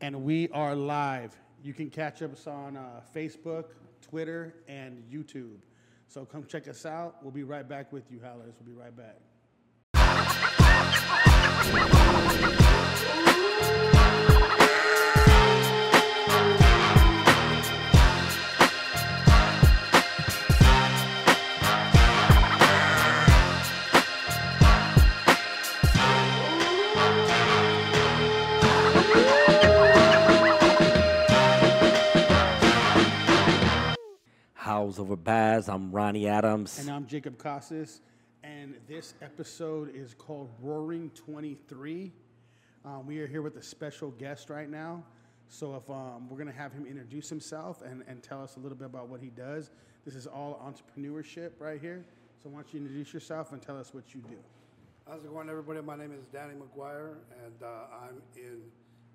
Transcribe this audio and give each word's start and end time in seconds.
and 0.00 0.22
we 0.22 0.48
are 0.48 0.74
live. 0.74 1.36
You 1.62 1.74
can 1.74 1.90
catch 1.90 2.22
us 2.22 2.46
on 2.46 2.76
uh, 2.76 3.02
Facebook, 3.14 3.66
Twitter, 4.00 4.54
and 4.66 5.02
YouTube. 5.12 5.58
So 6.08 6.24
come 6.24 6.44
check 6.46 6.68
us 6.68 6.86
out. 6.86 7.16
We'll 7.22 7.32
be 7.32 7.44
right 7.44 7.68
back 7.68 7.92
with 7.92 8.10
you, 8.10 8.20
Howlers. 8.20 8.54
We'll 8.58 8.74
be 8.74 8.80
right 8.80 8.96
back. 8.96 9.18
House 34.80 34.98
over 34.98 35.14
Baz. 35.14 35.68
I'm 35.68 35.92
Ronnie 35.92 36.26
Adams. 36.26 36.78
And 36.78 36.88
I'm 36.88 37.06
Jacob 37.06 37.36
Casas, 37.36 38.00
and 38.42 38.74
this 38.88 39.12
episode 39.20 39.94
is 39.94 40.14
called 40.14 40.48
Roaring 40.62 41.10
23. 41.10 42.10
Um, 42.86 43.06
we 43.06 43.18
are 43.18 43.26
here 43.26 43.42
with 43.42 43.58
a 43.58 43.62
special 43.62 44.10
guest 44.12 44.48
right 44.48 44.70
now. 44.70 45.04
So 45.50 45.76
if 45.76 45.90
um, 45.90 46.30
we're 46.30 46.38
going 46.38 46.50
to 46.50 46.58
have 46.58 46.72
him 46.72 46.86
introduce 46.86 47.28
himself 47.28 47.82
and, 47.82 48.02
and 48.08 48.22
tell 48.22 48.42
us 48.42 48.56
a 48.56 48.58
little 48.58 48.78
bit 48.78 48.86
about 48.86 49.08
what 49.08 49.20
he 49.20 49.28
does. 49.28 49.68
This 50.06 50.14
is 50.14 50.26
all 50.26 50.58
entrepreneurship 50.64 51.50
right 51.58 51.78
here. 51.78 52.02
So 52.42 52.48
why 52.48 52.62
don't 52.62 52.72
you 52.72 52.80
introduce 52.80 53.12
yourself 53.12 53.52
and 53.52 53.60
tell 53.60 53.78
us 53.78 53.92
what 53.92 54.14
you 54.14 54.22
do? 54.22 54.38
How's 55.06 55.24
it 55.24 55.30
going, 55.30 55.50
everybody? 55.50 55.82
My 55.82 55.96
name 55.96 56.12
is 56.18 56.24
Danny 56.32 56.54
McGuire, 56.54 57.16
and 57.44 57.62
uh, 57.62 58.06
I'm 58.06 58.22
in 58.34 58.62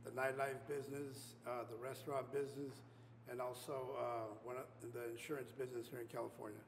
the 0.03 0.11
nightlife 0.11 0.61
business, 0.67 1.33
uh, 1.47 1.63
the 1.67 1.83
restaurant 1.83 2.31
business, 2.31 2.83
and 3.29 3.41
also 3.41 3.95
uh, 3.97 4.03
one 4.43 4.55
of, 4.57 4.65
the 4.93 5.09
insurance 5.11 5.51
business 5.51 5.87
here 5.89 5.99
in 5.99 6.07
California. 6.07 6.59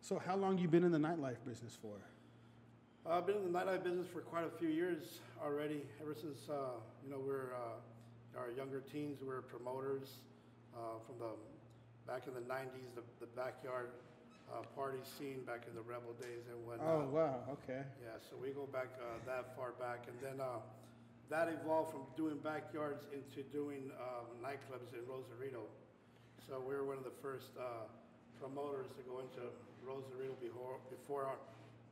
So 0.00 0.20
how 0.24 0.36
long 0.36 0.58
you 0.58 0.68
been 0.68 0.84
in 0.84 0.92
the 0.92 0.98
nightlife 0.98 1.42
business 1.44 1.76
for? 1.80 1.96
Uh, 3.04 3.18
I've 3.18 3.26
been 3.26 3.36
in 3.36 3.52
the 3.52 3.58
nightlife 3.58 3.82
business 3.82 4.06
for 4.12 4.20
quite 4.20 4.44
a 4.44 4.58
few 4.58 4.68
years 4.68 5.20
already. 5.42 5.82
Ever 6.00 6.14
since 6.14 6.48
uh, 6.48 6.78
you 7.04 7.10
know 7.10 7.18
we're 7.18 7.54
uh, 7.54 8.38
our 8.38 8.50
younger 8.52 8.80
teens, 8.80 9.18
we 9.20 9.28
were 9.28 9.42
promoters 9.42 10.22
uh, 10.74 10.98
from 11.06 11.18
the 11.18 11.32
back 12.06 12.26
in 12.26 12.34
the 12.34 12.40
'90s, 12.40 12.94
the, 12.94 13.02
the 13.20 13.26
backyard 13.34 13.90
uh, 14.52 14.62
party 14.74 14.98
scene 15.02 15.42
back 15.46 15.66
in 15.68 15.74
the 15.74 15.82
rebel 15.82 16.14
days 16.20 16.46
and 16.50 16.58
whatnot. 16.66 16.86
Oh 16.86 17.08
wow, 17.10 17.40
okay. 17.50 17.82
Yeah, 18.02 18.18
so 18.18 18.36
we 18.40 18.50
go 18.50 18.66
back 18.66 18.88
uh, 19.00 19.18
that 19.26 19.56
far 19.56 19.72
back, 19.78 20.06
and 20.06 20.16
then 20.22 20.40
uh, 20.40 20.62
that 21.30 21.48
evolved 21.48 21.90
from 21.90 22.02
doing 22.16 22.38
backyards 22.42 23.06
into 23.12 23.42
doing 23.50 23.90
um, 23.98 24.26
nightclubs 24.42 24.94
in 24.94 25.00
Rosarito. 25.08 25.62
So 26.46 26.62
we 26.66 26.74
were 26.74 26.84
one 26.84 26.96
of 26.98 27.04
the 27.04 27.16
first 27.22 27.50
uh, 27.58 27.62
promoters 28.40 28.86
to 28.96 29.02
go 29.02 29.18
into 29.18 29.50
Rosarito 29.84 30.34
before 30.40 30.78
before 30.90 31.24
our 31.24 31.36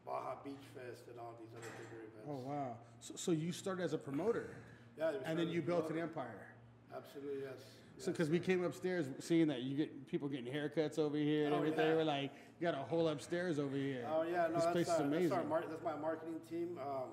Baja 0.07 0.37
Beach 0.45 0.55
Fest 0.75 1.05
and 1.11 1.19
all 1.19 1.35
these 1.41 1.51
other 1.57 1.67
bigger 1.79 2.03
events. 2.03 2.29
Oh 2.29 2.49
wow. 2.49 2.77
So, 3.01 3.15
so 3.17 3.33
you 3.33 3.53
started 3.53 3.83
as 3.83 3.93
a 3.93 3.99
promoter, 3.99 4.51
Yeah, 4.99 5.13
and 5.25 5.39
then 5.39 5.49
you 5.49 5.63
built 5.63 5.91
an 5.91 5.99
empire. 5.99 6.47
Absolutely, 6.95 7.43
yes. 7.43 7.59
So, 7.97 7.99
yes. 7.99 8.07
because 8.07 8.31
we 8.31 8.39
came 8.39 8.65
upstairs 8.65 9.07
seeing 9.21 9.49
that 9.49 9.63
you 9.63 9.77
get 9.77 10.07
people 10.07 10.29
getting 10.29 10.53
haircuts 10.53 10.99
over 10.99 11.17
here 11.17 11.47
and 11.47 11.55
Oh, 11.55 11.59
everything, 11.59 11.87
yeah. 11.89 11.95
we're 11.95 12.05
like, 12.05 12.31
you 12.61 12.67
got 12.67 12.75
a 12.75 12.83
whole 12.83 13.09
upstairs 13.09 13.59
over 13.59 13.77
here. 13.77 14.07
Oh 14.09 14.23
yeah, 14.23 14.47
no, 14.49 14.55
this 14.55 14.67
place 14.67 14.87
that's, 14.87 15.01
is 15.01 15.07
amazing. 15.07 15.29
that's 15.31 15.43
our 15.43 15.49
mar- 15.49 15.65
that's 15.69 15.83
my 15.83 15.97
marketing 15.97 16.37
team. 16.49 16.79
Um, 16.81 17.11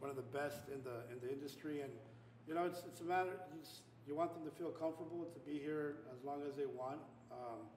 one 0.00 0.10
of 0.10 0.16
the 0.16 0.28
best 0.30 0.68
in 0.70 0.82
the 0.86 1.02
in 1.10 1.18
the 1.22 1.30
industry, 1.30 1.82
and 1.82 1.92
you 2.46 2.54
know, 2.54 2.64
it's 2.64 2.82
it's 2.86 3.00
a 3.00 3.04
matter. 3.04 3.34
You, 3.52 3.60
just, 3.60 3.82
you 4.06 4.14
want 4.14 4.32
them 4.32 4.44
to 4.46 4.54
feel 4.54 4.70
comfortable 4.70 5.26
to 5.26 5.40
be 5.44 5.58
here 5.58 6.00
as 6.14 6.24
long 6.24 6.42
as 6.48 6.56
they 6.56 6.66
want. 6.66 7.02
Um, 7.30 7.68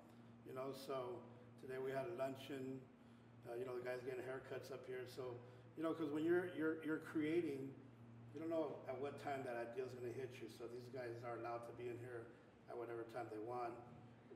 you 0.47 0.53
know, 0.55 0.71
so 0.71 1.19
today 1.59 1.81
we 1.81 1.91
had 1.91 2.05
a 2.07 2.15
luncheon. 2.15 2.79
Uh, 3.49 3.57
you 3.57 3.65
know, 3.65 3.73
the 3.73 3.83
guys 3.83 4.05
getting 4.05 4.21
haircuts 4.21 4.69
up 4.69 4.85
here. 4.85 5.01
So 5.03 5.33
you 5.75 5.83
know, 5.83 5.93
because 5.93 6.13
when 6.13 6.23
you're 6.23 6.53
you're 6.55 6.77
you're 6.85 7.01
creating, 7.01 7.73
you 8.33 8.39
don't 8.39 8.49
know 8.49 8.77
at 8.87 8.95
what 9.01 9.17
time 9.23 9.41
that 9.43 9.57
idea 9.57 9.83
is 9.83 9.91
going 9.97 10.07
to 10.07 10.17
hit 10.17 10.37
you. 10.37 10.47
So 10.53 10.69
these 10.69 10.87
guys 10.93 11.17
are 11.25 11.41
allowed 11.41 11.65
to 11.67 11.73
be 11.73 11.89
in 11.89 11.97
here 11.99 12.29
at 12.69 12.77
whatever 12.77 13.03
time 13.09 13.25
they 13.33 13.41
want, 13.41 13.73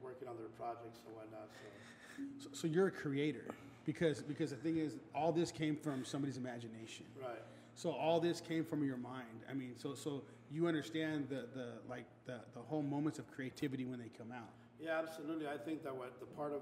working 0.01 0.27
on 0.27 0.35
their 0.35 0.51
projects 0.57 1.05
and 1.05 1.15
whatnot. 1.15 1.47
So. 1.53 2.49
so, 2.49 2.49
so 2.51 2.67
you're 2.67 2.87
a 2.87 2.91
creator 2.91 3.45
because 3.85 4.21
because 4.21 4.49
the 4.49 4.57
thing 4.57 4.77
is, 4.77 4.97
all 5.13 5.31
this 5.31 5.51
came 5.51 5.77
from 5.77 6.03
somebody's 6.03 6.37
imagination. 6.37 7.05
Right. 7.21 7.39
So 7.75 7.91
all 7.91 8.19
this 8.21 8.39
came 8.39 8.63
from 8.63 8.83
your 8.83 8.97
mind. 8.97 9.43
I 9.49 9.53
mean, 9.53 9.75
so 9.77 9.93
so 9.93 10.23
you 10.49 10.67
understand 10.67 11.27
the 11.29 11.47
the 11.53 11.67
like 11.89 12.05
the 12.25 12.39
the 12.53 12.61
whole 12.61 12.81
moments 12.81 13.19
of 13.19 13.29
creativity 13.29 13.83
when 13.83 13.99
they 13.99 14.09
come 14.17 14.31
out. 14.31 14.49
Yeah, 14.79 14.99
absolutely. 14.99 15.47
I 15.47 15.57
think 15.57 15.83
that 15.83 15.95
what 15.95 16.19
the 16.19 16.25
part 16.25 16.53
of 16.53 16.61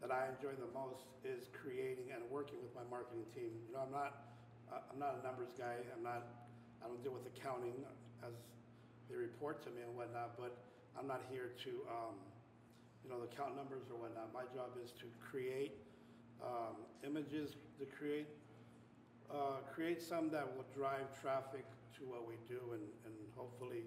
that 0.00 0.10
I 0.10 0.28
enjoy 0.32 0.56
the 0.56 0.68
most 0.72 1.04
is 1.24 1.48
creating 1.52 2.12
and 2.12 2.24
working 2.30 2.56
with 2.64 2.74
my 2.74 2.84
marketing 2.88 3.24
team. 3.34 3.52
You 3.68 3.76
know, 3.76 3.84
I'm 3.84 3.92
not 3.92 4.24
uh, 4.72 4.80
I'm 4.90 4.98
not 4.98 5.20
a 5.20 5.22
numbers 5.22 5.52
guy. 5.56 5.84
I'm 5.92 6.02
not 6.02 6.24
I 6.82 6.88
don't 6.88 7.02
deal 7.04 7.12
with 7.12 7.28
accounting 7.28 7.84
as 8.24 8.32
they 9.08 9.16
report 9.16 9.60
to 9.64 9.70
me 9.70 9.84
and 9.84 9.92
whatnot. 9.96 10.40
But 10.40 10.56
I'm 10.96 11.06
not 11.06 11.20
here 11.28 11.52
to 11.60 11.70
um, 11.92 12.16
you 13.04 13.12
know 13.12 13.20
the 13.20 13.28
count 13.36 13.52
numbers 13.52 13.84
or 13.92 14.00
whatnot. 14.00 14.32
My 14.32 14.48
job 14.56 14.80
is 14.80 14.96
to 14.96 15.06
create 15.20 15.76
um, 16.40 16.88
images, 17.04 17.56
to 17.78 17.84
create 17.84 18.28
uh, 19.30 19.60
create 19.74 20.02
some 20.02 20.30
that 20.30 20.46
will 20.56 20.64
drive 20.74 21.20
traffic 21.20 21.64
to 21.98 22.04
what 22.04 22.26
we 22.26 22.34
do 22.48 22.60
and, 22.72 22.82
and 23.04 23.14
hopefully 23.36 23.84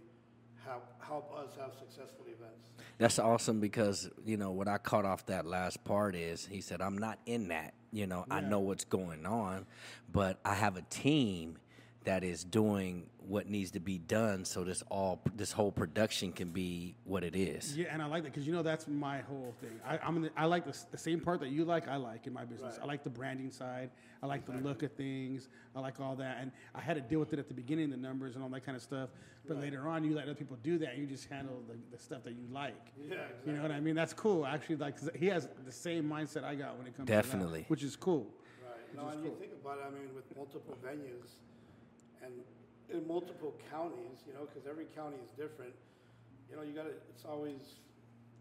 help 0.66 0.86
help 1.00 1.34
us 1.38 1.56
have 1.59 1.72
successful 1.78 2.25
events. 2.25 2.70
That's 2.98 3.20
awesome 3.20 3.59
because 3.59 4.09
you 4.25 4.38
know 4.38 4.52
what 4.52 4.68
I 4.68 4.78
caught 4.78 5.06
off 5.06 5.25
that 5.28 5.46
last 5.46 5.84
part 5.84 6.16
is 6.16 6.46
he 6.46 6.62
said 6.62 6.81
I'm 6.81 6.98
not 6.98 7.20
in 7.25 7.50
that. 7.50 7.74
You 7.92 8.08
know 8.08 8.25
I 8.30 8.42
know 8.42 8.59
what's 8.59 8.86
going 8.86 9.25
on, 9.25 9.66
but 10.12 10.40
I 10.44 10.56
have 10.56 10.78
a 10.78 10.84
team 10.84 11.58
that 12.04 12.24
is 12.24 12.46
doing 12.46 13.06
what 13.28 13.50
needs 13.50 13.72
to 13.72 13.81
be 13.81 13.98
done 13.98 14.46
so 14.46 14.64
this 14.64 14.81
all 14.90 15.22
this 15.36 15.52
whole 15.52 15.72
production 15.72 16.31
can 16.31 16.50
be 16.52 16.96
what 17.04 17.24
it 17.24 17.36
is. 17.36 17.75
Yeah, 17.78 17.88
and 17.92 18.02
I 18.02 18.06
like 18.06 18.24
that 18.24 18.31
because 18.31 18.48
you 18.48 18.54
know 18.54 18.64
that's 18.64 18.88
my 18.88 19.19
whole 19.19 19.54
thing. 19.62 19.80
I, 19.86 20.00
I'm 20.00 20.22
the, 20.22 20.31
I 20.38 20.46
like 20.46 20.66
the, 20.66 20.78
the 20.92 20.98
same 20.98 21.19
part 21.19 21.42
that 21.42 21.50
you 21.50 21.66
like. 21.66 21.88
I 21.88 21.98
like 21.98 22.25
in 22.25 22.34
my 22.34 22.46
business. 22.46 22.75
Right. 22.75 22.84
I 22.84 22.88
like 22.88 23.04
the 23.04 23.09
branding 23.09 23.52
side. 23.52 23.90
I 24.22 24.26
like 24.26 24.46
the 24.46 24.54
look 24.54 24.84
of 24.84 24.92
things. 24.94 25.50
I 25.76 25.80
like 25.80 26.00
all 26.00 26.16
that, 26.16 26.38
and 26.42 26.52
I 26.74 26.82
had 26.82 26.96
to 26.96 27.02
deal 27.02 27.20
with 27.20 27.34
it 27.34 27.40
at 27.40 27.48
the 27.48 27.54
beginning, 27.54 27.90
the 27.90 27.98
numbers 27.98 28.36
and 28.36 28.44
all 28.44 28.50
that 28.50 28.66
kind 28.66 28.76
of 28.76 28.82
stuff. 28.82 29.10
But 29.48 29.62
later 29.62 29.88
on, 29.88 30.04
you 30.04 30.14
let 30.14 30.24
other 30.26 30.36
people 30.36 30.58
do 30.62 30.78
that. 30.80 30.98
You 30.98 31.06
just 31.06 31.30
handle 31.30 31.62
the, 31.70 31.76
the 31.96 32.02
stuff 32.02 32.24
that 32.26 32.34
you 32.34 32.46
like. 32.52 32.76
Yeah, 33.10 33.18
You 33.46 33.54
know 33.54 33.62
what 33.62 33.72
I 33.72 33.80
mean? 33.80 33.96
That's 33.96 34.14
cool. 34.14 34.46
Actually, 34.46 34.76
like 34.78 35.16
he 35.16 35.28
has 35.28 35.48
the 35.66 35.72
same 35.72 36.04
mindset 36.10 36.44
I 36.44 36.56
got 36.56 36.78
when 36.78 36.88
it 36.88 36.98
comes 36.98 37.08
Definitely. 37.08 37.60
to 37.60 37.64
that, 37.64 37.70
which 37.70 37.84
is 37.84 37.96
cool. 37.96 38.28
Right. 38.62 38.96
No, 39.04 39.10
and 39.10 39.24
you 39.24 39.34
think 39.40 39.54
about 39.62 39.78
it, 39.78 39.86
I 39.88 39.92
mean, 39.92 40.10
with 40.14 40.26
multiple 40.36 40.76
venues 40.84 41.30
and 42.24 42.34
in 42.90 43.08
multiple 43.08 43.54
counties, 43.72 44.24
you 44.28 44.34
know, 44.34 44.48
because 44.52 44.68
every 44.68 44.86
county 44.96 45.18
is 45.24 45.30
different, 45.38 45.74
you 46.50 46.56
know, 46.56 46.64
you 46.64 46.74
got 46.74 46.84
to, 46.84 46.92
it's 47.14 47.26
always, 47.26 47.80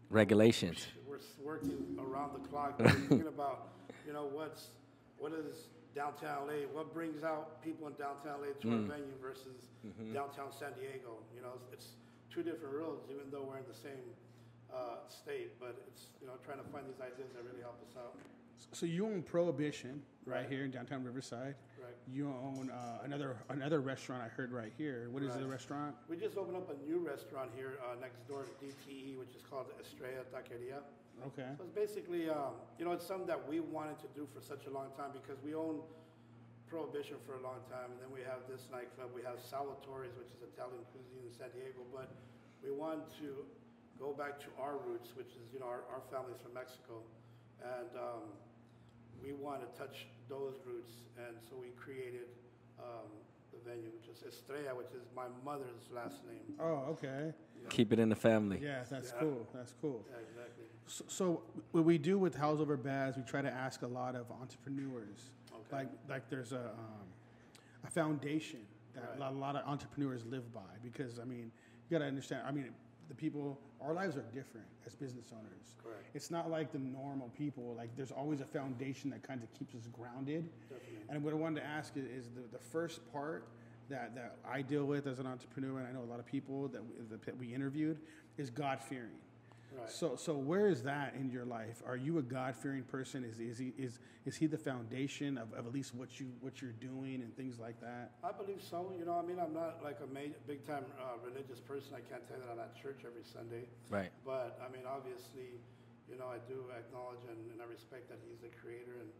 Regulations. 0.09 0.87
we're 1.07 1.19
working 1.43 1.97
around 1.99 2.31
the 2.41 2.47
clock, 2.47 2.77
thinking 2.81 3.27
about, 3.27 3.69
you 4.05 4.13
know, 4.13 4.25
what's, 4.31 4.67
what 5.19 5.33
is 5.33 5.67
downtown 5.95 6.47
LA, 6.47 6.69
what 6.71 6.93
brings 6.93 7.23
out 7.23 7.61
people 7.63 7.87
in 7.87 7.93
downtown 7.93 8.41
LA 8.41 8.53
to 8.61 8.65
our 8.69 8.81
venue 8.85 9.17
versus 9.21 9.69
downtown 10.13 10.51
San 10.53 10.73
Diego, 10.77 11.17
you 11.35 11.41
know, 11.41 11.57
it's, 11.57 11.73
it's 11.73 11.87
two 12.29 12.43
different 12.43 12.75
roads, 12.75 13.09
even 13.09 13.25
though 13.31 13.43
we're 13.49 13.57
in 13.57 13.67
the 13.67 13.77
same 13.77 14.05
uh, 14.73 15.01
state, 15.07 15.59
but 15.59 15.75
it's, 15.87 16.13
you 16.21 16.27
know, 16.27 16.33
trying 16.45 16.59
to 16.59 16.67
find 16.69 16.85
these 16.85 17.01
ideas 17.01 17.33
that 17.33 17.43
really 17.43 17.61
help 17.61 17.81
us 17.89 17.95
out. 17.97 18.13
So 18.73 18.85
you 18.85 19.05
own 19.05 19.21
Prohibition 19.21 20.01
right, 20.25 20.41
Right. 20.41 20.49
here 20.49 20.65
in 20.65 20.71
downtown 20.71 21.03
Riverside. 21.03 21.55
Right. 21.81 21.93
You 22.11 22.27
own 22.27 22.69
uh, 22.71 23.05
another 23.05 23.37
another 23.49 23.81
restaurant 23.81 24.23
I 24.23 24.29
heard 24.29 24.51
right 24.51 24.73
here. 24.77 25.09
What 25.11 25.21
is 25.23 25.35
the 25.35 25.45
restaurant? 25.45 25.95
We 26.09 26.17
just 26.17 26.37
opened 26.37 26.57
up 26.57 26.69
a 26.69 26.89
new 26.89 26.99
restaurant 26.99 27.51
here 27.55 27.77
uh, 27.85 27.99
next 28.01 28.27
door 28.27 28.45
to 28.45 28.51
DTE, 28.65 29.17
which 29.17 29.29
is 29.35 29.43
called 29.47 29.67
Estrella 29.79 30.25
Taqueria. 30.33 30.81
Okay. 31.25 31.49
So 31.57 31.63
it's 31.65 31.73
basically, 31.73 32.29
um, 32.29 32.53
you 32.77 32.85
know, 32.85 32.91
it's 32.91 33.05
something 33.05 33.27
that 33.27 33.41
we 33.49 33.59
wanted 33.59 33.97
to 33.99 34.07
do 34.13 34.27
for 34.29 34.41
such 34.41 34.67
a 34.67 34.69
long 34.69 34.93
time 34.95 35.09
because 35.13 35.41
we 35.43 35.55
own 35.55 35.81
Prohibition 36.67 37.15
for 37.23 37.39
a 37.39 37.43
long 37.47 37.63
time, 37.71 37.95
and 37.95 37.99
then 38.03 38.11
we 38.11 38.19
have 38.27 38.43
this 38.51 38.67
nightclub. 38.67 39.15
We 39.15 39.23
have 39.23 39.39
Salvatore's, 39.39 40.11
which 40.19 40.35
is 40.35 40.43
Italian 40.43 40.83
cuisine 40.91 41.23
in 41.23 41.31
San 41.31 41.47
Diego, 41.55 41.87
but 41.95 42.11
we 42.59 42.75
want 42.75 43.07
to 43.23 43.47
go 43.95 44.11
back 44.11 44.35
to 44.43 44.51
our 44.59 44.75
roots, 44.75 45.15
which 45.15 45.31
is, 45.39 45.47
you 45.55 45.63
know, 45.63 45.71
our, 45.71 45.87
our 45.87 46.03
family's 46.11 46.43
from 46.43 46.51
Mexico, 46.51 46.99
and 47.63 47.87
um, 47.95 48.35
we 49.23 49.31
want 49.31 49.63
to 49.63 49.69
touch 49.79 50.11
those 50.27 50.59
roots, 50.67 51.07
and 51.15 51.39
so 51.39 51.55
we 51.55 51.71
created 51.79 52.27
um, 52.83 53.07
the 53.51 53.57
venue, 53.69 53.89
which 53.95 54.07
is 54.15 54.23
Estrella, 54.23 54.75
which 54.75 54.87
is 54.93 55.03
my 55.15 55.25
mother's 55.45 55.89
last 55.93 56.23
name. 56.25 56.55
Oh, 56.59 56.85
okay. 56.91 57.33
Keep 57.69 57.93
it 57.93 57.99
in 57.99 58.09
the 58.09 58.15
family. 58.15 58.59
Yeah, 58.61 58.83
that's 58.89 59.11
Yeah. 59.13 59.19
cool. 59.19 59.47
That's 59.53 59.73
cool. 59.81 60.05
Yeah, 60.09 60.17
exactly. 60.29 60.65
So, 60.87 61.03
so 61.07 61.43
what 61.71 61.83
we 61.83 61.97
do 61.97 62.17
with 62.17 62.35
House 62.35 62.59
Over 62.59 62.77
Baz, 62.77 63.17
we 63.17 63.23
try 63.23 63.41
to 63.41 63.51
ask 63.51 63.81
a 63.81 63.87
lot 63.87 64.15
of 64.15 64.31
entrepreneurs. 64.31 65.31
Okay. 65.53 65.75
Like, 65.75 65.89
like 66.07 66.29
there's 66.29 66.53
a, 66.53 66.69
um, 66.77 67.07
a 67.83 67.89
foundation 67.89 68.61
that 68.93 69.17
Right. 69.19 69.29
a 69.29 69.33
lot 69.33 69.55
of 69.55 69.67
entrepreneurs 69.67 70.25
live 70.25 70.51
by 70.53 70.61
because 70.81 71.19
I 71.19 71.25
mean, 71.25 71.51
you 71.89 71.97
got 71.97 71.99
to 71.99 72.05
understand. 72.05 72.47
I 72.47 72.51
mean, 72.51 72.73
the 73.07 73.15
people, 73.15 73.59
our 73.81 73.93
lives 73.93 74.17
are 74.17 74.25
different 74.33 74.67
as 74.85 74.95
business 74.95 75.27
owners. 75.31 75.75
Correct. 75.83 76.05
It's 76.13 76.31
not 76.31 76.49
like 76.49 76.71
the 76.71 76.79
normal 76.79 77.29
people. 77.37 77.75
Like 77.77 77.95
there's 77.95 78.11
always 78.11 78.41
a 78.41 78.45
foundation 78.45 79.09
that 79.11 79.23
kind 79.23 79.41
of 79.41 79.53
keeps 79.57 79.75
us 79.75 79.87
grounded. 79.91 80.49
Definitely. 80.69 80.97
And 81.09 81.23
what 81.23 81.33
I 81.33 81.37
wanted 81.37 81.61
to 81.61 81.67
ask 81.67 81.93
is, 81.95 82.29
the, 82.35 82.41
the 82.51 82.63
first 82.63 83.11
part 83.13 83.47
that, 83.89 84.15
that 84.15 84.37
I 84.49 84.61
deal 84.61 84.85
with 84.85 85.07
as 85.07 85.19
an 85.19 85.27
entrepreneur, 85.27 85.79
and 85.79 85.87
I 85.87 85.91
know 85.91 86.03
a 86.03 86.09
lot 86.09 86.19
of 86.19 86.25
people 86.25 86.67
that 86.69 86.81
we, 86.83 87.17
that 87.25 87.37
we 87.37 87.53
interviewed, 87.53 87.99
is 88.37 88.49
God 88.49 88.81
fearing. 88.81 89.19
Right. 89.77 89.89
So, 89.91 90.15
so 90.15 90.35
where 90.35 90.67
is 90.67 90.83
that 90.83 91.13
in 91.15 91.29
your 91.29 91.45
life? 91.45 91.83
Are 91.85 91.95
you 91.95 92.17
a 92.17 92.21
God 92.21 92.55
fearing 92.55 92.83
person? 92.83 93.23
Is, 93.23 93.39
is 93.39 93.57
he 93.57 93.73
is 93.77 93.99
is 94.25 94.35
he 94.35 94.47
the 94.47 94.57
foundation 94.57 95.37
of, 95.37 95.53
of 95.53 95.67
at 95.67 95.73
least 95.73 95.93
what 95.93 96.19
you 96.19 96.33
what 96.41 96.61
you're 96.61 96.71
doing 96.79 97.21
and 97.21 97.35
things 97.35 97.59
like 97.59 97.79
that? 97.81 98.11
I 98.23 98.31
believe 98.31 98.61
so. 98.61 98.91
You 98.97 99.05
know, 99.05 99.13
I 99.13 99.21
mean, 99.21 99.39
I'm 99.39 99.53
not 99.53 99.83
like 99.83 99.99
a 100.01 100.11
ma- 100.11 100.33
big 100.47 100.65
time 100.65 100.85
uh, 100.97 101.21
religious 101.23 101.59
person. 101.59 101.93
I 101.93 102.01
can't 102.09 102.25
tell 102.27 102.37
you 102.37 102.43
that 102.47 102.53
I'm 102.53 102.59
at 102.59 102.75
church 102.75 103.05
every 103.05 103.23
Sunday. 103.23 103.69
Right. 103.89 104.09
But 104.25 104.59
I 104.65 104.71
mean, 104.73 104.83
obviously, 104.89 105.61
you 106.09 106.17
know, 106.17 106.27
I 106.27 106.41
do 106.49 106.65
acknowledge 106.73 107.21
and, 107.29 107.37
and 107.53 107.61
I 107.61 107.67
respect 107.69 108.09
that 108.09 108.17
He's 108.25 108.39
the 108.41 108.49
Creator, 108.57 108.97
and 108.97 109.11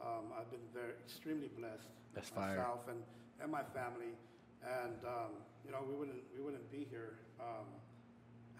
um, 0.00 0.32
I've 0.32 0.50
been 0.50 0.64
very 0.72 0.96
extremely 1.04 1.50
blessed 1.58 1.92
That's 2.14 2.30
fire. 2.30 2.56
myself 2.56 2.88
and, 2.88 3.02
and 3.42 3.52
my 3.52 3.62
family, 3.76 4.16
and 4.64 4.96
um, 5.04 5.44
you 5.64 5.72
know, 5.72 5.84
we 5.84 5.94
wouldn't 5.94 6.24
we 6.32 6.40
wouldn't 6.40 6.70
be 6.72 6.86
here 6.88 7.20
um, 7.40 7.68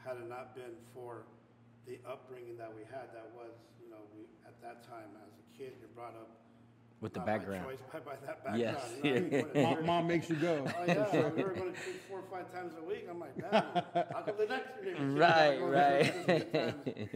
had 0.05 0.17
it 0.19 0.29
not 0.29 0.55
been 0.55 0.79
for 0.95 1.27
the 1.87 1.99
upbringing 2.09 2.57
that 2.59 2.73
we 2.75 2.83
had. 2.91 3.15
That 3.15 3.31
was, 3.35 3.55
you 3.83 3.91
know, 3.91 4.03
we 4.15 4.27
at 4.47 4.61
that 4.63 4.83
time 4.87 5.11
as 5.25 5.33
a 5.39 5.47
kid, 5.59 5.73
you're 5.81 5.89
brought 5.95 6.15
up 6.15 6.31
With 7.01 7.13
the 7.15 7.21
not 7.21 7.27
by 7.27 7.39
background. 7.39 7.67
choice, 7.67 7.79
by, 7.93 7.99
by 8.01 8.17
that 8.27 8.45
background. 8.45 8.59
Yes. 8.61 8.93
You 9.03 9.21
know 9.21 9.49
I 9.55 9.55
mean? 9.55 9.63
Mom, 9.63 9.87
mom 9.87 10.07
makes 10.07 10.29
you 10.29 10.37
go. 10.37 10.67
Oh 10.67 10.85
yeah, 10.87 11.29
we 11.31 11.43
were 11.43 11.51
going 11.55 11.73
to 11.73 11.79
church 11.79 12.01
four 12.09 12.19
or 12.21 12.29
five 12.31 12.53
times 12.53 12.73
a 12.81 12.85
week. 12.85 13.07
I'm 13.09 13.21
like, 13.21 13.37
damn, 13.39 13.63
how 14.13 14.23
come 14.27 14.35
the 14.39 14.47
next 14.47 14.71
year? 14.85 14.97
Right, 14.99 15.59
right. 15.59 16.05
church 16.05 16.27
this 16.27 16.45
many 16.55 16.73
times?" 16.73 17.11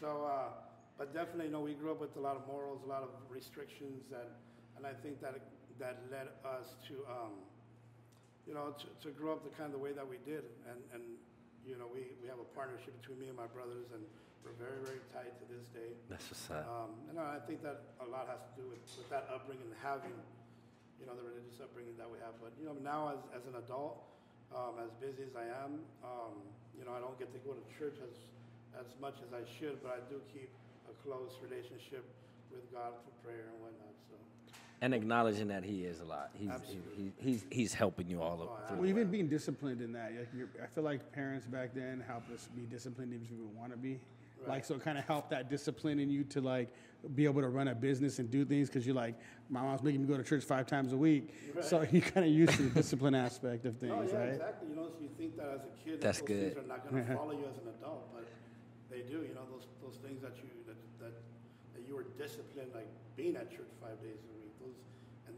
so, 0.00 0.28
uh, 0.28 0.48
but 0.98 1.14
definitely, 1.14 1.46
you 1.46 1.52
know, 1.52 1.60
we 1.60 1.74
grew 1.74 1.90
up 1.92 2.00
with 2.00 2.14
a 2.16 2.20
lot 2.20 2.36
of 2.36 2.46
morals, 2.46 2.82
a 2.84 2.88
lot 2.88 3.02
of 3.02 3.08
restrictions, 3.30 4.12
and 4.12 4.28
and 4.76 4.86
I 4.86 4.92
think 5.02 5.20
that 5.22 5.38
that 5.78 6.02
led 6.10 6.28
us 6.44 6.74
to, 6.88 6.94
um, 7.10 7.32
you 8.46 8.54
know, 8.54 8.74
to, 8.78 8.86
to 9.08 9.10
grow 9.14 9.32
up 9.32 9.42
the 9.42 9.50
kind 9.50 9.66
of 9.66 9.72
the 9.72 9.78
way 9.78 9.92
that 9.92 10.06
we 10.06 10.16
did, 10.26 10.44
and 10.68 10.78
and 10.92 11.02
you 11.66 11.78
know, 11.78 11.86
we 11.90 12.12
we 12.22 12.26
have 12.28 12.38
a 12.42 12.48
partnership 12.54 12.94
between 13.00 13.18
me 13.22 13.28
and 13.30 13.38
my 13.38 13.46
brothers, 13.50 13.90
and 13.94 14.02
we're 14.42 14.58
very 14.58 14.82
very 14.82 15.02
tight 15.14 15.34
to 15.38 15.44
this 15.46 15.70
day. 15.70 15.94
That's 16.10 16.26
what's 16.26 16.50
up. 16.50 16.66
Um, 16.66 16.90
and 17.10 17.16
I 17.18 17.38
think 17.46 17.62
that 17.62 17.94
a 18.02 18.08
lot 18.10 18.26
has 18.26 18.42
to 18.42 18.52
do 18.58 18.66
with, 18.66 18.82
with 18.98 19.08
that 19.14 19.30
upbringing, 19.30 19.70
having, 19.78 20.14
you 20.98 21.06
know, 21.06 21.14
the 21.14 21.22
religious 21.22 21.62
upbringing 21.62 21.94
that 21.98 22.10
we 22.10 22.18
have. 22.22 22.34
But, 22.42 22.50
you 22.58 22.66
know, 22.66 22.74
now 22.82 23.14
as, 23.14 23.22
as 23.38 23.46
an 23.46 23.54
adult, 23.62 24.02
um, 24.50 24.82
as 24.82 24.90
busy 24.98 25.22
as 25.22 25.34
I 25.38 25.46
am, 25.62 25.86
um, 26.02 26.34
you 26.74 26.82
know, 26.82 26.92
I 26.92 27.00
don't 27.00 27.14
get 27.22 27.30
to 27.30 27.40
go 27.46 27.54
to 27.54 27.64
church 27.78 28.02
as, 28.02 28.14
as 28.74 28.90
much 28.98 29.22
as 29.22 29.30
I 29.30 29.46
should, 29.46 29.78
but 29.78 29.94
I 29.94 30.00
do 30.10 30.18
keep 30.34 30.50
a 30.90 30.94
close 31.06 31.38
relationship 31.38 32.02
with 32.50 32.66
God 32.74 32.98
through 33.06 33.16
prayer 33.22 33.46
and 33.54 33.58
whatnot. 33.62 33.94
So, 34.10 34.18
and 34.82 34.92
acknowledging 34.92 35.46
that 35.48 35.64
he 35.64 35.84
is 35.84 36.00
a 36.00 36.04
lot. 36.04 36.30
He's 36.34 36.48
he, 36.48 36.54
Absolutely. 36.54 37.12
he, 37.18 37.30
he's 37.30 37.46
he's 37.50 37.72
helping 37.72 38.08
you 38.08 38.20
all 38.20 38.38
Oh, 38.42 38.68
through. 38.68 38.78
Well, 38.78 38.86
even 38.88 39.10
being 39.10 39.28
disciplined 39.28 39.80
in 39.80 39.92
that, 39.92 40.12
like 40.18 40.28
you're, 40.36 40.48
I 40.62 40.66
feel 40.66 40.82
like 40.84 41.12
parents 41.12 41.46
back 41.46 41.72
then 41.72 42.02
helped 42.06 42.30
us 42.32 42.48
be 42.54 42.62
disciplined 42.62 43.14
even 43.14 43.24
if 43.24 43.30
we 43.32 43.46
want 43.58 43.70
to 43.70 43.78
be. 43.78 43.98
Like, 44.44 44.64
so 44.64 44.74
it 44.74 44.82
kind 44.82 44.98
of 44.98 45.04
helped 45.04 45.30
that 45.30 45.48
discipline 45.48 46.00
in 46.00 46.10
you 46.10 46.24
to 46.24 46.40
like 46.40 46.68
be 47.14 47.26
able 47.26 47.42
to 47.42 47.48
run 47.48 47.68
a 47.68 47.76
business 47.76 48.18
and 48.18 48.28
do 48.28 48.44
things 48.44 48.68
because 48.68 48.84
you're 48.84 48.96
like, 48.96 49.14
my 49.48 49.62
mom's 49.62 49.84
making 49.84 50.02
me 50.02 50.08
go 50.08 50.16
to 50.16 50.24
church 50.24 50.42
five 50.42 50.66
times 50.66 50.92
a 50.92 50.96
week. 50.96 51.30
So 51.60 51.86
you 51.92 52.02
kind 52.02 52.26
of 52.26 52.32
used 52.32 52.54
to 52.54 52.62
the 52.64 52.70
discipline 52.70 53.14
aspect 53.14 53.66
of 53.66 53.76
things, 53.82 53.94
oh, 53.94 54.02
yeah, 54.02 54.18
right? 54.18 54.28
exactly. 54.34 54.66
You 54.70 54.74
know, 54.74 54.88
so 54.90 54.98
you 55.00 55.10
think 55.16 55.36
that 55.36 55.46
as 55.46 55.60
a 55.62 55.70
kid, 55.84 56.00
That's 56.02 56.18
that 56.18 56.26
those 56.26 56.36
good. 56.42 56.54
things 56.54 56.64
are 56.64 56.66
not 56.68 56.90
going 56.90 57.06
to 57.06 57.14
follow 57.14 57.30
you 57.30 57.46
as 57.46 57.54
an 57.62 57.70
adult, 57.78 58.02
but 58.12 58.26
they 58.90 59.06
do. 59.06 59.22
You 59.22 59.30
know, 59.38 59.46
those, 59.46 59.70
those 59.78 60.02
things 60.02 60.22
that 60.26 60.34
you, 60.42 60.50
that, 60.66 60.74
that, 60.98 61.14
that 61.78 61.82
you 61.86 61.94
were 61.94 62.06
disciplined, 62.18 62.74
like 62.74 62.90
being 63.14 63.36
at 63.38 63.46
church 63.46 63.70
five 63.78 63.94
days 64.02 64.18
a 64.26 64.30
week, 64.41 64.41
those, 64.62 64.78
and 65.26 65.36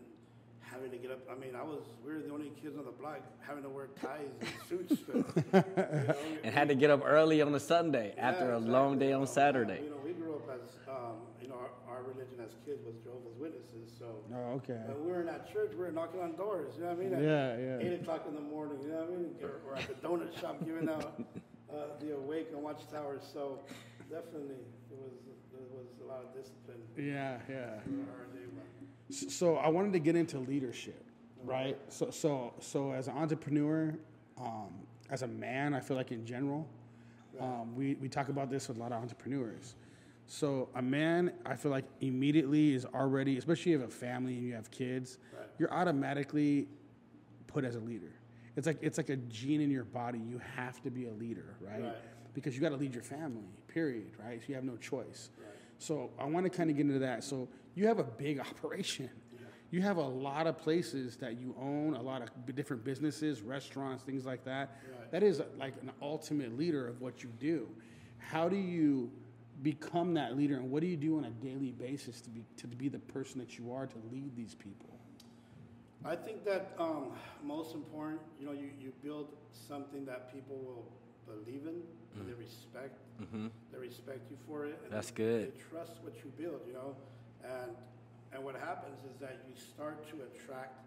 having 0.61 0.91
to 0.91 0.97
get 0.97 1.11
up. 1.11 1.21
I 1.31 1.35
mean, 1.35 1.55
I 1.57 1.63
was, 1.63 1.83
we 2.05 2.13
were 2.13 2.21
the 2.21 2.33
only 2.33 2.51
kids 2.63 2.77
on 2.79 2.85
the 2.85 2.91
block 2.93 3.21
having 3.41 3.63
to 3.63 3.69
wear 3.69 3.89
ties 4.01 4.29
and 4.41 4.49
suits. 4.69 5.03
But, 5.07 5.17
you 5.37 5.63
know, 5.77 6.15
we- 6.31 6.39
and 6.45 6.55
had 6.55 6.69
to 6.69 6.75
get 6.75 6.91
up 6.91 7.03
early 7.05 7.43
on 7.43 7.55
a 7.55 7.61
Sunday 7.61 8.15
after 8.19 8.49
yeah, 8.49 8.57
a 8.57 8.59
long 8.59 8.99
day 8.99 9.13
on 9.13 9.27
Saturday. 9.27 9.81
You 9.85 9.91
know, 9.91 9.97
we 10.05 10.13
grew 10.13 10.35
up 10.37 10.49
as, 10.53 10.77
um, 10.89 11.17
you 11.41 11.49
know, 11.49 11.57
our, 11.57 11.97
our 11.97 12.03
religion 12.03 12.39
as 12.45 12.53
kids 12.67 12.85
was 12.85 12.95
Jehovah's 13.05 13.37
Witnesses, 13.39 13.93
so. 13.99 14.07
Oh, 14.35 14.61
okay. 14.63 14.81
When 14.89 15.05
we 15.07 15.13
were 15.13 15.21
in 15.21 15.27
that 15.27 15.53
church, 15.53 15.71
we 15.73 15.79
were 15.85 15.91
knocking 15.93 16.21
on 16.21 16.37
doors, 16.37 16.73
you 16.77 16.83
know 16.85 16.91
what 16.91 16.99
I 16.99 17.05
mean? 17.05 17.15
At 17.15 17.23
Yeah, 17.23 17.57
yeah. 17.57 17.87
Eight 17.87 18.01
o'clock 18.01 18.25
in 18.29 18.35
the 18.35 18.41
morning, 18.41 18.79
you 18.83 18.89
know 18.89 19.05
what 19.05 19.13
I 19.13 19.17
mean? 19.17 19.35
Or, 19.43 19.61
or 19.73 19.77
at 19.77 19.87
the 19.89 19.95
donut 20.07 20.39
shop 20.41 20.65
giving 20.65 20.89
out 20.89 21.21
uh, 21.73 21.77
the 22.01 22.15
Awake 22.17 22.49
and 22.53 22.63
Watchtower. 22.63 23.21
So 23.33 23.61
definitely, 24.11 24.57
it 24.91 24.99
was 24.99 25.13
there 25.53 25.63
was 25.71 25.87
a 26.03 26.07
lot 26.07 26.25
of 26.25 26.35
discipline 26.35 26.79
Yeah, 26.99 27.39
yeah. 27.49 27.79
In 29.09 29.15
our 29.15 29.21
day. 29.21 29.25
but- 29.25 29.29
S- 29.29 29.35
So 29.35 29.57
I 29.57 29.69
wanted 29.69 29.93
to 29.93 29.99
get 29.99 30.17
into 30.17 30.39
leadership, 30.39 31.05
right? 31.45 31.79
So, 31.89 32.11
so, 32.11 32.55
so 32.61 32.93
as 32.93 33.09
an 33.09 33.17
entrepreneur, 33.17 33.95
um, 34.39 34.73
as 35.11 35.23
a 35.23 35.29
man, 35.29 35.75
I 35.75 35.81
feel 35.81 35.97
like 35.97 36.13
in 36.13 36.25
general, 36.25 36.67
um, 37.41 37.75
we, 37.75 37.95
we 37.97 38.09
talk 38.09 38.29
about 38.29 38.51
this 38.51 38.69
with 38.69 38.77
a 38.77 38.81
lot 38.81 38.93
of 38.93 39.03
entrepreneurs. 39.03 39.75
So 40.27 40.69
a 40.75 40.81
man, 40.83 41.33
I 41.45 41.55
feel 41.57 41.71
like 41.71 41.85
immediately 42.01 42.75
is 42.75 42.87
already, 42.87 43.37
especially 43.37 43.73
if 43.73 43.77
you 43.77 43.81
have 43.81 43.89
a 43.91 43.93
family 43.93 44.35
and 44.39 44.47
you 44.47 44.55
have 44.55 44.71
kids, 44.71 45.19
Right. 45.37 45.47
you're 45.59 45.73
automatically 45.73 46.69
put 47.47 47.65
as 47.65 47.75
a 47.77 47.81
leader. 47.81 48.13
It's 48.57 48.67
like 48.69 48.79
it's 48.83 48.99
like 48.99 49.09
a 49.11 49.17
gene 49.17 49.61
in 49.61 49.71
your 49.71 49.85
body. 49.85 50.19
You 50.21 50.39
have 50.57 50.81
to 50.83 50.91
be 50.91 51.07
a 51.07 51.11
leader, 51.13 51.57
right? 51.61 51.83
Right. 51.83 51.97
Because 52.35 52.55
you 52.55 52.61
got 52.63 52.69
to 52.71 52.77
lead 52.77 52.95
your 52.95 53.03
family. 53.03 53.43
Period. 53.67 54.13
Right. 54.19 54.41
So 54.41 54.47
you 54.49 54.55
have 54.55 54.65
no 54.65 54.77
choice. 54.77 55.31
Right. 55.39 55.49
So 55.79 56.11
I 56.19 56.25
want 56.27 56.45
to 56.45 56.51
kind 56.51 56.71
of 56.71 56.77
get 56.77 56.87
into 56.87 57.01
that. 57.01 57.25
So 57.25 57.49
you 57.75 57.87
have 57.87 57.99
a 57.99 58.05
big 58.05 58.41
operation. 58.41 59.11
You 59.71 59.83
have 59.83 59.97
a 59.97 60.07
lot 60.07 60.47
of 60.47 60.59
places 60.59 61.17
that 61.17 61.41
you 61.41 61.55
own, 61.61 61.95
a 61.95 62.03
lot 62.03 62.23
of 62.23 62.55
different 62.55 62.85
businesses, 62.85 63.43
restaurants, 63.43 64.05
things 64.05 64.25
like 64.25 64.45
that. 64.45 64.77
Right. 64.89 65.11
That 65.11 65.23
is 65.25 65.43
like 65.59 65.75
an 65.83 65.91
ultimate 66.01 66.57
leader 66.57 66.87
of 66.87 67.01
what 67.01 67.25
you 67.25 67.31
do. 67.41 67.69
How 68.19 68.49
do 68.49 68.57
you 68.57 69.11
become 69.63 70.15
that 70.15 70.37
leader, 70.37 70.57
and 70.57 70.71
what 70.71 70.81
do 70.81 70.87
you 70.87 70.97
do 70.97 71.17
on 71.19 71.25
a 71.25 71.31
daily 71.31 71.73
basis 71.73 72.21
to 72.21 72.31
be 72.31 72.45
to 72.57 72.67
be 72.67 72.89
the 72.89 72.99
person 72.99 73.41
that 73.41 73.59
you 73.59 73.73
are 73.73 73.87
to 73.87 73.97
lead 74.13 74.37
these 74.37 74.55
people? 74.55 74.91
I 76.05 76.17
think 76.17 76.45
that 76.45 76.75
um, 76.79 77.13
most 77.43 77.75
important, 77.75 78.21
you 78.39 78.47
know, 78.47 78.53
you, 78.53 78.71
you 78.79 78.93
build 79.03 79.29
something 79.53 80.05
that 80.05 80.33
people 80.33 80.57
will 80.57 80.85
believe 81.27 81.63
in, 81.67 81.81
and 82.19 82.29
they 82.29 82.35
respect. 82.35 82.99
They 83.73 83.79
respect 83.79 84.31
you 84.31 84.37
for 84.47 84.67
it. 84.67 84.79
And 84.85 84.93
That's 84.93 85.11
they, 85.11 85.17
good. 85.17 85.53
They 85.55 85.61
trust 85.71 85.93
what 86.03 86.15
you 86.23 86.31
build, 86.37 86.61
you 86.67 86.75
know, 86.75 86.95
and 87.45 87.77
and 88.33 88.43
what 88.43 88.57
happens 88.57 88.99
is 89.07 89.21
that 89.21 89.47
you 89.47 89.55
start 89.55 90.03
to 90.11 90.17
attract 90.27 90.83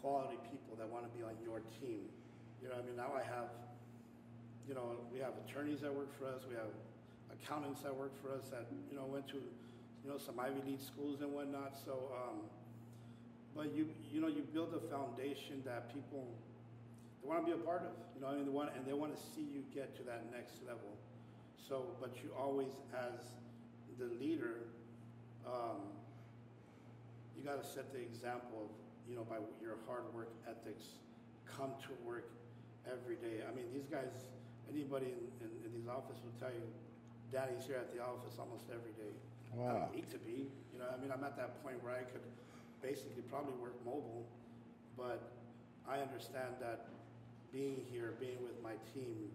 quality 0.00 0.38
people 0.46 0.78
that 0.78 0.86
want 0.86 1.02
to 1.02 1.10
be 1.10 1.24
on 1.24 1.34
your 1.42 1.58
team. 1.82 2.06
You 2.62 2.70
know, 2.70 2.78
I 2.78 2.86
mean, 2.86 2.94
now 2.94 3.10
I 3.10 3.22
have, 3.26 3.50
you 4.68 4.74
know, 4.74 4.94
we 5.10 5.18
have 5.18 5.34
attorneys 5.42 5.80
that 5.82 5.90
work 5.90 6.14
for 6.14 6.26
us. 6.26 6.46
We 6.46 6.54
have 6.54 6.70
accountants 7.34 7.82
that 7.82 7.94
work 7.94 8.14
for 8.22 8.30
us 8.30 8.46
that 8.54 8.70
you 8.90 8.96
know 8.96 9.06
went 9.06 9.26
to, 9.34 9.42
you 9.42 10.08
know, 10.10 10.18
some 10.18 10.38
Ivy 10.38 10.62
League 10.66 10.80
schools 10.80 11.20
and 11.20 11.32
whatnot. 11.32 11.76
So. 11.84 12.12
Um, 12.14 12.46
but 13.58 13.74
you 13.74 13.88
you 14.12 14.20
know 14.20 14.28
you 14.28 14.46
build 14.54 14.72
a 14.72 14.80
foundation 14.88 15.62
that 15.64 15.92
people 15.92 16.28
they 17.20 17.28
want 17.28 17.44
to 17.44 17.46
be 17.46 17.52
a 17.52 17.64
part 17.64 17.82
of 17.82 17.90
you 18.14 18.20
know 18.20 18.28
I 18.28 18.34
mean 18.34 18.44
they 18.44 18.52
want 18.52 18.70
and 18.76 18.86
they 18.86 18.92
want 18.92 19.14
to 19.14 19.20
see 19.34 19.42
you 19.42 19.64
get 19.74 19.96
to 19.96 20.02
that 20.04 20.30
next 20.30 20.62
level 20.62 20.94
so 21.68 21.86
but 22.00 22.14
you 22.22 22.30
always 22.38 22.70
as 22.94 23.34
the 23.98 24.06
leader 24.22 24.62
um, 25.48 25.80
you 27.36 27.42
got 27.44 27.60
to 27.62 27.66
set 27.66 27.92
the 27.92 28.00
example 28.00 28.68
of 28.68 28.70
you 29.08 29.16
know 29.16 29.24
by 29.24 29.40
your 29.62 29.76
hard 29.88 30.04
work 30.12 30.28
ethics 30.48 31.00
come 31.48 31.72
to 31.88 31.92
work 32.04 32.28
every 32.84 33.16
day 33.16 33.40
I 33.48 33.54
mean 33.54 33.66
these 33.72 33.86
guys 33.88 34.12
anybody 34.68 35.12
in, 35.16 35.22
in, 35.40 35.50
in 35.64 35.70
these 35.72 35.88
offices 35.88 36.20
will 36.24 36.36
tell 36.36 36.52
you 36.52 36.64
daddy's 37.32 37.64
here 37.64 37.76
at 37.80 37.88
the 37.94 38.00
office 38.04 38.36
almost 38.38 38.68
every 38.68 38.92
day 39.00 39.12
I 39.52 39.56
Wow. 39.56 39.88
don't 39.88 39.94
need 39.96 40.10
to 40.12 40.18
be 40.20 40.52
you 40.72 40.78
know 40.78 40.86
I 40.92 41.00
mean 41.00 41.08
I'm 41.10 41.24
at 41.24 41.36
that 41.40 41.62
point 41.64 41.80
where 41.82 41.94
I 41.96 42.04
could 42.04 42.24
basically 42.82 43.22
probably 43.26 43.54
work 43.58 43.74
mobile, 43.84 44.22
but 44.96 45.18
I 45.88 45.98
understand 45.98 46.54
that 46.60 46.86
being 47.50 47.82
here, 47.90 48.14
being 48.20 48.38
with 48.44 48.54
my 48.62 48.78
team, 48.94 49.32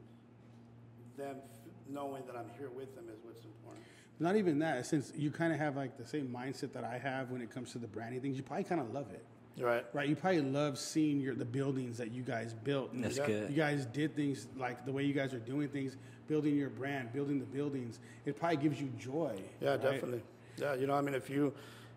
them 1.17 1.36
f- 1.43 1.74
knowing 1.89 2.24
that 2.25 2.38
I'm 2.38 2.48
here 2.58 2.70
with 2.72 2.96
them 2.96 3.05
is 3.12 3.20
what's 3.25 3.43
important. 3.43 3.84
Not 4.20 4.36
even 4.36 4.60
that, 4.60 4.86
since 4.86 5.12
you 5.15 5.32
kind 5.32 5.51
of 5.51 5.60
have 5.60 5.75
like 5.75 5.98
the 5.98 6.05
same 6.05 6.27
mindset 6.27 6.74
that 6.74 6.84
I 6.84 6.98
have 6.98 7.32
when 7.32 7.41
it 7.41 7.50
comes 7.51 7.72
to 7.74 7.79
the 7.79 7.88
branding 7.88 8.22
things, 8.22 8.38
you 8.38 8.43
probably 8.43 8.63
kind 8.63 8.79
of 8.82 8.93
love 8.93 9.08
it. 9.12 9.25
Right. 9.62 9.86
Right, 9.93 10.10
you 10.10 10.15
probably 10.15 10.41
love 10.41 10.79
seeing 10.79 11.20
your 11.20 11.36
the 11.36 11.46
buildings 11.46 11.98
that 11.98 12.12
you 12.12 12.24
guys 12.24 12.53
built. 12.53 12.91
and 12.93 13.03
That's 13.03 13.17
Yeah. 13.17 13.27
good. 13.27 13.50
You 13.50 13.55
guys 13.55 13.86
did 13.86 14.15
things 14.15 14.48
like 14.58 14.86
the 14.86 14.91
way 14.91 15.03
you 15.03 15.13
guys 15.13 15.34
are 15.34 15.39
doing 15.39 15.67
things, 15.70 15.98
building 16.27 16.55
your 16.55 16.70
brand, 16.70 17.13
building 17.13 17.39
the 17.39 17.46
buildings. 17.46 18.00
It 18.25 18.38
probably 18.39 18.58
gives 18.58 18.82
you 18.82 18.89
joy. 18.98 19.39
Yeah, 19.62 19.72
right? 19.72 19.82
definitely. 19.82 20.24
Yeah, 20.58 20.75
you 20.75 20.88
know, 20.88 20.93
I 20.96 21.01
mean, 21.01 21.15
if 21.15 21.29
you 21.29 21.53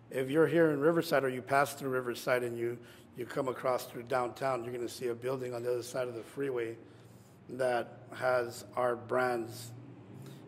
if 0.09 0.29
you're 0.29 0.47
here 0.47 0.71
in 0.71 0.79
Riverside 0.79 1.23
or 1.23 1.29
you 1.29 1.41
pass 1.41 1.73
through 1.73 1.89
Riverside 1.89 2.43
and 2.43 2.57
you 2.57 2.77
you 3.17 3.25
come 3.25 3.47
across 3.47 3.85
through 3.87 4.03
downtown, 4.03 4.63
you're 4.63 4.73
going 4.73 4.85
to 4.87 4.93
see 4.93 5.07
a 5.07 5.15
building 5.15 5.53
on 5.55 5.63
the 5.63 5.71
other 5.71 5.81
side 5.83 6.07
of 6.07 6.13
the 6.13 6.21
freeway 6.21 6.77
that 7.49 7.99
has 8.13 8.65
our 8.75 8.95
brands 8.95 9.71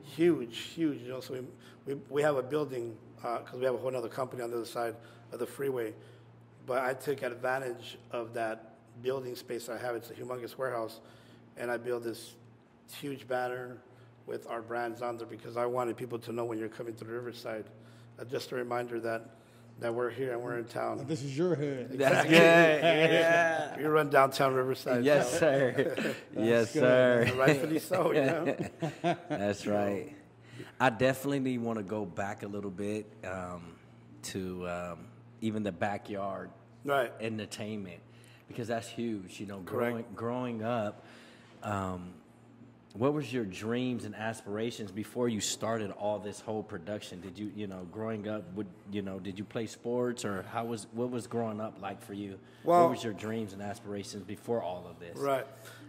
huge, 0.03 0.57
huge. 0.57 1.01
You 1.01 1.09
know, 1.09 1.19
so 1.19 1.33
we, 1.33 1.39
we, 1.85 1.95
we 2.09 2.21
have 2.21 2.37
a 2.37 2.43
building 2.43 2.95
because 3.15 3.59
we 3.59 3.65
have 3.65 3.75
a 3.75 3.77
whole 3.77 3.95
other 3.95 4.07
company 4.09 4.41
on 4.41 4.51
the 4.51 4.57
other 4.57 4.65
side 4.65 4.95
of 5.31 5.39
the 5.39 5.45
freeway. 5.45 5.93
But 6.65 6.83
I 6.83 6.93
took 6.93 7.23
advantage 7.23 7.97
of 8.11 8.33
that 8.33 8.75
building 9.01 9.35
space 9.35 9.69
I 9.69 9.77
have. 9.77 9.95
It's 9.95 10.09
a 10.09 10.13
humongous 10.13 10.57
warehouse, 10.57 10.99
and 11.57 11.71
I 11.71 11.77
built 11.77 12.03
this 12.03 12.35
huge 12.93 13.27
banner 13.27 13.77
with 14.25 14.47
our 14.47 14.61
brands 14.61 15.01
on 15.01 15.17
there 15.17 15.27
because 15.27 15.57
I 15.57 15.65
wanted 15.65 15.97
people 15.97 16.19
to 16.19 16.31
know 16.31 16.45
when 16.45 16.59
you're 16.59 16.69
coming 16.69 16.93
through 16.93 17.13
Riverside. 17.15 17.65
Uh, 18.19 18.25
just 18.25 18.51
a 18.51 18.55
reminder 18.55 18.99
that 18.99 19.29
that 19.79 19.93
we're 19.93 20.09
here 20.09 20.33
and 20.33 20.41
we're 20.41 20.57
in 20.57 20.65
town. 20.65 21.05
This 21.07 21.23
is 21.23 21.37
your 21.37 21.55
hood. 21.55 21.91
That's 21.97 22.23
good. 22.27 22.33
Yeah. 22.33 23.77
We 23.77 23.85
run 23.85 24.09
downtown 24.09 24.53
Riverside. 24.53 25.05
Yes, 25.05 25.31
so- 25.31 25.39
sir. 25.39 26.15
yes, 26.37 26.73
good. 26.73 26.79
sir. 26.81 27.31
Rightfully 27.37 27.79
so, 27.79 28.11
you 28.11 28.21
know. 28.21 28.57
That's 29.29 29.65
right. 29.65 30.13
I 30.79 30.89
definitely 30.89 31.57
want 31.57 31.77
to 31.77 31.83
go 31.83 32.05
back 32.05 32.43
a 32.43 32.47
little 32.47 32.71
bit 32.71 33.05
um, 33.25 33.63
to 34.23 34.67
um, 34.69 34.99
even 35.41 35.63
the 35.63 35.71
backyard 35.71 36.49
Right. 36.85 37.11
entertainment 37.19 37.99
because 38.47 38.69
that's 38.69 38.87
huge. 38.87 39.39
You 39.39 39.45
know, 39.47 39.59
growing 39.59 40.05
growing 40.15 40.63
up, 40.63 41.03
um, 41.61 42.13
what 42.93 43.13
was 43.13 43.31
your 43.31 43.43
dreams 43.43 44.05
and 44.05 44.15
aspirations 44.15 44.89
before 44.91 45.27
you 45.27 45.41
started 45.41 45.91
all 45.91 46.17
this 46.19 46.39
whole 46.39 46.63
production? 46.63 47.19
Did 47.19 47.37
you, 47.37 47.51
you 47.53 47.67
know, 47.67 47.85
growing 47.91 48.27
up, 48.29 48.43
would 48.55 48.67
you 48.91 49.01
know, 49.01 49.19
did 49.19 49.37
you 49.37 49.43
play 49.43 49.67
sports 49.67 50.23
or 50.23 50.43
how 50.53 50.63
was 50.65 50.87
what 50.93 51.11
was 51.11 51.27
growing 51.27 51.59
up 51.59 51.81
like 51.81 52.01
for 52.01 52.13
you? 52.13 52.39
Well- 52.63 52.83
what 52.83 52.91
was 52.91 53.03
your 53.03 53.13
dreams 53.13 53.51
and 53.51 53.61
aspirations 53.61 54.23
before 54.23 54.63
all 54.63 54.87
of 54.89 54.97
this? 54.99 55.17
Right. 55.17 55.45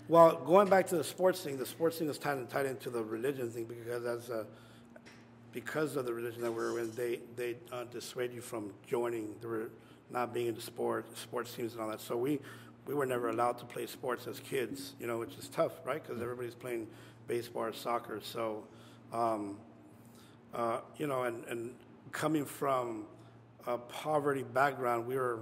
Well, 0.09 0.37
going 0.45 0.69
back 0.69 0.89
to 0.89 0.97
the 0.97 1.05
sports 1.05 1.41
thing, 1.41 1.57
the 1.57 1.65
sports 1.65 1.99
thing 1.99 2.09
is 2.09 2.19
tied, 2.19 2.51
tied 2.51 2.67
into 2.67 2.91
the 2.91 3.03
religion 3.05 3.49
thing 3.49 3.67
because 3.67 4.05
as 4.05 4.29
a, 4.29 4.45
because 5.53 5.97
of 5.97 6.07
the 6.07 6.13
religion 6.13 6.43
that 6.43 6.53
we're 6.53 6.79
in, 6.79 6.91
they 6.93 7.21
they 7.37 7.57
uh, 7.73 7.85
dissuade 7.85 8.33
you 8.33 8.41
from 8.41 8.73
joining. 8.87 9.35
They 9.41 9.49
were 9.49 9.71
not 10.11 10.35
being 10.35 10.47
into 10.49 10.61
sport, 10.61 11.17
sports 11.17 11.53
teams 11.55 11.73
and 11.73 11.83
all 11.83 11.89
that. 11.89 12.01
So 12.01 12.17
we 12.17 12.41
we 12.87 12.95
were 12.95 13.07
never 13.07 13.29
allowed 13.29 13.59
to 13.59 13.65
play 13.65 13.87
sports 13.87 14.27
as 14.27 14.41
kids, 14.41 14.95
you 15.01 15.07
know, 15.07 15.19
which 15.19 15.37
is 15.39 15.49
tough, 15.49 15.73
right? 15.85 16.03
Because 16.03 16.21
everybody's 16.23 16.55
playing 16.55 16.87
baseball 17.29 17.65
or 17.65 17.73
soccer. 17.73 18.21
So, 18.23 18.65
um, 19.13 19.59
uh, 20.55 20.81
you 20.97 21.07
know, 21.07 21.25
and, 21.25 21.45
and 21.45 21.75
coming 22.11 22.45
from 22.45 23.05
a 23.67 23.79
poverty 23.79 24.43
background, 24.43 25.07
we 25.07 25.17
were 25.17 25.41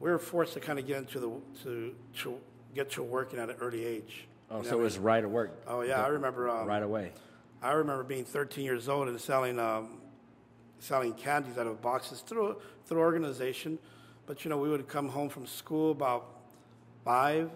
we 0.00 0.10
were 0.10 0.18
forced 0.18 0.54
to 0.54 0.60
kind 0.60 0.78
of 0.78 0.86
get 0.86 0.98
into 0.98 1.20
the 1.20 1.30
to 1.64 1.94
to 2.22 2.38
get 2.74 2.90
to 2.92 3.02
working 3.02 3.38
at 3.38 3.50
an 3.50 3.56
early 3.60 3.84
age. 3.84 4.26
Oh, 4.50 4.58
You 4.58 4.62
know 4.64 4.70
so 4.70 4.80
it 4.80 4.82
was 4.82 4.98
right 4.98 5.22
at 5.22 5.30
work. 5.30 5.62
Oh 5.66 5.82
yeah, 5.82 6.02
I 6.04 6.08
remember. 6.08 6.48
Um, 6.48 6.66
right 6.66 6.82
away. 6.82 7.12
I 7.62 7.72
remember 7.72 8.04
being 8.04 8.24
13 8.24 8.64
years 8.64 8.88
old 8.88 9.08
and 9.08 9.20
selling 9.20 9.58
um, 9.58 9.98
selling 10.78 11.12
candies 11.14 11.58
out 11.58 11.66
of 11.66 11.80
boxes 11.82 12.20
through 12.20 12.56
through 12.86 12.98
organization. 13.00 13.78
But 14.26 14.44
you 14.44 14.50
know, 14.50 14.58
we 14.58 14.68
would 14.68 14.86
come 14.88 15.08
home 15.08 15.28
from 15.28 15.46
school 15.46 15.90
about 15.90 16.26
five, 17.04 17.50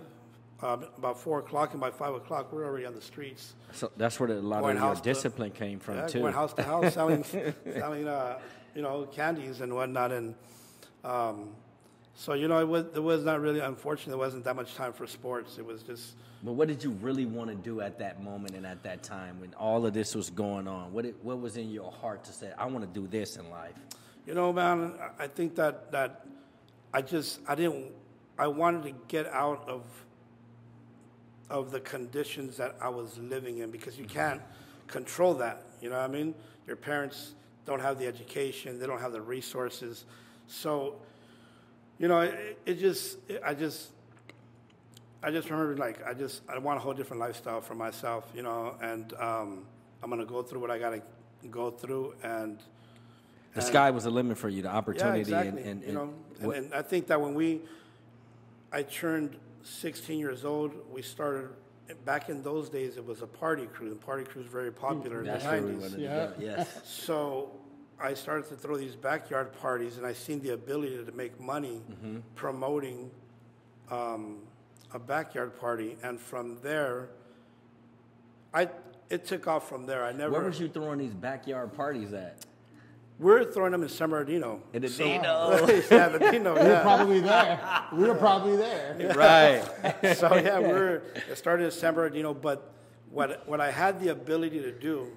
um, 0.62 0.86
about 0.96 1.20
four 1.20 1.38
o'clock, 1.40 1.72
and 1.72 1.80
by 1.80 1.90
five 1.90 2.14
o'clock, 2.14 2.52
we're 2.52 2.64
already 2.64 2.86
on 2.86 2.94
the 2.94 3.00
streets. 3.02 3.54
So 3.72 3.92
that's 3.96 4.18
where 4.18 4.30
a 4.30 4.34
lot 4.40 4.64
of 4.64 4.70
your 4.70 4.78
house 4.78 5.00
to- 5.00 5.08
discipline 5.10 5.50
came 5.50 5.78
from 5.78 5.96
Yeah, 5.96 6.06
too. 6.06 6.20
going 6.20 6.32
house 6.32 6.54
to 6.54 6.62
house 6.62 6.94
selling 6.94 7.22
selling 7.74 8.08
uh, 8.08 8.38
you 8.74 8.82
know 8.82 9.06
candies 9.12 9.60
and 9.60 9.74
whatnot, 9.74 10.12
and 10.12 10.34
um, 11.04 11.50
so 12.14 12.34
you 12.34 12.48
know, 12.48 12.58
it 12.60 12.68
was 12.68 12.86
it 12.94 13.02
was 13.02 13.24
not 13.24 13.40
really 13.40 13.60
unfortunate. 13.60 14.10
There 14.10 14.18
wasn't 14.18 14.44
that 14.44 14.56
much 14.56 14.74
time 14.74 14.92
for 14.92 15.06
sports. 15.06 15.58
It 15.58 15.64
was 15.64 15.82
just. 15.82 16.14
But 16.44 16.52
what 16.52 16.66
did 16.66 16.82
you 16.82 16.90
really 17.00 17.24
want 17.24 17.50
to 17.50 17.56
do 17.56 17.80
at 17.80 18.00
that 18.00 18.22
moment 18.22 18.56
and 18.56 18.66
at 18.66 18.82
that 18.82 19.04
time 19.04 19.40
when 19.40 19.54
all 19.54 19.86
of 19.86 19.94
this 19.94 20.14
was 20.14 20.28
going 20.28 20.66
on? 20.66 20.92
What 20.92 21.06
it, 21.06 21.16
what 21.22 21.40
was 21.40 21.56
in 21.56 21.70
your 21.70 21.92
heart 21.92 22.24
to 22.24 22.32
say, 22.32 22.52
I 22.58 22.66
want 22.66 22.80
to 22.92 23.00
do 23.00 23.06
this 23.06 23.36
in 23.36 23.48
life? 23.48 23.74
You 24.26 24.34
know, 24.34 24.52
man, 24.52 24.94
I- 25.00 25.24
I 25.24 25.26
think 25.28 25.54
that 25.56 25.92
that 25.92 26.26
I 26.92 27.02
just 27.02 27.40
I 27.48 27.54
didn't 27.54 27.92
I 28.38 28.48
wanted 28.48 28.82
to 28.84 28.92
get 29.08 29.26
out 29.28 29.68
of 29.68 29.84
of 31.48 31.70
the 31.70 31.80
conditions 31.80 32.56
that 32.56 32.74
I 32.80 32.88
was 32.88 33.18
living 33.18 33.58
in 33.58 33.70
because 33.70 33.98
you 33.98 34.04
mm-hmm. 34.04 34.18
can't 34.18 34.42
control 34.86 35.34
that. 35.34 35.62
You 35.80 35.90
know 35.90 35.98
what 35.98 36.08
I 36.08 36.12
mean? 36.12 36.34
Your 36.66 36.76
parents 36.76 37.34
don't 37.66 37.80
have 37.80 37.98
the 37.98 38.06
education, 38.06 38.78
they 38.78 38.86
don't 38.86 39.00
have 39.00 39.12
the 39.12 39.20
resources. 39.20 40.04
So, 40.46 40.96
you 42.02 42.08
know, 42.08 42.20
it, 42.20 42.58
it 42.66 42.78
just 42.80 43.18
I 43.44 43.54
just 43.54 43.90
I 45.22 45.30
just 45.30 45.48
remember 45.48 45.76
like 45.76 46.04
I 46.04 46.12
just 46.12 46.42
I 46.48 46.58
want 46.58 46.76
a 46.76 46.80
whole 46.80 46.92
different 46.92 47.20
lifestyle 47.20 47.60
for 47.60 47.76
myself, 47.76 48.30
you 48.34 48.42
know, 48.42 48.76
and 48.82 49.14
um, 49.14 49.64
I'm 50.02 50.10
gonna 50.10 50.26
go 50.26 50.42
through 50.42 50.60
what 50.60 50.70
I 50.72 50.78
gotta 50.80 51.00
go 51.48 51.70
through 51.70 52.14
and 52.24 52.58
The 53.54 53.62
sky 53.62 53.90
was 53.92 54.02
the 54.02 54.10
limit 54.10 54.36
for 54.36 54.48
you, 54.48 54.62
the 54.62 54.68
opportunity, 54.68 55.30
yeah, 55.30 55.38
opportunity. 55.38 55.60
exactly. 55.60 55.70
And, 55.70 55.82
and, 55.82 55.88
you 55.88 55.94
know, 55.94 56.54
and, 56.54 56.64
and 56.64 56.74
I 56.74 56.82
think 56.82 57.06
that 57.06 57.20
when 57.20 57.34
we, 57.34 57.60
I 58.72 58.82
turned 58.82 59.36
16 59.62 60.18
years 60.18 60.44
old, 60.44 60.72
we 60.92 61.02
started. 61.02 61.50
Back 62.06 62.30
in 62.30 62.42
those 62.42 62.70
days, 62.70 62.96
it 62.96 63.04
was 63.04 63.20
a 63.20 63.26
party 63.26 63.66
crew. 63.66 63.90
The 63.90 63.96
party 63.96 64.24
crew 64.24 64.40
was 64.40 64.50
very 64.50 64.72
popular 64.72 65.20
in 65.20 65.26
the 65.26 65.32
90s. 65.32 65.80
wanted 65.80 66.00
Yeah. 66.00 66.30
Yes. 66.38 66.80
So 66.84 67.50
I 68.02 68.14
started 68.14 68.48
to 68.48 68.56
throw 68.56 68.76
these 68.76 68.96
backyard 68.96 69.52
parties, 69.60 69.96
and 69.96 70.04
I 70.04 70.12
seen 70.12 70.40
the 70.40 70.50
ability 70.50 71.04
to 71.04 71.12
make 71.12 71.40
money 71.40 71.80
Mm-hmm. 71.90 72.18
promoting 72.34 73.10
um, 73.90 74.38
a 74.92 74.98
backyard 74.98 75.58
party. 75.60 75.96
And 76.02 76.20
from 76.20 76.58
there, 76.62 77.08
I 78.52 78.68
it 79.08 79.24
took 79.26 79.46
off 79.46 79.68
from 79.68 79.86
there. 79.86 80.04
I 80.04 80.12
never. 80.12 80.32
Where 80.32 80.42
was 80.42 80.58
you 80.58 80.68
throwing 80.68 80.98
these 80.98 81.14
backyard 81.14 81.72
parties 81.74 82.12
at? 82.12 82.44
We're 83.18 83.44
throwing 83.44 83.72
them 83.72 83.82
in 83.84 83.88
San 83.88 84.10
Bernardino. 84.10 84.62
In 84.72 84.82
the 84.82 84.88
So- 84.88 85.04
Dino. 85.04 85.66
yeah, 85.90 86.08
the 86.08 86.18
Dino. 86.30 86.54
We 86.56 86.60
were 86.62 86.68
Yeah. 86.70 86.82
probably 86.82 87.20
there. 87.20 87.60
We 87.92 88.04
were 88.08 88.14
probably 88.16 88.56
there. 88.56 88.96
right. 89.16 90.16
so 90.16 90.34
yeah, 90.34 90.58
we're 90.58 91.02
it 91.30 91.36
started 91.38 91.66
in 91.66 91.70
San 91.70 91.94
Bernardino, 91.94 92.34
but 92.34 92.72
what 93.10 93.46
what 93.46 93.60
I 93.60 93.70
had 93.70 94.00
the 94.00 94.08
ability 94.08 94.60
to 94.60 94.72
do 94.72 95.08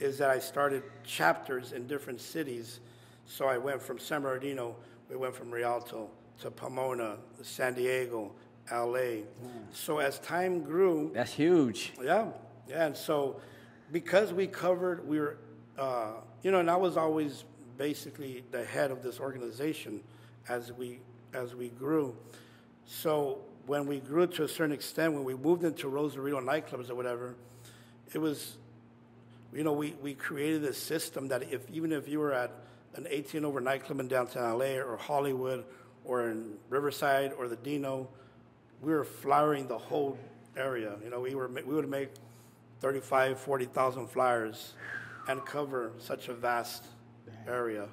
is 0.00 0.18
that 0.18 0.30
I 0.30 0.38
started 0.38 0.82
chapters 1.04 1.72
in 1.72 1.86
different 1.86 2.20
cities. 2.20 2.80
So 3.26 3.46
I 3.46 3.58
went 3.58 3.82
from 3.82 3.98
San 3.98 4.22
Bernardino, 4.22 4.76
we 5.10 5.16
went 5.16 5.34
from 5.34 5.50
Rialto 5.50 6.10
to 6.40 6.50
Pomona, 6.50 7.16
San 7.42 7.74
Diego, 7.74 8.32
LA. 8.70 9.22
So 9.72 9.98
as 9.98 10.18
time 10.20 10.62
grew, 10.62 11.10
That's 11.14 11.32
huge. 11.32 11.92
yeah, 12.02 12.26
yeah. 12.68 12.86
And 12.86 12.96
so, 12.96 13.40
because 13.92 14.32
we 14.32 14.46
covered, 14.46 15.06
we 15.06 15.20
were, 15.20 15.38
uh, 15.78 16.12
you 16.42 16.50
know, 16.50 16.58
and 16.60 16.70
I 16.70 16.76
was 16.76 16.96
always 16.96 17.44
basically 17.78 18.44
the 18.50 18.64
head 18.64 18.90
of 18.90 19.02
this 19.02 19.20
organization 19.20 20.02
as 20.48 20.72
we 20.72 21.00
as 21.32 21.54
we 21.54 21.68
grew. 21.68 22.16
So 22.86 23.40
when 23.66 23.86
we 23.86 24.00
grew 24.00 24.26
to 24.28 24.44
a 24.44 24.48
certain 24.48 24.72
extent, 24.72 25.12
when 25.12 25.24
we 25.24 25.34
moved 25.34 25.64
into 25.64 25.88
Rosarito 25.88 26.40
nightclubs 26.40 26.88
or 26.88 26.94
whatever, 26.94 27.34
it 28.12 28.18
was, 28.18 28.56
you 29.52 29.64
know, 29.64 29.72
we, 29.72 29.94
we 30.02 30.14
created 30.14 30.62
this 30.62 30.78
system 30.78 31.28
that 31.28 31.42
if 31.52 31.68
even 31.70 31.92
if 31.92 32.08
you 32.08 32.18
were 32.18 32.32
at 32.32 32.52
an 32.94 33.06
18 33.08 33.44
over 33.44 33.60
nightclub 33.60 34.00
in 34.00 34.08
downtown 34.08 34.58
LA 34.58 34.76
or 34.76 34.96
Hollywood 34.96 35.64
or 36.04 36.28
in 36.28 36.54
Riverside 36.68 37.32
or 37.38 37.48
the 37.48 37.56
Dino, 37.56 38.08
we 38.80 38.92
were 38.92 39.04
flyering 39.04 39.66
the 39.68 39.78
whole 39.78 40.18
area. 40.56 40.96
You 41.02 41.10
know, 41.10 41.20
we 41.20 41.34
were 41.34 41.48
we 41.48 41.74
would 41.74 41.88
make 41.88 42.10
35, 42.80 43.38
40,000 43.40 44.06
flyers 44.08 44.74
and 45.28 45.44
cover 45.44 45.92
such 45.98 46.28
a 46.28 46.34
vast 46.34 46.84
area. 47.48 47.88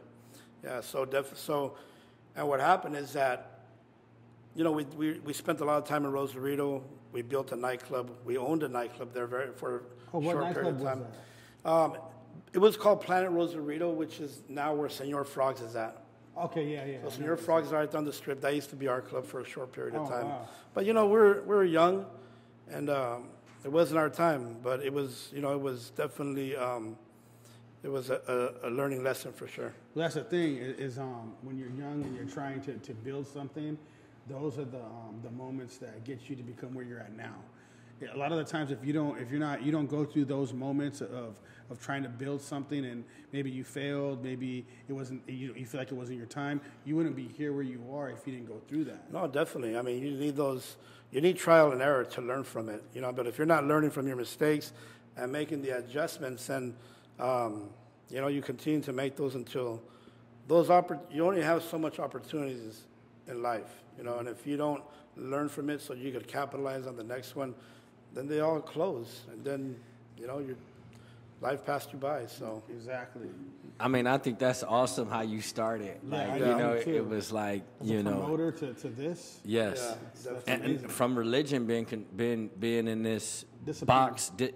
Yeah, 0.64 0.82
so 0.82 1.06
def- 1.06 1.38
so, 1.38 1.76
and 2.36 2.48
what 2.48 2.60
happened 2.60 2.96
is 2.96 3.14
that, 3.14 3.62
you 4.56 4.64
know, 4.64 4.72
we, 4.72 4.84
we, 4.98 5.20
we 5.20 5.34
spent 5.34 5.60
a 5.62 5.66
lot 5.66 5.78
of 5.78 5.88
time 5.88 6.06
in 6.06 6.12
Rosarito. 6.12 6.84
We 7.12 7.22
built 7.22 7.52
a 7.52 7.56
nightclub. 7.56 8.12
We 8.26 8.38
owned 8.38 8.64
a 8.64 8.68
nightclub 8.68 9.14
there 9.14 9.28
very, 9.28 9.52
for 9.54 9.78
a 9.78 9.82
Oh, 10.14 10.20
what 10.20 10.34
short 10.34 10.54
period 10.54 10.68
of 10.76 10.82
was 10.82 10.84
time. 10.84 11.06
Um, 11.66 11.98
it 12.54 12.60
was 12.60 12.78
called 12.78 13.02
Planet 13.02 13.32
Rosarito, 13.32 13.90
which 13.92 14.20
is 14.20 14.42
now 14.48 14.74
where 14.74 14.90
Senor 14.90 15.24
Frogs 15.24 15.62
is 15.62 15.76
at. 15.76 15.98
Okay, 16.38 16.66
yeah, 16.74 16.86
yeah. 16.86 16.98
So 17.04 17.10
Senor 17.10 17.38
Frogs 17.38 17.68
is 17.68 17.74
right 17.74 17.90
down 17.92 18.06
the 18.06 18.14
strip. 18.14 18.42
That 18.42 18.56
used 18.56 18.70
to 18.72 18.76
be 18.76 18.88
our 18.88 19.02
club 19.02 19.26
for 19.26 19.40
a 19.42 19.46
short 19.46 19.72
period 19.72 19.96
of 19.96 20.08
Oh, 20.08 20.10
time. 20.10 20.26
wow. 20.30 20.48
But 20.74 20.86
you 20.86 20.94
know, 20.94 21.08
we're 21.08 21.42
we're 21.44 21.64
young, 21.64 22.06
and 22.70 22.90
um, 22.90 23.30
it 23.64 23.72
wasn't 23.72 24.00
our 24.00 24.10
time. 24.10 24.58
But 24.64 24.82
it 24.84 24.92
was, 24.92 25.30
you 25.34 25.42
know, 25.42 25.54
it 25.54 25.62
was 25.62 25.92
definitely 25.92 26.56
um, 26.56 26.98
it 27.84 27.90
was 27.90 28.10
a, 28.10 28.52
a, 28.64 28.68
a 28.68 28.72
learning 28.72 29.04
lesson 29.04 29.32
for 29.32 29.48
sure. 29.48 29.74
Well, 29.94 30.04
that's 30.06 30.16
the 30.16 30.24
thing 30.24 30.58
is, 30.58 30.80
is 30.80 31.00
um, 31.00 31.34
when 31.44 31.58
you're 31.58 31.70
young 31.70 32.04
and 32.04 32.16
you're 32.16 32.26
trying 32.26 32.62
to, 32.62 32.74
to 32.78 32.94
build 32.94 33.28
something, 33.28 33.78
those 34.28 34.58
are 34.58 34.66
the 34.66 34.80
um, 34.82 35.20
the 35.24 35.32
moments 35.32 35.78
that 35.78 36.04
get 36.04 36.30
you 36.30 36.36
to 36.36 36.44
become 36.44 36.74
where 36.74 36.86
you're 36.86 37.00
at 37.00 37.16
now. 37.16 37.36
a 38.12 38.18
lot 38.18 38.32
of 38.32 38.38
the 38.40 38.44
times 38.44 38.72
if 38.72 38.84
you 38.84 38.92
don't 38.94 39.20
if 39.20 39.30
you're 39.30 39.40
not 39.40 39.62
you 39.64 39.72
don't 39.72 39.88
go 39.90 40.04
through 40.04 40.26
those 40.26 40.52
moments 40.52 41.00
of 41.02 41.40
of 41.70 41.80
trying 41.80 42.04
to 42.04 42.10
build 42.10 42.42
something 42.42 42.86
and 42.86 43.04
maybe 43.32 43.50
you 43.50 43.64
failed 43.64 44.24
maybe 44.24 44.66
it 44.88 44.94
wasn't 44.94 45.22
you, 45.28 45.54
you 45.56 45.66
feel 45.66 45.80
like 45.80 45.92
it 45.92 45.96
wasn't 45.96 46.18
your 46.18 46.28
time 46.28 46.62
you 46.86 46.96
wouldn't 46.96 47.16
be 47.16 47.28
here 47.28 47.54
where 47.54 47.64
you 47.64 47.82
are 47.94 48.10
if 48.10 48.26
you 48.26 48.34
didn't 48.34 48.48
go 48.48 48.60
through 48.68 48.84
that 48.84 49.12
No, 49.12 49.28
definitely. 49.28 49.78
I 49.78 49.82
mean, 49.82 50.02
you 50.04 50.12
need 50.12 50.36
those. 50.36 50.78
You 51.12 51.22
need 51.22 51.38
trial 51.38 51.72
and 51.72 51.82
error 51.82 52.04
to 52.06 52.22
learn 52.22 52.44
from 52.44 52.70
it. 52.70 52.84
You 52.94 53.02
know, 53.02 53.12
but 53.12 53.28
if 53.28 53.38
you're 53.38 53.46
not 53.48 53.66
learning 53.66 53.92
from 53.92 54.08
your 54.08 54.16
mistakes 54.16 54.74
and 55.16 55.32
making 55.32 55.62
the 55.62 55.78
adjustments, 55.78 56.50
and, 56.50 56.74
um, 57.20 57.70
you 58.10 58.20
know 58.20 58.28
you 58.28 58.42
continue 58.42 58.82
to 58.82 58.94
make 58.94 59.16
those 59.16 59.36
until 59.36 59.80
those 60.48 60.70
oppor- 60.70 61.00
You 61.12 61.26
only 61.26 61.42
have 61.42 61.64
so 61.64 61.78
much 61.78 62.00
opportunities 62.00 62.82
in 63.28 63.42
life. 63.44 63.84
You 63.98 64.04
know, 64.04 64.18
and 64.18 64.28
if 64.28 64.46
you 64.48 64.58
don't 64.58 64.84
learn 65.16 65.50
from 65.50 65.70
it, 65.70 65.82
so 65.82 65.94
you 65.94 66.12
could 66.12 66.28
capitalize 66.28 66.88
on 66.88 66.98
the 66.98 67.04
next 67.04 67.36
one, 67.36 67.54
then 68.14 68.28
they 68.28 68.40
all 68.40 68.60
close, 68.60 69.22
and 69.32 69.44
then 69.46 69.76
you 70.18 70.28
know 70.28 70.40
your 70.40 70.56
life 71.44 71.66
passed 71.66 71.92
you 71.94 72.00
by. 72.00 72.26
So 72.26 72.64
exactly 72.70 73.30
I 73.80 73.88
mean, 73.88 74.06
I 74.06 74.18
think 74.20 74.38
that's 74.40 74.64
awesome 74.64 75.10
how 75.10 75.22
you 75.22 75.42
started. 75.42 75.98
Like, 76.08 76.30
I 76.30 76.38
you 76.38 76.46
do 76.46 76.58
know, 76.58 76.80
too. 76.82 76.96
it 76.96 77.08
was 77.08 77.32
like, 77.32 77.64
as 77.82 77.90
you 77.90 78.00
a 78.00 78.04
know, 78.04 78.12
promoter 78.20 78.52
to, 78.52 78.74
to 78.76 78.88
this 78.88 79.40
yes. 79.44 79.98
Yeah, 80.26 80.32
and, 80.54 80.64
and 80.64 80.92
from 80.92 81.18
religion 81.18 81.66
being 81.66 81.86
being 82.16 82.50
being 82.60 82.88
in 82.88 83.02
this 83.04 83.46
Discipline. 83.66 83.88
box 83.88 84.30
di- 84.30 84.52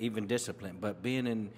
even 0.00 0.26
discipline 0.26 0.76
but 0.80 1.00
being 1.02 1.26
in 1.26 1.50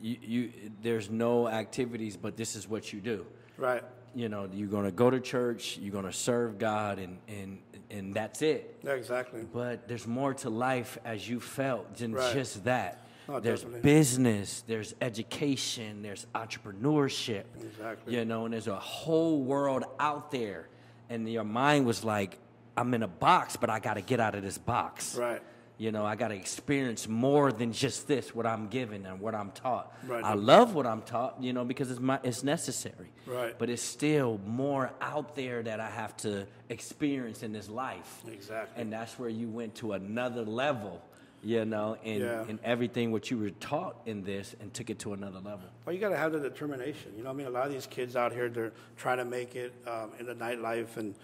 you, 0.00 0.16
you 0.22 0.52
there's 0.82 1.10
no 1.10 1.46
activities 1.48 2.16
but 2.16 2.36
this 2.36 2.56
is 2.56 2.66
what 2.66 2.90
you 2.92 3.00
do 3.00 3.26
right, 3.58 3.82
you 4.14 4.28
know 4.30 4.48
you're 4.52 4.68
going 4.76 4.84
to 4.86 4.96
go 5.04 5.10
to 5.10 5.20
church 5.20 5.76
you're 5.80 5.92
going 5.92 6.06
to 6.06 6.12
serve 6.12 6.58
god 6.58 6.98
and 6.98 7.18
and 7.28 7.58
and 7.90 8.14
that's 8.14 8.40
it 8.42 8.62
yeah, 8.82 8.92
exactly. 8.92 9.42
but 9.52 9.86
there's 9.88 10.06
more 10.06 10.32
to 10.34 10.48
life 10.50 10.96
as 11.04 11.28
you 11.28 11.38
felt 11.38 11.96
than 11.98 12.12
Right. 12.14 12.32
just 12.34 12.64
that 12.64 12.92
Oh, 13.30 13.40
there's 13.40 13.60
definitely. 13.62 13.82
business 13.90 14.64
there's 14.66 14.94
education 15.02 16.02
there's 16.02 16.26
entrepreneurship 16.34 17.44
Exactly. 17.60 18.14
you 18.14 18.24
know 18.24 18.44
and 18.44 18.54
there's 18.54 18.68
a 18.68 18.76
whole 18.76 19.42
world 19.42 19.84
out 19.98 20.30
there 20.30 20.68
and 21.10 21.28
your 21.30 21.44
mind 21.44 21.86
was 21.86 22.04
like 22.04 22.38
i'm 22.76 22.92
in 22.94 23.02
a 23.02 23.08
box 23.08 23.56
but 23.56 23.70
i 23.70 23.78
got 23.80 23.94
to 23.94 24.00
get 24.00 24.20
out 24.20 24.34
of 24.34 24.42
this 24.42 24.56
box 24.58 25.14
Right. 25.16 25.42
you 25.76 25.92
know 25.92 26.04
i 26.06 26.16
got 26.16 26.28
to 26.28 26.34
experience 26.34 27.06
more 27.06 27.52
than 27.52 27.72
just 27.72 28.08
this 28.08 28.34
what 28.34 28.46
i'm 28.46 28.68
given 28.68 29.04
and 29.06 29.20
what 29.20 29.34
i'm 29.34 29.50
taught 29.50 29.92
Right. 30.06 30.24
i 30.24 30.34
love 30.34 30.74
what 30.74 30.86
i'm 30.86 31.02
taught 31.02 31.36
you 31.42 31.52
know 31.52 31.64
because 31.64 31.90
it's 31.90 32.00
my 32.00 32.18
it's 32.22 32.42
necessary 32.42 33.10
Right. 33.26 33.58
but 33.58 33.68
it's 33.68 33.82
still 33.82 34.40
more 34.46 34.90
out 35.02 35.34
there 35.36 35.62
that 35.62 35.80
i 35.80 35.90
have 35.90 36.16
to 36.18 36.46
experience 36.70 37.42
in 37.42 37.52
this 37.52 37.68
life 37.68 38.22
Exactly. 38.26 38.80
and 38.82 38.92
that's 38.92 39.18
where 39.18 39.28
you 39.28 39.48
went 39.48 39.74
to 39.76 39.92
another 39.92 40.44
level 40.44 41.02
you 41.42 41.64
know 41.64 41.96
and, 42.04 42.20
Yeah. 42.20 42.44
in 42.48 42.58
everything 42.64 43.12
what 43.12 43.30
you 43.30 43.38
were 43.38 43.50
taught 43.50 43.96
in 44.06 44.24
this 44.24 44.54
and 44.60 44.72
took 44.74 44.90
it 44.90 44.98
to 45.00 45.12
another 45.12 45.38
level 45.38 45.68
Well, 45.84 45.94
you 45.94 46.00
got 46.00 46.10
to 46.10 46.16
have 46.16 46.32
the 46.32 46.40
determination. 46.40 47.12
You 47.16 47.22
know, 47.22 47.30
what 47.30 47.34
I 47.34 47.38
mean, 47.38 47.46
a 47.46 47.50
lot 47.50 47.66
of 47.66 47.72
these 47.72 47.86
kids 47.86 48.16
out 48.16 48.32
here, 48.32 48.48
they're 48.48 48.72
trying 48.96 49.18
to 49.18 49.24
make 49.24 49.54
it 49.54 49.72
um, 49.86 50.10
in 50.18 50.26
the 50.26 50.34
nightlife, 50.34 50.96
and 50.96 51.14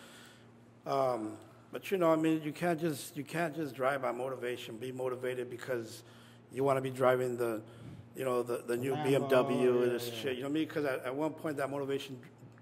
um, 0.86 1.36
but 1.72 1.90
you 1.90 1.98
know, 1.98 2.12
I 2.12 2.16
mean, 2.16 2.42
you 2.42 2.52
can't 2.52 2.80
just 2.80 3.16
you 3.16 3.24
can't 3.24 3.54
just 3.54 3.74
drive 3.74 4.02
by 4.02 4.12
motivation. 4.12 4.76
Be 4.76 4.92
motivated 4.92 5.50
because 5.50 6.02
you 6.52 6.62
want 6.62 6.76
to 6.76 6.80
be 6.80 6.90
driving 6.90 7.36
the, 7.36 7.60
you 8.16 8.24
know, 8.24 8.42
the, 8.42 8.62
the 8.66 8.76
new 8.76 8.94
Lambo, 8.94 9.28
BMW 9.28 9.82
and 9.82 9.90
this 9.90 10.08
yeah. 10.08 10.14
shit. 10.14 10.36
You 10.36 10.42
know 10.42 10.48
what 10.48 10.52
I 10.52 10.54
mean? 10.54 10.68
Because 10.68 10.84
at, 10.84 11.04
at 11.04 11.14
one 11.14 11.32
point 11.32 11.56
that 11.56 11.70
motivation 11.70 12.16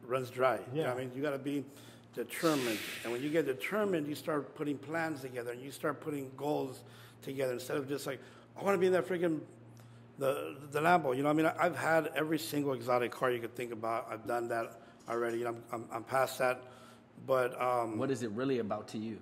runs 0.06 0.30
dry. 0.30 0.58
You 0.72 0.82
know 0.82 0.88
what 0.88 0.96
I 0.96 1.00
mean? 1.00 1.12
You 1.14 1.22
got 1.22 1.32
to 1.32 1.38
be 1.38 1.64
determined, 2.14 2.78
and 3.04 3.12
when 3.12 3.22
you 3.22 3.28
get 3.28 3.46
determined, 3.46 4.06
you 4.06 4.14
start 4.14 4.54
putting 4.54 4.78
plans 4.78 5.20
together, 5.20 5.52
and 5.52 5.60
you 5.60 5.70
start 5.70 6.00
putting 6.00 6.30
goals 6.36 6.82
together 7.22 7.52
instead 7.52 7.76
of 7.76 7.88
just 7.88 8.06
like, 8.06 8.20
I 8.58 8.62
want 8.62 8.74
to 8.74 8.78
be 8.78 8.86
in 8.86 8.92
that 8.92 9.06
freaking 9.06 9.40
the 10.18 10.56
the 10.70 10.80
Lambo. 10.80 11.16
You 11.16 11.22
know, 11.22 11.30
I 11.30 11.32
mean, 11.32 11.46
I've 11.46 11.76
had 11.76 12.10
every 12.14 12.38
single 12.38 12.74
exotic 12.74 13.10
car 13.12 13.30
you 13.30 13.40
could 13.40 13.56
think 13.56 13.72
about. 13.72 14.08
I've 14.10 14.26
done 14.26 14.48
that 14.48 14.80
already. 15.08 15.38
You 15.38 15.44
know, 15.44 15.50
I'm 15.50 15.62
I'm, 15.72 15.84
I'm 15.92 16.04
past 16.04 16.38
that, 16.38 16.62
but 17.26 17.60
um, 17.60 17.98
what 17.98 18.10
is 18.10 18.22
it 18.22 18.30
really 18.32 18.58
about 18.58 18.88
to 18.88 18.98
you 18.98 19.18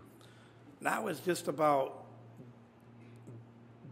now 0.81 1.07
it's 1.09 1.21
just 1.21 1.49
about 1.49 2.05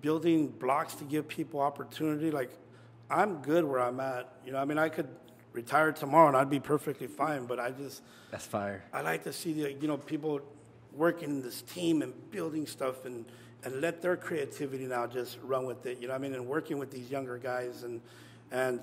building 0.00 0.48
blocks 0.48 0.94
to 0.96 1.04
give 1.04 1.28
people 1.28 1.60
opportunity. 1.60 2.30
Like, 2.30 2.50
I'm 3.10 3.36
good 3.42 3.64
where 3.64 3.80
I'm 3.80 4.00
at. 4.00 4.32
You 4.44 4.52
know, 4.52 4.58
I 4.58 4.64
mean, 4.64 4.78
I 4.78 4.88
could 4.88 5.08
retire 5.52 5.92
tomorrow 5.92 6.28
and 6.28 6.36
I'd 6.36 6.50
be 6.50 6.60
perfectly 6.60 7.06
fine. 7.06 7.46
But 7.46 7.60
I 7.60 7.70
just 7.70 8.02
that's 8.30 8.46
fire 8.46 8.84
I 8.92 9.00
like 9.00 9.24
to 9.24 9.32
see 9.32 9.52
the 9.52 9.72
you 9.72 9.88
know 9.88 9.96
people 9.96 10.40
working 10.92 11.30
in 11.30 11.42
this 11.42 11.62
team 11.62 12.02
and 12.02 12.12
building 12.30 12.66
stuff 12.66 13.04
and 13.04 13.24
and 13.64 13.80
let 13.80 14.00
their 14.02 14.16
creativity 14.16 14.86
now 14.86 15.06
just 15.06 15.38
run 15.42 15.66
with 15.66 15.84
it. 15.86 16.00
You 16.00 16.08
know, 16.08 16.14
what 16.14 16.20
I 16.20 16.22
mean, 16.22 16.34
and 16.34 16.46
working 16.46 16.78
with 16.78 16.90
these 16.90 17.10
younger 17.10 17.38
guys 17.38 17.82
and 17.82 18.00
and 18.50 18.80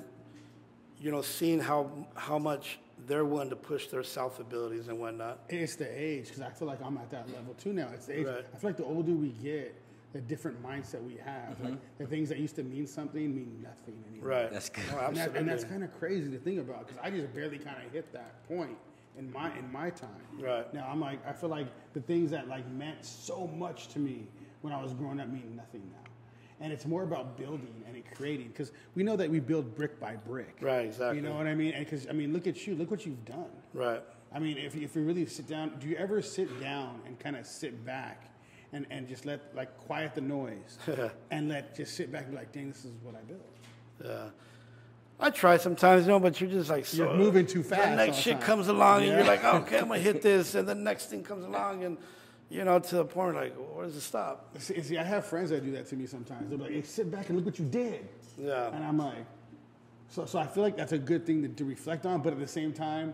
you 1.00 1.12
know 1.12 1.22
seeing 1.22 1.60
how 1.60 1.90
how 2.16 2.38
much 2.38 2.80
they're 3.08 3.26
willing 3.26 3.50
to 3.50 3.56
push 3.56 3.88
their 3.88 4.04
self 4.04 4.40
abilities 4.40 4.88
and 4.88 5.00
whatnot. 5.00 5.40
It's 5.50 5.76
the 5.76 5.88
age 5.88 6.26
because 6.26 6.42
I 6.42 6.50
feel 6.50 6.68
like 6.68 6.82
I'm 6.84 6.98
at 6.98 7.10
that 7.12 7.28
level 7.32 7.54
too 7.56 7.74
now. 7.74 7.90
It's 7.94 8.06
the 8.08 8.20
age. 8.20 8.26
Right. 8.28 8.46
I 8.54 8.58
feel 8.58 8.70
like 8.70 8.78
the 8.78 8.86
older 8.86 9.12
we 9.12 9.30
get, 9.30 9.76
the 10.14 10.22
different 10.22 10.62
mindset 10.64 11.04
we 11.04 11.18
have. 11.24 11.56
Mm-hmm. 11.56 11.66
Like 11.66 11.98
the 11.98 12.08
things 12.08 12.30
that 12.30 12.38
used 12.38 12.56
to 12.56 12.64
mean 12.64 12.88
something 12.88 13.36
mean 13.36 13.60
nothing 13.62 14.02
anymore. 14.10 14.30
Right. 14.30 14.52
That's 14.52 14.70
good. 14.70 14.84
Oh, 14.94 14.94
And, 14.94 15.00
that, 15.00 15.10
absolutely. 15.10 15.40
and 15.40 15.50
that's 15.50 15.64
kind 15.64 15.84
of 15.84 16.00
crazy 16.00 16.32
to 16.32 16.38
think 16.38 16.60
about 16.60 16.88
because 16.88 17.02
I 17.04 17.10
just 17.10 17.34
barely 17.34 17.58
kind 17.58 17.78
of 17.86 17.92
hit 17.92 18.12
that 18.14 18.48
point 18.48 18.78
in 19.18 19.32
my 19.32 19.56
in 19.58 19.72
my 19.72 19.90
time. 19.90 20.10
Right. 20.40 20.72
Now 20.74 20.88
I'm 20.90 21.00
like 21.00 21.26
I 21.28 21.34
feel 21.34 21.50
like 21.50 21.68
the 21.94 22.02
things 22.02 22.32
that 22.32 22.48
like 22.48 22.70
meant 22.72 23.06
so 23.06 23.48
much 23.48 23.90
to 23.90 24.00
me 24.00 24.28
when 24.66 24.74
I 24.74 24.82
was 24.82 24.94
growing 24.96 25.20
up 25.20 25.30
mean 25.30 25.56
nothing 25.56 25.84
now. 25.92 26.10
And 26.60 26.74
it's 26.74 26.86
more 26.88 27.04
about 27.04 27.38
building 27.38 27.84
and 27.88 28.02
creating 28.16 28.48
because 28.48 28.72
we 28.96 29.04
know 29.04 29.16
that 29.16 29.30
we 29.30 29.40
build 29.40 29.76
brick 29.76 30.00
by 30.00 30.16
brick. 30.16 30.58
Right, 30.60 30.88
exactly. 30.88 31.18
You 31.18 31.22
know 31.22 31.36
what 31.36 31.46
I 31.46 31.54
mean? 31.54 31.76
Because 31.78 32.08
I 32.10 32.14
mean, 32.14 32.34
look 32.34 32.48
at 32.48 32.66
you, 32.66 32.74
look 32.76 32.90
what 32.90 33.06
you've 33.06 33.24
done. 33.26 33.52
right. 33.74 34.02
I 34.34 34.40
mean, 34.40 34.58
if, 34.58 34.76
if 34.76 34.96
you 34.96 35.04
really 35.04 35.26
sit 35.28 35.48
down, 35.48 35.74
do 35.80 35.88
you 35.88 35.96
ever 35.96 36.22
sit 36.22 36.60
down 36.60 37.00
and 37.06 37.18
kind 37.18 37.38
of 37.38 37.46
sit 37.46 37.86
back 37.86 38.30
and, 38.74 38.86
and 38.90 39.08
just 39.08 39.26
let, 39.26 39.56
like, 39.56 39.78
quiet 39.78 40.14
the 40.14 40.20
noise 40.20 40.78
and 41.32 41.48
let, 41.48 41.74
just 41.74 41.96
sit 41.96 42.12
back 42.12 42.24
and 42.24 42.32
be 42.32 42.38
like, 42.38 42.52
dang, 42.52 42.68
this 42.70 42.84
is 42.84 42.92
what 43.02 43.16
I 43.16 43.20
built? 43.20 43.46
Yeah. 44.04 44.30
I 45.22 45.30
try 45.30 45.56
sometimes, 45.56 46.06
you 46.06 46.12
know, 46.12 46.20
but 46.20 46.42
you're 46.42 46.50
just 46.50 46.70
like 46.70 46.86
so, 46.86 46.98
You're 47.06 47.14
moving 47.16 47.46
too 47.46 47.64
fast 47.64 47.92
The 47.92 47.96
next 47.96 48.18
shit 48.18 48.34
time. 48.34 48.42
comes 48.42 48.68
along, 48.68 49.04
and 49.04 49.12
you're 49.12 49.20
Yeah. 49.22 49.28
like, 49.28 49.44
okay, 49.46 49.78
I'm 49.80 49.88
gonna 49.88 50.00
hit 50.00 50.22
this, 50.30 50.56
and 50.56 50.68
the 50.68 50.76
next 50.76 51.06
thing 51.10 51.24
comes 51.24 51.46
along, 51.46 51.86
and 51.86 51.98
you 52.56 52.64
know, 52.64 52.80
to 52.80 52.96
the 52.96 53.06
point 53.06 53.36
like, 53.36 53.54
where 53.74 53.86
does 53.86 53.96
it 53.96 54.02
stop? 54.02 54.56
See, 54.60 54.82
see, 54.82 54.98
I 54.98 55.04
have 55.04 55.26
friends 55.26 55.50
that 55.50 55.64
do 55.64 55.72
that 55.72 55.88
to 55.90 55.96
me 55.96 56.06
sometimes. 56.06 56.50
They're 56.50 56.58
like, 56.58 56.72
hey, 56.72 56.82
sit 56.84 57.12
back 57.12 57.28
and 57.30 57.36
look 57.38 57.46
what 57.46 57.60
you 57.60 57.66
did. 57.66 58.08
Yeah. 58.38 58.68
And 58.74 58.84
I'm 58.84 58.98
like, 58.98 59.26
so, 60.10 60.26
so 60.26 60.40
I 60.40 60.48
feel 60.48 60.64
like 60.64 60.78
that's 60.78 60.92
a 60.94 60.98
good 60.98 61.26
thing 61.26 61.42
to, 61.42 61.50
to 61.50 61.66
reflect 61.66 62.06
on, 62.06 62.22
but 62.22 62.34
at 62.34 62.40
the 62.40 62.48
same 62.48 62.72
time, 62.74 63.14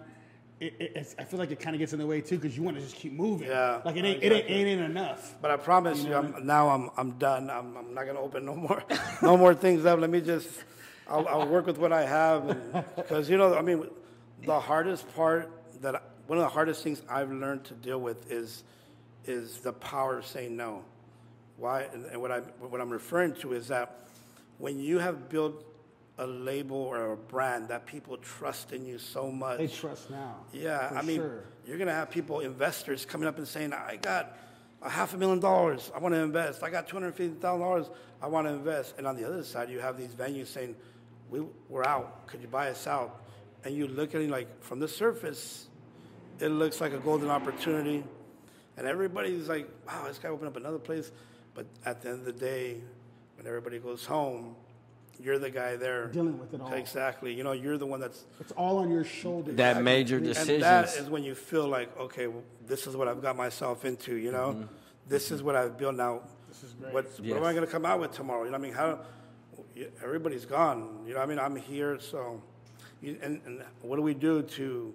it, 0.59 0.75
it, 0.79 0.91
it's, 0.95 1.15
I 1.17 1.23
feel 1.23 1.39
like 1.39 1.49
it 1.49 1.59
kind 1.59 1.75
of 1.75 1.79
gets 1.79 1.93
in 1.93 1.97
the 1.99 2.05
way 2.05 2.21
too 2.21 2.37
because 2.37 2.55
you 2.55 2.61
want 2.61 2.77
to 2.77 2.83
just 2.83 2.95
keep 2.95 3.13
moving. 3.13 3.47
Yeah, 3.47 3.81
Like 3.83 3.95
it 3.95 4.05
ain't, 4.05 4.21
it 4.21 4.31
ain't, 4.31 4.33
exactly. 4.45 4.61
it 4.61 4.65
ain't 4.67 4.81
enough. 4.81 5.35
But 5.41 5.49
I 5.49 5.57
promise 5.57 6.03
you, 6.03 6.13
I'm, 6.13 6.45
now 6.45 6.69
I'm 6.69 6.91
I'm 6.97 7.11
done. 7.17 7.49
I'm, 7.49 7.75
I'm 7.75 7.93
not 7.95 8.05
gonna 8.05 8.19
open 8.19 8.45
no 8.45 8.55
more 8.55 8.83
no 9.23 9.35
more 9.37 9.55
things 9.55 9.85
up. 9.87 9.99
Let 9.99 10.11
me 10.11 10.21
just 10.21 10.47
I'll, 11.07 11.27
I'll 11.27 11.47
work 11.47 11.65
with 11.65 11.79
what 11.79 11.91
I 11.91 12.05
have 12.05 12.95
because 12.95 13.27
you 13.27 13.37
know 13.37 13.55
I 13.55 13.63
mean 13.63 13.87
the 14.45 14.59
hardest 14.59 15.11
part 15.15 15.49
that 15.81 15.95
I- 15.95 16.01
one 16.27 16.37
of 16.37 16.43
the 16.43 16.49
hardest 16.49 16.83
things 16.83 17.01
I've 17.09 17.31
learned 17.31 17.63
to 17.65 17.73
deal 17.73 17.99
with 17.99 18.31
is 18.31 18.63
is 19.25 19.59
the 19.59 19.73
power 19.73 20.19
of 20.19 20.25
saying 20.25 20.55
no. 20.55 20.83
Why 21.57 21.83
and, 21.93 22.05
and 22.05 22.21
what 22.21 22.31
I 22.31 22.39
what 22.39 22.81
I'm 22.81 22.89
referring 22.89 23.33
to 23.35 23.53
is 23.53 23.67
that 23.67 24.07
when 24.57 24.79
you 24.79 24.99
have 24.99 25.29
built 25.29 25.65
a 26.21 26.27
label 26.27 26.77
or 26.77 27.13
a 27.13 27.17
brand 27.17 27.69
that 27.69 27.85
people 27.85 28.15
trust 28.17 28.73
in 28.73 28.85
you 28.85 28.99
so 28.99 29.31
much. 29.31 29.57
They 29.57 29.67
trust 29.67 30.11
now. 30.11 30.35
Yeah, 30.53 30.91
I 30.95 31.01
mean, 31.01 31.17
sure. 31.17 31.43
you're 31.65 31.79
gonna 31.79 31.93
have 31.93 32.11
people, 32.11 32.41
investors, 32.41 33.05
coming 33.05 33.27
up 33.27 33.37
and 33.37 33.47
saying, 33.47 33.73
"I 33.73 33.97
got 33.97 34.37
a 34.83 34.89
half 34.89 35.15
a 35.15 35.17
million 35.17 35.39
dollars. 35.39 35.91
I 35.95 35.99
want 35.99 36.13
to 36.13 36.19
invest. 36.19 36.61
I 36.61 36.69
got 36.69 36.87
two 36.87 36.95
hundred 36.95 37.15
fifty 37.15 37.39
thousand 37.39 37.61
dollars. 37.61 37.89
I 38.21 38.27
want 38.27 38.47
to 38.47 38.53
invest." 38.53 38.95
And 38.99 39.07
on 39.07 39.15
the 39.15 39.25
other 39.25 39.43
side, 39.43 39.69
you 39.69 39.79
have 39.79 39.97
these 39.97 40.13
venues 40.13 40.47
saying, 40.47 40.75
we, 41.31 41.41
"We're 41.69 41.85
out. 41.85 42.27
Could 42.27 42.41
you 42.41 42.47
buy 42.47 42.69
us 42.69 42.85
out?" 42.85 43.23
And 43.63 43.75
you 43.75 43.87
look 43.87 44.13
at 44.13 44.21
it 44.21 44.29
like 44.29 44.63
from 44.63 44.79
the 44.79 44.87
surface, 44.87 45.67
it 46.39 46.49
looks 46.49 46.81
like 46.81 46.93
a 46.93 46.99
golden 46.99 47.29
opportunity, 47.29 48.03
and 48.77 48.87
everybody's 48.87 49.47
like, 49.49 49.67
"Wow, 49.87 50.05
this 50.07 50.17
guy 50.19 50.29
opened 50.29 50.47
up 50.47 50.57
another 50.57 50.79
place." 50.79 51.11
But 51.53 51.65
at 51.85 52.01
the 52.01 52.09
end 52.09 52.19
of 52.19 52.25
the 52.25 52.31
day, 52.31 52.77
when 53.35 53.45
everybody 53.45 53.79
goes 53.79 54.05
home, 54.05 54.55
you're 55.19 55.37
the 55.37 55.49
guy 55.49 55.75
there 55.75 56.07
Dealing 56.07 56.39
with 56.39 56.53
it 56.53 56.61
all. 56.61 56.73
Exactly. 56.73 57.33
You 57.33 57.43
know, 57.43 57.51
you're 57.51 57.77
the 57.77 57.85
one 57.85 57.99
that's 57.99 58.25
It's 58.39 58.51
all 58.53 58.77
on 58.77 58.89
your 58.89 59.03
shoulders. 59.03 59.55
that 59.57 59.83
major 59.83 60.19
decision. 60.19 60.55
and 60.55 60.63
decisions 60.63 60.95
that 60.95 61.03
is 61.03 61.09
when 61.09 61.23
you 61.23 61.35
feel 61.35 61.67
like, 61.67 61.95
okay, 61.99 62.27
well, 62.27 62.43
this 62.65 62.87
is 62.87 62.95
what 62.95 63.07
I've 63.07 63.21
got 63.21 63.35
myself 63.35 63.85
into, 63.85 64.15
you 64.15 64.31
know? 64.31 64.53
Mm-hmm. 64.53 64.63
This 65.07 65.31
is 65.31 65.43
what 65.43 65.55
I've 65.55 65.77
built 65.77 65.95
now. 65.95 66.21
This 66.47 66.63
is 66.63 66.73
great. 66.73 66.93
What's, 66.93 67.19
Yes. 67.19 67.33
What 67.33 67.41
am 67.41 67.43
I 67.43 67.53
going 67.53 67.65
to 67.65 67.71
come 67.71 67.85
out 67.85 67.99
with 67.99 68.13
tomorrow? 68.13 68.45
You 68.45 68.51
know 68.51 68.57
what 68.57 68.63
I 68.65 68.67
mean? 68.67 68.73
How, 68.73 68.99
everybody's 70.03 70.45
gone. 70.45 71.03
You 71.05 71.13
know 71.13 71.19
what 71.19 71.25
I 71.25 71.29
mean? 71.29 71.39
I'm 71.39 71.55
here, 71.55 71.99
so. 71.99 72.41
You, 73.01 73.17
and, 73.21 73.41
and 73.45 73.63
what 73.81 73.97
do 73.97 74.01
we 74.01 74.13
do 74.13 74.41
to, 74.43 74.93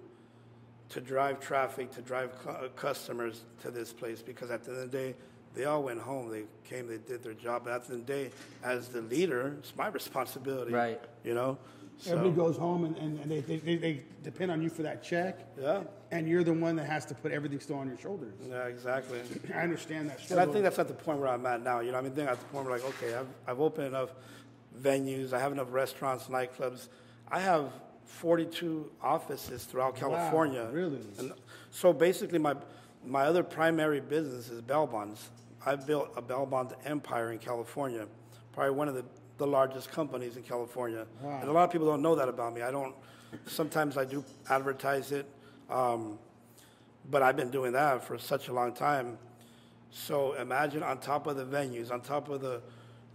to 0.89 1.01
drive 1.01 1.39
traffic, 1.39 1.91
to 1.91 2.01
drive 2.01 2.37
cu- 2.39 2.49
uh, 2.49 2.67
customers 2.69 3.43
to 3.61 3.71
this 3.71 3.93
place? 3.93 4.21
Because 4.21 4.51
at 4.51 4.63
the 4.63 4.71
end 4.71 4.83
of 4.83 4.91
the 4.91 4.97
day, 4.97 5.15
they 5.53 5.65
all 5.65 5.83
went 5.83 5.99
home. 5.99 6.29
They 6.29 6.43
came, 6.63 6.87
they 6.87 6.97
did 6.97 7.23
their 7.23 7.33
job. 7.33 7.63
But 7.65 7.73
at 7.73 7.85
the 7.85 7.93
end 7.93 8.01
of 8.01 8.07
the 8.07 8.13
day, 8.13 8.31
as 8.63 8.89
the 8.89 9.01
leader, 9.01 9.55
it's 9.59 9.75
my 9.75 9.87
responsibility. 9.87 10.71
Right. 10.71 11.01
You 11.23 11.33
know. 11.33 11.57
So, 11.99 12.11
Everybody 12.11 12.35
goes 12.35 12.57
home 12.57 12.85
and, 12.85 12.95
and 12.97 13.19
and 13.21 13.31
they, 13.31 13.39
they, 13.39 13.57
they, 13.57 13.75
they 13.75 14.03
depend 14.21 14.51
on 14.51 14.61
you 14.61 14.69
for 14.69 14.83
that 14.83 15.01
check. 15.01 15.39
Yeah. 15.59 15.81
And 16.11 16.27
you're 16.27 16.43
the 16.43 16.53
one 16.53 16.75
that 16.75 16.85
has 16.85 17.05
to 17.05 17.15
put 17.15 17.31
everything 17.31 17.59
still 17.59 17.77
on 17.77 17.87
your 17.87 17.97
shoulders. 17.97 18.35
Yeah, 18.47 18.65
exactly. 18.65 19.19
I 19.53 19.61
understand 19.61 20.11
that 20.11 20.19
And. 20.29 20.39
I 20.39 20.45
think 20.45 20.63
that's 20.63 20.77
at 20.77 20.87
the 20.87 20.93
point 20.93 21.19
where 21.19 21.29
I'm 21.29 21.43
at 21.47 21.63
now. 21.63 21.79
You 21.79 21.91
know, 21.91 21.97
I 21.97 22.01
mean, 22.01 22.11
think 22.11 22.29
at 22.29 22.39
the 22.39 22.45
point 22.45 22.65
where 22.65 22.77
like, 22.77 22.85
okay, 22.85 23.15
I've, 23.15 23.27
I've 23.47 23.59
opened 23.59 23.87
enough 23.87 24.11
venues, 24.79 25.33
I 25.33 25.39
have 25.39 25.51
enough 25.51 25.69
restaurants, 25.71 26.25
nightclubs. 26.27 26.89
I 27.29 27.39
have 27.39 27.71
42 28.07 28.91
offices 29.01 29.65
throughout 29.65 29.95
California. 29.95 30.63
Wow, 30.63 30.71
really? 30.71 31.01
And 31.19 31.33
so 31.71 31.93
basically, 31.93 32.39
my 32.39 32.55
my 33.05 33.23
other 33.23 33.43
primary 33.43 34.01
business 34.01 34.49
is 34.49 34.61
bail 34.61 34.87
bonds. 34.87 35.29
I've 35.65 35.85
built 35.85 36.11
a 36.15 36.21
bail 36.21 36.45
bond 36.45 36.73
empire 36.85 37.31
in 37.31 37.39
California, 37.39 38.07
probably 38.53 38.75
one 38.75 38.87
of 38.87 38.95
the, 38.95 39.05
the 39.37 39.47
largest 39.47 39.91
companies 39.91 40.37
in 40.37 40.43
California. 40.43 41.05
Wow. 41.21 41.39
And 41.41 41.49
a 41.49 41.51
lot 41.51 41.63
of 41.63 41.71
people 41.71 41.87
don't 41.87 42.01
know 42.01 42.15
that 42.15 42.29
about 42.29 42.53
me. 42.53 42.61
I 42.61 42.71
don't. 42.71 42.95
Sometimes 43.45 43.97
I 43.97 44.05
do 44.05 44.23
advertise 44.49 45.11
it. 45.11 45.25
Um, 45.69 46.17
but 47.09 47.21
I've 47.21 47.37
been 47.37 47.49
doing 47.49 47.71
that 47.73 48.03
for 48.03 48.17
such 48.17 48.47
a 48.47 48.53
long 48.53 48.73
time. 48.73 49.17
So 49.91 50.33
imagine 50.33 50.83
on 50.83 50.99
top 50.99 51.27
of 51.27 51.37
the 51.37 51.45
venues, 51.45 51.91
on 51.91 52.01
top 52.01 52.29
of 52.29 52.41
the, 52.41 52.61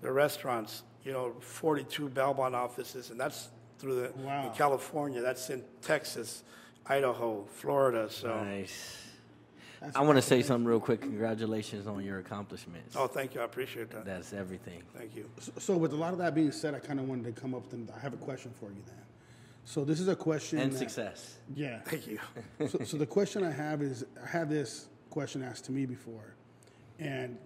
the 0.01 0.11
restaurants, 0.11 0.83
you 1.05 1.13
know, 1.13 1.35
42 1.41 2.09
bail 2.09 2.33
bond 2.33 2.57
offices, 2.57 3.11
and 3.11 3.21
that's 3.21 3.51
through 3.83 3.97
the 4.01 4.13
Wow. 4.23 4.47
in 4.47 4.53
California. 4.55 5.21
That's 5.21 5.51
in 5.51 5.63
Texas, 5.83 6.45
Idaho, 6.87 7.45
Florida. 7.57 8.09
So, 8.09 8.29
Nice. 8.45 8.99
That's 9.81 9.97
I 9.97 10.03
want 10.03 10.17
to 10.17 10.23
say 10.23 10.43
something 10.43 10.65
real 10.65 10.79
quick. 10.79 11.01
Congratulations 11.01 11.89
on 11.89 12.05
your 12.05 12.21
accomplishments. 12.21 12.95
oh, 12.97 13.09
thank 13.09 13.35
you. 13.35 13.41
I 13.41 13.45
appreciate 13.45 13.91
that. 13.91 14.05
That's 14.05 14.33
everything. 14.33 14.85
Thank 14.97 15.17
you. 15.17 15.29
So, 15.41 15.53
so 15.59 15.77
with 15.77 15.93
a 15.93 15.97
lot 15.97 16.13
of 16.13 16.21
that 16.21 16.37
being 16.37 16.53
said, 16.53 16.73
I 16.77 16.79
kind 16.79 17.01
of 17.01 17.09
wanted 17.09 17.35
to 17.35 17.41
come 17.41 17.53
up 17.53 17.69
with. 17.73 17.91
I 17.95 17.99
have 17.99 18.13
a 18.15 18.17
question 18.19 18.53
for 18.61 18.67
you 18.67 18.81
then. 18.87 18.95
So 19.65 19.85
this 19.85 19.99
is 19.99 20.07
a 20.07 20.15
question. 20.15 20.61
And 20.61 20.71
that- 20.73 20.79
success. 20.79 21.39
Yeah. 21.57 21.81
Thank 21.81 22.07
you. 22.07 22.21
so, 22.69 22.85
so 22.85 22.97
the 22.97 23.07
question 23.07 23.43
I 23.43 23.51
have 23.51 23.83
is, 23.83 24.05
I 24.23 24.29
had 24.29 24.49
this 24.49 24.87
question 25.11 25.43
asked 25.43 25.65
to 25.65 25.73
me 25.73 25.85
before, 25.85 26.35
and 27.01 27.37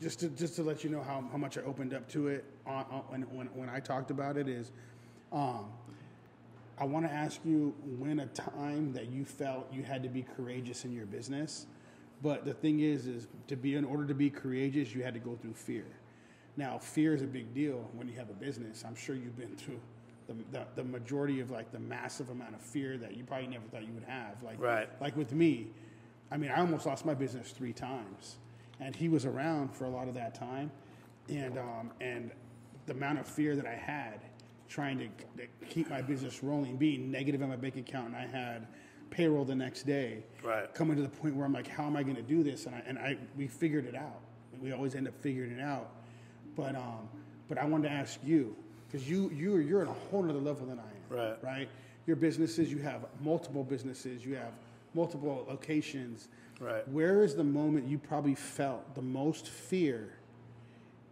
just 0.00 0.20
to 0.20 0.28
just 0.30 0.56
to 0.56 0.62
let 0.62 0.84
you 0.84 0.88
know 0.90 1.02
how, 1.02 1.22
how 1.30 1.36
much 1.36 1.58
I 1.58 1.60
opened 1.62 1.92
up 1.92 2.08
to 2.12 2.28
it 2.28 2.46
on, 2.66 2.86
on, 2.90 3.02
when, 3.10 3.22
when 3.36 3.46
when 3.48 3.68
I 3.68 3.78
talked 3.80 4.10
about 4.10 4.38
it 4.38 4.48
is, 4.48 4.72
um, 5.34 5.66
I 6.78 6.84
want 6.84 7.06
to 7.06 7.12
ask 7.12 7.40
you 7.44 7.74
when 7.98 8.20
a 8.20 8.26
time 8.26 8.92
that 8.94 9.10
you 9.10 9.24
felt 9.24 9.72
you 9.72 9.82
had 9.82 10.02
to 10.02 10.08
be 10.08 10.22
courageous 10.36 10.84
in 10.84 10.92
your 10.92 11.06
business, 11.06 11.66
but 12.22 12.44
the 12.44 12.54
thing 12.54 12.80
is, 12.80 13.06
is 13.06 13.26
to 13.48 13.56
be 13.56 13.74
in 13.76 13.84
order 13.84 14.06
to 14.06 14.14
be 14.14 14.30
courageous, 14.30 14.94
you 14.94 15.02
had 15.02 15.14
to 15.14 15.20
go 15.20 15.36
through 15.40 15.54
fear. 15.54 15.84
Now, 16.56 16.78
fear 16.78 17.14
is 17.14 17.22
a 17.22 17.26
big 17.26 17.52
deal 17.54 17.88
when 17.94 18.08
you 18.08 18.14
have 18.14 18.30
a 18.30 18.34
business. 18.34 18.84
I'm 18.86 18.94
sure 18.96 19.14
you've 19.14 19.36
been 19.36 19.56
through 19.56 19.80
the, 20.26 20.34
the, 20.52 20.66
the 20.76 20.84
majority 20.84 21.40
of 21.40 21.50
like 21.50 21.70
the 21.70 21.80
massive 21.80 22.30
amount 22.30 22.54
of 22.54 22.60
fear 22.60 22.96
that 22.98 23.16
you 23.16 23.24
probably 23.24 23.48
never 23.48 23.64
thought 23.66 23.86
you 23.86 23.92
would 23.92 24.04
have. 24.04 24.42
Like, 24.42 24.60
Right. 24.60 24.88
like 25.00 25.16
with 25.16 25.32
me, 25.32 25.68
I 26.30 26.36
mean, 26.36 26.50
I 26.50 26.60
almost 26.60 26.86
lost 26.86 27.04
my 27.04 27.14
business 27.14 27.50
three 27.50 27.72
times, 27.72 28.36
and 28.80 28.96
he 28.96 29.08
was 29.08 29.26
around 29.26 29.74
for 29.74 29.84
a 29.84 29.90
lot 29.90 30.08
of 30.08 30.14
that 30.14 30.34
time, 30.34 30.70
and 31.28 31.58
um, 31.58 31.90
and 32.00 32.30
the 32.86 32.92
amount 32.92 33.18
of 33.18 33.26
fear 33.26 33.54
that 33.56 33.66
I 33.66 33.74
had 33.74 34.20
trying 34.74 34.98
to, 34.98 35.06
to 35.40 35.46
keep 35.68 35.88
my 35.88 36.02
business 36.02 36.42
rolling, 36.42 36.76
being 36.76 37.08
negative 37.08 37.40
in 37.40 37.48
my 37.48 37.54
bank 37.54 37.76
account, 37.76 38.08
and 38.08 38.16
I 38.16 38.26
had 38.26 38.66
payroll 39.10 39.44
the 39.44 39.54
next 39.54 39.84
day, 39.84 40.24
Right. 40.42 40.72
coming 40.74 40.96
to 40.96 41.02
the 41.02 41.08
point 41.08 41.36
where 41.36 41.46
I'm 41.46 41.52
like, 41.52 41.68
how 41.68 41.84
am 41.86 41.96
I 41.96 42.02
going 42.02 42.16
to 42.16 42.22
do 42.22 42.42
this? 42.42 42.66
And 42.66 42.74
I 42.74 42.82
and 42.86 42.98
I 42.98 43.16
we 43.36 43.46
figured 43.46 43.86
it 43.86 43.94
out. 43.94 44.20
We 44.60 44.72
always 44.72 44.96
end 44.96 45.06
up 45.06 45.14
figuring 45.20 45.52
it 45.52 45.60
out, 45.60 45.90
but 46.56 46.74
um, 46.74 47.08
but 47.48 47.56
I 47.56 47.64
wanted 47.66 47.88
to 47.88 47.94
ask 47.94 48.18
you 48.24 48.56
because 48.90 49.08
you 49.08 49.30
you 49.30 49.58
you're 49.58 49.82
at 49.82 49.88
a 49.88 49.92
whole 50.10 50.24
other 50.28 50.40
level 50.40 50.66
than 50.66 50.80
I 50.80 50.82
am, 50.82 51.16
Right. 51.18 51.44
Right. 51.44 51.68
Your 52.06 52.16
businesses, 52.16 52.70
you 52.70 52.78
have 52.78 53.06
multiple 53.22 53.62
businesses, 53.62 54.26
you 54.26 54.34
have 54.34 54.52
multiple 54.92 55.46
locations. 55.48 56.26
Right. 56.58 56.86
Where 56.88 57.22
is 57.22 57.36
the 57.36 57.44
moment 57.44 57.86
you 57.86 57.98
probably 57.98 58.34
felt 58.34 58.94
the 58.96 59.02
most 59.02 59.46
fear 59.48 60.14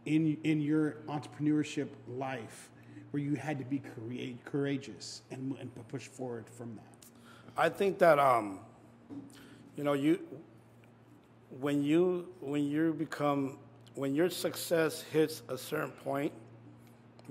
in 0.05 0.37
in 0.43 0.61
your 0.61 0.97
entrepreneurship 1.07 1.89
life, 2.09 2.71
where 3.13 3.23
you 3.23 3.35
had 3.35 3.59
to 3.59 3.65
be 3.65 3.81
coura- 3.81 4.37
courageous 4.45 5.23
and, 5.31 5.57
and 5.61 5.71
push 5.89 6.09
forward 6.09 6.47
from 6.49 6.75
that? 6.75 6.93
I 7.57 7.69
think 7.69 7.99
that 7.99 8.19
um, 8.19 8.59
you 9.77 9.85
know, 9.85 9.93
you 9.93 10.19
when 11.61 11.83
you 11.83 12.29
when 12.41 12.65
you 12.65 12.95
become 12.95 13.59
when 13.95 14.15
your 14.15 14.31
success 14.31 15.03
hits 15.13 15.43
a 15.49 15.59
certain 15.59 15.91
point 15.91 16.33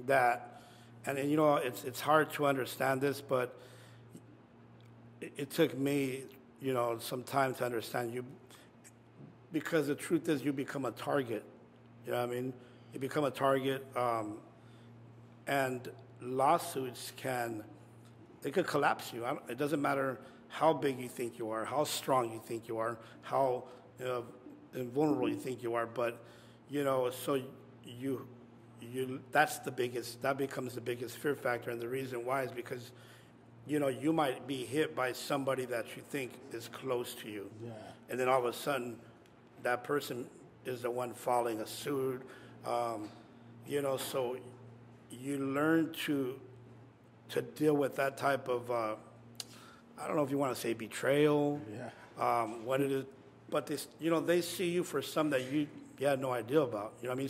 that 0.05 0.61
and, 1.05 1.17
and 1.17 1.29
you 1.29 1.37
know 1.37 1.55
it's 1.55 1.83
it's 1.83 1.99
hard 1.99 2.31
to 2.33 2.45
understand 2.45 3.01
this, 3.01 3.21
but 3.21 3.59
it, 5.19 5.33
it 5.37 5.49
took 5.49 5.77
me 5.77 6.23
you 6.61 6.73
know 6.73 6.97
some 6.99 7.23
time 7.23 7.53
to 7.55 7.65
understand 7.65 8.13
you 8.13 8.23
because 9.51 9.87
the 9.87 9.95
truth 9.95 10.29
is 10.29 10.43
you 10.43 10.53
become 10.53 10.85
a 10.85 10.91
target. 10.91 11.43
You 12.05 12.11
know 12.11 12.19
what 12.19 12.29
I 12.29 12.33
mean? 12.33 12.53
You 12.93 12.99
become 12.99 13.25
a 13.25 13.31
target, 13.31 13.85
um, 13.95 14.37
and 15.51 15.89
lawsuits 16.21 17.11
can 17.17 17.63
they 18.41 18.49
could 18.49 18.65
collapse 18.65 19.13
you. 19.13 19.23
It 19.49 19.57
doesn't 19.59 19.81
matter 19.81 20.19
how 20.47 20.73
big 20.73 20.99
you 20.99 21.07
think 21.07 21.37
you 21.37 21.51
are, 21.51 21.63
how 21.63 21.83
strong 21.83 22.31
you 22.31 22.41
think 22.43 22.67
you 22.67 22.79
are, 22.79 22.97
how 23.21 23.65
you 23.99 24.05
know, 24.05 24.25
invulnerable 24.73 25.29
you 25.29 25.35
think 25.35 25.61
you 25.61 25.75
are. 25.75 25.85
But 25.85 26.23
you 26.69 26.83
know, 26.83 27.11
so 27.11 27.39
you 27.85 28.25
you 28.81 29.19
that's 29.31 29.59
the 29.59 29.71
biggest. 29.71 30.21
That 30.23 30.37
becomes 30.37 30.73
the 30.73 30.81
biggest 30.81 31.17
fear 31.17 31.35
factor, 31.35 31.69
and 31.69 31.79
the 31.79 31.87
reason 31.89 32.25
why 32.25 32.43
is 32.43 32.51
because 32.51 32.91
you 33.67 33.77
know 33.79 33.89
you 33.89 34.11
might 34.13 34.47
be 34.47 34.65
hit 34.65 34.95
by 34.95 35.11
somebody 35.11 35.65
that 35.65 35.85
you 35.95 36.01
think 36.09 36.31
is 36.53 36.67
close 36.69 37.13
to 37.15 37.29
you, 37.29 37.51
Yeah. 37.63 37.71
and 38.09 38.19
then 38.19 38.27
all 38.29 38.39
of 38.39 38.45
a 38.45 38.53
sudden, 38.53 38.97
that 39.63 39.83
person 39.83 40.27
is 40.65 40.81
the 40.81 40.89
one 40.89 41.13
filing 41.13 41.59
a 41.59 41.67
suit. 41.67 42.21
Um, 42.65 43.09
you 43.67 43.81
know, 43.83 43.97
so 43.97 44.37
you 45.11 45.37
learn 45.37 45.93
to 46.05 46.39
to 47.29 47.41
deal 47.41 47.73
with 47.75 47.95
that 47.95 48.17
type 48.17 48.47
of 48.47 48.69
uh, 48.71 48.95
I 49.97 50.07
don't 50.07 50.15
know 50.15 50.23
if 50.23 50.31
you 50.31 50.37
want 50.37 50.53
to 50.53 50.59
say 50.59 50.73
betrayal, 50.73 51.61
Yeah. 51.71 51.89
um, 52.41 52.65
what 52.65 52.81
it 52.81 52.91
is, 52.91 53.05
but 53.49 53.67
they, 53.67 53.77
you 53.99 54.09
know, 54.09 54.19
they 54.19 54.41
see 54.41 54.69
you 54.69 54.83
for 54.83 55.01
some 55.01 55.29
that 55.29 55.51
you, 55.51 55.67
you 55.99 56.07
had 56.07 56.19
no 56.19 56.31
idea 56.31 56.61
about. 56.61 56.93
You 57.01 57.07
know, 57.07 57.13
what 57.15 57.19
I 57.19 57.23
mean, 57.23 57.29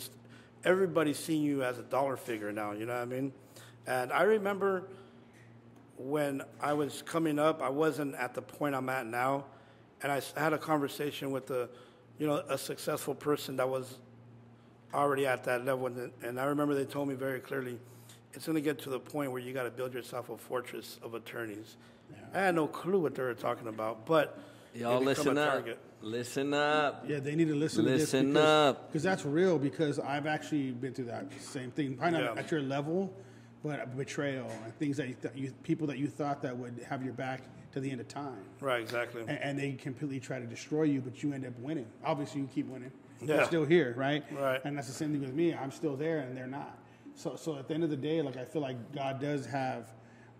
everybody's 0.64 1.18
seeing 1.18 1.42
you 1.42 1.62
as 1.62 1.78
a 1.78 1.82
dollar 1.82 2.16
figure 2.16 2.50
now. 2.50 2.72
You 2.72 2.86
know 2.86 2.94
what 2.94 3.02
I 3.02 3.04
mean? 3.04 3.32
And 3.86 4.12
I 4.12 4.22
remember 4.22 4.84
when 5.98 6.42
I 6.60 6.72
was 6.72 7.02
coming 7.02 7.38
up, 7.38 7.62
I 7.62 7.68
wasn't 7.68 8.14
at 8.14 8.34
the 8.34 8.42
point 8.42 8.74
I'm 8.74 8.88
at 8.88 9.06
now, 9.06 9.44
and 10.02 10.10
I 10.10 10.20
had 10.36 10.52
a 10.52 10.58
conversation 10.58 11.30
with 11.30 11.50
a, 11.50 11.68
you 12.18 12.26
know, 12.26 12.42
a 12.48 12.56
successful 12.58 13.14
person 13.14 13.56
that 13.56 13.68
was 13.68 13.98
already 14.94 15.26
at 15.26 15.44
that 15.44 15.64
level, 15.64 15.86
and, 15.86 16.10
and 16.22 16.38
I 16.40 16.44
remember 16.44 16.74
they 16.74 16.84
told 16.84 17.08
me 17.08 17.14
very 17.14 17.40
clearly, 17.40 17.78
it's 18.34 18.46
going 18.46 18.54
to 18.56 18.62
get 18.62 18.78
to 18.80 18.90
the 18.90 18.98
point 19.00 19.30
where 19.32 19.40
you 19.40 19.52
got 19.52 19.64
to 19.64 19.70
build 19.70 19.92
yourself 19.94 20.30
a 20.30 20.36
fortress 20.36 20.98
of 21.02 21.14
attorneys. 21.14 21.76
I 22.34 22.38
had 22.40 22.54
no 22.54 22.66
clue 22.66 22.98
what 23.00 23.14
they 23.14 23.22
were 23.22 23.34
talking 23.34 23.68
about, 23.68 24.06
but 24.06 24.38
Y'all 24.74 25.00
they 25.00 25.06
listen 25.06 25.36
a 25.36 25.42
up. 25.42 25.50
target. 25.52 25.78
Listen 26.00 26.52
up. 26.54 27.04
Yeah, 27.06 27.18
they 27.20 27.34
need 27.34 27.48
to 27.48 27.54
listen, 27.54 27.84
to 27.84 27.90
Listen 27.90 28.32
this 28.32 28.42
up. 28.42 28.88
because 28.88 29.02
that's 29.02 29.24
real. 29.24 29.58
Because 29.58 29.98
I've 29.98 30.26
actually 30.26 30.72
been 30.72 30.92
through 30.94 31.04
that 31.06 31.26
same 31.40 31.70
thing. 31.70 31.96
Probably 31.96 32.20
not 32.20 32.34
Yeah. 32.34 32.40
at 32.40 32.50
your 32.50 32.62
level, 32.62 33.12
but 33.62 33.96
betrayal 33.96 34.50
and 34.64 34.74
things 34.78 34.96
that 34.96 35.08
you, 35.08 35.14
th- 35.20 35.34
you 35.36 35.52
people 35.62 35.86
that 35.88 35.98
you 35.98 36.08
thought 36.08 36.42
that 36.42 36.56
would 36.56 36.84
have 36.88 37.04
your 37.04 37.12
back 37.12 37.42
to 37.72 37.80
the 37.80 37.90
end 37.90 38.00
of 38.00 38.08
time, 38.08 38.44
Right, 38.60 38.82
exactly. 38.82 39.22
and, 39.22 39.38
and 39.38 39.58
they 39.58 39.72
completely 39.72 40.20
try 40.20 40.38
to 40.38 40.44
destroy 40.46 40.82
you, 40.82 41.00
but 41.00 41.22
you 41.22 41.32
end 41.32 41.46
up 41.46 41.58
winning. 41.60 41.86
Obviously, 42.04 42.40
you 42.42 42.48
keep 42.54 42.66
winning. 42.66 42.90
You're 43.22 43.36
Yeah. 43.38 43.44
still 43.46 43.64
here, 43.64 43.94
right? 43.96 44.24
Right. 44.32 44.60
And 44.64 44.76
that's 44.76 44.88
the 44.88 44.94
same 44.94 45.12
thing 45.12 45.20
with 45.20 45.34
me. 45.34 45.54
I'm 45.54 45.70
still 45.70 45.96
there, 45.96 46.18
and 46.18 46.36
they're 46.36 46.46
not. 46.46 46.78
So, 47.14 47.36
so 47.36 47.56
at 47.58 47.68
the 47.68 47.74
end 47.74 47.84
of 47.84 47.90
the 47.90 47.96
day, 47.96 48.22
like 48.22 48.36
I 48.36 48.44
feel 48.44 48.62
like 48.62 48.92
God 48.92 49.20
does 49.20 49.46
have 49.46 49.92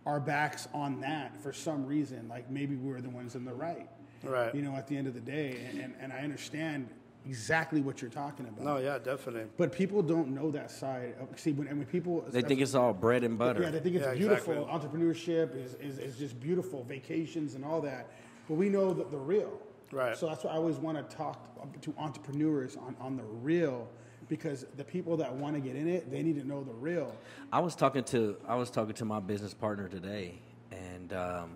our 0.07 0.19
backs 0.21 0.69
on 0.75 1.01
that 1.01 1.41
for 1.41 1.53
some 1.53 1.87
reason. 1.87 2.29
Like 2.29 2.51
maybe 2.51 2.77
we're 2.77 3.01
the 3.01 3.11
ones 3.11 3.35
in 3.35 3.45
the 3.45 3.53
right. 3.55 3.89
Right. 4.25 4.55
You 4.55 4.63
know, 4.63 4.75
at 4.77 4.87
the 4.87 4.97
end 4.97 5.07
of 5.07 5.15
the 5.15 5.21
day, 5.21 5.67
and, 5.69 5.81
and, 5.81 5.95
and 6.01 6.13
I 6.13 6.19
understand 6.21 6.89
exactly 7.27 7.81
what 7.83 8.01
you're 8.01 8.11
talking 8.11 8.47
about. 8.49 8.65
No, 8.65 8.77
yeah, 8.79 8.99
definitely. 8.99 9.45
But 9.57 9.71
people 9.73 10.03
don't 10.03 10.29
know 10.29 10.51
that 10.53 10.71
side. 10.71 11.15
Of, 11.21 11.39
see, 11.39 11.53
when, 11.53 11.69
and 11.69 11.79
when 11.79 11.87
people 11.87 12.25
They 12.29 12.43
think 12.43 12.61
it's 12.61 12.75
all 12.75 12.93
bread 12.93 13.23
and 13.23 13.39
butter. 13.39 13.63
yeah, 13.63 13.71
they 13.71 13.79
think 13.81 13.97
it's 13.97 14.05
Yeah, 14.07 14.15
beautiful. 14.15 14.55
exactly. 14.69 14.89
Entrepreneurship 14.91 15.57
is, 15.57 15.75
is, 15.75 15.99
is 15.99 16.17
just 16.19 16.41
beautiful, 16.41 16.83
vacations 16.85 17.55
and 17.55 17.65
all 17.65 17.81
that. 17.83 18.11
But 18.49 18.55
we 18.55 18.69
know 18.69 18.93
that 18.95 19.11
the 19.11 19.19
real. 19.19 19.61
Right. 19.93 20.17
So 20.17 20.27
that's 20.27 20.43
why 20.43 20.53
I 20.53 20.55
always 20.55 20.77
want 20.77 20.97
to 20.97 21.17
talk 21.17 21.39
to 21.83 21.95
entrepreneurs 21.99 22.77
on, 22.77 22.97
on 22.99 23.17
the 23.17 23.23
real 23.23 23.89
because 24.29 24.65
the 24.77 24.85
people 24.85 25.17
that 25.19 25.33
want 25.35 25.55
to 25.55 25.61
get 25.61 25.77
in 25.77 25.87
it, 25.87 26.11
they 26.11 26.23
need 26.23 26.41
to 26.41 26.47
know 26.47 26.65
the 26.65 26.73
real. 26.73 27.15
I 27.53 27.61
was 27.61 27.77
talking 27.77 28.03
to 28.05 28.37
I 28.49 28.57
was 28.57 28.71
talking 28.71 28.95
to 28.95 29.05
my 29.05 29.21
business 29.21 29.53
partner 29.53 29.89
today, 29.89 30.41
and 30.71 31.13
um, 31.13 31.51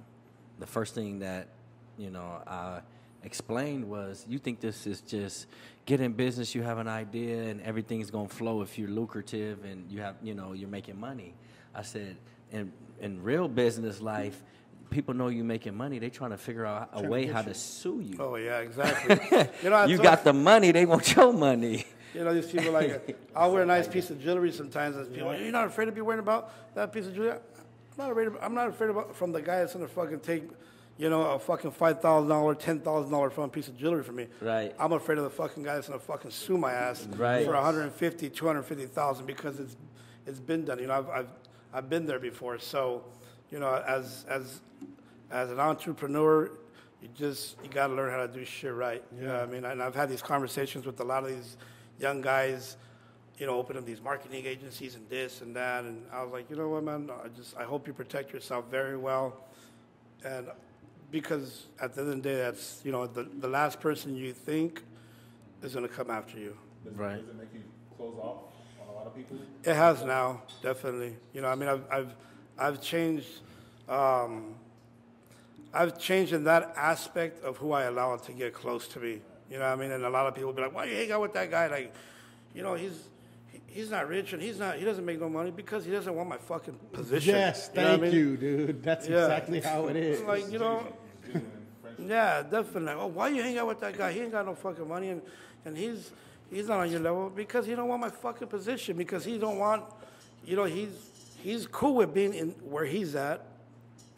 the 0.59 0.66
first 0.66 0.94
thing 0.94 1.20
that 1.20 1.49
you 1.96 2.11
know 2.11 2.42
I 2.46 2.81
explained 3.22 3.88
was, 3.88 4.25
you 4.29 4.38
think 4.38 4.61
this 4.61 4.87
is 4.87 5.01
just 5.01 5.46
get 5.85 6.01
in 6.01 6.12
business, 6.12 6.55
you 6.55 6.62
have 6.62 6.79
an 6.79 6.88
idea, 6.88 7.44
and 7.44 7.61
everything's 7.62 8.11
gonna 8.11 8.29
flow 8.29 8.62
if 8.62 8.79
you're 8.79 8.90
lucrative 8.90 9.64
and 9.64 9.90
you 9.90 10.01
have, 10.01 10.16
you 10.22 10.35
know, 10.35 10.53
you're 10.53 10.68
making 10.68 10.99
money. 10.99 11.35
I 11.75 11.83
said, 11.83 12.16
in 12.53 12.72
in 13.01 13.22
real 13.22 13.49
business 13.49 14.01
life, 14.01 14.42
people 14.90 15.14
know 15.14 15.29
you 15.29 15.44
making 15.44 15.75
money. 15.77 15.99
They're 15.99 16.11
trying 16.11 16.31
to 16.31 16.38
figure 16.38 16.64
out 16.66 16.90
a 16.92 17.03
way 17.03 17.27
how 17.27 17.42
to 17.42 17.55
sue 17.55 18.01
you. 18.01 18.16
Oh 18.20 18.37
yeah, 18.37 18.59
exactly. 18.59 19.18
you 19.62 19.70
know, 19.70 19.85
you 19.85 19.99
got 19.99 20.25
the 20.25 20.33
money, 20.33 20.72
they 20.72 20.87
want 20.87 21.14
your 21.14 21.33
money. 21.33 21.85
You 22.14 22.25
know, 22.25 22.33
these 22.33 22.46
people 22.46 22.72
like, 22.72 23.18
I'll 23.35 23.53
wear 23.53 23.62
a 23.62 23.66
nice 23.77 23.87
piece 23.87 24.09
of 24.11 24.22
jewelry 24.22 24.51
sometimes, 24.53 24.96
and 24.96 25.12
people, 25.12 25.37
you're 25.37 25.53
not 25.53 25.66
afraid 25.66 25.87
to 25.87 25.92
be 25.92 26.01
wearing 26.01 26.20
about 26.20 26.75
that 26.75 26.92
piece 26.92 27.07
of 27.07 27.14
jewelry? 27.14 27.33
I'm 27.33 27.38
not 27.99 28.11
afraid. 28.11 28.27
Of, 28.29 28.37
I'm 28.40 28.55
not 28.55 28.68
afraid 28.68 28.90
about 28.90 29.14
from 29.16 29.33
the 29.33 29.42
guy 29.42 29.59
that's 29.59 29.75
gonna 29.75 29.88
fucking 29.88 30.20
take, 30.20 30.44
you 30.96 31.11
know, 31.11 31.22
a 31.22 31.38
fucking 31.38 31.72
five 31.72 32.01
thousand 32.01 32.29
dollar, 32.29 32.55
ten 32.55 32.81
thousand 32.81 33.11
dollar 33.11 33.29
front 33.31 33.53
piece 33.53 33.68
of 33.68 33.77
jewelry 33.77 34.03
from 34.03 34.16
me. 34.16 34.29
Right. 34.40 34.75
I'm 34.79 34.92
afraid 34.92 35.18
of 35.18 35.25
the 35.25 35.31
fucking 35.31 35.62
guy 35.62 35.75
that's 35.75 35.88
gonna 35.88 35.99
fucking 36.01 36.31
sue 36.31 36.57
my 36.57 36.72
ass 36.72 37.07
Right. 37.16 37.44
for 37.44 37.53
150, 37.53 38.31
250,000 38.31 39.27
because 39.27 39.61
it's 39.61 39.77
it's 40.27 40.40
been 40.40 40.64
done. 40.64 40.79
You 40.79 40.87
know, 40.87 40.94
I've 40.94 41.09
I've 41.11 41.29
I've 41.75 41.90
been 41.90 42.07
there 42.07 42.18
before. 42.18 42.59
So, 42.59 43.05
you 43.50 43.59
know, 43.59 43.82
as 43.87 44.24
as 44.28 44.61
as 45.30 45.50
an 45.50 45.59
entrepreneur, 45.61 46.50
you 47.02 47.09
just 47.14 47.56
you 47.62 47.68
got 47.68 47.88
to 47.88 47.94
learn 47.94 48.11
how 48.11 48.26
to 48.26 48.28
do 48.32 48.44
shit 48.44 48.72
right. 48.74 49.02
You 49.18 49.26
know 49.26 49.35
what 49.35 49.42
I 49.42 49.46
mean? 49.46 49.64
And 49.64 49.82
I've 49.82 49.94
had 49.94 50.09
these 50.09 50.22
conversations 50.22 50.87
with 50.87 50.98
a 51.00 51.04
lot 51.04 51.22
of 51.24 51.28
these 51.30 51.56
young 51.98 52.20
guys, 52.20 52.76
you 53.38 53.46
know, 53.46 53.56
opening 53.59 53.85
these 53.85 54.00
marketing 54.02 54.44
agencies 54.46 54.94
and 54.94 55.09
this 55.09 55.40
and 55.40 55.54
that. 55.56 55.85
And 55.85 56.02
I 56.12 56.22
was 56.22 56.32
like, 56.32 56.50
you 56.50 56.56
know 56.56 56.68
what, 56.68 56.85
man? 56.85 57.11
I 57.24 57.28
just 57.28 57.56
I 57.56 57.64
hope 57.64 57.87
you 57.87 57.92
protect 57.92 58.32
yourself 58.32 58.66
very 58.70 58.96
well, 58.96 59.37
and 60.24 60.48
because 61.11 61.66
at 61.80 61.94
the 61.94 62.02
end 62.02 62.11
of 62.11 62.16
the 62.16 62.22
day, 62.22 62.37
that's 62.37 62.80
you 62.85 62.92
know 62.92 63.06
the 63.06 63.24
the 63.40 63.48
last 63.48 63.80
person 63.80 64.16
you 64.16 64.32
think 64.32 64.82
is 65.62 65.74
going 65.74 65.87
to 65.88 65.92
come 65.92 66.11
after 66.11 66.38
you. 66.38 66.56
Does, 66.85 66.94
Right. 66.94 67.18
does 67.18 67.28
it 67.28 67.37
make 67.37 67.48
you 67.54 67.62
close 67.96 68.14
off 68.20 68.42
on 68.80 68.88
a 68.88 68.92
lot 68.98 69.06
of 69.06 69.16
people? 69.16 69.37
It 69.64 69.74
has 69.74 70.04
now, 70.04 70.42
definitely. 70.62 71.16
You 71.32 71.40
know, 71.40 71.48
I 71.48 71.54
mean, 71.54 71.68
I've 71.68 71.85
I've 71.90 72.14
I've 72.58 72.80
changed. 72.80 73.28
Um, 73.88 74.54
I've 75.74 75.98
changed 75.98 76.32
in 76.32 76.44
that 76.44 76.72
aspect 76.76 77.44
of 77.44 77.56
who 77.58 77.72
I 77.72 77.82
allow 77.84 78.16
to 78.16 78.32
get 78.32 78.54
close 78.54 78.88
to 78.88 79.00
me. 79.00 79.20
You 79.50 79.58
know, 79.58 79.64
what 79.64 79.72
I 79.72 79.76
mean, 79.76 79.92
and 79.92 80.04
a 80.04 80.10
lot 80.10 80.26
of 80.26 80.34
people 80.34 80.52
be 80.52 80.62
like, 80.62 80.74
"Why 80.74 80.84
you 80.86 80.96
hang 80.96 81.12
out 81.12 81.20
with 81.20 81.34
that 81.34 81.50
guy?" 81.50 81.66
Like, 81.68 81.92
you 82.54 82.62
know, 82.62 82.74
he's 82.74 83.08
he's 83.66 83.90
not 83.90 84.08
rich 84.08 84.32
and 84.32 84.40
he's 84.42 84.58
not 84.58 84.76
he 84.76 84.84
doesn't 84.84 85.04
make 85.04 85.20
no 85.20 85.28
money 85.28 85.50
because 85.50 85.84
he 85.84 85.92
doesn't 85.92 86.14
want 86.14 86.28
my 86.28 86.38
fucking 86.38 86.74
position. 86.92 87.34
Yes, 87.34 87.70
You 87.74 87.82
know 87.82 87.88
thank 87.88 88.00
I 88.00 88.04
mean? 88.06 88.14
you, 88.14 88.36
dude. 88.36 88.82
That's 88.82 89.06
Yeah. 89.06 89.24
exactly 89.24 89.60
how 89.60 89.88
it 89.88 89.96
is. 89.96 90.22
Like 90.22 90.50
you 90.50 90.58
know, 90.58 90.82
yeah, 91.98 92.42
definitely. 92.42 92.92
Oh, 92.92 93.06
why 93.08 93.28
you 93.28 93.42
hang 93.42 93.58
out 93.58 93.66
with 93.68 93.80
that 93.80 93.96
guy? 93.96 94.12
He 94.12 94.20
ain't 94.20 94.32
got 94.32 94.46
no 94.46 94.54
fucking 94.54 94.88
money, 94.88 95.10
and 95.10 95.22
and 95.64 95.76
he's 95.76 96.10
he's 96.50 96.68
not 96.68 96.80
on 96.80 96.90
your 96.90 97.00
level 97.00 97.28
because 97.30 97.66
he 97.66 97.74
don't 97.74 97.88
want 97.88 98.00
my 98.00 98.10
fucking 98.10 98.48
position 98.48 98.96
because 98.96 99.24
he 99.24 99.36
don't 99.38 99.58
want, 99.58 99.84
you 100.44 100.56
know, 100.56 100.64
he's 100.64 100.90
he's 101.42 101.66
cool 101.66 101.94
with 101.94 102.12
being 102.14 102.35
in 102.35 102.51
where 102.62 102.85
he's 102.85 103.14
at, 103.14 103.46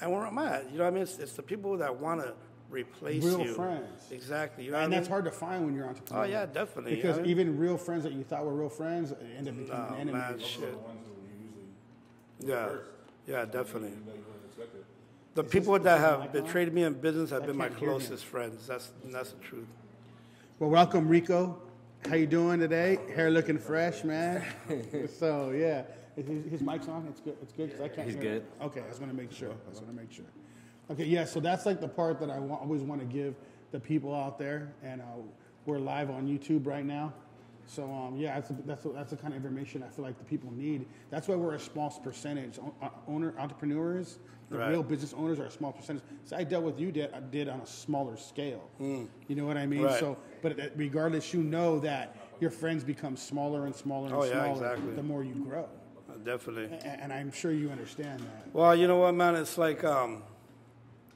and 0.01 0.11
where 0.13 0.27
I'm 0.27 0.39
at. 0.39 0.71
You 0.71 0.79
know 0.79 0.85
what 0.85 0.91
I 0.91 0.95
mean? 0.95 1.03
It's, 1.03 1.19
it's 1.19 1.33
the 1.33 1.43
people 1.43 1.77
that 1.79 1.95
want 1.99 2.21
to 2.23 2.35
replace 2.71 3.25
Real 3.25 3.41
you. 3.41 3.55
friends. 3.55 4.03
Exactly. 4.11 4.65
You 4.65 4.73
know 4.73 4.79
and 4.79 4.93
that's 4.93 5.07
mean? 5.07 5.11
hard 5.11 5.25
to 5.25 5.31
find 5.31 5.65
when 5.65 5.75
you're 5.75 5.87
entrepreneur. 5.87 6.23
Oh, 6.23 6.27
yeah, 6.27 6.47
definitely. 6.47 6.95
Because 6.97 7.19
I 7.19 7.23
mean- 7.23 7.31
even 7.31 7.59
real 7.59 7.77
friends 7.79 8.05
that 8.05 8.13
you 8.13 8.23
thought 8.25 8.45
were 8.45 8.53
real 8.55 8.69
friends 8.69 9.13
end 9.37 9.49
up 9.49 9.57
becoming 9.57 9.87
Oh 9.91 9.95
enemies. 9.95 10.13
man, 10.15 10.35
are 10.35 10.39
shit. 10.39 10.61
the 10.73 10.79
ones 10.79 11.01
who 12.41 12.47
you 12.47 12.53
Yeah, 12.53 12.69
yeah, 13.27 13.45
definitely. 13.45 13.89
you 13.91 13.97
know 14.07 14.13
you 14.13 14.25
wouldn't 14.27 14.45
expect 14.49 14.75
it. 14.75 14.85
The 15.35 15.45
Is 15.45 15.51
people 15.51 15.73
this- 15.75 15.85
that 15.85 15.97
is 15.97 16.01
this 16.03 16.11
have 16.11 16.21
mic 16.21 16.29
on? 16.37 16.45
betrayed 16.47 16.73
me 16.75 16.83
in 16.85 16.95
business 16.95 17.31
have 17.31 17.43
I 17.43 17.47
been 17.47 17.57
my 17.57 17.69
can't 17.69 17.79
hear 17.81 17.89
him. 17.91 17.99
closest 17.99 18.25
friends. 18.27 18.67
That's 18.67 18.93
that's 19.07 19.33
the 19.33 19.41
truth. 19.41 19.67
Well, 20.59 20.71
welcome, 20.71 21.09
Rico. 21.09 21.61
How 22.09 22.15
you 22.17 22.27
doing 22.27 22.61
today? 22.61 22.99
Hair 23.15 23.31
looking 23.31 23.59
fresh, 23.59 24.05
man. 24.05 24.45
so 25.19 25.51
yeah, 25.51 25.81
Is 25.81 25.87
his, 26.27 26.45
his 26.51 26.63
mic's 26.63 26.89
on. 26.89 27.07
It's 27.09 27.21
good. 27.21 27.37
It's 27.43 27.53
good 27.53 27.67
because 27.71 27.81
I 27.81 27.89
can't. 27.89 28.07
He's 28.09 28.15
hear 28.15 28.35
it. 28.35 28.59
good. 28.59 28.67
Okay, 28.67 28.81
I 28.81 28.89
was 28.89 28.99
gonna 28.99 29.13
make 29.15 29.33
sure. 29.33 29.51
I 29.51 29.71
was 29.71 29.81
gonna 29.81 29.93
make 29.93 30.11
sure. 30.13 30.25
Okay, 30.91 31.05
yeah. 31.05 31.25
So 31.25 31.41
that's 31.41 31.67
like 31.67 31.81
the 31.81 31.89
part 31.89 32.19
that 32.21 32.31
I 32.31 32.39
wa- 32.39 32.57
always 32.57 32.83
want 32.83 33.01
to 33.01 33.07
give 33.07 33.35
the 33.73 33.81
people 33.81 34.15
out 34.15 34.39
there, 34.39 34.73
and 34.83 35.01
uh, 35.01 35.05
we're 35.67 35.79
live 35.79 36.11
on 36.11 36.27
YouTube 36.27 36.67
right 36.67 36.85
now. 36.85 37.13
So 37.67 37.85
um, 37.93 38.17
yeah, 38.17 38.41
that's 38.41 38.51
that's 38.65 38.85
that's 38.95 39.11
the 39.11 39.17
kind 39.17 39.35
of 39.35 39.37
information 39.45 39.83
I 39.83 39.89
feel 39.91 40.05
like 40.05 40.17
the 40.19 40.25
people 40.25 40.51
need. 40.53 40.87
That's 41.11 41.29
why 41.29 41.35
we're 41.35 41.55
a 41.55 41.61
small 41.61 41.91
percentage. 41.91 42.59
O- 42.59 42.73
uh, 42.81 42.89
Owner 43.07 43.35
entrepreneurs, 43.39 44.19
the 44.49 44.57
Right. 44.57 44.71
real 44.71 44.83
business 44.83 45.13
owners 45.13 45.39
are 45.39 45.45
a 45.45 45.51
small 45.51 45.73
percentage. 45.73 46.03
So 46.25 46.35
I 46.37 46.45
dealt 46.45 46.65
with 46.65 46.81
you 46.81 46.91
did 46.91 47.13
I 47.13 47.21
did 47.21 47.47
on 47.51 47.61
a 47.61 47.67
smaller 47.67 48.17
scale. 48.17 48.67
You 48.81 49.09
know 49.37 49.45
what 49.45 49.59
I 49.59 49.67
mean? 49.67 49.83
Right. 49.83 50.01
So, 50.01 50.17
but 50.41 50.59
regardless, 50.77 51.35
you 51.35 51.43
know 51.43 51.79
that 51.81 52.17
your 52.41 52.51
friends 52.51 52.85
become 52.85 53.15
smaller 53.19 53.67
and 53.67 53.75
smaller 53.77 54.07
and 54.07 54.15
Oh, 54.17 54.25
yeah, 54.25 54.31
smaller 54.45 54.53
exactly. 54.73 54.95
the 54.95 55.03
more 55.03 55.23
you 55.23 55.35
grow, 55.35 55.65
Uh, 55.65 55.67
Definitely. 56.25 56.79
And 56.85 57.13
I'm 57.13 57.33
sure 57.33 57.53
you 57.53 57.71
understand 57.71 58.21
that. 58.21 58.55
Well, 58.55 58.75
you 58.75 58.87
know 58.87 58.99
what, 58.99 59.15
man? 59.15 59.35
It's 59.37 59.59
like, 59.59 59.85
um, 59.85 60.23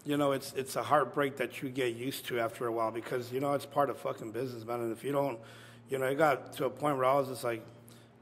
you 0.04 0.16
know, 0.16 0.32
it's 0.32 0.52
it's 0.54 0.76
a 0.76 0.82
heartbreak 0.82 1.36
that 1.36 1.62
you 1.62 1.68
get 1.68 1.94
used 1.94 2.26
to 2.26 2.40
after 2.40 2.66
a 2.66 2.72
while 2.72 2.90
because 2.90 3.32
you 3.32 3.40
know 3.40 3.52
it's 3.52 3.66
part 3.66 3.90
of 3.90 3.98
fucking 3.98 4.32
business, 4.32 4.64
man. 4.64 4.80
And 4.80 4.92
if 4.92 5.04
you 5.04 5.12
don't, 5.12 5.38
you 5.88 5.98
know, 5.98 6.06
it 6.06 6.16
got 6.16 6.52
to 6.54 6.64
a 6.64 6.70
point 6.70 6.96
where 6.96 7.06
I 7.06 7.14
was 7.14 7.28
just 7.28 7.44
like, 7.44 7.64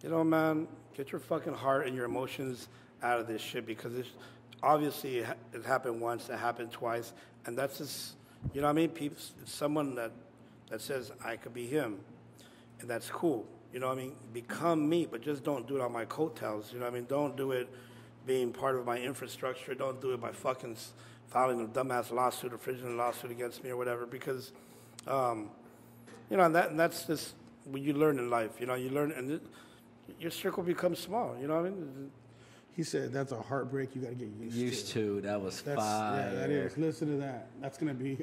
you 0.03 0.11
know, 0.11 0.23
man, 0.25 0.69
get 0.97 1.13
your 1.13 1.21
fucking 1.21 1.55
heart 1.55 1.87
and 1.87 1.97
your 1.97 2.05
emotions 2.05 2.69
out 3.03 3.19
of 3.19 3.27
this 3.27 3.41
shit 3.41 3.65
because 3.67 3.97
it's 3.97 4.11
obviously 4.63 5.19
it, 5.19 5.27
ha- 5.27 5.35
it 5.55 5.65
happened 5.65 6.01
once, 6.01 6.29
it 6.29 6.39
happened 6.39 6.71
twice, 6.71 7.13
and 7.47 7.57
that's 7.57 7.79
just, 7.79 8.15
you 8.53 8.61
know, 8.61 8.67
what 8.67 8.73
I 8.73 8.75
mean, 8.75 8.91
people, 8.91 9.17
it's 9.43 9.53
someone 9.53 9.95
that 9.95 10.13
that 10.69 10.81
says 10.81 11.13
I 11.25 11.37
could 11.37 11.55
be 11.55 11.67
him, 11.67 11.99
and 12.81 12.89
that's 12.89 13.09
cool. 13.09 13.47
You 13.73 13.79
know 13.79 13.89
what 13.89 13.99
I 13.99 14.03
mean? 14.03 14.17
Become 14.33 14.89
me, 14.89 15.07
but 15.11 15.23
just 15.23 15.45
don't 15.45 15.67
do 15.67 15.77
it 15.77 15.81
on 15.81 15.93
my 15.93 16.05
coattails. 16.05 16.73
You 16.73 16.81
know 16.81 16.87
what 16.87 16.93
I 16.93 16.97
mean? 16.97 17.07
Don't 17.09 17.37
do 17.37 17.53
it 17.53 17.69
being 18.27 18.53
part 18.53 18.77
of 18.77 18.85
my 18.85 18.99
infrastructure. 18.99 19.75
Don't 19.75 20.01
do 20.01 20.13
it 20.13 20.21
by 20.21 20.33
fucking 20.33 20.77
filing 21.29 21.65
a 21.65 21.69
dumbass 21.69 22.11
lawsuit 22.11 22.53
or 22.53 22.59
fraudulent 22.59 22.97
lawsuit 22.97 23.31
against 23.31 23.63
me 23.63 23.71
or 23.71 23.77
whatever. 23.77 24.07
Because, 24.07 24.53
um, 25.07 25.51
you 26.29 26.37
know, 26.37 26.45
and 26.45 26.55
that 26.55 26.71
and 26.71 26.81
that's 26.81 27.05
just 27.05 27.35
what 27.65 27.81
you 27.81 27.93
learn 27.93 28.19
in 28.19 28.29
life. 28.29 28.53
You 28.59 28.67
know, 28.67 28.75
you 28.75 28.91
learn, 28.91 29.13
and 29.13 29.33
it, 29.33 29.43
your 30.19 30.33
circle 30.33 30.63
becomes 30.63 30.99
small. 30.99 31.37
You 31.41 31.47
know 31.47 31.55
what 31.55 31.67
I 31.67 31.71
mean? 31.71 32.11
He 32.73 32.83
said 32.83 33.13
that's 33.13 33.33
a 33.33 33.41
heartbreak 33.41 33.95
you 33.95 34.03
got 34.03 34.11
to 34.11 34.15
get 34.15 34.29
used, 34.29 34.55
to. 34.57 34.61
Used 34.61 34.89
to. 34.93 35.21
That 35.23 35.41
was 35.41 35.61
That's, 35.63 35.81
fire. 35.81 36.31
yeah, 36.33 36.39
that 36.39 36.51
is. 36.51 36.77
Listen 36.79 37.09
to 37.09 37.17
that. 37.19 37.49
That's 37.61 37.79
gonna 37.79 37.95
be 37.95 38.19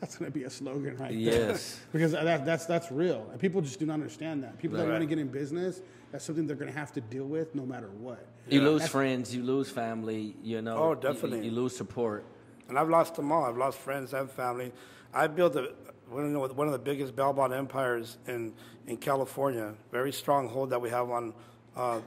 that's 0.00 0.16
gonna 0.16 0.30
be 0.30 0.44
a 0.44 0.50
slogan 0.50 0.96
right 0.96 1.10
there. 1.10 1.48
Yes. 1.50 1.80
because 1.92 2.12
that, 2.12 2.44
that's 2.44 2.66
that's 2.66 2.90
real. 2.92 3.26
And 3.30 3.40
people 3.40 3.60
just 3.60 3.78
do 3.78 3.86
not 3.86 3.94
understand 3.94 4.42
that. 4.44 4.58
People 4.58 4.78
that 4.78 4.88
want 4.88 5.00
to 5.00 5.06
get 5.06 5.18
in 5.18 5.28
business, 5.28 5.82
that's 6.12 6.24
something 6.24 6.46
they're 6.46 6.56
gonna 6.56 6.72
have 6.72 6.92
to 6.92 7.00
deal 7.00 7.24
with 7.24 7.54
no 7.54 7.66
matter 7.66 7.88
what. 7.98 8.24
You 8.48 8.62
lose 8.62 8.80
That's- 8.80 8.90
friends, 8.90 9.34
you 9.34 9.42
lose 9.42 9.70
family, 9.70 10.34
you 10.42 10.62
know. 10.62 10.76
Oh, 10.76 10.90
you- 10.90 11.00
definitely. 11.00 11.44
You, 11.44 11.50
lose 11.50 11.76
support. 11.76 12.24
And 12.68 12.78
I've 12.78 12.88
lost 12.88 13.14
them 13.14 13.30
all. 13.30 13.44
I've 13.44 13.58
lost 13.58 13.78
friends 13.78 14.14
and 14.14 14.30
family. 14.30 14.72
I 15.12 15.26
built 15.26 15.56
a, 15.56 15.72
one 16.08 16.24
of 16.24 16.32
the- 16.32 16.54
one 16.54 16.66
of 16.66 16.72
the 16.72 16.78
biggest 16.78 17.14
bail 17.14 17.32
bond 17.32 17.52
empires 17.52 18.18
in, 18.26 18.54
in 18.86 18.96
California. 18.96 19.74
Very 19.92 20.12
strong 20.12 20.48
hold 20.48 20.70
that 20.70 20.80
we 20.80 20.88
have 20.90 21.10
on 21.10 21.34
uh, 21.76 22.00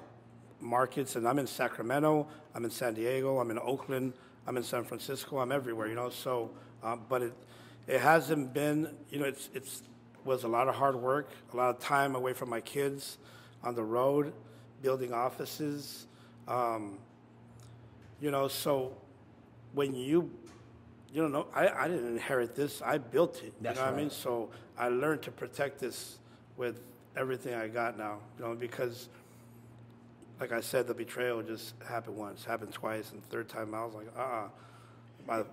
markets. 0.59 1.15
And 1.15 1.27
I'm 1.27 1.37
in 1.39 1.47
Sacramento. 1.47 2.27
I'm 2.55 2.65
in 2.65 2.71
San 2.71 2.93
Diego. 2.95 3.39
I'm 3.39 3.51
in 3.51 3.59
Oakland. 3.59 4.13
I'm 4.47 4.57
in 4.57 4.63
San 4.63 4.83
Francisco. 4.83 5.37
I'm 5.39 5.51
everywhere. 5.51 5.87
You 5.87 5.95
know. 5.95 6.09
So, 6.09 6.49
uh, 6.83 6.95
but 6.95 7.21
it 7.21 7.33
it 7.87 7.99
hasn't 7.99 8.53
been. 8.53 8.89
You 9.09 9.19
know, 9.19 9.25
it's 9.25 9.49
it's 9.53 9.83
was 10.23 10.43
a 10.43 10.47
lot 10.47 10.67
of 10.67 10.75
hard 10.75 10.95
work, 10.95 11.31
a 11.53 11.57
lot 11.57 11.69
of 11.69 11.79
time 11.79 12.15
away 12.15 12.33
from 12.33 12.49
my 12.49 12.61
kids, 12.61 13.17
on 13.63 13.75
the 13.75 13.83
road, 13.83 14.33
building 14.81 15.13
offices. 15.13 16.05
Um, 16.47 16.99
you 18.19 18.29
know, 18.29 18.47
so 18.47 18.93
when 19.73 19.95
you 19.95 20.29
you 21.13 21.27
know 21.27 21.47
I, 21.53 21.67
I 21.67 21.87
didn't 21.87 22.07
inherit 22.07 22.55
this 22.55 22.81
i 22.81 22.97
built 22.97 23.43
it 23.43 23.53
That's 23.61 23.77
you 23.77 23.83
know 23.83 23.91
what 23.91 23.97
i 23.97 24.01
mean 24.01 24.09
so 24.09 24.49
i 24.77 24.87
learned 24.87 25.21
to 25.23 25.31
protect 25.31 25.79
this 25.79 26.17
with 26.57 26.81
everything 27.15 27.53
i 27.53 27.67
got 27.67 27.97
now 27.97 28.19
you 28.37 28.45
know 28.45 28.55
because 28.55 29.09
like 30.39 30.51
i 30.51 30.61
said 30.61 30.87
the 30.87 30.93
betrayal 30.93 31.41
just 31.41 31.73
happened 31.87 32.17
once 32.17 32.45
happened 32.45 32.71
twice 32.71 33.11
and 33.11 33.23
third 33.29 33.49
time 33.49 33.73
i 33.73 33.83
was 33.83 33.93
like 33.93 34.07
uh-uh 34.17 34.47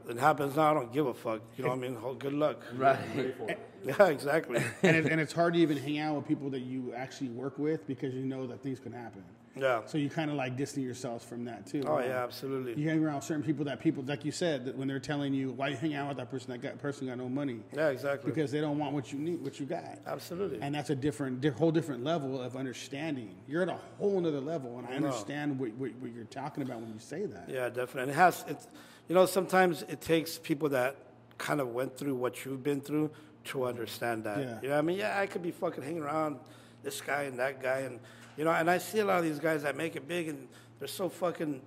it 0.09 0.19
happens 0.19 0.57
now 0.57 0.71
i 0.71 0.75
don't 0.75 0.93
give 0.93 1.07
a 1.07 1.15
fuck 1.15 1.41
you 1.57 1.65
know 1.65 1.71
what 1.71 1.77
i 1.77 1.81
mean 1.81 1.95
Ho- 1.97 2.15
good 2.15 2.33
luck 2.35 2.63
Right. 2.77 2.99
yeah 3.85 4.07
exactly 4.07 4.57
and, 4.83 4.97
it, 4.97 5.07
and 5.07 5.21
it's 5.21 5.33
hard 5.33 5.55
to 5.55 5.61
even 5.61 5.77
hang 5.77 5.99
out 5.99 6.17
with 6.17 6.27
people 6.27 6.51
that 6.51 6.61
you 6.61 6.93
actually 6.95 7.29
work 7.31 7.59
with 7.59 7.87
because 7.87 8.15
you 8.15 8.25
know 8.25 8.47
that 8.47 8.61
things 8.63 8.81
can 8.81 8.93
happen. 8.93 9.23
yeah 9.57 9.83
So 9.87 9.99
you 9.99 10.11
kind 10.11 10.31
of 10.31 10.37
like 10.37 10.57
distance 10.57 10.85
yourselves 10.85 11.25
from 11.25 11.45
that 11.45 11.67
too. 11.67 11.85
oh 11.87 11.99
yeah 12.01 12.25
absolutely 12.25 12.75
You 12.81 12.89
hang 12.89 13.05
around 13.05 13.23
certain 13.23 13.43
people 13.45 13.65
that 13.67 13.81
people, 13.81 14.03
like 14.05 14.25
you 14.25 14.33
said, 14.33 14.65
that 14.67 14.77
when 14.77 14.89
they're 14.89 14.99
telling 15.13 15.33
you 15.33 15.53
why 15.53 15.69
you 15.69 15.77
hang 15.77 15.95
out 15.95 16.09
with 16.09 16.17
that 16.17 16.29
person, 16.31 16.51
that 16.51 16.59
got, 16.61 16.79
person 16.79 17.07
got 17.07 17.19
no 17.19 17.29
money 17.29 17.61
yeah 17.75 17.89
exactly 17.91 18.31
because 18.33 18.51
they 18.51 18.61
don't 18.61 18.79
want 18.79 18.93
what 18.95 19.13
you 19.13 19.19
need, 19.21 19.41
what 19.43 19.61
you 19.61 19.67
got. 19.67 19.99
absolutely 20.07 20.59
And 20.61 20.75
that's 20.75 20.91
a 20.91 20.97
different, 20.97 21.41
di- 21.41 21.51
whole 21.51 21.71
different 21.73 22.03
level 22.03 22.41
of 22.43 22.57
understanding. 22.57 23.37
You're 23.47 23.63
at 23.63 23.69
a 23.69 23.79
whole 23.99 24.21
nother 24.21 24.41
level, 24.41 24.79
and 24.79 24.87
I 24.89 24.95
understand 24.95 25.59
what, 25.59 25.71
what, 25.75 25.93
what 26.01 26.13
you're 26.13 26.25
talking 26.25 26.63
about 26.65 26.81
when 26.81 26.93
you 26.93 26.99
say 26.99 27.27
that. 27.27 27.49
Yeah, 27.49 27.69
definitely. 27.69 28.03
And 28.03 28.11
it 28.11 28.15
has, 28.15 28.45
it's, 28.49 28.67
you 29.09 29.15
know, 29.15 29.27
sometimes 29.27 29.83
it 29.83 30.01
takes 30.01 30.39
people 30.39 30.69
that 30.71 30.97
kind 31.39 31.61
of 31.61 31.69
went 31.69 31.97
through 31.97 32.15
what 32.15 32.45
you've 32.45 32.63
been 32.63 32.81
through 32.81 33.11
to 33.45 33.65
understand 33.65 34.25
that. 34.25 34.39
Yeah. 34.39 34.59
You 34.63 34.69
know, 34.69 34.75
what 34.75 34.79
I 34.79 34.83
mean, 34.83 34.99
yeah, 34.99 35.19
I 35.19 35.27
could 35.27 35.43
be 35.43 35.51
fucking 35.51 35.83
hanging 35.83 36.03
around 36.03 36.39
this 36.83 37.01
guy 37.01 37.23
and 37.23 37.39
that 37.39 37.63
guy, 37.63 37.81
and 37.81 37.99
you 38.37 38.45
know, 38.45 38.51
and 38.51 38.71
I 38.71 38.79
see 38.79 38.99
a 39.01 39.05
lot 39.05 39.19
of 39.19 39.25
these 39.25 39.39
guys 39.39 39.63
that 39.63 39.77
make 39.77 39.97
it 39.97 40.07
big, 40.07 40.29
and 40.29 40.47
they're 40.79 40.89
so 40.89 41.09
fucking 41.09 41.61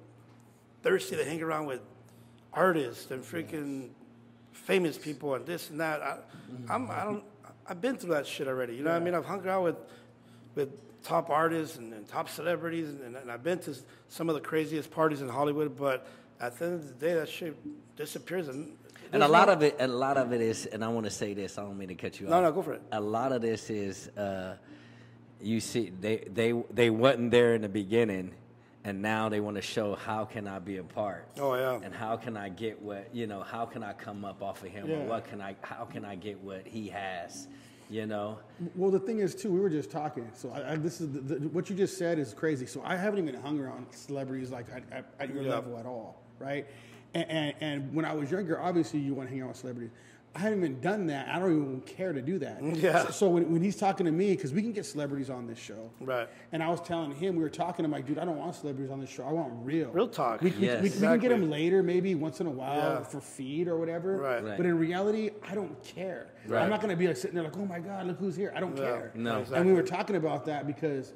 thirsty 0.83 1.15
to 1.15 1.25
hang 1.25 1.41
around 1.41 1.65
with 1.65 1.81
artists 2.53 3.11
and 3.11 3.23
freaking 3.23 3.89
famous 4.51 4.97
people 4.97 5.35
and 5.35 5.45
this 5.45 5.69
and 5.69 5.79
that. 5.79 6.01
I, 6.01 6.05
mm-hmm. 6.51 6.71
I'm, 6.71 6.91
I 6.91 7.03
don't. 7.03 7.23
I've 7.67 7.81
been 7.81 7.97
through 7.97 8.13
that 8.13 8.27
shit 8.27 8.47
already. 8.47 8.75
You 8.75 8.83
know 8.83 8.91
what 8.91 9.01
I 9.01 9.05
mean? 9.05 9.15
I've 9.15 9.25
hung 9.25 9.47
out 9.47 9.63
with 9.63 9.77
with 10.55 10.69
top 11.03 11.29
artists 11.29 11.77
and, 11.77 11.93
and 11.93 12.07
top 12.07 12.29
celebrities, 12.29 12.89
and, 12.89 13.15
and 13.15 13.31
I've 13.31 13.43
been 13.43 13.59
to 13.59 13.75
some 14.07 14.29
of 14.29 14.35
the 14.35 14.41
craziest 14.41 14.91
parties 14.91 15.21
in 15.21 15.29
Hollywood. 15.29 15.77
But 15.77 16.07
at 16.41 16.57
the 16.57 16.65
end 16.65 16.73
of 16.75 16.87
the 16.87 16.93
day, 17.05 17.13
that 17.13 17.29
shit 17.29 17.55
disappears. 17.95 18.47
And, 18.47 18.75
And 19.13 19.23
a 19.23 19.27
lot 19.27 19.49
of 19.49 19.61
it, 19.61 19.75
a 19.79 19.87
lot 19.87 20.17
of 20.17 20.33
it 20.33 20.41
is, 20.41 20.65
and 20.65 20.83
I 20.83 20.87
want 20.87 21.05
to 21.05 21.11
say 21.11 21.33
this. 21.33 21.57
I 21.57 21.61
don't 21.63 21.77
mean 21.77 21.89
to 21.89 21.95
cut 21.95 22.19
you 22.19 22.27
No, 22.27 22.37
off. 22.37 22.41
No, 22.43 22.49
no, 22.49 22.55
go 22.55 22.61
for 22.61 22.73
it. 22.73 22.81
A 22.91 22.99
lot 22.99 23.31
of 23.31 23.41
this 23.41 23.69
is, 23.69 24.07
uh, 24.17 24.57
you 25.39 25.59
see, 25.59 25.91
they 26.01 26.17
they 26.33 26.53
they 26.71 26.89
wasn't 26.89 27.31
there 27.31 27.55
in 27.55 27.61
the 27.61 27.69
beginning, 27.69 28.31
and 28.83 29.01
now 29.01 29.27
they 29.29 29.39
want 29.39 29.55
to 29.57 29.61
show 29.61 29.95
how 29.95 30.25
can 30.25 30.47
I 30.47 30.59
be 30.59 30.77
a 30.77 30.83
part. 30.83 31.27
Oh, 31.39 31.55
yeah. 31.55 31.79
And 31.83 31.93
how 31.93 32.15
can 32.17 32.37
I 32.37 32.49
get 32.49 32.81
what 32.81 33.13
you 33.13 33.27
know? 33.27 33.41
How 33.41 33.65
can 33.65 33.83
I 33.83 33.93
come 33.93 34.23
up 34.25 34.41
off 34.41 34.63
of 34.63 34.69
him? 34.69 34.87
Yeah. 34.89 34.97
Or 34.97 35.05
what 35.05 35.25
can 35.27 35.41
I? 35.41 35.55
How 35.61 35.85
can 35.85 36.05
I 36.05 36.15
get 36.15 36.39
what 36.39 36.65
he 36.65 36.87
has? 36.89 37.47
You 37.89 38.05
know. 38.05 38.39
Well, 38.75 38.89
the 38.91 38.99
thing 38.99 39.19
is, 39.19 39.35
too, 39.35 39.51
we 39.51 39.59
were 39.59 39.69
just 39.69 39.91
talking. 39.91 40.29
So 40.33 40.49
I, 40.51 40.73
I, 40.73 40.75
this 40.77 41.01
is 41.01 41.11
the, 41.11 41.19
the, 41.19 41.47
what 41.49 41.69
you 41.69 41.75
just 41.75 41.97
said 41.97 42.19
is 42.19 42.33
crazy. 42.33 42.65
So 42.65 42.81
I 42.85 42.95
haven't 42.95 43.19
even 43.27 43.35
hung 43.41 43.59
around 43.59 43.87
celebrities 43.91 44.49
like 44.49 44.67
at, 44.73 44.83
at, 44.93 45.05
at 45.19 45.33
your 45.33 45.43
Yeah. 45.43 45.55
level 45.55 45.77
at 45.77 45.85
all, 45.85 46.21
right? 46.41 46.67
And, 47.13 47.29
and, 47.29 47.53
and 47.61 47.93
when 47.93 48.05
I 48.05 48.13
was 48.13 48.31
younger, 48.31 48.59
obviously 48.61 48.99
you 48.99 49.13
want 49.13 49.29
to 49.29 49.33
hang 49.35 49.43
out 49.43 49.49
with 49.49 49.57
celebrities. 49.57 49.91
I 50.33 50.39
haven't 50.39 50.59
even 50.59 50.79
done 50.79 51.07
that. 51.07 51.27
I 51.27 51.39
don't 51.39 51.51
even 51.51 51.81
care 51.81 52.13
to 52.13 52.21
do 52.21 52.39
that. 52.39 52.63
Yeah. 52.77 53.03
So, 53.07 53.11
so 53.11 53.27
when, 53.29 53.51
when 53.51 53.61
he's 53.61 53.75
talking 53.75 54.05
to 54.05 54.13
me, 54.13 54.33
because 54.33 54.53
we 54.53 54.61
can 54.61 54.71
get 54.71 54.85
celebrities 54.85 55.29
on 55.29 55.45
this 55.45 55.59
show, 55.59 55.91
Right. 55.99 56.29
And 56.53 56.63
I 56.63 56.69
was 56.69 56.79
telling 56.79 57.13
him, 57.13 57.35
we 57.35 57.43
were 57.43 57.49
talking. 57.49 57.83
I'm 57.83 57.91
like, 57.91 58.07
dude, 58.07 58.17
I 58.17 58.23
don't 58.23 58.37
want 58.37 58.55
celebrities 58.55 58.91
on 58.91 59.01
this 59.01 59.09
show. 59.09 59.25
I 59.25 59.31
want 59.33 59.51
real, 59.65 59.89
Real 59.91 60.07
talk. 60.07 60.39
We, 60.41 60.51
we- 60.51 60.67
Yes. 60.67 60.81
we, 60.81 60.89
we 60.89 60.95
can 61.01 61.19
get 61.19 61.29
them 61.29 61.49
later, 61.49 61.83
maybe 61.83 62.15
once 62.15 62.39
in 62.39 62.47
a 62.47 62.51
while 62.51 62.77
Yeah. 62.77 63.03
for 63.03 63.19
feed 63.19 63.67
or 63.67 63.77
whatever. 63.77 64.15
Right. 64.15 64.41
Right. 64.41 64.55
But 64.55 64.65
in 64.65 64.77
reality, 64.77 65.31
I 65.45 65.53
don't 65.53 65.83
care. 65.83 66.27
Right. 66.47 66.63
I'm 66.63 66.69
not 66.69 66.79
going 66.79 66.91
to 66.91 66.95
be 66.97 67.07
like 67.07 67.17
sitting 67.17 67.35
there 67.35 67.43
like, 67.43 67.57
oh 67.57 67.65
my 67.65 67.79
god, 67.79 68.07
look 68.07 68.17
who's 68.17 68.37
here. 68.37 68.53
I 68.55 68.61
don't 68.61 68.77
Yeah. 68.77 68.83
care. 68.83 69.11
No. 69.15 69.43
And 69.53 69.65
we 69.65 69.73
were 69.73 69.83
talking 69.83 70.15
about 70.15 70.45
that 70.45 70.65
because 70.65 71.11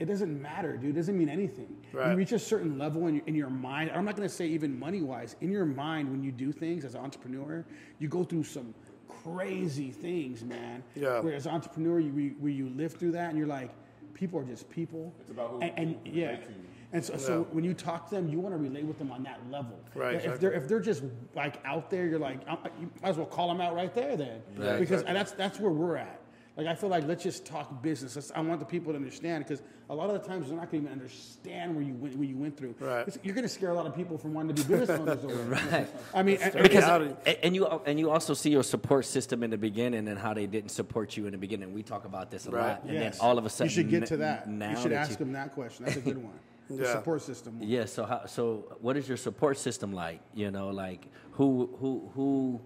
it 0.00 0.06
doesn't 0.06 0.40
matter, 0.42 0.76
dude. 0.76 0.90
It 0.90 0.94
doesn't 0.94 1.16
mean 1.16 1.28
anything. 1.28 1.76
You 1.92 2.14
reach 2.16 2.32
a 2.32 2.38
certain 2.38 2.78
level 2.78 3.06
in 3.06 3.14
your, 3.16 3.24
in 3.26 3.34
your 3.34 3.50
mind. 3.50 3.90
I'm 3.94 4.04
not 4.04 4.16
going 4.16 4.28
to 4.28 4.34
say 4.34 4.46
even 4.46 4.76
money 4.78 5.02
wise. 5.02 5.36
In 5.40 5.50
your 5.52 5.64
mind, 5.64 6.10
when 6.10 6.22
you 6.22 6.32
do 6.32 6.50
things 6.52 6.84
as 6.84 6.94
an 6.94 7.00
entrepreneur, 7.02 7.64
you 8.00 8.08
go 8.08 8.24
through 8.24 8.44
some 8.44 8.74
crazy 9.08 9.90
things, 9.90 10.42
man. 10.44 10.82
Yeah. 10.94 11.20
Where 11.20 11.34
as 11.34 11.46
an 11.46 11.52
entrepreneur, 11.54 12.00
you 12.00 12.34
where 12.40 12.52
you 12.52 12.68
live 12.70 12.94
through 12.94 13.12
that, 13.12 13.30
and 13.30 13.38
you're 13.38 13.46
like, 13.46 13.70
people 14.14 14.38
are 14.40 14.44
just 14.44 14.68
people. 14.68 15.14
It's 15.20 15.30
about 15.30 15.50
who- 15.50 15.60
and, 15.62 15.72
and 15.78 16.06
who 16.06 16.18
yeah. 16.20 16.26
relate 16.26 16.42
to. 16.42 16.48
And 16.92 17.04
so, 17.04 17.16
so 17.16 17.46
when 17.50 17.64
you 17.64 17.74
talk 17.74 18.08
to 18.10 18.14
them, 18.14 18.28
you 18.28 18.38
want 18.38 18.54
to 18.54 18.56
relate 18.56 18.84
with 18.84 18.98
them 18.98 19.10
on 19.10 19.24
that 19.24 19.40
level. 19.50 19.80
Right, 19.96 20.14
If 20.14 20.24
exactly. 20.24 20.38
they're 20.40 20.52
if 20.52 20.68
they're 20.68 20.80
just 20.80 21.02
like 21.34 21.60
out 21.64 21.90
there, 21.90 22.06
you're 22.06 22.20
like, 22.20 22.46
I'm- 22.48 22.58
you 22.80 22.88
might 23.02 23.08
as 23.10 23.16
well 23.16 23.26
call 23.26 23.48
them 23.48 23.60
out 23.60 23.74
right 23.74 23.92
there 23.94 24.16
then, 24.16 24.42
Right. 24.56 24.78
because 24.78 25.02
and 25.02 25.16
that's 25.16 25.32
that's 25.32 25.58
where 25.58 25.72
we're 25.72 25.96
at. 25.96 26.20
Like 26.56 26.68
I 26.68 26.74
feel 26.76 26.88
like 26.88 27.04
let's 27.08 27.24
just 27.24 27.44
talk 27.44 27.82
business. 27.82 28.14
Let's, 28.14 28.30
I 28.30 28.40
want 28.40 28.60
the 28.60 28.66
people 28.66 28.92
to 28.92 28.96
understand 28.96 29.44
because 29.44 29.60
a 29.90 29.94
lot 29.94 30.08
of 30.08 30.22
the 30.22 30.28
times 30.28 30.46
they're 30.46 30.56
not 30.56 30.70
going 30.70 30.84
to 30.84 30.88
even 30.90 31.00
understand 31.00 31.74
where 31.74 31.84
you 31.84 31.94
went 31.94 32.16
where 32.16 32.28
you 32.28 32.36
went 32.36 32.56
through. 32.56 32.76
Right. 32.78 33.00
It's- 33.08 33.18
you're 33.24 33.34
going 33.34 33.42
to 33.42 33.48
scare 33.48 33.70
a 33.70 33.74
lot 33.74 33.86
of 33.86 33.96
people 33.96 34.16
from 34.18 34.34
wanting 34.34 34.54
to 34.54 34.62
be 34.62 34.68
business 34.76 34.90
owners. 35.00 35.24
over 35.24 35.52
it. 35.54 35.72
Right. 35.72 35.88
I 36.14 36.22
mean, 36.22 36.38
and- 36.40 36.52
because 36.52 36.84
reality. 36.84 37.34
and 37.42 37.56
you 37.56 37.66
and 37.66 37.98
you 37.98 38.08
also 38.10 38.34
see 38.34 38.50
your 38.50 38.62
support 38.62 39.04
system 39.04 39.42
in 39.42 39.50
the 39.50 39.58
beginning 39.58 40.06
and 40.06 40.16
how 40.16 40.32
they 40.32 40.46
didn't 40.46 40.70
support 40.70 41.16
you 41.16 41.26
in 41.26 41.32
the 41.32 41.38
beginning. 41.38 41.72
We 41.74 41.82
talk 41.82 42.04
about 42.04 42.30
this 42.30 42.46
a 42.46 42.52
Right. 42.52 42.68
lot, 42.68 42.84
and 42.84 42.92
yes. 42.94 43.18
then 43.18 43.26
all 43.26 43.36
of 43.36 43.46
a 43.46 43.50
sudden 43.50 43.70
you 43.70 43.74
should 43.74 43.90
get 43.90 44.06
to 44.06 44.16
that. 44.18 44.48
Now 44.48 44.70
you 44.70 44.76
should 44.76 44.92
that 44.92 45.10
ask 45.10 45.18
them 45.18 45.32
that 45.32 45.52
question. 45.54 45.86
That's 45.86 45.96
a 45.96 46.00
good 46.00 46.18
one. 46.22 46.34
The 46.70 46.76
Yeah. 46.84 46.92
support 46.92 47.20
system. 47.20 47.58
one. 47.58 47.68
Yeah. 47.68 47.84
So 47.84 48.06
how? 48.06 48.24
So 48.24 48.76
what 48.80 48.96
is 48.96 49.06
your 49.06 49.18
support 49.18 49.58
system 49.58 49.92
like? 49.92 50.20
You 50.34 50.50
know, 50.50 50.68
like 50.70 51.08
who 51.32 51.68
who 51.78 52.10
who 52.14 52.60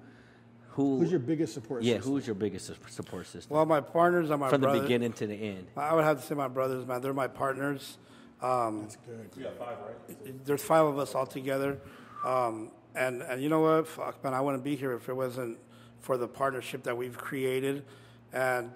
who? 0.78 1.00
Who's 1.00 1.10
your 1.10 1.18
biggest 1.18 1.54
support 1.54 1.82
yeah? 1.82 1.96
system? 1.96 2.12
Who's 2.12 2.26
your 2.26 2.36
biggest 2.36 2.66
su- 2.68 2.74
support 2.88 3.26
system 3.26 3.52
Well, 3.52 3.66
my 3.66 3.80
partners 3.80 4.30
are 4.30 4.38
my 4.38 4.48
brothers. 4.48 4.64
from 4.64 4.76
the 4.76 4.80
beginning 4.80 5.12
to 5.14 5.26
the 5.26 5.34
end? 5.34 5.66
I 5.76 5.92
would 5.92 6.04
have 6.04 6.20
to 6.20 6.24
say 6.24 6.36
my 6.36 6.46
brothers, 6.46 6.86
man. 6.86 7.00
They're 7.00 7.12
my 7.12 7.26
partners. 7.26 7.98
Um, 8.40 8.82
That's 8.82 8.96
good. 9.04 9.28
You 9.36 9.42
got 9.42 9.58
five, 9.58 9.76
right? 9.84 10.46
there's 10.46 10.62
five 10.62 10.86
of 10.86 10.96
us 11.00 11.16
all 11.16 11.26
together. 11.26 11.80
Um, 12.24 12.70
and, 12.94 13.22
and 13.22 13.42
you 13.42 13.48
know 13.48 13.58
what? 13.58 13.88
Fuck, 13.88 14.22
man, 14.22 14.34
I 14.34 14.40
wouldn't 14.40 14.62
be 14.62 14.76
here 14.76 14.92
if 14.92 15.08
it 15.08 15.14
wasn't 15.14 15.58
for 15.98 16.16
the 16.16 16.28
partnership 16.28 16.84
that 16.84 16.96
we've 16.96 17.18
created. 17.18 17.84
And, 18.32 18.70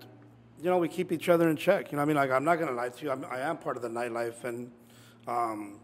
you 0.60 0.70
know, 0.70 0.78
we 0.78 0.88
keep 0.88 1.12
each 1.12 1.28
other 1.28 1.48
in 1.50 1.56
check. 1.56 1.92
You 1.92 1.98
know 1.98 2.02
what 2.02 2.06
I 2.06 2.08
mean? 2.08 2.16
Like, 2.16 2.32
I'm 2.32 2.44
not 2.44 2.56
going 2.56 2.68
to 2.68 2.74
lie 2.74 2.88
to 2.88 3.04
you. 3.04 3.12
I'm, 3.12 3.24
I 3.30 3.38
am 3.42 3.58
part 3.58 3.76
of 3.76 3.82
the 3.82 3.88
nightlife. 3.88 4.42
And, 4.42 4.72
um, 5.28 5.78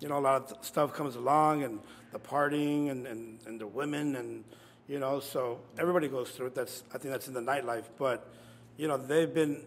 you 0.00 0.08
know, 0.08 0.16
a 0.16 0.20
lot 0.20 0.40
of 0.40 0.48
th- 0.48 0.62
stuff 0.62 0.94
comes 0.94 1.16
along 1.16 1.62
and 1.62 1.80
the 2.10 2.18
partying 2.18 2.90
and, 2.90 3.06
and, 3.06 3.38
and 3.46 3.60
the 3.60 3.66
women 3.66 4.16
and, 4.16 4.44
you 4.88 4.98
know, 4.98 5.20
so 5.20 5.60
everybody 5.78 6.08
goes 6.08 6.30
through 6.30 6.46
it. 6.46 6.54
That's, 6.54 6.82
I 6.94 6.98
think 6.98 7.12
that's 7.12 7.28
in 7.28 7.34
the 7.34 7.40
nightlife. 7.40 7.84
But, 7.98 8.26
you 8.76 8.88
know, 8.88 8.96
they've 8.96 9.32
been, 9.32 9.60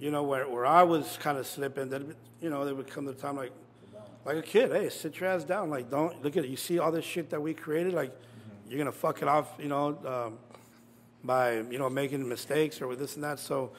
you 0.00 0.10
know, 0.10 0.24
where, 0.24 0.48
where 0.48 0.66
I 0.66 0.82
was 0.82 1.16
kind 1.20 1.38
of 1.38 1.46
slipping, 1.46 1.88
that, 1.90 2.02
you 2.40 2.50
know, 2.50 2.64
they 2.64 2.72
would 2.72 2.88
come 2.88 3.06
to 3.06 3.12
the 3.12 3.20
time 3.20 3.36
like, 3.36 3.52
like 4.24 4.36
a 4.36 4.42
kid, 4.42 4.72
hey, 4.72 4.88
sit 4.88 5.20
your 5.20 5.28
ass 5.28 5.44
down. 5.44 5.70
Like, 5.70 5.88
don't 5.88 6.22
look 6.24 6.36
at 6.36 6.44
it. 6.44 6.50
You 6.50 6.56
see 6.56 6.80
all 6.80 6.90
this 6.90 7.04
shit 7.04 7.30
that 7.30 7.40
we 7.40 7.54
created. 7.54 7.94
Like, 7.94 8.12
you're 8.68 8.78
gonna 8.78 8.90
fuck 8.90 9.22
it 9.22 9.28
off, 9.28 9.48
you 9.58 9.68
know, 9.68 9.96
um, 10.04 10.38
by 11.22 11.54
you 11.54 11.78
know 11.78 11.88
making 11.88 12.28
mistakes 12.28 12.80
or 12.80 12.88
with 12.88 12.98
this 12.98 13.14
and 13.14 13.22
that. 13.22 13.38
So, 13.38 13.70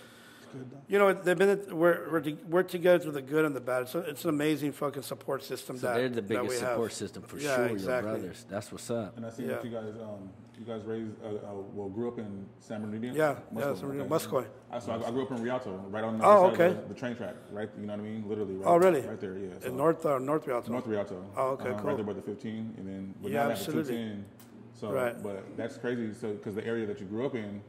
you 0.87 0.97
know, 0.99 1.13
they've 1.13 1.37
been 1.37 1.61
we're 1.71 2.09
we're, 2.11 2.21
to, 2.21 2.37
we're 2.47 2.63
together 2.63 2.99
through 2.99 3.11
the 3.13 3.21
good 3.21 3.45
and 3.45 3.55
the 3.55 3.61
bad. 3.61 3.87
So 3.89 3.99
it's 3.99 4.23
an 4.23 4.29
amazing 4.29 4.71
fucking 4.71 5.03
support 5.03 5.43
system. 5.43 5.77
So 5.77 5.87
that 5.87 5.95
they're 5.95 6.09
the 6.09 6.15
that 6.15 6.27
biggest 6.27 6.49
we 6.49 6.55
have. 6.59 6.69
support 6.71 6.93
system 6.93 7.23
for 7.23 7.37
Yeah, 7.37 7.55
sure. 7.55 7.65
exactly. 7.67 8.11
Your 8.11 8.19
brothers. 8.19 8.45
That's 8.49 8.71
what's 8.71 8.89
up. 8.89 9.17
And 9.17 9.25
I 9.25 9.29
see 9.29 9.43
Yeah. 9.43 9.49
that 9.53 9.65
you 9.65 9.71
guys, 9.71 9.93
um, 10.01 10.29
you 10.57 10.65
guys 10.65 10.83
raised, 10.85 11.11
uh, 11.23 11.27
uh, 11.27 11.53
well, 11.73 11.87
grew 11.89 12.07
up 12.07 12.17
in 12.17 12.45
San 12.59 12.81
Bernardino. 12.81 13.13
Yeah, 13.13 13.35
yeah, 13.55 13.73
San 13.75 13.81
Bernardino, 13.89 14.07
Muscoy. 14.07 14.45
I, 14.71 14.79
so 14.79 14.91
I, 14.91 15.07
I 15.07 15.11
grew 15.11 15.21
up 15.23 15.31
in 15.31 15.43
Rialto, 15.43 15.71
right 15.89 16.03
on 16.03 16.17
the 16.17 16.25
Oh, 16.25 16.47
okay. 16.47 16.69
of 16.71 16.81
the, 16.87 16.93
the 16.93 16.99
train 16.99 17.15
track, 17.15 17.35
right? 17.51 17.69
You 17.79 17.85
know 17.85 17.93
what 17.93 17.99
I 17.99 18.03
mean? 18.03 18.23
Literally. 18.27 18.55
Right, 18.55 18.67
Oh, 18.67 18.77
really? 18.77 19.01
Right 19.01 19.19
there, 19.19 19.37
yeah. 19.37 19.49
So, 19.61 19.67
In 19.67 19.77
North 19.77 20.03
uh, 20.05 20.17
North 20.17 20.47
Rialto. 20.47 20.71
North 20.71 20.87
Rialto. 20.87 21.23
Oh, 21.37 21.49
okay, 21.49 21.69
um, 21.69 21.75
cool. 21.79 21.87
Right 21.89 21.95
there 21.97 22.05
by 22.05 22.13
the 22.13 22.21
15, 22.23 22.73
and 22.77 22.87
then 22.87 23.13
but 23.21 23.31
Yeah, 23.31 23.43
now 23.43 23.47
they 23.49 23.53
the 23.53 23.59
absolutely. 23.59 23.93
210. 23.93 24.25
So, 24.73 24.91
Right. 24.91 25.21
but 25.23 25.57
that's 25.57 25.77
crazy. 25.77 26.13
So, 26.13 26.33
because 26.33 26.55
the 26.55 26.65
area 26.65 26.85
that 26.87 26.99
you 26.99 27.05
grew 27.05 27.25
up 27.27 27.35
in, 27.35 27.61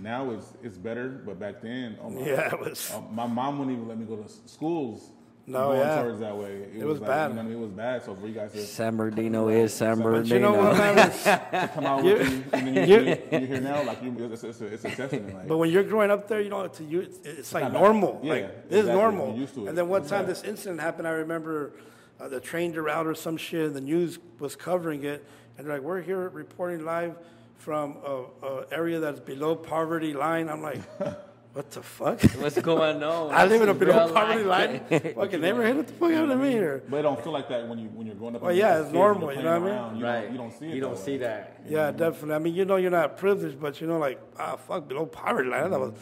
now 0.00 0.30
is 0.30 0.44
it's 0.62 0.78
better, 0.78 1.08
but 1.08 1.38
back 1.38 1.60
then, 1.60 1.98
oh 2.02 2.10
my, 2.10 2.20
Yeah, 2.20 2.54
it 2.54 2.60
was- 2.60 2.90
uh, 2.94 3.00
my 3.12 3.26
mom 3.26 3.58
wouldn't 3.58 3.76
even 3.76 3.88
let 3.88 3.98
me 3.98 4.06
go 4.06 4.16
to 4.16 4.28
schools. 4.46 5.10
No, 5.46 5.68
going 5.68 5.80
yeah. 5.80 6.02
towards 6.02 6.20
that 6.20 6.36
way. 6.36 6.66
It, 6.76 6.84
was 6.84 7.00
like, 7.00 7.08
bad. 7.08 7.30
You 7.30 7.36
know, 7.36 7.42
what 7.42 7.46
I 7.46 7.48
mean? 7.48 7.56
it 7.56 7.60
was 7.60 7.70
bad. 7.70 8.04
So 8.04 8.14
for 8.14 8.26
you 8.26 8.34
guys 8.34 8.52
to 8.52 8.66
San 8.66 8.98
Bernardino 8.98 9.48
is 9.48 9.72
San 9.72 9.98
Bernardino. 9.98 10.22
But 10.22 10.34
you 10.34 10.40
know 10.40 10.68
what, 10.68 10.76
man? 10.76 10.98
It's- 10.98 11.70
come 11.74 11.86
out 11.86 12.04
with 12.04 12.20
you, 12.20 12.44
and 12.52 12.66
then 12.66 12.74
you, 12.74 12.82
you, 12.82 13.18
you're 13.32 13.40
here 13.40 13.60
now, 13.62 13.82
like 13.82 14.02
you, 14.02 14.14
it's, 14.30 14.44
it's, 14.44 14.60
a, 14.60 14.66
it's 14.66 14.84
a 14.84 14.90
testament. 14.90 15.34
Like, 15.34 15.48
But 15.48 15.56
when 15.56 15.70
you're 15.70 15.84
growing 15.84 16.10
up 16.10 16.28
there, 16.28 16.42
you 16.42 16.50
know, 16.50 16.68
to 16.68 16.84
you, 16.84 17.00
it's, 17.00 17.18
it's 17.24 17.54
like 17.54 17.72
normal. 17.72 18.20
Yeah, 18.22 18.32
like, 18.32 18.68
this 18.68 18.84
is 18.84 18.90
normal. 18.90 19.28
You're 19.28 19.38
used 19.38 19.54
to 19.54 19.64
it. 19.64 19.68
And 19.70 19.78
then 19.78 19.88
one 19.88 20.02
time 20.02 20.26
bad. 20.26 20.30
this 20.34 20.44
incident 20.44 20.80
happened, 20.80 21.08
I 21.08 21.12
remember 21.12 21.72
uh, 22.20 22.28
the 22.28 22.40
train 22.40 22.72
derailed 22.72 23.06
or 23.06 23.14
some 23.14 23.38
shit, 23.38 23.64
and 23.64 23.74
the 23.74 23.80
news 23.80 24.18
was 24.38 24.54
covering 24.54 25.04
it. 25.04 25.24
And 25.56 25.66
they're 25.66 25.76
like, 25.76 25.82
we're 25.82 26.02
here 26.02 26.28
reporting 26.28 26.84
live 26.84 27.16
from 27.58 27.96
a, 28.04 28.24
a 28.46 28.66
area 28.72 29.00
that's 29.00 29.20
below 29.20 29.54
poverty 29.56 30.14
line. 30.14 30.48
I'm 30.48 30.62
like, 30.62 30.80
what 31.52 31.70
the 31.70 31.82
fuck? 31.82 32.22
What's 32.40 32.58
going 32.60 33.02
on? 33.02 33.30
I 33.34 33.44
live 33.46 33.60
in 33.62 33.68
a 33.68 33.74
below 33.74 34.10
poverty 34.12 34.44
life. 34.44 34.90
line. 34.90 35.00
Fucking 35.14 35.40
neighborhood. 35.40 35.76
What 35.76 35.86
the 35.88 35.92
fuck 35.94 36.10
happened 36.12 36.30
to 36.30 36.36
me 36.36 36.50
here? 36.50 36.82
but 36.88 36.98
it 36.98 37.02
don't 37.02 37.22
feel 37.22 37.32
like 37.32 37.48
that 37.48 37.68
when 37.68 37.78
you 37.78 37.88
when 37.88 38.06
you're 38.06 38.14
growing 38.14 38.36
up. 38.36 38.42
Well, 38.42 38.52
yeah, 38.52 38.78
it's 38.78 38.84
kids 38.84 38.86
and 38.88 38.94
you're 38.96 39.04
normal, 39.04 39.32
you 39.34 39.42
know 39.42 39.60
what 39.60 39.72
I 39.72 39.88
mean? 39.90 39.98
You 39.98 40.04
right. 40.06 40.22
don't, 40.22 40.32
you 40.32 40.38
don't 40.38 40.52
see 40.58 40.66
it. 40.66 40.74
You 40.74 40.80
don't 40.80 40.94
that 40.94 41.04
see 41.04 41.12
way. 41.12 41.18
that. 41.18 41.60
Yeah, 41.68 41.90
definitely. 41.90 42.34
I 42.34 42.38
mean, 42.38 42.54
you 42.54 42.64
know, 42.64 42.76
you're 42.76 42.90
not 42.90 43.16
privileged, 43.16 43.60
but 43.60 43.80
you 43.80 43.86
know, 43.86 43.98
like, 43.98 44.20
ah, 44.38 44.56
fuck, 44.56 44.88
below 44.88 45.06
poverty 45.06 45.50
line. 45.50 45.70
That 45.70 45.80
was, 45.80 45.92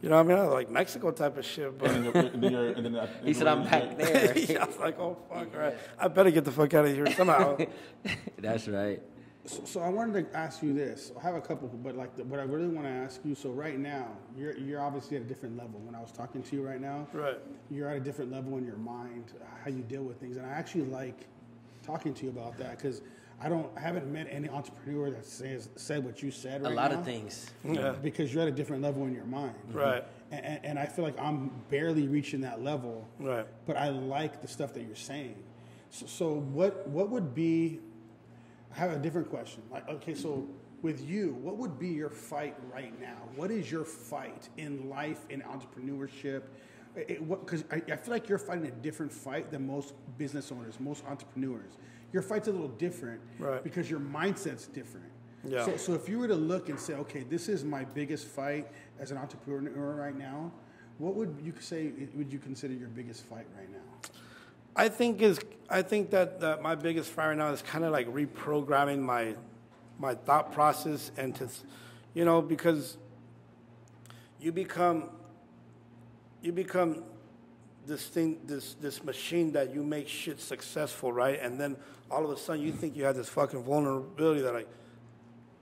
you 0.00 0.08
know 0.08 0.16
what 0.16 0.24
I 0.24 0.28
mean? 0.28 0.36
That 0.38 0.44
was 0.46 0.54
like 0.54 0.70
Mexico 0.70 1.10
type 1.12 1.36
of 1.36 1.44
shit. 1.44 1.78
But 1.78 1.90
And 1.90 2.04
then 2.06 2.12
you're, 2.14 2.24
and 2.32 2.42
then 2.42 2.52
you're, 2.52 2.68
and 2.72 2.86
then, 2.86 3.08
He 3.24 3.34
said, 3.34 3.46
"I'm 3.46 3.62
back 3.64 3.96
there." 3.98 4.36
yeah, 4.36 4.64
I 4.64 4.66
was 4.66 4.78
like, 4.78 4.98
oh, 4.98 5.16
fuck, 5.28 5.54
right? 5.54 5.76
I 5.98 6.08
better 6.08 6.30
get 6.30 6.44
the 6.44 6.50
fuck 6.52 6.72
out 6.74 6.86
of 6.86 6.94
here 6.94 7.06
somehow. 7.12 7.58
That's 8.38 8.66
right. 8.66 9.00
So, 9.44 9.64
so 9.64 9.80
I 9.80 9.88
wanted 9.88 10.30
to 10.30 10.36
ask 10.36 10.62
you 10.62 10.72
this. 10.72 11.10
I 11.18 11.22
have 11.22 11.34
a 11.34 11.40
couple, 11.40 11.66
but 11.68 11.96
like, 11.96 12.16
the, 12.16 12.22
what 12.24 12.38
I 12.38 12.44
really 12.44 12.68
want 12.68 12.86
to 12.86 12.92
ask 12.92 13.20
you. 13.24 13.34
So 13.34 13.50
right 13.50 13.78
now, 13.78 14.06
you're 14.36 14.56
you're 14.56 14.80
obviously 14.80 15.16
at 15.16 15.22
a 15.24 15.26
different 15.26 15.56
level. 15.56 15.80
When 15.80 15.94
I 15.94 16.00
was 16.00 16.12
talking 16.12 16.42
to 16.42 16.56
you 16.56 16.62
right 16.64 16.80
now, 16.80 17.06
Right. 17.12 17.38
You're 17.70 17.88
at 17.88 17.96
a 17.96 18.00
different 18.00 18.30
level 18.30 18.56
in 18.56 18.64
your 18.64 18.76
mind, 18.76 19.32
how 19.64 19.70
you 19.70 19.82
deal 19.82 20.04
with 20.04 20.18
things, 20.18 20.36
and 20.36 20.46
I 20.46 20.50
actually 20.50 20.84
like 20.84 21.26
talking 21.84 22.14
to 22.14 22.24
you 22.24 22.30
about 22.30 22.56
that 22.58 22.78
because 22.78 23.02
I 23.40 23.48
don't, 23.48 23.68
I 23.76 23.80
haven't 23.80 24.10
met 24.12 24.28
any 24.30 24.48
entrepreneur 24.48 25.10
that 25.10 25.26
says 25.26 25.68
said 25.74 26.04
what 26.04 26.22
you 26.22 26.30
said. 26.30 26.62
A 26.62 26.70
lot 26.70 26.92
now, 26.92 27.00
of 27.00 27.04
things. 27.04 27.50
Yeah. 27.64 27.94
Because 28.00 28.32
you're 28.32 28.42
at 28.44 28.48
a 28.48 28.52
different 28.52 28.82
level 28.82 29.04
in 29.06 29.14
your 29.14 29.24
mind, 29.24 29.56
Right. 29.72 30.04
And, 30.30 30.44
and, 30.44 30.64
and 30.64 30.78
I 30.78 30.86
feel 30.86 31.04
like 31.04 31.18
I'm 31.20 31.50
barely 31.68 32.06
reaching 32.06 32.42
that 32.42 32.62
level, 32.62 33.08
Right. 33.18 33.46
But 33.66 33.76
I 33.76 33.88
like 33.88 34.40
the 34.40 34.48
stuff 34.48 34.72
that 34.74 34.84
you're 34.84 34.94
saying. 34.94 35.34
So, 35.90 36.06
so 36.06 36.34
what 36.34 36.86
what 36.86 37.10
would 37.10 37.34
be? 37.34 37.80
I 38.74 38.78
have 38.78 38.92
a 38.92 38.98
different 38.98 39.28
question. 39.30 39.62
Like, 39.70 39.88
okay, 39.88 40.14
so 40.14 40.46
with 40.82 41.08
you, 41.08 41.34
what 41.42 41.56
would 41.56 41.78
be 41.78 41.88
your 41.88 42.10
fight 42.10 42.56
right 42.72 42.98
now? 43.00 43.16
What 43.36 43.50
is 43.50 43.70
your 43.70 43.84
fight 43.84 44.48
in 44.56 44.88
life, 44.88 45.20
in 45.30 45.42
entrepreneurship? 45.42 46.42
Because 46.94 47.64
I, 47.70 47.76
I 47.90 47.96
feel 47.96 48.12
like 48.12 48.28
you're 48.28 48.38
fighting 48.38 48.66
a 48.66 48.70
different 48.70 49.12
fight 49.12 49.50
than 49.50 49.66
most 49.66 49.94
business 50.18 50.50
owners, 50.52 50.78
most 50.80 51.04
entrepreneurs. 51.06 51.72
Your 52.12 52.22
fight's 52.22 52.48
a 52.48 52.52
little 52.52 52.68
different 52.68 53.20
Right. 53.38 53.62
because 53.64 53.90
your 53.90 54.00
mindset's 54.00 54.66
different. 54.66 55.06
Yeah. 55.44 55.64
So, 55.64 55.76
so 55.76 55.94
if 55.94 56.08
you 56.08 56.18
were 56.18 56.28
to 56.28 56.34
look 56.36 56.68
and 56.68 56.78
say, 56.78 56.94
okay, 56.94 57.22
this 57.22 57.48
is 57.48 57.64
my 57.64 57.84
biggest 57.84 58.26
fight 58.26 58.68
as 59.00 59.10
an 59.10 59.16
entrepreneur 59.18 59.94
right 59.94 60.16
now, 60.16 60.52
what 60.98 61.14
would 61.14 61.40
you 61.42 61.52
say 61.58 61.92
would 62.14 62.32
you 62.32 62.38
consider 62.38 62.74
your 62.74 62.88
biggest 62.88 63.24
fight 63.24 63.46
right 63.56 63.70
now? 63.70 63.78
I 64.74 64.88
think 64.88 65.20
is 65.20 65.38
I 65.68 65.82
think 65.82 66.10
that, 66.10 66.40
that 66.40 66.60
my 66.60 66.74
biggest 66.74 67.10
fire 67.10 67.34
now 67.34 67.48
is 67.48 67.62
kind 67.62 67.84
of 67.84 67.92
like 67.92 68.06
reprogramming 68.08 69.00
my 69.00 69.34
my 69.98 70.14
thought 70.14 70.52
process 70.52 71.10
and 71.16 71.34
to 71.36 71.48
you 72.14 72.24
know 72.24 72.42
because 72.42 72.96
you 74.40 74.52
become 74.52 75.10
you 76.42 76.52
become 76.52 77.04
this 77.86 78.06
thing 78.06 78.38
this 78.44 78.74
this 78.74 79.04
machine 79.04 79.52
that 79.52 79.74
you 79.74 79.82
make 79.82 80.08
shit 80.08 80.40
successful 80.40 81.12
right 81.12 81.40
and 81.40 81.60
then 81.60 81.76
all 82.10 82.24
of 82.24 82.30
a 82.30 82.36
sudden 82.36 82.62
you 82.62 82.72
think 82.72 82.96
you 82.96 83.04
have 83.04 83.16
this 83.16 83.28
fucking 83.28 83.62
vulnerability 83.62 84.40
that 84.40 84.54
like 84.54 84.68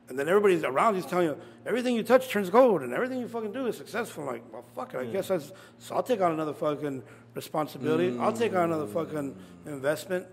and 0.08 0.18
then 0.18 0.28
everybody's 0.28 0.64
around 0.64 0.96
you's 0.96 1.06
telling 1.06 1.28
you 1.28 1.38
everything 1.64 1.94
you 1.94 2.02
touch 2.02 2.28
turns 2.28 2.50
gold 2.50 2.82
and 2.82 2.92
everything 2.92 3.20
you 3.20 3.28
fucking 3.28 3.52
do 3.52 3.66
is 3.66 3.76
successful. 3.76 4.24
I'm 4.24 4.34
like, 4.34 4.52
well, 4.52 4.64
fuck 4.74 4.94
it. 4.94 4.98
I 4.98 5.04
guess 5.04 5.28
that's, 5.28 5.52
so 5.78 5.94
I'll 5.94 6.02
take 6.02 6.20
on 6.20 6.32
another 6.32 6.52
fucking 6.52 7.02
responsibility. 7.34 8.18
I'll 8.18 8.32
take 8.32 8.54
on 8.54 8.64
another 8.64 8.86
fucking 8.86 9.36
investment. 9.66 10.26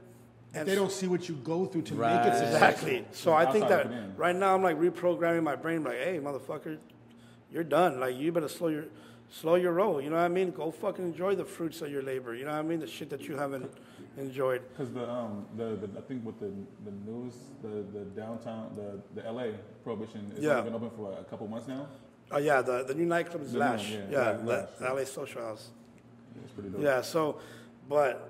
And 0.54 0.68
They 0.68 0.76
don't 0.76 0.92
see 0.92 1.08
what 1.08 1.28
you 1.30 1.36
go 1.36 1.66
through 1.66 1.84
to 1.84 1.96
Right. 1.96 2.16
make 2.26 2.34
it 2.34 2.38
successful. 2.38 2.68
Exactly. 2.90 3.06
So 3.12 3.34
I 3.34 3.46
think 3.52 3.68
that 3.68 3.88
right 4.18 4.36
now 4.36 4.56
I'm 4.56 4.64
like 4.64 4.78
reprogramming 4.80 5.44
my 5.44 5.56
brain, 5.56 5.84
like, 5.84 5.98
hey, 5.98 6.20
motherfucker, 6.20 6.78
you're 7.52 7.64
done. 7.64 8.00
Like, 8.00 8.16
you 8.16 8.32
better 8.32 8.48
slow 8.48 8.70
your 8.70 8.86
slow 9.30 9.56
your 9.56 9.74
roll. 9.74 10.00
You 10.02 10.10
know 10.10 10.16
what 10.16 10.22
I 10.24 10.30
mean? 10.30 10.52
Go 10.52 10.72
fucking 10.72 11.04
enjoy 11.06 11.36
the 11.36 11.44
fruits 11.44 11.82
of 11.82 11.92
your 11.92 12.02
labor. 12.02 12.34
You 12.34 12.46
know 12.46 12.52
what 12.54 12.60
I 12.60 12.62
mean? 12.64 12.80
The 12.80 12.88
shit 12.88 13.10
that 13.10 13.22
you 13.28 13.36
haven't 13.36 13.70
enjoyed. 14.18 14.62
Because 14.70 14.94
the 14.94 15.08
um 15.10 15.46
the, 15.58 15.76
the 15.82 15.90
I 15.98 16.02
think 16.02 16.26
with 16.26 16.40
the 16.40 16.52
the 16.86 16.92
news 17.06 17.34
the 17.62 17.84
the 17.96 18.06
downtown 18.22 18.72
the 18.76 19.22
the 19.22 19.30
LA 19.30 19.48
prohibition 19.84 20.32
is 20.36 20.44
Yeah. 20.44 20.62
been 20.62 20.74
open 20.74 20.90
for 20.92 21.02
what, 21.12 21.20
a 21.20 21.26
couple 21.26 21.46
months 21.48 21.68
now. 21.68 21.88
Oh 22.32 22.38
yeah, 22.38 22.62
the 22.62 22.84
the 22.84 22.94
new 22.96 23.06
nightclub 23.06 23.42
is 23.44 23.52
The 23.52 23.60
new 23.60 23.66
one, 23.66 23.72
Lash. 23.78 23.92
yeah, 23.92 24.00
yeah, 24.10 24.20
Lash, 24.20 24.40
the 24.80 24.84
Lash, 24.86 24.94
LA 24.96 25.04
Social 25.06 25.42
House. 25.42 25.70
It's 26.44 26.54
pretty 26.54 26.70
dope. 26.70 26.82
Yeah, 26.82 27.02
so, 27.02 27.40
but, 27.90 28.30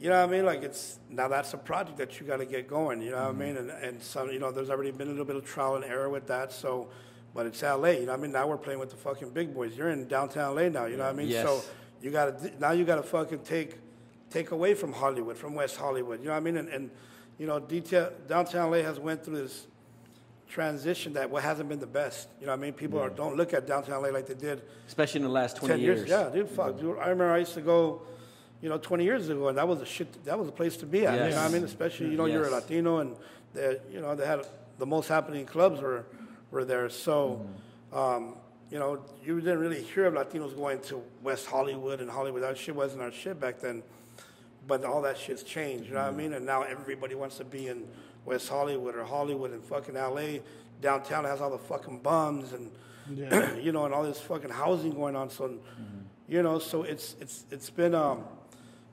you 0.00 0.08
know 0.08 0.20
what 0.20 0.28
I 0.28 0.32
mean? 0.32 0.44
Like, 0.44 0.62
it's, 0.62 0.98
now 1.10 1.28
that's 1.28 1.54
a 1.54 1.58
project 1.58 1.98
that 1.98 2.20
you 2.20 2.26
got 2.26 2.38
to 2.38 2.46
get 2.46 2.68
going, 2.68 3.02
you 3.02 3.10
know 3.10 3.16
what 3.16 3.26
I 3.26 3.28
mm-hmm. 3.30 3.38
mean? 3.38 3.56
And, 3.56 3.70
and 3.70 4.02
some, 4.02 4.30
you 4.30 4.38
know, 4.38 4.50
there's 4.50 4.70
already 4.70 4.90
been 4.90 5.08
a 5.08 5.10
little 5.10 5.24
bit 5.24 5.36
of 5.36 5.44
trial 5.44 5.76
and 5.76 5.84
error 5.84 6.08
with 6.08 6.26
that, 6.28 6.52
so, 6.52 6.88
but 7.34 7.46
it's 7.46 7.62
LA, 7.62 7.88
you 7.88 8.00
know 8.00 8.12
what 8.12 8.18
I 8.18 8.22
mean? 8.22 8.32
Now 8.32 8.46
we're 8.46 8.56
playing 8.56 8.80
with 8.80 8.90
the 8.90 8.96
fucking 8.96 9.30
big 9.30 9.54
boys. 9.54 9.76
You're 9.76 9.90
in 9.90 10.06
downtown 10.08 10.54
LA 10.56 10.68
now, 10.68 10.86
you 10.86 10.96
know 10.96 11.04
what 11.04 11.14
I 11.14 11.16
mean? 11.16 11.28
Yes. 11.28 11.44
So, 11.44 11.62
you 12.00 12.10
got 12.10 12.38
to, 12.38 12.60
now 12.60 12.72
you 12.72 12.84
got 12.84 12.96
to 12.96 13.02
fucking 13.02 13.40
take, 13.40 13.76
take 14.30 14.50
away 14.50 14.74
from 14.74 14.92
Hollywood, 14.92 15.36
from 15.36 15.54
West 15.54 15.76
Hollywood, 15.76 16.20
you 16.20 16.26
know 16.26 16.32
what 16.32 16.38
I 16.38 16.40
mean? 16.40 16.56
And, 16.56 16.68
and 16.68 16.90
you 17.38 17.46
know, 17.46 17.60
detail, 17.60 18.12
downtown 18.26 18.70
LA 18.70 18.78
has 18.78 18.98
went 18.98 19.24
through 19.24 19.38
this 19.38 19.66
transition 20.48 21.12
that 21.12 21.30
what 21.30 21.42
hasn't 21.42 21.68
been 21.68 21.78
the 21.78 21.86
best, 21.86 22.28
you 22.40 22.46
know 22.46 22.52
what 22.52 22.58
I 22.58 22.62
mean? 22.62 22.72
People 22.72 22.98
are, 22.98 23.10
mm. 23.10 23.16
don't 23.16 23.36
look 23.36 23.52
at 23.52 23.66
downtown 23.66 24.02
LA 24.02 24.08
like 24.08 24.26
they 24.26 24.34
did 24.34 24.62
Especially 24.86 25.18
in 25.18 25.24
the 25.24 25.32
last 25.32 25.56
20 25.56 25.74
10 25.74 25.80
years. 25.80 26.08
Yeah, 26.08 26.30
dude, 26.32 26.48
fuck. 26.48 26.78
Dude, 26.78 26.96
I 26.98 27.08
remember 27.08 27.32
I 27.32 27.38
used 27.38 27.54
to 27.54 27.60
go, 27.60 28.02
you 28.62 28.68
know, 28.68 28.78
20 28.78 29.04
years 29.04 29.28
ago, 29.28 29.48
and 29.48 29.58
that 29.58 29.68
was 29.68 29.80
a 29.80 29.86
shit, 29.86 30.24
that 30.24 30.38
was 30.38 30.48
a 30.48 30.52
place 30.52 30.76
to 30.78 30.86
be 30.86 31.06
at. 31.06 31.14
You 31.14 31.30
know 31.30 31.36
what 31.36 31.36
I 31.36 31.48
mean? 31.48 31.64
Especially, 31.64 32.10
you 32.10 32.16
know, 32.16 32.24
you're 32.24 32.46
a 32.46 32.50
Latino, 32.50 32.98
and 32.98 33.14
they, 33.54 33.78
you 33.92 34.00
know, 34.00 34.14
they 34.14 34.26
had 34.26 34.46
the 34.78 34.86
most 34.86 35.08
happening 35.08 35.44
clubs 35.44 35.80
were, 35.80 36.06
were 36.50 36.64
there. 36.64 36.88
So, 36.88 37.46
mm. 37.92 37.96
um, 37.96 38.36
you 38.70 38.78
know, 38.78 39.04
you 39.24 39.40
didn't 39.40 39.58
really 39.58 39.82
hear 39.82 40.06
of 40.06 40.14
Latinos 40.14 40.56
going 40.56 40.80
to 40.82 41.02
West 41.22 41.46
Hollywood 41.46 42.00
and 42.00 42.10
Hollywood. 42.10 42.42
That 42.42 42.58
shit 42.58 42.74
wasn't 42.74 43.02
our 43.02 43.12
shit 43.12 43.38
back 43.38 43.60
then. 43.60 43.82
But 44.66 44.84
all 44.84 45.00
that 45.02 45.16
shit's 45.16 45.42
changed, 45.42 45.86
you 45.86 45.94
know 45.94 46.02
what 46.02 46.10
I 46.10 46.12
mm. 46.12 46.16
mean? 46.16 46.32
And 46.34 46.44
now 46.44 46.62
everybody 46.62 47.14
wants 47.14 47.38
to 47.38 47.44
be 47.44 47.68
in 47.68 47.84
West 48.28 48.48
Hollywood 48.48 48.94
or 48.94 49.04
Hollywood 49.04 49.52
and 49.52 49.64
fucking 49.64 49.94
LA. 49.94 50.40
Downtown 50.80 51.24
has 51.24 51.40
all 51.40 51.50
the 51.50 51.58
fucking 51.58 52.00
bums 52.00 52.52
and, 52.52 52.70
you 53.64 53.72
know, 53.72 53.84
and 53.84 53.94
all 53.94 54.02
this 54.02 54.20
fucking 54.20 54.50
housing 54.50 54.92
going 54.92 55.16
on. 55.16 55.30
So, 55.30 55.58
you 56.28 56.42
know, 56.42 56.58
so 56.58 56.82
it's 56.82 57.16
it's 57.20 57.44
it's 57.50 57.70
been 57.70 57.94
um, 57.94 58.24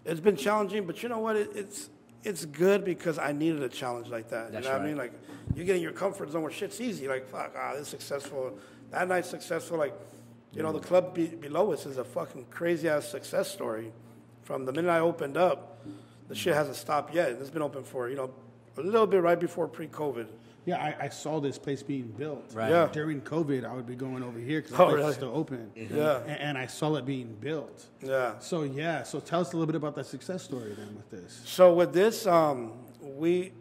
it's 0.06 0.22
been 0.22 0.38
challenging. 0.38 0.86
But 0.88 1.04
you 1.04 1.10
know 1.10 1.20
what? 1.20 1.36
It, 1.36 1.52
it's 1.54 1.90
it's 2.24 2.46
good 2.46 2.86
because 2.86 3.20
I 3.20 3.34
needed 3.34 3.62
a 3.62 3.70
challenge 3.70 4.08
like 4.08 4.30
that. 4.30 4.52
That's 4.52 4.66
you 4.66 4.72
know 4.72 4.78
what 4.78 4.86
I 4.86 4.88
mean? 4.88 4.98
Like 4.98 5.14
you 5.54 5.64
get 5.64 5.76
in 5.76 5.82
your 5.82 5.92
comfort 5.92 6.32
zone 6.32 6.42
where 6.42 6.52
shit's 6.52 6.80
easy. 6.82 7.08
Like 7.08 7.28
fuck, 7.28 7.54
ah, 7.58 7.74
this 7.74 7.82
is 7.82 7.88
successful. 7.90 8.58
That 8.92 9.08
night's 9.08 9.30
successful. 9.30 9.78
Like, 9.78 9.94
you 10.54 10.64
know, 10.64 10.72
the 10.72 10.80
club 10.80 11.14
be, 11.14 11.28
below 11.28 11.74
us 11.74 11.86
is 11.86 11.98
a 11.98 12.04
fucking 12.06 12.46
crazy 12.50 12.88
ass 12.88 13.10
success 13.10 13.52
story. 13.52 13.92
From 14.44 14.66
the 14.66 14.72
minute 14.72 14.90
I 14.90 15.00
opened 15.00 15.38
up, 15.38 15.86
the 16.28 16.36
shit 16.36 16.54
hasn't 16.54 16.78
stopped 16.78 17.14
yet. 17.14 17.30
It's 17.30 17.50
been 17.50 17.62
open 17.62 17.84
for 17.84 18.10
you 18.10 18.16
know 18.16 18.32
a 18.78 18.82
little 18.82 19.08
bit 19.08 19.22
right 19.22 19.40
before 19.40 19.68
pre-COVID. 19.68 20.28
Yeah, 20.66 20.78
I, 20.84 21.06
I 21.06 21.10
saw 21.10 21.40
this 21.40 21.60
place 21.60 21.84
being 21.84 22.08
built. 22.18 22.44
Right. 22.54 22.72
Yeah. 22.72 22.90
During 22.92 23.22
COVID, 23.22 23.66
I 23.70 23.74
would 23.76 23.86
be 23.86 23.96
going 23.96 24.24
over 24.24 24.40
here 24.40 24.62
because 24.62 24.76
the 24.76 24.82
Oh, 24.84 24.86
place 24.86 24.96
really? 24.96 25.06
was 25.08 25.16
still 25.16 25.32
open. 25.36 25.72
Yeah. 25.76 26.22
And, 26.22 26.40
and 26.42 26.58
I 26.58 26.66
saw 26.66 26.96
it 26.96 27.06
being 27.06 27.36
built. 27.40 27.86
Yeah. 28.02 28.40
So 28.40 28.64
yeah, 28.64 29.04
so 29.04 29.20
tell 29.20 29.42
us 29.42 29.54
a 29.54 29.58
little 29.58 29.68
bit 29.68 29.76
about 29.76 29.94
that 29.96 30.08
success 30.08 30.42
story 30.44 30.74
then 30.76 30.96
with 30.96 31.10
this. 31.12 31.42
So 31.46 31.72
with 31.74 31.94
this, 31.94 32.26
um, 32.26 32.74
we 33.02 33.54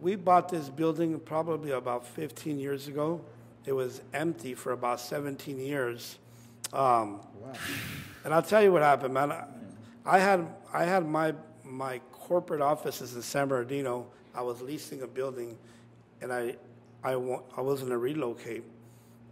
we 0.00 0.14
bought 0.14 0.48
this 0.48 0.68
building 0.68 1.18
probably 1.18 1.72
about 1.72 2.06
15 2.06 2.58
years 2.60 2.86
ago. 2.86 3.20
It 3.66 3.72
was 3.72 4.00
empty 4.14 4.54
for 4.54 4.70
about 4.72 5.00
17 5.00 5.58
years. 5.58 6.18
Um, 6.72 7.20
Wow. 7.40 7.52
and 8.24 8.32
I'll 8.32 8.42
tell 8.42 8.62
you 8.62 8.70
what 8.72 8.82
happened, 8.82 9.14
man. 9.14 9.32
I, 9.32 9.46
I 10.06 10.18
had 10.20 10.46
I 10.72 10.84
had 10.84 11.04
my 11.08 11.34
my 11.64 12.00
corporate 12.12 12.60
offices 12.62 13.16
in 13.16 13.22
San 13.22 13.48
Bernardino. 13.48 14.06
I 14.34 14.42
was 14.42 14.60
leasing 14.62 15.02
a 15.02 15.06
building, 15.06 15.56
and 16.20 16.32
I 16.32 16.56
I 17.02 17.16
wa- 17.16 17.42
I 17.56 17.60
was 17.60 17.80
going 17.80 17.90
to 17.92 17.98
relocate. 17.98 18.64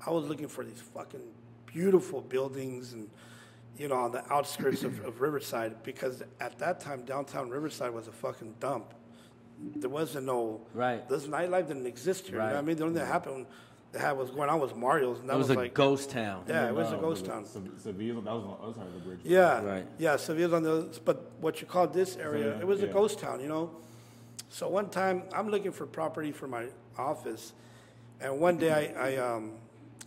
I 0.04 0.10
was 0.10 0.24
looking 0.26 0.48
for 0.48 0.64
these 0.64 0.80
fucking 0.94 1.20
beautiful 1.66 2.20
buildings 2.20 2.92
and 2.92 3.10
you 3.76 3.88
know 3.88 3.96
on 3.96 4.12
the 4.12 4.22
outskirts 4.32 4.84
of, 4.84 5.04
of 5.04 5.20
Riverside 5.20 5.82
because 5.82 6.22
at 6.40 6.58
that 6.58 6.80
time 6.80 7.04
downtown 7.04 7.50
Riverside 7.50 7.92
was 7.92 8.08
a 8.08 8.12
fucking 8.12 8.54
dump. 8.60 8.94
There 9.76 9.90
wasn't 9.90 10.26
no 10.26 10.60
Right. 10.72 11.06
This 11.08 11.26
nightlife 11.26 11.66
didn't 11.68 11.86
exist 11.86 12.26
here. 12.26 12.36
You 12.36 12.38
know 12.42 12.46
what 12.46 12.56
I 12.56 12.62
mean? 12.62 12.76
The 12.76 12.84
only 12.84 12.94
thing 12.94 13.04
that 13.06 13.12
happened 13.12 13.46
that 13.92 14.00
had 14.00 14.12
was 14.12 14.30
going 14.30 14.48
on 14.50 14.60
was 14.60 14.74
Mario's, 14.74 15.18
and 15.20 15.28
that 15.28 15.34
It 15.34 15.38
was, 15.38 15.50
a 15.50 15.54
like 15.54 15.74
ghost 15.74 16.10
town. 16.10 16.44
yeah, 16.48 16.68
it 16.68 16.74
was 16.74 16.92
a 16.92 16.96
ghost 16.96 17.24
town. 17.24 17.44
Se- 17.44 17.60
Seville, 17.78 18.20
that 18.20 18.32
was 18.34 18.44
on 18.44 18.50
the 18.50 18.64
other 18.64 18.74
side 18.74 18.86
of 18.86 18.94
the 18.94 19.00
bridge. 19.00 19.20
Yeah, 19.24 19.62
Right. 19.64 19.86
Yeah, 19.98 20.16
Sevilla's 20.16 20.52
on 20.52 20.62
the, 20.62 21.00
but 21.04 21.32
what 21.40 21.60
you 21.60 21.66
call 21.66 21.86
this 21.88 22.16
area, 22.16 22.54
yeah, 22.54 22.60
it 22.60 22.66
was 22.66 22.82
a 22.82 22.86
ghost 22.86 23.18
town, 23.18 23.40
you 23.40 23.48
know. 23.48 23.70
So 24.50 24.68
one 24.68 24.88
time, 24.88 25.24
I'm 25.32 25.50
looking 25.50 25.72
for 25.72 25.86
property 25.86 26.32
for 26.32 26.48
my 26.48 26.66
office, 26.96 27.52
and 28.20 28.40
one 28.40 28.56
day 28.56 28.94
I, 28.96 29.10
I, 29.10 29.16
um, 29.16 29.52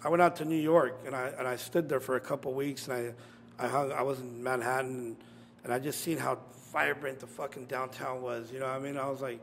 I 0.04 0.10
went 0.10 0.22
out 0.22 0.36
to 0.38 0.46
New 0.46 0.60
York, 0.60 1.00
and 1.06 1.16
I 1.16 1.28
and 1.38 1.48
I 1.48 1.56
stood 1.56 1.88
there 1.88 2.00
for 2.00 2.16
a 2.16 2.20
couple 2.20 2.54
weeks, 2.54 2.88
and 2.88 3.16
I, 3.60 3.66
I 3.66 3.68
hung, 3.68 3.92
I 3.92 4.02
was 4.02 4.20
in 4.20 4.44
Manhattan, 4.44 4.96
and, 4.96 5.18
and 5.64 5.74
I 5.74 5.80
just 5.80 6.02
seen 6.02 6.18
how 6.18 6.40
vibrant 6.72 7.20
the 7.20 7.28
fucking 7.28 7.66
downtown 7.66 8.22
was, 8.22 8.52
you 8.52 8.60
know 8.60 8.68
what 8.68 8.76
I 8.76 8.80
mean? 8.80 8.98
I 8.98 9.10
was 9.10 9.22
like, 9.22 9.40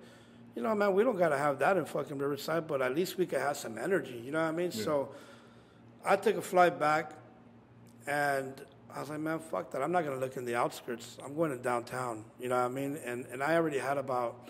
you 0.56 0.62
know, 0.62 0.74
man, 0.74 0.94
we 0.94 1.04
don't 1.04 1.18
gotta 1.18 1.38
have 1.38 1.58
that 1.60 1.76
in 1.76 1.84
fucking 1.84 2.18
Riverside, 2.18 2.66
but 2.66 2.82
at 2.82 2.94
least 2.94 3.18
we 3.18 3.26
could 3.26 3.40
have 3.40 3.56
some 3.56 3.78
energy, 3.78 4.20
you 4.24 4.32
know 4.32 4.42
what 4.42 4.48
I 4.48 4.52
mean? 4.52 4.72
So, 4.72 5.10
I 6.04 6.16
took 6.16 6.36
a 6.36 6.42
flight 6.42 6.78
back, 6.78 7.12
and 8.06 8.60
I 8.94 9.00
was 9.00 9.10
like, 9.10 9.20
man, 9.20 9.38
fuck 9.38 9.70
that. 9.72 9.82
I'm 9.82 9.92
not 9.92 10.04
going 10.04 10.18
to 10.18 10.24
look 10.24 10.36
in 10.36 10.44
the 10.44 10.54
outskirts. 10.54 11.18
I'm 11.22 11.34
going 11.34 11.50
to 11.50 11.58
downtown. 11.58 12.24
You 12.40 12.48
know 12.48 12.56
what 12.56 12.64
I 12.64 12.68
mean? 12.68 12.98
And, 13.04 13.26
and 13.30 13.42
I 13.42 13.56
already 13.56 13.78
had 13.78 13.98
about 13.98 14.48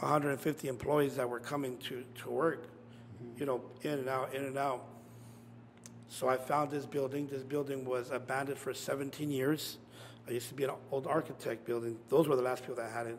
150 0.00 0.68
employees 0.68 1.16
that 1.16 1.28
were 1.28 1.40
coming 1.40 1.76
to, 1.78 2.04
to 2.22 2.30
work, 2.30 2.64
you 3.36 3.46
know, 3.46 3.62
in 3.82 3.92
and 3.92 4.08
out, 4.08 4.34
in 4.34 4.44
and 4.44 4.56
out. 4.56 4.84
So 6.08 6.28
I 6.28 6.36
found 6.36 6.70
this 6.70 6.86
building. 6.86 7.26
This 7.26 7.42
building 7.42 7.84
was 7.84 8.10
abandoned 8.10 8.58
for 8.58 8.72
17 8.72 9.30
years. 9.30 9.78
I 10.26 10.32
used 10.32 10.48
to 10.48 10.54
be 10.54 10.64
an 10.64 10.70
old 10.90 11.06
architect 11.06 11.64
building. 11.64 11.96
Those 12.08 12.28
were 12.28 12.36
the 12.36 12.42
last 12.42 12.62
people 12.62 12.76
that 12.76 12.92
had 12.92 13.06
it. 13.06 13.18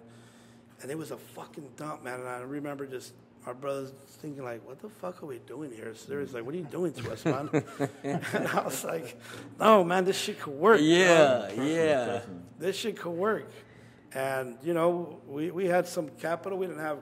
And 0.81 0.89
it 0.89 0.97
was 0.97 1.11
a 1.11 1.17
fucking 1.17 1.69
dump, 1.75 2.03
man. 2.03 2.21
And 2.21 2.29
I 2.29 2.39
remember 2.39 2.85
just 2.85 3.13
our 3.45 3.53
brothers 3.53 3.91
thinking 4.21 4.43
like, 4.43 4.65
what 4.67 4.79
the 4.79 4.89
fuck 4.89 5.21
are 5.23 5.25
we 5.25 5.39
doing 5.39 5.71
here? 5.71 5.93
Seriously, 5.95 6.39
like, 6.39 6.45
what 6.45 6.55
are 6.55 6.57
you 6.57 6.65
doing 6.65 6.93
to 6.93 7.11
us, 7.11 7.25
man? 7.25 7.49
and 8.03 8.47
I 8.47 8.63
was 8.63 8.83
like, 8.83 9.19
no, 9.59 9.83
man, 9.83 10.05
this 10.05 10.17
shit 10.17 10.39
could 10.39 10.53
work. 10.53 10.79
Yeah, 10.81 11.51
yeah. 11.53 12.21
This 12.57 12.75
shit 12.75 12.97
could 12.97 13.11
work. 13.11 13.49
And, 14.13 14.57
you 14.63 14.73
know, 14.73 15.19
we, 15.27 15.51
we 15.51 15.65
had 15.65 15.87
some 15.87 16.09
capital. 16.19 16.57
We 16.57 16.67
didn't 16.67 16.81
have 16.81 16.99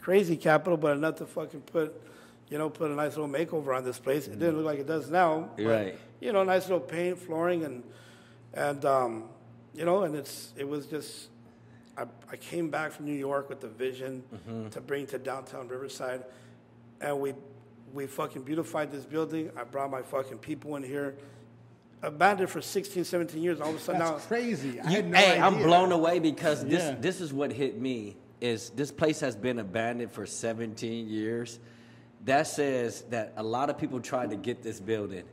crazy 0.00 0.36
capital, 0.36 0.76
but 0.76 0.96
enough 0.96 1.16
to 1.16 1.26
fucking 1.26 1.62
put, 1.62 2.00
you 2.48 2.58
know, 2.58 2.68
put 2.68 2.90
a 2.90 2.94
nice 2.94 3.16
little 3.16 3.28
makeover 3.28 3.76
on 3.76 3.84
this 3.84 3.98
place. 3.98 4.26
It 4.26 4.38
didn't 4.38 4.56
look 4.56 4.66
like 4.66 4.78
it 4.78 4.86
does 4.86 5.10
now. 5.10 5.50
but, 5.56 5.64
Right. 5.64 5.98
You 6.20 6.32
know, 6.32 6.44
nice 6.44 6.64
little 6.64 6.80
paint, 6.80 7.18
flooring, 7.18 7.64
and, 7.64 7.82
and 8.52 8.84
um, 8.84 9.24
you 9.74 9.84
know, 9.84 10.04
and 10.04 10.14
it's 10.14 10.52
it 10.56 10.66
was 10.66 10.86
just, 10.86 11.28
I, 11.98 12.04
I 12.30 12.36
came 12.36 12.70
back 12.70 12.92
from 12.92 13.04
New 13.06 13.12
York 13.14 13.48
with 13.48 13.60
the 13.60 13.68
vision 13.68 14.22
to 14.70 14.80
bring 14.80 15.06
to 15.08 15.18
downtown 15.18 15.68
Riverside, 15.68 16.24
and 17.00 17.20
we 17.20 17.34
we 17.92 18.06
fucking 18.06 18.42
beautified 18.42 18.90
this 18.90 19.04
building. 19.04 19.50
I 19.56 19.64
brought 19.64 19.90
my 19.90 20.02
fucking 20.02 20.38
people 20.38 20.76
in 20.76 20.82
here. 20.82 21.14
Abandoned 22.02 22.50
for 22.50 22.60
16, 22.60 23.04
17 23.04 23.42
years. 23.42 23.60
All 23.60 23.70
of 23.70 23.76
a 23.76 23.78
sudden 23.78 24.00
That's 24.00 24.10
now, 24.22 24.28
crazy. 24.28 24.80
I 24.80 24.90
You- 24.90 24.96
had 24.96 25.10
no 25.10 25.16
hey, 25.18 25.30
idea. 25.32 25.42
I'm 25.44 25.62
blown 25.62 25.90
away 25.92 26.18
because 26.18 26.64
this 26.64 26.82
Yeah. 26.82 26.96
this 27.00 27.20
is 27.20 27.32
what 27.32 27.52
hit 27.52 27.80
me 27.80 28.16
is 28.40 28.70
this 28.70 28.90
place 28.92 29.20
has 29.20 29.36
been 29.36 29.58
abandoned 29.58 30.12
for 30.12 30.26
17 30.26 31.08
years. 31.08 31.58
That 32.26 32.46
says 32.46 33.02
that 33.10 33.32
a 33.36 33.42
lot 33.42 33.70
of 33.70 33.78
people 33.78 34.00
tried 34.00 34.30
to 34.30 34.36
get 34.36 34.62
this 34.62 34.80
building. 34.80 35.24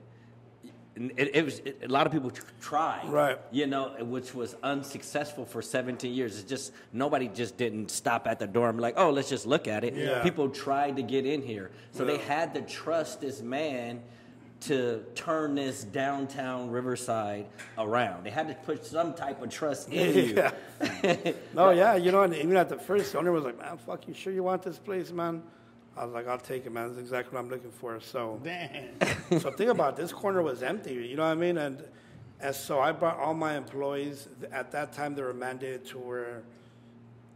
It, 0.95 1.36
it 1.36 1.45
was 1.45 1.59
it, 1.59 1.82
a 1.84 1.88
lot 1.88 2.05
of 2.05 2.12
people 2.12 2.32
tried, 2.59 3.07
Right. 3.07 3.38
You 3.49 3.66
know, 3.66 3.95
which 4.01 4.36
was 4.36 4.55
unsuccessful 4.62 5.45
for 5.45 5.62
17 5.62 6.14
years. 6.14 6.38
It's 6.39 6.49
just 6.49 6.74
nobody 6.93 7.30
just 7.30 7.55
didn't 7.57 7.89
stop 7.91 8.28
at 8.28 8.39
the 8.39 8.47
door 8.47 8.68
and 8.68 8.78
be 8.78 8.82
like, 8.82 8.95
"Oh, 8.97 9.09
let's 9.09 9.30
just 9.30 9.45
look 9.45 9.68
at 9.70 9.84
it." 9.86 9.93
Yeah. 9.95 10.22
People 10.22 10.49
tried 10.49 10.97
to 10.97 11.01
get 11.03 11.26
in 11.26 11.41
here, 11.41 11.72
so 11.91 12.03
they 12.05 12.18
had 12.18 12.53
to 12.55 12.62
trust 12.62 13.22
this 13.22 13.41
man 13.41 14.01
to 14.62 15.03
turn 15.16 15.55
this 15.55 15.84
downtown 15.84 16.70
Riverside 16.70 17.47
around. 17.78 18.24
They 18.24 18.30
had 18.30 18.47
to 18.47 18.53
put 18.53 18.86
some 18.86 19.14
type 19.14 19.41
of 19.41 19.49
trust 19.49 19.89
in 19.89 20.16
you. 20.16 20.36
Yeah. 20.36 21.32
no, 21.53 21.72
yeah, 21.72 21.95
you 21.95 22.12
know, 22.12 22.22
and 22.22 22.34
even 22.36 22.55
at 22.55 22.70
the 22.70 22.78
first, 22.78 23.12
the 23.12 23.18
owner 23.20 23.32
was 23.32 23.43
like, 23.43 23.57
"Man, 23.57 23.78
fuck, 23.78 24.07
you 24.07 24.14
sure 24.14 24.32
you 24.32 24.43
want 24.43 24.62
this 24.64 24.78
place, 24.78 25.12
man?" 25.12 25.41
I 25.97 26.05
was 26.05 26.14
like, 26.14 26.28
"I'll 26.28 26.38
take 26.38 26.66
it, 26.66 26.72
man. 26.72 26.89
That's 26.89 26.99
exactly 26.99 27.34
what 27.36 27.43
I'm 27.43 27.49
looking 27.49 27.72
for." 27.72 27.99
So, 27.99 28.39
Damn. 28.43 29.39
so 29.39 29.51
think 29.51 29.72
about 29.72 29.93
it. 29.93 30.01
this 30.01 30.12
corner 30.14 30.41
was 30.41 30.62
empty. 30.64 30.93
You 30.93 31.16
know 31.16 31.24
what 31.24 31.32
I 31.32 31.36
mean? 31.36 31.57
And 31.57 31.84
and 32.39 32.55
so 32.55 32.80
I 32.80 32.91
brought 32.91 33.20
all 33.20 33.34
my 33.34 33.57
employees. 33.57 34.28
At 34.51 34.72
that 34.72 34.93
time, 34.93 35.16
they 35.16 35.22
were 35.24 35.34
mandated 35.34 35.88
to 35.89 35.99
wear 35.99 36.43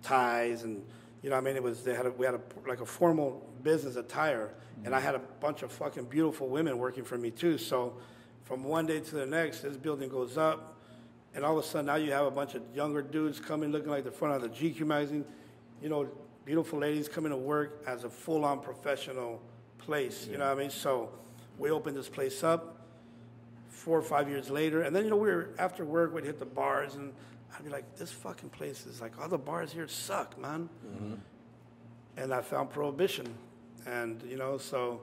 ties, 0.03 0.63
and 0.63 0.83
you 1.23 1.29
know 1.29 1.35
what 1.35 1.41
I 1.41 1.45
mean. 1.45 1.55
It 1.55 1.63
was 1.63 1.83
they 1.83 1.95
had 1.95 2.05
a, 2.05 2.11
we 2.11 2.25
had 2.25 2.35
a 2.35 2.41
like 2.67 2.81
a 2.81 2.85
formal 2.85 3.43
business 3.65 3.97
attire, 3.97 4.53
and 4.85 4.95
I 4.95 5.01
had 5.01 5.15
a 5.15 5.19
bunch 5.41 5.63
of 5.63 5.71
fucking 5.73 6.05
beautiful 6.05 6.47
women 6.47 6.77
working 6.77 7.03
for 7.03 7.17
me 7.17 7.31
too. 7.31 7.57
So 7.57 7.97
from 8.43 8.63
one 8.63 8.85
day 8.85 9.01
to 9.01 9.15
the 9.15 9.25
next, 9.25 9.61
this 9.61 9.75
building 9.75 10.07
goes 10.07 10.37
up. 10.37 10.71
And 11.33 11.43
all 11.43 11.57
of 11.57 11.65
a 11.65 11.67
sudden, 11.67 11.87
now 11.87 11.95
you 11.95 12.13
have 12.13 12.25
a 12.25 12.31
bunch 12.31 12.55
of 12.55 12.61
younger 12.73 13.01
dudes 13.01 13.41
coming 13.41 13.69
looking 13.69 13.89
like 13.89 14.05
the 14.05 14.11
front 14.11 14.35
of 14.35 14.41
the 14.41 14.47
GQ 14.47 14.85
magazine. 14.85 15.25
You 15.81 15.89
know, 15.89 16.07
beautiful 16.45 16.79
ladies 16.79 17.09
coming 17.09 17.31
to 17.31 17.37
work 17.37 17.83
as 17.85 18.05
a 18.05 18.09
full 18.09 18.45
on 18.45 18.61
professional 18.61 19.41
place. 19.79 20.27
You 20.31 20.37
know 20.37 20.45
what 20.45 20.57
I 20.57 20.61
mean? 20.61 20.69
So 20.69 21.09
we 21.59 21.71
opened 21.71 21.97
this 21.97 22.07
place 22.07 22.41
up 22.41 22.87
four 23.67 23.97
or 23.97 24.03
five 24.03 24.29
years 24.29 24.49
later. 24.49 24.83
And 24.83 24.95
then, 24.95 25.03
you 25.03 25.09
know, 25.09 25.17
we 25.17 25.27
were 25.27 25.49
after 25.59 25.83
work, 25.83 26.13
we'd 26.13 26.23
hit 26.23 26.39
the 26.39 26.45
bars, 26.45 26.95
and 26.95 27.11
I'd 27.53 27.65
be 27.65 27.69
like, 27.69 27.97
this 27.97 28.11
fucking 28.11 28.49
place 28.49 28.85
is 28.85 29.01
like, 29.01 29.19
all 29.19 29.27
the 29.27 29.37
bars 29.37 29.73
here 29.73 29.87
suck, 29.87 30.39
man. 30.39 30.69
Mm-hmm. 30.87 31.13
And 32.17 32.33
I 32.33 32.41
found 32.41 32.69
Prohibition. 32.69 33.27
And, 33.85 34.21
you 34.23 34.37
know, 34.37 34.57
so 34.57 35.01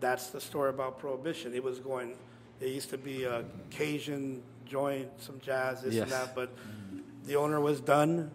that's 0.00 0.28
the 0.28 0.40
story 0.40 0.70
about 0.70 0.98
Prohibition. 0.98 1.54
It 1.54 1.62
was 1.62 1.78
going, 1.78 2.16
it 2.60 2.68
used 2.68 2.90
to 2.90 2.98
be 2.98 3.24
a 3.24 3.44
Cajun 3.70 4.42
joint, 4.64 5.08
some 5.18 5.40
jazz, 5.40 5.82
this 5.82 5.96
and 5.96 6.10
that, 6.10 6.34
but 6.34 6.50
the 7.24 7.36
owner 7.36 7.60
was 7.60 7.80
done. 7.80 8.30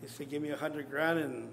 He 0.00 0.08
said, 0.08 0.30
give 0.30 0.42
me 0.42 0.50
a 0.50 0.56
hundred 0.56 0.90
grand 0.90 1.18
and 1.18 1.48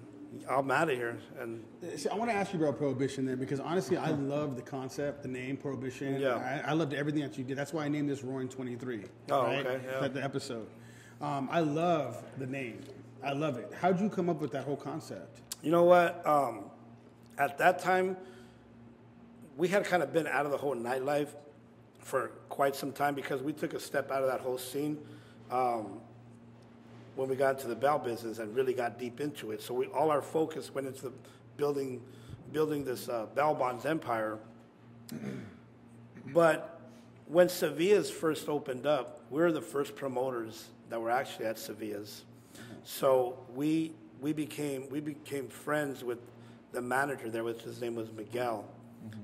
I'm 0.49 0.69
out 0.71 0.89
of 0.89 0.95
here. 0.95 1.17
And 1.39 1.63
See, 1.95 2.09
I 2.09 2.15
want 2.15 2.29
to 2.31 2.35
ask 2.35 2.53
you 2.53 2.59
about 2.59 2.77
prohibition 2.77 3.25
then, 3.25 3.37
because 3.37 3.59
honestly, 3.59 3.97
I 3.97 4.09
love 4.11 4.55
the 4.55 4.61
concept, 4.61 5.23
the 5.23 5.29
name 5.29 5.57
prohibition. 5.57 6.19
Yeah. 6.19 6.61
I, 6.65 6.71
I 6.71 6.73
loved 6.73 6.93
everything 6.93 7.21
that 7.21 7.37
you 7.37 7.43
did. 7.43 7.57
That's 7.57 7.73
why 7.73 7.85
I 7.85 7.87
named 7.89 8.09
this 8.09 8.23
Roaring 8.23 8.49
Twenty 8.49 8.75
Three. 8.75 9.03
Oh, 9.31 9.41
okay, 9.45 9.79
yeah. 9.85 9.99
That 9.99 10.13
the 10.13 10.23
episode. 10.23 10.67
Um, 11.21 11.49
I 11.51 11.61
love 11.61 12.23
the 12.37 12.45
name. 12.45 12.81
I 13.23 13.33
love 13.33 13.57
it. 13.57 13.71
How'd 13.79 13.99
you 13.99 14.09
come 14.09 14.29
up 14.29 14.39
with 14.39 14.51
that 14.51 14.65
whole 14.65 14.75
concept? 14.75 15.41
You 15.63 15.71
know 15.71 15.83
what? 15.83 16.25
Um, 16.25 16.65
at 17.37 17.57
that 17.57 17.79
time, 17.79 18.17
we 19.57 19.67
had 19.67 19.85
kind 19.85 20.03
of 20.03 20.13
been 20.13 20.27
out 20.27 20.45
of 20.45 20.51
the 20.51 20.57
whole 20.57 20.75
nightlife 20.75 21.29
for 21.99 22.31
quite 22.49 22.75
some 22.75 22.91
time 22.91 23.15
because 23.15 23.41
we 23.41 23.51
took 23.53 23.73
a 23.73 23.79
step 23.79 24.11
out 24.11 24.21
of 24.21 24.29
that 24.29 24.39
whole 24.39 24.57
scene 24.57 24.97
um, 25.51 25.99
when 27.15 27.27
we 27.27 27.35
got 27.35 27.55
into 27.55 27.67
the 27.67 27.75
bail 27.75 27.97
business 27.97 28.39
and 28.39 28.55
really 28.55 28.73
got 28.73 28.99
deep 28.99 29.19
into 29.19 29.51
it. 29.51 29.61
So 29.61 29.73
we, 29.73 29.87
all 29.87 30.11
our 30.11 30.21
focus 30.21 30.73
went 30.73 30.87
into 30.87 31.03
the 31.03 31.13
building, 31.57 32.01
building 32.51 32.85
this 32.85 33.09
uh, 33.09 33.25
Bail 33.35 33.53
Bonds 33.53 33.85
empire. 33.85 34.37
But 36.33 36.79
when 37.25 37.49
Sevilla's 37.49 38.09
first 38.09 38.47
opened 38.47 38.85
up, 38.85 39.21
we 39.29 39.41
were 39.41 39.51
the 39.51 39.61
first 39.61 39.95
promoters 39.95 40.67
that 40.89 41.01
were 41.01 41.11
actually 41.11 41.45
at 41.45 41.57
Sevilla's. 41.57 42.23
So 42.83 43.37
we 43.53 43.91
we 44.21 44.33
became 44.33 44.89
we 44.89 44.99
became 44.99 45.47
friends 45.47 46.03
with 46.03 46.19
the 46.71 46.81
manager 46.81 47.29
there, 47.29 47.43
which 47.43 47.61
his 47.61 47.81
name 47.81 47.95
was 47.95 48.11
Miguel. 48.11 48.65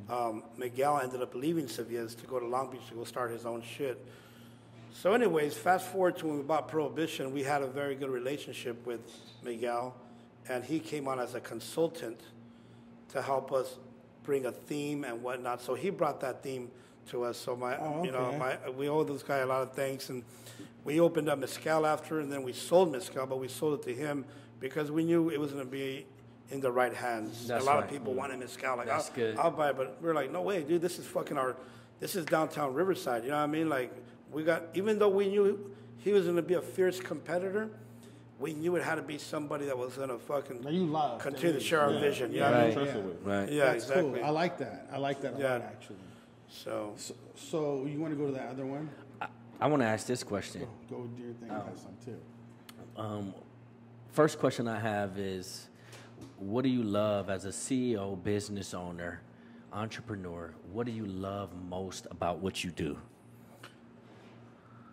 Um, 0.09 0.43
Miguel 0.57 0.99
ended 1.01 1.21
up 1.21 1.33
leaving 1.35 1.67
Sevilla's 1.67 2.15
to 2.15 2.25
go 2.25 2.39
to 2.39 2.45
Long 2.45 2.71
Beach 2.71 2.87
to 2.89 2.95
go 2.95 3.03
start 3.03 3.31
his 3.31 3.45
own 3.45 3.61
shit. 3.61 4.03
So, 4.93 5.13
anyways, 5.13 5.55
fast 5.55 5.87
forward 5.87 6.17
to 6.17 6.27
when 6.27 6.37
we 6.37 6.43
bought 6.43 6.67
Prohibition, 6.67 7.33
we 7.33 7.43
had 7.43 7.61
a 7.63 7.67
very 7.67 7.95
good 7.95 8.09
relationship 8.09 8.85
with 8.85 9.01
Miguel, 9.43 9.95
and 10.47 10.63
he 10.63 10.79
came 10.79 11.07
on 11.07 11.19
as 11.19 11.35
a 11.35 11.39
consultant 11.39 12.19
to 13.09 13.21
help 13.21 13.51
us 13.51 13.77
bring 14.23 14.45
a 14.45 14.51
theme 14.51 15.03
and 15.03 15.21
whatnot. 15.23 15.61
So 15.61 15.73
he 15.73 15.89
brought 15.89 16.21
that 16.21 16.43
theme 16.43 16.69
to 17.09 17.23
us. 17.23 17.37
So 17.37 17.55
my, 17.55 17.77
Oh, 17.77 18.03
you 18.03 18.11
know, 18.11 18.31
my 18.37 18.57
we 18.69 18.87
owe 18.87 19.03
this 19.03 19.23
guy 19.23 19.37
a 19.39 19.45
lot 19.45 19.63
of 19.63 19.73
thanks, 19.73 20.09
and 20.09 20.23
we 20.83 20.99
opened 20.99 21.27
up 21.27 21.39
Mescal 21.39 21.85
after, 21.85 22.19
and 22.19 22.31
then 22.31 22.43
we 22.43 22.53
sold 22.53 22.91
Mescal, 22.91 23.25
but 23.25 23.39
we 23.39 23.47
sold 23.47 23.79
it 23.79 23.83
to 23.83 23.93
him 23.95 24.25
because 24.59 24.91
we 24.91 25.03
knew 25.03 25.29
it 25.29 25.39
was 25.39 25.51
going 25.51 25.65
to 25.65 25.69
be 25.71 26.05
in 26.53 26.61
the 26.61 26.71
right 26.71 26.93
hands. 26.93 27.47
That's 27.47 27.63
a 27.63 27.65
lot 27.65 27.75
right. 27.75 27.83
of 27.85 27.89
people 27.89 28.13
wanted 28.13 28.39
mezcal, 28.39 28.77
like 28.77 28.85
That's 28.87 29.09
I'll, 29.09 29.15
good. 29.15 29.37
I'll 29.37 29.51
buy 29.51 29.69
it, 29.71 29.77
but 29.77 29.97
we 30.01 30.07
are 30.09 30.13
like, 30.13 30.31
no 30.31 30.41
way, 30.43 30.61
dude, 30.63 30.81
this 30.81 30.99
is 30.99 31.05
fucking 31.05 31.37
our, 31.37 31.55
this 31.99 32.15
is 32.15 32.25
downtown 32.25 32.73
Riverside. 32.73 33.23
You 33.23 33.31
know 33.31 33.37
what 33.37 33.43
I 33.43 33.47
mean? 33.47 33.69
Like 33.69 33.91
we 34.31 34.43
got, 34.43 34.63
even 34.75 34.99
though 34.99 35.09
we 35.09 35.27
knew 35.27 35.71
he 35.97 36.13
was 36.13 36.23
going 36.25 36.35
to 36.35 36.41
be 36.41 36.53
a 36.53 36.61
fierce 36.61 36.99
competitor. 36.99 37.69
We 38.39 38.53
knew 38.53 38.75
it 38.75 38.83
had 38.83 38.95
to 38.95 39.01
be 39.01 39.17
somebody 39.19 39.65
that 39.67 39.77
was 39.77 39.93
going 39.95 40.09
to 40.09 40.17
fucking 40.17 40.61
Now 40.61 40.69
you 40.69 40.85
love. 40.85 41.21
continue 41.21 41.53
to 41.53 41.59
share 41.61 41.79
our 41.81 41.93
Yeah. 41.93 41.99
vision. 42.01 42.31
You 42.33 42.39
Yeah, 42.39 42.49
know 42.49 42.51
what 42.57 42.59
I 42.61 42.65
mean? 42.65 42.73
trust 42.73 42.95
it 42.95 43.03
with. 43.03 43.21
Right. 43.23 43.49
Yeah, 43.51 43.65
That's 43.65 43.83
exactly. 43.85 44.19
cool. 44.19 44.25
I 44.25 44.29
like 44.31 44.57
that. 44.57 44.89
I 44.91 44.97
like 44.97 45.21
that 45.21 45.35
a 45.35 45.39
Yeah. 45.39 45.51
lot, 45.53 45.61
actually. 45.61 45.95
So 46.49 46.93
So, 46.97 47.13
so 47.35 47.85
you 47.85 48.01
want 48.01 48.11
to 48.13 48.17
go 48.19 48.25
to 48.27 48.33
that 48.33 48.49
other 48.49 48.65
one? 48.65 48.89
I, 49.21 49.27
I 49.61 49.67
want 49.67 49.81
to 49.81 49.85
ask 49.87 50.05
this 50.07 50.23
question. 50.23 50.67
Go 50.89 51.03
do 51.15 51.23
your 51.23 51.33
thing. 51.33 51.51
I 51.51 51.53
have 51.53 51.77
some 51.77 51.95
too. 52.03 52.19
Um, 52.97 53.33
first 54.11 54.39
question 54.39 54.67
I 54.67 54.79
have 54.79 55.17
is, 55.17 55.67
what 56.43 56.63
do 56.63 56.69
you 56.69 56.83
love 56.83 57.29
as 57.29 57.45
a 57.45 57.49
CEO, 57.49 58.21
business 58.21 58.73
owner, 58.73 59.21
entrepreneur? 59.71 60.53
What 60.71 60.85
do 60.85 60.91
you 60.91 61.05
love 61.05 61.49
most 61.69 62.05
about 62.11 62.39
what 62.39 62.63
you 62.63 62.71
do? 62.71 62.97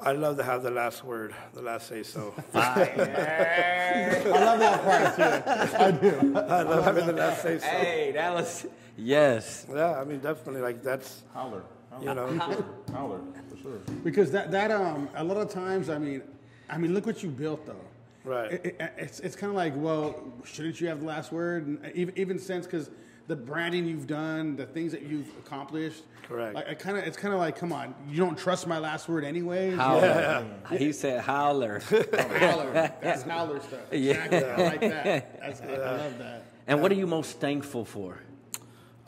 I 0.00 0.12
love 0.12 0.36
to 0.38 0.44
have 0.44 0.62
the 0.62 0.70
last 0.70 1.04
word, 1.04 1.34
the 1.52 1.60
last 1.60 1.88
say 1.88 2.02
so. 2.04 2.32
I 2.54 4.22
love 4.24 4.60
that 4.60 4.82
part 4.84 5.16
too. 5.16 5.76
I 5.76 5.90
do. 5.90 6.36
I 6.36 6.62
love 6.62 6.84
having 6.84 7.06
the 7.06 7.12
last 7.12 7.42
say 7.42 7.58
so. 7.58 7.66
Hey, 7.66 8.12
that 8.12 8.32
was 8.32 8.66
yes. 8.96 9.66
Yeah, 9.68 10.00
I 10.00 10.04
mean, 10.04 10.20
definitely, 10.20 10.62
like 10.62 10.82
that's, 10.82 11.24
Howler. 11.34 11.64
Howler. 11.90 12.04
you 12.04 12.14
know, 12.14 12.72
Howler, 12.92 13.20
for 13.50 13.56
sure. 13.60 13.78
Because 14.04 14.30
that 14.30 14.50
that 14.52 14.70
um 14.70 15.08
a 15.16 15.24
lot 15.24 15.36
of 15.36 15.50
times 15.50 15.90
I 15.90 15.98
mean 15.98 16.22
I 16.70 16.78
mean 16.78 16.94
look 16.94 17.04
what 17.04 17.22
you 17.22 17.28
built 17.28 17.66
though. 17.66 17.84
Right. 18.24 18.52
It, 18.52 18.66
it, 18.66 18.92
it's 18.98 19.20
it's 19.20 19.36
kind 19.36 19.50
of 19.50 19.56
like 19.56 19.72
well 19.76 20.14
shouldn't 20.44 20.80
you 20.80 20.88
have 20.88 21.00
the 21.00 21.06
last 21.06 21.32
word 21.32 21.66
and 21.66 21.92
even 21.94 22.18
even 22.18 22.38
since 22.38 22.66
because 22.66 22.90
the 23.28 23.36
branding 23.36 23.86
you've 23.86 24.06
done 24.06 24.56
the 24.56 24.66
things 24.66 24.92
that 24.92 25.02
you've 25.02 25.28
accomplished. 25.38 26.02
Correct. 26.28 26.54
Like, 26.54 26.68
I 26.68 26.74
kind 26.74 26.98
of 26.98 27.04
it's 27.04 27.16
kind 27.16 27.32
of 27.32 27.40
like 27.40 27.56
come 27.56 27.72
on 27.72 27.94
you 28.08 28.18
don't 28.18 28.36
trust 28.36 28.66
my 28.66 28.78
last 28.78 29.08
word 29.08 29.24
anyway. 29.24 29.70
Howler. 29.70 30.46
He 30.76 30.92
said 30.92 31.22
howler. 31.22 31.80
Howler. 32.38 32.92
That's 33.00 33.22
howler 33.22 33.60
stuff. 33.60 33.80
Yeah. 33.92 34.24
Exactly. 34.24 34.64
I 34.64 34.68
like 34.68 34.80
that. 34.80 35.40
That's, 35.40 35.60
I 35.62 35.76
love 35.76 36.18
that. 36.18 36.44
and 36.66 36.82
what 36.82 36.92
are 36.92 36.96
you 36.96 37.06
most 37.06 37.40
thankful 37.40 37.84
for? 37.84 38.18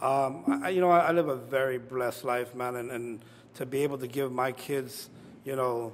Um, 0.01 0.63
I, 0.65 0.71
you 0.71 0.81
know, 0.81 0.91
I, 0.91 0.99
I 0.99 1.13
live 1.13 1.29
a 1.29 1.37
very 1.37 1.79
blessed 1.79 2.25
life, 2.25 2.57
man, 2.57 2.75
and, 2.75 2.91
and 2.91 3.25
to 3.55 3.65
be 3.65 3.85
able 3.85 3.99
to 3.99 4.09
give 4.09 4.33
my 4.33 4.51
kids, 4.51 5.09
you 5.45 5.55
know, 5.55 5.93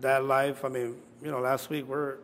that 0.00 0.24
life. 0.24 0.64
I 0.64 0.68
mean, 0.68 0.96
you 1.22 1.30
know, 1.30 1.40
last 1.40 1.70
week 1.70 1.86
we're 1.88 2.16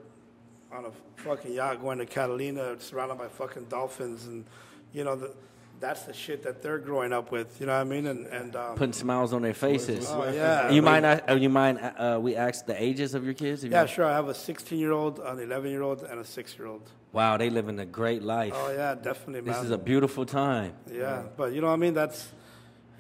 on 0.73 0.87
a 0.87 0.91
fucking 1.23 1.53
yacht 1.53 1.81
going 1.81 1.99
to 1.99 2.07
Catalina, 2.07 2.79
surrounded 2.81 3.19
by 3.19 3.29
fucking 3.29 3.65
dolphins, 3.67 4.27
and 4.27 4.45
you 4.93 5.05
know, 5.05 5.17
the, 5.17 5.35
that's 5.81 6.03
the 6.03 6.13
shit 6.13 6.43
that 6.45 6.63
they're 6.63 6.79
growing 6.79 7.13
up 7.13 7.33
with. 7.33 7.61
You 7.61 7.67
know 7.67 7.75
what 7.75 7.81
I 7.81 7.85
mean? 7.85 8.07
And 8.07 8.27
and 8.27 8.55
um, 8.57 8.77
Putting 8.77 8.93
smiles 8.93 9.33
on 9.33 9.43
their 9.43 9.55
faces. 9.55 10.07
oh 10.09 10.31
yeah, 10.31 10.71
You 10.71 10.81
mind? 10.83 11.05
uh, 11.05 11.35
You 11.35 11.49
mind? 11.49 11.79
Uh, 11.81 12.19
we 12.23 12.37
asked 12.37 12.67
the 12.67 12.81
ages 12.83 13.15
of 13.15 13.25
your 13.25 13.35
kids. 13.35 13.65
You- 13.65 13.71
Yeah, 13.71 13.87
sure. 13.87 14.05
I 14.05 14.13
have 14.13 14.29
a 14.29 14.35
16 14.35 14.79
year 14.79 14.93
old, 14.93 15.19
an 15.19 15.41
11 15.41 15.71
year 15.71 15.83
old, 15.83 16.03
and 16.05 16.21
a 16.21 16.25
six 16.25 16.57
year 16.59 16.69
old. 16.69 16.89
Wow, 17.13 17.37
they 17.37 17.51
living 17.51 17.79
a 17.81 17.85
great 17.87 18.23
life. 18.23 18.53
Oh 18.57 18.71
yeah, 18.73 18.95
definitely, 18.95 19.43
man. 19.43 19.55
this 19.55 19.65
is 19.65 19.71
a 19.71 19.79
beautiful 19.79 20.25
time. 20.25 20.73
Yeah, 20.91 21.25
but 21.37 21.53
you 21.53 21.61
know 21.61 21.67
what 21.67 21.73
I 21.75 21.77
mean. 21.77 21.95
That's 21.95 22.29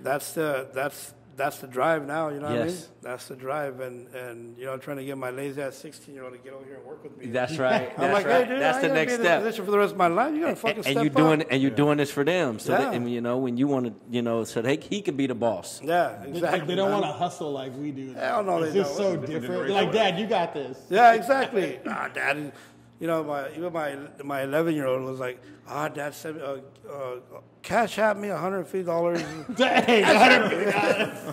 that's 0.01 0.33
the 0.33 0.69
that's 0.75 1.15
that's 1.37 1.59
the 1.59 1.67
drive 1.67 2.07
now. 2.07 2.29
You 2.29 2.37
know 2.41 2.47
what 2.49 2.53
I 2.53 2.59
mean? 2.59 2.67
Yes. 2.69 2.89
That's 3.01 3.27
the 3.27 3.35
drive, 3.37 3.81
and 3.81 4.07
and 4.15 4.57
you 4.59 4.67
know, 4.67 4.77
trying 4.77 4.99
to 4.99 5.05
get 5.05 5.17
my 5.19 5.31
lazy 5.31 5.61
ass 5.63 5.77
sixteen 5.77 6.15
year 6.15 6.25
old 6.25 6.33
to 6.35 6.39
get 6.39 6.53
over 6.53 6.65
here 6.65 6.77
and 6.77 6.85
work 6.85 7.03
with 7.03 7.17
me. 7.17 7.27
That's 7.27 7.59
right. 7.59 7.91
I'm 7.97 8.01
That's 8.01 8.13
like, 8.15 8.27
right. 8.27 8.45
hey, 8.47 8.53
dude, 8.53 8.61
That's 8.63 8.79
I 8.79 8.89
the 8.89 8.95
next 8.95 9.13
be 9.13 9.15
in 9.15 9.21
this 9.23 9.27
step. 9.27 9.43
position 9.43 9.65
for 9.65 9.71
the 9.71 9.79
rest 9.79 9.93
of 9.93 9.99
my 9.99 10.07
life. 10.09 10.35
You 10.35 10.41
gotta 10.43 10.57
fucking 10.57 10.77
and, 10.77 10.85
step 10.85 10.97
and 10.97 11.05
you're 11.05 11.15
doing 11.15 11.41
up. 11.41 11.47
and 11.51 11.63
you're 11.63 11.71
doing 11.71 11.99
this 11.99 12.11
for 12.11 12.25
them. 12.25 12.59
So 12.59 12.73
that, 12.73 12.81
Yeah. 12.81 12.93
and, 12.93 13.11
you 13.11 13.21
know 13.21 13.39
when 13.39 13.57
you 13.57 13.67
want 13.67 13.87
to, 13.87 13.93
you 14.15 14.23
know, 14.23 14.45
so 14.45 14.63
they, 14.63 14.77
he 14.77 15.03
could 15.03 15.17
be 15.17 15.27
the 15.27 15.35
boss. 15.35 15.81
Yeah, 15.83 16.19
They- 16.23 16.31
exactly. 16.31 16.67
They, 16.69 16.75
don't 16.77 16.93
want 16.93 17.05
to 17.05 17.13
hustle 17.13 17.53
like 17.53 17.77
we 17.77 17.91
do. 17.91 18.13
Hell 18.15 18.45
no, 18.45 18.63
It's 18.63 18.73
they 18.73 18.81
just 18.81 18.99
don't. 18.99 19.15
so 19.21 19.27
different. 19.27 19.67
They're 19.67 19.69
like, 19.85 19.93
Dad, 19.93 20.19
you 20.19 20.27
got 20.27 20.55
this. 20.55 20.79
Yeah, 20.91 21.15
exactly. 21.15 21.81
ah, 21.87 22.09
dad, 22.13 22.53
you 23.03 23.09
know, 23.09 23.25
my 23.25 23.51
even 23.51 23.73
my 23.73 23.97
my 24.23 24.43
eleven 24.43 24.75
year 24.77 24.87
old 24.87 25.03
was 25.03 25.19
like, 25.19 25.43
ah, 25.69 25.89
dad 25.89 26.15
sent 26.15 26.37
me, 26.37 26.43
uh, 26.43 26.57
uh, 26.89 27.17
cash 27.61 27.99
at 27.99 28.17
me 28.17 28.29
hundred 28.29 28.59
and 28.59 28.69
fifty 28.69 28.85
dollars. 28.85 29.21
Dang, 29.57 30.05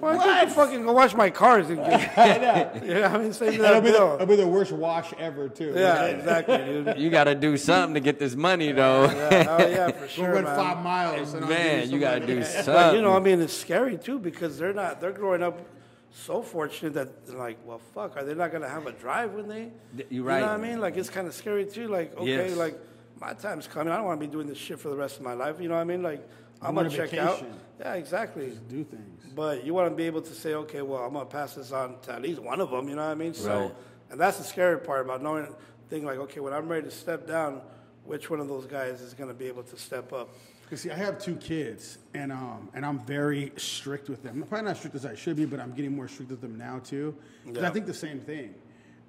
Why 0.00 0.16
don't 0.16 0.48
you 0.48 0.54
fucking 0.54 0.82
go 0.84 0.92
wash 0.92 1.14
my 1.14 1.30
cars 1.30 1.68
and 1.70 1.76
get, 1.78 2.00
yeah, 2.84 3.12
I 3.14 3.18
mean, 3.18 3.32
save 3.32 3.52
me 3.52 3.58
that'll 3.58 3.80
be, 3.80 3.92
the, 3.92 3.98
bill. 3.98 4.10
that'll 4.12 4.26
be 4.26 4.34
the 4.34 4.48
worst 4.48 4.72
wash 4.72 5.12
ever, 5.18 5.48
too. 5.48 5.72
Yeah, 5.76 6.06
exactly, 6.06 6.56
dude. 6.56 6.98
You 6.98 7.10
got 7.10 7.24
to 7.24 7.36
do 7.36 7.56
something 7.56 7.94
to 7.94 8.00
get 8.00 8.18
this 8.18 8.34
money, 8.34 8.72
though. 8.72 9.04
Yeah, 9.04 9.46
oh 9.60 9.66
yeah, 9.68 9.90
for 9.92 10.00
We'll 10.00 10.08
sure, 10.08 10.32
run 10.32 10.44
man. 10.44 10.56
five 10.56 10.82
miles. 10.82 11.34
And 11.34 11.48
Man, 11.48 11.90
you 11.90 12.00
got 12.00 12.14
to 12.14 12.20
money. 12.20 12.34
do 12.34 12.40
But 12.40 12.46
something. 12.64 12.96
you 12.96 13.02
know, 13.02 13.14
I 13.14 13.20
mean, 13.20 13.40
it's 13.40 13.52
scary 13.56 13.96
too 13.96 14.18
because 14.18 14.58
they're 14.58 14.72
not. 14.72 15.00
They're 15.00 15.12
growing 15.12 15.42
up 15.44 15.60
so 16.12 16.42
fortunate 16.42 16.94
that 16.94 17.26
they're 17.26 17.36
like, 17.38 17.58
well, 17.64 17.80
fuck, 17.94 18.16
are 18.16 18.24
they 18.24 18.34
not 18.34 18.52
gonna 18.52 18.68
have 18.68 18.86
a 18.86 18.92
drive 18.92 19.32
when 19.32 19.48
they? 19.48 19.70
You're 19.96 20.04
You 20.10 20.22
know 20.24 20.40
what 20.42 20.44
I 20.50 20.56
mean? 20.56 20.80
Like 20.80 20.96
it's 20.96 21.10
kind 21.10 21.26
of 21.26 21.34
scary 21.34 21.64
too. 21.66 21.88
Like 21.88 22.16
okay, 22.16 22.48
Yes. 22.48 22.56
like 22.56 22.78
my 23.20 23.32
time's 23.34 23.66
coming. 23.66 23.92
I 23.92 23.96
don't 23.96 24.04
want 24.06 24.20
to 24.20 24.26
be 24.26 24.30
doing 24.30 24.46
this 24.46 24.58
shit 24.58 24.78
for 24.78 24.88
the 24.88 24.96
rest 24.96 25.16
of 25.16 25.22
my 25.22 25.32
life. 25.34 25.60
You 25.60 25.68
know 25.68 25.74
what 25.74 25.80
I 25.80 25.84
mean? 25.84 26.02
Like 26.02 26.28
I'm 26.60 26.74
want 26.74 26.90
gonna 26.90 27.02
a 27.02 27.08
check 27.08 27.18
out. 27.18 27.42
Yeah, 27.80 27.94
exactly. 27.94 28.52
Do 28.68 28.84
things. 28.84 29.24
But 29.34 29.64
you 29.64 29.72
want 29.74 29.90
to 29.90 29.96
be 29.96 30.04
able 30.04 30.22
to 30.22 30.34
say, 30.34 30.54
okay, 30.54 30.82
well, 30.82 31.02
I'm 31.02 31.14
gonna 31.14 31.24
pass 31.24 31.54
this 31.54 31.72
on 31.72 31.98
to 32.02 32.12
at 32.12 32.22
least 32.22 32.40
one 32.40 32.60
of 32.60 32.70
them. 32.70 32.88
You 32.88 32.96
know 32.96 33.04
what 33.04 33.10
I 33.12 33.14
mean? 33.14 33.32
So, 33.34 33.60
Right. 33.60 33.74
and 34.10 34.20
that's 34.20 34.38
the 34.38 34.44
scary 34.44 34.78
part 34.78 35.04
about 35.04 35.22
knowing, 35.22 35.48
thinking 35.88 36.06
like, 36.06 36.18
okay, 36.18 36.40
when 36.40 36.52
I'm 36.52 36.68
ready 36.68 36.84
to 36.84 36.90
step 36.90 37.26
down, 37.26 37.62
which 38.04 38.28
one 38.28 38.40
of 38.40 38.48
those 38.48 38.66
guys 38.66 39.00
is 39.00 39.14
gonna 39.14 39.32
be 39.34 39.46
able 39.46 39.62
to 39.62 39.76
step 39.78 40.12
up? 40.12 40.28
You 40.72 40.78
see, 40.78 40.90
I 40.90 40.96
have 40.96 41.18
two 41.18 41.36
kids, 41.36 41.98
and 42.14 42.32
um, 42.32 42.70
and 42.72 42.86
I'm 42.86 42.98
very 43.00 43.52
strict 43.58 44.08
with 44.08 44.22
them. 44.22 44.40
I'm 44.42 44.48
probably 44.48 44.68
not 44.68 44.78
strict 44.78 44.96
as 44.96 45.04
I 45.04 45.14
should 45.14 45.36
be, 45.36 45.44
but 45.44 45.60
I'm 45.60 45.72
getting 45.74 45.94
more 45.94 46.08
strict 46.08 46.30
with 46.30 46.40
them 46.40 46.56
now 46.56 46.78
too. 46.78 47.14
Because 47.44 47.62
I 47.62 47.68
think 47.68 47.84
the 47.84 47.92
same 47.92 48.20
thing. 48.20 48.54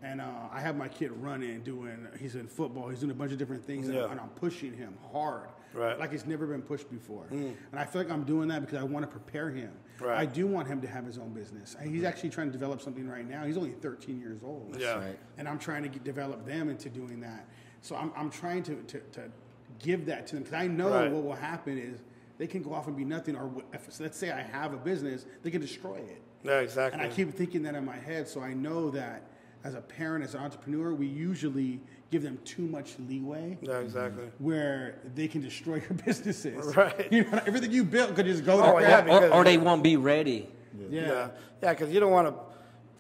And 0.01 0.20
uh, 0.20 0.26
I 0.51 0.59
have 0.59 0.76
my 0.76 0.89
kid 0.89 1.14
running, 1.14 1.61
doing. 1.61 2.05
He's 2.20 2.36
in 2.36 2.47
football. 2.47 2.89
He's 2.89 2.99
doing 2.99 3.11
a 3.11 3.16
bunch 3.16 3.32
of 3.32 3.38
different 3.38 3.66
things, 3.66 3.88
and, 3.88 3.95
Yeah. 3.95 4.11
and 4.11 4.20
I'm 4.20 4.28
pushing 4.32 4.74
him 4.74 4.97
hard, 5.14 5.47
Right. 5.74 5.97
like 5.97 6.11
he's 6.11 6.26
never 6.26 6.45
been 6.45 6.61
pushed 6.61 6.91
before. 6.91 7.24
And 7.32 7.55
I 7.72 7.86
feel 7.86 8.01
like 8.01 8.11
I'm 8.11 8.26
doing 8.26 8.49
that 8.49 8.59
because 8.59 8.78
I 8.78 8.84
want 8.84 9.05
to 9.05 9.07
prepare 9.09 9.49
him. 9.49 9.72
Right. 10.01 10.20
I 10.20 10.26
do 10.26 10.45
want 10.45 10.68
him 10.68 10.82
to 10.82 10.88
have 10.89 11.05
his 11.05 11.18
own 11.18 11.30
business. 11.30 11.78
And 11.80 11.89
He's 11.89 12.03
actually 12.03 12.32
trying 12.32 12.47
to 12.47 12.51
develop 12.51 12.82
something 12.82 13.07
right 13.07 13.26
now. 13.26 13.45
He's 13.45 13.55
only 13.55 13.72
13 13.72 14.20
years 14.20 14.41
old 14.43 14.76
Yeah. 14.78 14.95
right. 14.95 15.18
and 15.38 15.47
I'm 15.47 15.59
trying 15.59 15.84
to 15.84 15.88
get, 15.89 16.03
develop 16.03 16.45
them 16.45 16.68
into 16.68 16.89
doing 16.89 17.22
that. 17.22 17.47
So 17.82 17.95
I'm, 17.95 18.11
I'm 18.18 18.30
trying 18.30 18.64
to, 18.64 18.76
to, 18.76 18.99
to 19.14 19.32
give 19.80 20.05
that 20.07 20.28
to 20.28 20.36
them 20.36 20.43
because 20.43 20.59
I 20.59 20.67
know 20.67 20.89
Right. 20.89 21.11
what 21.11 21.24
will 21.24 21.34
happen 21.36 21.78
is 21.78 21.99
they 22.38 22.47
can 22.47 22.61
go 22.63 22.74
off 22.74 22.88
and 22.88 22.95
be 22.97 23.05
nothing, 23.05 23.36
or 23.36 23.51
if, 23.74 23.91
so 23.91 24.03
let's 24.03 24.17
say 24.17 24.32
I 24.32 24.41
have 24.41 24.74
a 24.74 24.78
business, 24.78 25.26
they 25.43 25.51
can 25.51 25.61
destroy 25.61 25.95
it. 25.97 26.21
Yeah, 26.43 26.59
exactly. 26.59 26.99
And 27.01 27.09
I 27.11 27.13
keep 27.13 27.34
thinking 27.34 27.63
that 27.63 27.76
in 27.76 27.86
my 27.86 27.95
head, 27.95 28.28
so 28.28 28.41
I 28.41 28.53
know 28.53 28.89
that 28.91 29.28
as 29.63 29.76
a 29.76 29.82
parent, 29.82 30.26
as 30.26 30.36
an 30.36 30.41
entrepreneur, 30.41 30.93
we 30.93 31.05
usually 31.07 31.80
give 32.11 32.21
them 32.21 32.38
too 32.43 32.63
much 32.67 32.95
leeway. 33.07 33.57
yeah, 33.61 33.80
exactly. 33.80 34.26
Where 34.39 34.99
they 35.15 35.28
can 35.28 35.41
destroy 35.41 35.76
your 35.76 35.93
businesses, 36.05 36.76
Right. 36.76 37.11
You 37.11 37.24
know, 37.24 37.41
everything 37.45 37.71
you 37.71 37.84
built 37.84 38.15
could 38.15 38.26
just 38.26 38.43
go 38.45 38.57
to 38.57 38.63
Oh, 38.65 38.78
crap. 38.78 39.07
yeah, 39.07 39.13
or, 39.15 39.19
because- 39.21 39.32
or 39.32 39.43
they 39.43 39.57
won't 39.57 39.84
be 39.84 39.95
ready. 39.97 40.49
Yeah. 40.78 40.88
Yeah, 41.01 41.28
yeah, 41.61 41.74
because 41.74 41.91
you 41.93 41.99
don't 41.99 42.11
want 42.11 42.28
to, 42.28 42.34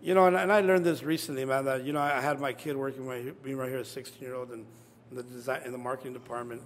you 0.01 0.13
know, 0.13 0.25
and, 0.27 0.35
and 0.37 0.51
I 0.51 0.61
learned 0.61 0.85
this 0.85 1.01
recently, 1.03 1.43
man. 1.43 1.65
That 1.65 1.83
you 1.83 1.91
know, 1.91 2.01
I 2.01 2.21
had 2.21 2.39
my 2.39 2.53
kid 2.53 2.77
working 2.77 3.05
with 3.07 3.43
me 3.43 3.53
right 3.55 3.69
here, 3.69 3.79
a 3.79 3.85
16 3.85 4.21
year 4.21 4.35
old, 4.35 4.51
in 5.13 5.17
the 5.17 5.23
design 5.23 5.61
in 5.65 5.71
the 5.71 5.77
marketing 5.77 6.13
department. 6.13 6.61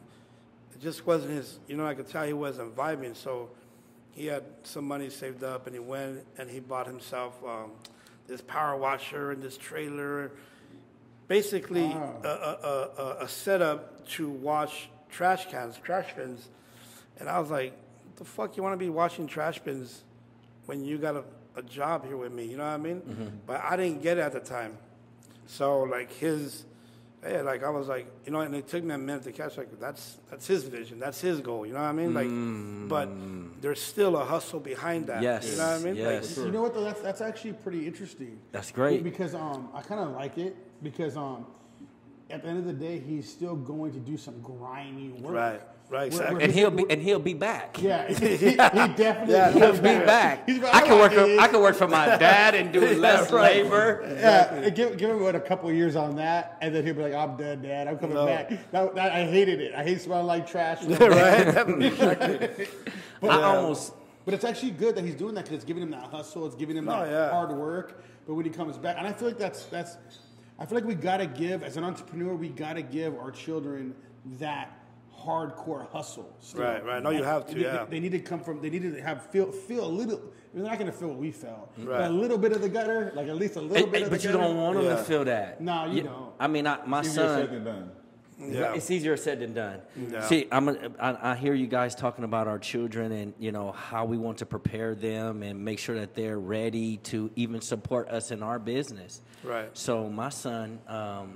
It 0.73 0.81
just 0.81 1.05
wasn't 1.05 1.31
his. 1.33 1.59
You 1.67 1.75
know, 1.77 1.85
I 1.85 1.93
could 1.93 2.07
tell 2.07 2.25
he 2.25 2.33
wasn't 2.33 2.75
vibing. 2.75 3.15
So 3.15 3.49
he 4.11 4.27
had 4.27 4.43
some 4.63 4.85
money 4.87 5.09
saved 5.09 5.43
up, 5.43 5.67
and 5.67 5.75
he 5.75 5.79
went 5.79 6.25
and 6.37 6.49
he 6.49 6.59
bought 6.59 6.87
himself 6.87 7.33
um, 7.45 7.71
this 8.27 8.41
power 8.41 8.75
washer 8.77 9.31
and 9.31 9.41
this 9.41 9.57
trailer. 9.57 10.31
Basically, 11.27 11.83
a, 11.83 11.87
a, 12.27 12.29
a, 12.63 13.03
a- 13.03 13.17
a 13.25 13.27
setup 13.27 14.07
to 14.09 14.29
wash 14.29 14.89
trash 15.09 15.49
cans, 15.49 15.77
trash 15.83 16.13
bins. 16.15 16.47
And 17.19 17.27
I 17.27 17.39
was 17.39 17.49
like, 17.51 17.73
what 18.05 18.15
the 18.17 18.23
fuck 18.23 18.55
you 18.57 18.63
want 18.63 18.73
to 18.73 18.77
be 18.77 18.89
washing 18.89 19.27
trash 19.27 19.59
bins 19.59 20.03
when 20.67 20.85
you 20.85 20.97
got 20.97 21.15
a, 21.17 21.23
a 21.57 21.63
job 21.63 22.05
here 22.05 22.15
with 22.15 22.31
me? 22.31 22.45
You 22.45 22.57
know 22.57 22.63
what 22.63 22.69
I 22.73 22.77
mean? 22.77 23.39
But 23.45 23.61
I 23.61 23.75
didn't 23.75 24.01
get 24.03 24.17
it 24.17 24.21
at 24.21 24.31
the 24.31 24.39
time. 24.39 24.77
So, 25.47 25.81
like, 25.83 26.13
his, 26.13 26.63
yeah, 27.23 27.41
like, 27.41 27.63
I 27.63 27.69
was 27.69 27.87
like, 27.87 28.07
you 28.25 28.31
know, 28.31 28.41
and 28.41 28.53
it 28.55 28.67
took 28.67 28.83
me 28.83 28.93
a 28.93 28.97
minute 28.97 29.23
to 29.23 29.31
catch, 29.31 29.57
like, 29.57 29.79
that's, 29.79 30.17
that's 30.29 30.45
his 30.45 30.63
vision. 30.65 30.99
That's 30.99 31.19
his 31.19 31.41
goal. 31.41 31.65
You 31.65 31.73
know 31.73 31.79
what 31.79 31.87
I 31.87 31.91
mean? 31.93 32.13
Like, 32.13 32.89
but 32.89 33.09
there's 33.61 33.81
still 33.81 34.17
a 34.17 34.23
hustle 34.25 34.59
behind 34.59 35.07
that. 35.07 35.21
Yes, 35.23 35.51
You 35.51 35.57
know 35.57 35.67
what 35.67 35.81
I 35.81 35.83
mean? 35.83 35.95
yes. 35.95 36.37
Like, 36.37 36.45
You 36.45 36.51
know 36.51 36.61
what 36.61 36.73
though? 36.73 36.83
That's 36.83 37.01
that's 37.01 37.21
actually 37.21 37.53
pretty 37.53 37.87
interesting. 37.87 38.39
That's 38.51 38.71
great. 38.71 39.03
Because 39.03 39.33
um, 39.33 39.69
I 39.73 39.81
kind 39.81 40.01
of 40.01 40.11
like 40.11 40.37
it 40.37 40.55
because 40.83 41.17
um, 41.17 41.47
at 42.29 42.43
the 42.43 42.49
end 42.49 42.59
of 42.59 42.65
the 42.65 42.73
day, 42.73 42.99
he's 42.99 43.29
still 43.29 43.55
going 43.55 43.93
to 43.93 43.99
do 43.99 44.17
some 44.17 44.39
grimy 44.41 45.09
work. 45.09 45.33
Right, 45.33 45.61
right, 45.89 45.99
Where- 45.99 46.05
exactly. 46.07 46.35
where 46.35 46.43
And 46.43 46.51
he- 46.53 46.59
he'll 46.59 46.71
be 46.71 46.85
and 46.89 47.01
he'll 47.01 47.19
be 47.19 47.33
back. 47.33 47.81
Yeah, 47.81 48.07
he, 48.11 48.35
he 48.37 48.55
definitely 48.55 49.33
Yeah, 49.33 49.51
will 49.53 49.59
He'll 49.61 49.73
be 49.73 49.79
back. 50.05 50.45
back. 50.47 50.49
I 50.73 50.81
can 50.81 50.97
work. 50.99 51.13
For, 51.13 51.39
I 51.39 51.47
can 51.47 51.61
work 51.61 51.75
for 51.75 51.87
my 51.87 52.05
dad 52.17 52.55
and 52.55 52.71
do 52.73 52.81
less 52.99 53.31
right. 53.31 53.63
labor. 53.63 54.01
Yeah, 54.19 54.69
give, 54.69 54.97
give 54.97 55.09
him 55.09 55.21
what 55.21 55.35
a 55.35 55.39
couple 55.39 55.71
years 55.71 55.95
on 55.95 56.15
that, 56.17 56.57
and 56.61 56.73
then 56.73 56.85
he'll 56.85 56.93
be 56.95 57.01
like, 57.03 57.13
"I'm 57.13 57.37
done, 57.37 57.61
Dad. 57.61 57.87
I'm 57.87 57.97
coming 57.97 58.15
No. 58.15 58.25
back." 58.25 58.49
That, 58.71 58.95
that, 58.95 59.11
I 59.11 59.25
hated 59.25 59.61
it. 59.61 59.73
I 59.75 59.83
hate 59.83 60.01
smelling 60.01 60.27
like 60.27 60.45
trash. 60.47 60.83
right? 60.83 62.67
But, 63.21 63.31
I 63.31 63.43
almost. 63.43 63.93
But 64.25 64.33
it's 64.33 64.43
actually 64.43 64.71
good 64.71 64.95
that 64.95 65.05
he's 65.05 65.15
doing 65.15 65.35
that 65.35 65.45
because 65.45 65.55
it's 65.55 65.65
giving 65.65 65.81
him 65.83 65.91
that 65.91 66.03
hustle. 66.03 66.45
It's 66.45 66.55
giving 66.55 66.75
him 66.75 66.89
Oh, 66.89 66.99
that 67.03 67.09
yeah. 67.09 67.29
hard 67.31 67.51
work. 67.51 68.03
But 68.27 68.33
when 68.33 68.43
he 68.45 68.51
comes 68.51 68.77
back, 68.77 68.97
and 68.97 69.07
I 69.07 69.13
feel 69.13 69.29
like 69.29 69.37
that's 69.37 69.63
that's, 69.65 69.97
I 70.59 70.65
feel 70.65 70.75
like 70.77 70.85
we 70.85 70.95
gotta 70.95 71.25
give 71.25 71.63
as 71.63 71.77
an 71.77 71.85
entrepreneur, 71.85 72.35
we 72.35 72.49
gotta 72.49 72.81
give 72.81 73.17
our 73.17 73.31
children 73.31 73.95
that 74.39 74.76
hardcore 75.27 75.89
hustle. 75.91 76.33
still. 76.39 76.61
Right, 76.63 76.83
right. 76.83 77.03
No, 77.03 77.09
you 77.09 77.23
have 77.23 77.45
to, 77.47 77.55
they- 77.55 77.61
yeah. 77.61 77.85
They, 77.89 77.99
need 77.99 78.13
to 78.13 78.19
come 78.19 78.39
from. 78.39 78.61
They 78.61 78.69
need 78.69 78.83
to 78.83 79.01
have 79.01 79.29
feel 79.29 79.51
feel 79.51 79.85
a 79.85 79.93
little. 79.99 80.21
They're 80.53 80.63
not 80.63 80.79
gonna 80.79 80.91
feel 80.91 81.09
what 81.09 81.17
we 81.17 81.31
felt. 81.31 81.71
Right. 81.77 81.85
But 81.99 82.11
a 82.11 82.13
little 82.13 82.37
bit 82.37 82.53
of 82.53 82.61
the 82.61 82.69
gutter, 82.69 83.11
like 83.15 83.27
at 83.27 83.35
least 83.35 83.57
a 83.57 83.61
little 83.61 83.75
Hey, 83.77 83.83
bit 83.91 83.95
hey, 83.99 84.03
of 84.05 84.09
but 84.09 84.21
the 84.21 84.27
you 84.27 84.33
gutter. 84.33 84.43
don't 84.45 84.57
want 84.57 84.77
them 84.77 84.97
to 84.97 85.03
feel 85.03 85.25
that. 85.25 85.59
No, 85.61 85.85
you 85.85 86.03
don't. 86.03 86.31
I 86.39 86.47
mean, 86.47 86.65
I, 86.65 86.83
my 86.85 87.01
Easier 87.01 87.13
son. 87.13 87.39
said 87.41 87.51
than 87.51 87.63
done. 87.63 87.91
Yeah. 88.39 88.75
It's 88.75 88.91
easier 88.91 89.17
said 89.17 89.39
than 89.39 89.53
done. 89.55 89.81
Yeah. 90.11 90.21
See, 90.27 90.47
I'm 90.51 90.69
a, 90.69 90.77
I, 90.99 91.31
I 91.31 91.35
hear 91.35 91.55
you 91.55 91.65
guys 91.65 91.95
talking 91.95 92.23
about 92.23 92.47
our 92.47 92.59
children 92.59 93.11
and 93.11 93.33
you 93.39 93.51
know 93.51 93.71
how 93.71 94.05
we 94.05 94.15
want 94.17 94.37
to 94.37 94.45
prepare 94.45 94.93
them 94.93 95.41
and 95.41 95.65
make 95.65 95.79
sure 95.79 95.95
that 95.95 96.13
they're 96.13 96.37
ready 96.39 96.97
to 96.97 97.31
even 97.35 97.61
support 97.61 98.07
us 98.09 98.29
in 98.29 98.43
our 98.43 98.59
business. 98.59 99.21
Right. 99.43 99.69
So 99.75 100.07
my 100.07 100.29
son, 100.29 100.79
um, 100.87 101.33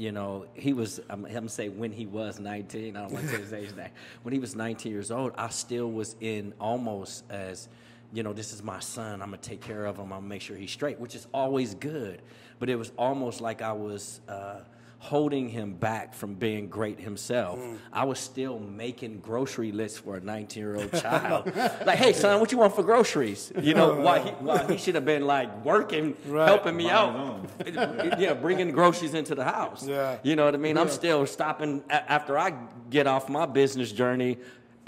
you 0.00 0.12
know, 0.12 0.46
he 0.54 0.72
was. 0.72 0.98
I'm, 1.10 1.24
gonna 1.24 1.46
say 1.50 1.68
when 1.68 1.92
he 1.92 2.06
was 2.06 2.40
19. 2.40 2.96
I 2.96 3.02
don't 3.02 3.12
want 3.12 3.26
to 3.26 3.32
say 3.32 3.40
his 3.42 3.52
age 3.52 3.76
now. 3.76 3.88
When 4.22 4.32
he 4.32 4.38
was 4.38 4.56
19 4.56 4.90
years 4.90 5.10
old, 5.10 5.32
I 5.36 5.50
still 5.50 5.90
was 5.90 6.16
in 6.22 6.54
almost 6.58 7.22
as, 7.28 7.68
you 8.10 8.22
know, 8.22 8.32
this 8.32 8.54
is 8.54 8.62
my 8.62 8.80
son. 8.80 9.20
I'm 9.20 9.28
gonna 9.28 9.36
take 9.36 9.60
care 9.60 9.84
of 9.84 9.96
him. 9.96 10.04
I'm 10.04 10.08
gonna 10.08 10.22
make 10.22 10.40
sure 10.40 10.56
he's 10.56 10.70
straight, 10.70 10.98
which 10.98 11.14
is 11.14 11.26
always 11.34 11.74
good. 11.74 12.22
But 12.58 12.70
it 12.70 12.76
was 12.76 12.92
almost 12.96 13.42
like 13.42 13.60
I 13.60 13.72
was. 13.72 14.22
Uh, 14.26 14.60
holding 15.02 15.48
him 15.48 15.72
back 15.72 16.12
from 16.14 16.34
being 16.34 16.68
great 16.68 17.00
himself. 17.00 17.58
Mm. 17.58 17.78
I 17.90 18.04
was 18.04 18.18
still 18.18 18.58
making 18.58 19.20
grocery 19.20 19.72
lists 19.72 19.98
for 19.98 20.16
a 20.16 20.20
19 20.20 20.62
year 20.62 20.76
old 20.76 20.92
child. 21.00 21.46
like, 21.86 21.96
hey, 21.98 22.12
son, 22.12 22.38
what 22.38 22.52
you 22.52 22.58
want 22.58 22.74
for 22.74 22.82
groceries? 22.82 23.50
You 23.58 23.72
know, 23.72 23.94
while 23.96 24.22
he, 24.22 24.30
while 24.44 24.68
he 24.68 24.76
should 24.76 24.94
have 24.96 25.06
been 25.06 25.26
like 25.26 25.64
working, 25.64 26.14
Right. 26.26 26.46
helping 26.46 26.76
me 26.76 26.84
Buying 26.88 27.46
his 27.64 27.76
out. 27.78 28.18
yeah, 28.20 28.34
bringing 28.34 28.70
groceries 28.72 29.14
into 29.14 29.34
the 29.34 29.44
house. 29.44 29.86
Yeah. 29.86 30.18
You 30.22 30.36
know 30.36 30.44
what 30.44 30.54
I 30.54 30.58
mean? 30.58 30.76
I'm 30.76 30.90
still 30.90 31.24
stopping 31.26 31.82
a- 31.88 32.12
after 32.12 32.38
I 32.38 32.52
get 32.90 33.06
off 33.06 33.30
my 33.30 33.46
business 33.46 33.92
journey. 33.92 34.36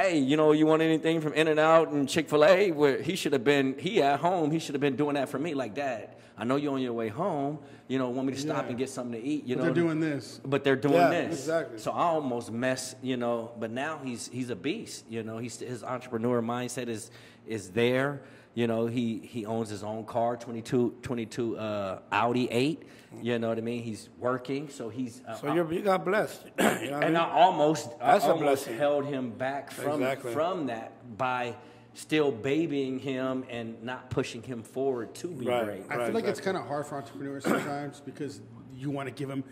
Hey, 0.00 0.18
you 0.18 0.36
know, 0.36 0.52
you 0.52 0.66
want 0.66 0.82
anything 0.82 1.20
from 1.20 1.32
In 1.34 1.48
and 1.48 1.60
Out 1.60 1.88
and 1.90 2.08
Chick 2.08 2.28
fil 2.28 2.44
A? 2.44 2.72
Where 2.72 3.00
he 3.02 3.14
should 3.14 3.32
have 3.32 3.44
been, 3.44 3.76
he 3.78 4.02
at 4.02 4.20
home, 4.20 4.50
he 4.50 4.58
should 4.58 4.74
have 4.74 4.80
been 4.80 4.96
doing 4.96 5.14
that 5.14 5.28
for 5.28 5.38
me. 5.38 5.54
Like, 5.54 5.74
Dad, 5.74 6.08
I 6.36 6.44
know 6.44 6.56
you're 6.56 6.72
on 6.72 6.80
your 6.80 6.94
way 6.94 7.08
home. 7.08 7.58
You 7.88 7.98
know, 7.98 8.08
want 8.08 8.26
me 8.26 8.32
to 8.34 8.40
stop 8.40 8.64
Yeah. 8.64 8.68
and 8.70 8.78
get 8.78 8.88
something 8.88 9.20
to 9.20 9.26
eat? 9.26 9.44
You 9.44 9.54
But 9.56 9.60
know, 9.60 9.64
they're 9.66 9.82
doing 9.84 10.00
this. 10.00 10.40
but 10.44 10.64
they're 10.64 10.76
doing 10.76 10.94
Yeah, 10.94 11.10
this. 11.10 11.40
exactly. 11.40 11.78
So 11.78 11.90
I 11.92 12.04
almost 12.04 12.50
mess, 12.50 12.96
you 13.02 13.16
know. 13.18 13.52
But 13.60 13.70
now 13.70 14.00
he's 14.02 14.28
he's 14.32 14.48
a 14.50 14.56
beast. 14.56 15.04
You 15.10 15.22
know, 15.22 15.36
he's 15.38 15.58
his 15.60 15.84
entrepreneur 15.84 16.40
mindset 16.40 16.88
is 16.88 17.10
is 17.46 17.70
there. 17.70 18.22
You 18.54 18.66
know, 18.66 18.86
he 18.86 19.18
he 19.18 19.46
owns 19.46 19.70
his 19.70 19.82
own 19.82 20.04
car, 20.04 20.36
22, 20.36 20.96
22 21.02 21.56
uh, 21.56 21.98
Audi 22.12 22.48
eight. 22.50 22.82
You 23.20 23.38
know 23.38 23.48
what 23.48 23.58
I 23.58 23.62
mean? 23.62 23.82
He's 23.82 24.08
working, 24.18 24.68
so 24.68 24.88
he's. 24.88 25.22
Uh, 25.26 25.34
So 25.36 25.54
you're, 25.54 25.70
you 25.72 25.80
got 25.82 26.04
blessed. 26.04 26.44
you 26.58 26.64
know 26.64 26.70
what 26.70 26.82
I 26.82 26.82
and 26.82 27.04
mean? 27.04 27.16
I 27.16 27.30
almost, 27.30 27.98
That's 27.98 28.24
I 28.24 28.28
a 28.28 28.32
almost 28.32 28.66
held 28.66 29.04
him 29.06 29.30
back 29.30 29.70
from 29.70 30.02
Exactly. 30.02 30.32
from 30.32 30.66
that 30.66 30.92
by 31.18 31.54
still 31.94 32.32
babying 32.32 32.98
him 32.98 33.44
and 33.50 33.82
not 33.82 34.08
pushing 34.08 34.42
him 34.42 34.62
forward 34.62 35.14
to 35.16 35.28
be 35.28 35.44
Right. 35.46 35.64
great. 35.64 35.82
I 35.90 35.96
Right, 35.96 36.06
feel 36.06 36.14
like 36.14 36.24
it's 36.24 36.40
kind 36.40 36.56
of 36.56 36.66
hard 36.66 36.86
for 36.86 36.96
entrepreneurs 36.96 37.44
sometimes 37.44 38.00
because 38.00 38.40
you 38.74 38.90
want 38.90 39.08
to 39.08 39.14
give 39.14 39.28
them. 39.28 39.44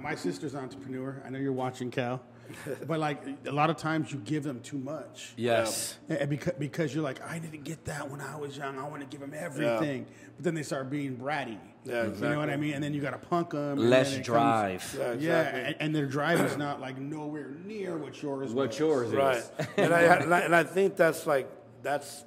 My 0.00 0.14
sister's 0.14 0.54
an 0.54 0.60
entrepreneur. 0.64 1.20
I 1.26 1.30
know 1.30 1.38
you're 1.40 1.52
watching, 1.52 1.90
Cal, 1.90 2.20
but 2.86 2.98
like 2.98 3.22
a 3.46 3.52
lot 3.52 3.70
of 3.70 3.76
times 3.76 4.12
you 4.12 4.18
give 4.18 4.42
them 4.42 4.60
too 4.60 4.78
much. 4.78 5.32
Yes. 5.36 5.96
And 6.08 6.28
because, 6.30 6.54
because 6.58 6.94
you're 6.94 7.04
like, 7.04 7.22
I 7.22 7.38
didn't 7.38 7.64
get 7.64 7.84
that 7.86 8.10
when 8.10 8.20
I 8.20 8.36
was 8.36 8.56
young. 8.56 8.78
I 8.78 8.88
want 8.88 9.02
to 9.02 9.06
give 9.08 9.20
them 9.20 9.34
everything. 9.36 10.06
But 10.36 10.44
then 10.44 10.54
they 10.54 10.62
start 10.62 10.90
being 10.90 11.16
bratty. 11.16 11.58
Yeah, 11.84 12.04
You 12.06 12.12
know 12.20 12.38
what 12.38 12.50
I 12.50 12.56
mean? 12.56 12.74
And 12.74 12.84
then 12.84 12.92
you 12.92 13.00
got 13.00 13.12
to 13.20 13.26
punk 13.26 13.50
them. 13.50 13.78
Less 13.78 14.18
drive. 14.18 14.94
Yeah, 14.98 15.04
Yeah, 15.04 15.12
exactly. 15.12 15.60
and, 15.62 15.76
and 15.80 15.94
their 15.94 16.06
drive 16.06 16.40
is 16.40 16.56
not 16.56 16.80
like 16.80 16.98
nowhere 16.98 17.50
near 17.64 17.96
what 17.96 18.20
yours 18.22 18.52
What 18.52 18.68
was. 18.68 18.78
yours 18.78 19.08
is. 19.08 19.14
Right. 19.14 19.42
and, 19.76 19.94
I, 19.94 20.02
and, 20.02 20.34
I, 20.34 20.40
and 20.40 20.54
I 20.54 20.64
think 20.64 20.96
that's 20.96 21.26
like, 21.26 21.50
that's 21.82 22.24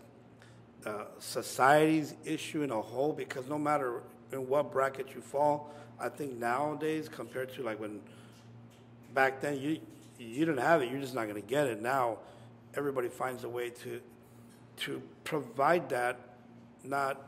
uh, 0.86 1.05
society's 1.19 2.15
issue 2.26 2.63
in 2.63 2.71
a 2.71 2.82
whole 2.82 3.13
because 3.13 3.47
no 3.47 3.57
matter 3.57 4.01
in 4.32 4.47
what 4.47 4.71
bracket 4.71 5.13
you 5.13 5.21
fall, 5.21 5.71
I 5.99 6.09
think 6.09 6.34
nowadays 6.38 7.07
compared 7.07 7.53
to 7.53 7.63
like 7.63 7.80
when 7.80 8.01
back 9.13 9.39
then 9.39 9.59
you 9.59 9.80
you 10.24 10.45
didn't 10.45 10.61
have 10.61 10.82
it, 10.82 10.89
you're 10.91 10.99
just 11.01 11.15
not 11.15 11.24
going 11.28 11.41
to 11.41 11.47
get 11.47 11.67
it. 11.67 11.82
Now 11.82 12.17
everybody 12.76 13.07
finds 13.09 13.43
a 13.43 13.49
way 13.49 13.69
to 13.69 14.01
to 14.76 15.01
provide 15.24 15.89
that, 15.89 16.19
not 16.84 17.21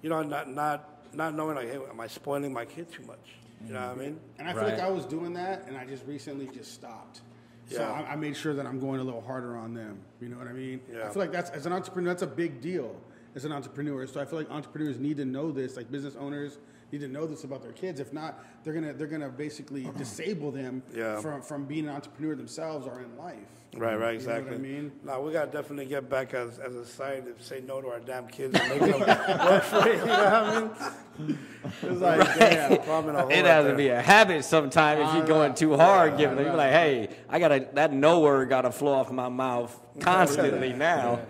you 0.00 0.08
know, 0.10 0.22
not 0.22 0.48
not 0.50 0.88
not 1.14 1.34
knowing 1.34 1.56
like, 1.56 1.70
hey, 1.70 1.78
am 1.90 2.00
I 2.00 2.06
spoiling 2.06 2.52
my 2.52 2.64
kid 2.64 2.90
too 2.90 3.02
much? 3.04 3.18
You 3.66 3.74
know 3.74 3.80
what 3.88 3.96
I 3.98 4.00
mean? 4.00 4.20
And 4.38 4.48
I 4.48 4.52
feel 4.52 4.62
Right. 4.62 4.72
like 4.74 4.82
I 4.82 4.90
was 4.90 5.04
doing 5.04 5.34
that, 5.34 5.68
and 5.68 5.76
I 5.76 5.84
just 5.84 6.04
recently 6.06 6.48
just 6.48 6.72
stopped. 6.72 7.20
So 7.68 7.80
Yeah. 7.80 7.92
I, 7.92 8.12
I 8.12 8.16
made 8.16 8.36
sure 8.36 8.54
that 8.54 8.66
I'm 8.66 8.80
going 8.80 8.98
a 8.98 9.04
little 9.04 9.20
harder 9.20 9.56
on 9.56 9.72
them. 9.74 10.00
You 10.20 10.28
know 10.30 10.38
what 10.38 10.48
I 10.48 10.52
mean? 10.52 10.80
Yeah. 10.92 11.06
I 11.06 11.10
feel 11.12 11.20
like 11.22 11.30
that's 11.30 11.50
as 11.50 11.64
an 11.66 11.72
entrepreneur, 11.72 12.10
that's 12.10 12.22
a 12.22 12.26
big 12.26 12.60
deal 12.60 12.96
as 13.36 13.44
an 13.44 13.52
entrepreneur. 13.52 14.06
So 14.06 14.20
I 14.20 14.24
feel 14.24 14.38
like 14.38 14.50
entrepreneurs 14.50 14.98
need 14.98 15.16
to 15.18 15.24
know 15.24 15.52
this, 15.52 15.76
like 15.76 15.90
business 15.92 16.16
owners 16.16 16.58
need 16.92 17.00
to 17.00 17.08
know 17.08 17.26
this 17.26 17.44
about 17.44 17.62
their 17.62 17.72
kids. 17.72 17.98
If 18.00 18.12
not, 18.12 18.38
they're 18.64 18.74
gonna 18.74 18.92
they're 18.92 19.06
gonna 19.06 19.28
basically 19.30 19.88
disable 19.98 20.50
them 20.50 20.82
Yeah. 20.94 21.20
from 21.20 21.42
from 21.42 21.64
being 21.64 21.88
an 21.88 21.94
entrepreneur 21.94 22.34
themselves 22.36 22.86
or 22.86 23.00
in 23.00 23.16
life. 23.16 23.38
Right, 23.74 23.94
right, 23.94 23.98
You 23.98 24.02
know 24.02 24.08
exactly. 24.34 24.50
what 24.50 24.58
I 24.58 24.58
mean? 24.58 24.92
No, 25.02 25.22
we 25.22 25.32
got 25.32 25.50
to 25.50 25.56
definitely 25.56 25.86
get 25.86 26.10
back 26.10 26.34
as, 26.34 26.58
as 26.58 26.74
a 26.74 26.84
society 26.84 27.28
to 27.32 27.42
say 27.42 27.62
no 27.66 27.80
to 27.80 27.88
our 27.88 28.00
damn 28.00 28.26
kids 28.28 28.54
and 28.60 28.68
make 28.68 28.80
them 28.80 29.00
work 29.46 29.62
for 29.62 29.88
it. 29.88 29.96
You 29.96 30.04
know 30.04 30.12
what 30.12 30.34
I 30.34 30.60
mean? 30.60 31.38
It's 31.82 32.00
like, 32.00 32.38
damn, 32.38 32.72
a 32.72 32.76
hole 32.76 33.08
It 33.08 33.14
right 33.14 33.44
has 33.46 33.66
to 33.66 33.74
be 33.74 33.88
a 33.88 34.02
habit 34.02 34.44
sometime 34.44 35.00
if 35.00 35.14
you're 35.14 35.24
going 35.26 35.54
too 35.54 35.74
hard, 35.74 36.18
giving 36.18 36.36
them, 36.36 36.44
you're 36.46 36.54
like, 36.54 36.72
hey, 36.72 37.08
I 37.30 37.38
gotta, 37.38 37.66
that 37.72 37.94
no 37.94 38.20
word 38.20 38.50
gotta 38.50 38.70
flow 38.70 38.92
off 38.92 39.10
my 39.10 39.30
mouth 39.30 39.74
constantly 40.00 40.74
now. 40.74 41.20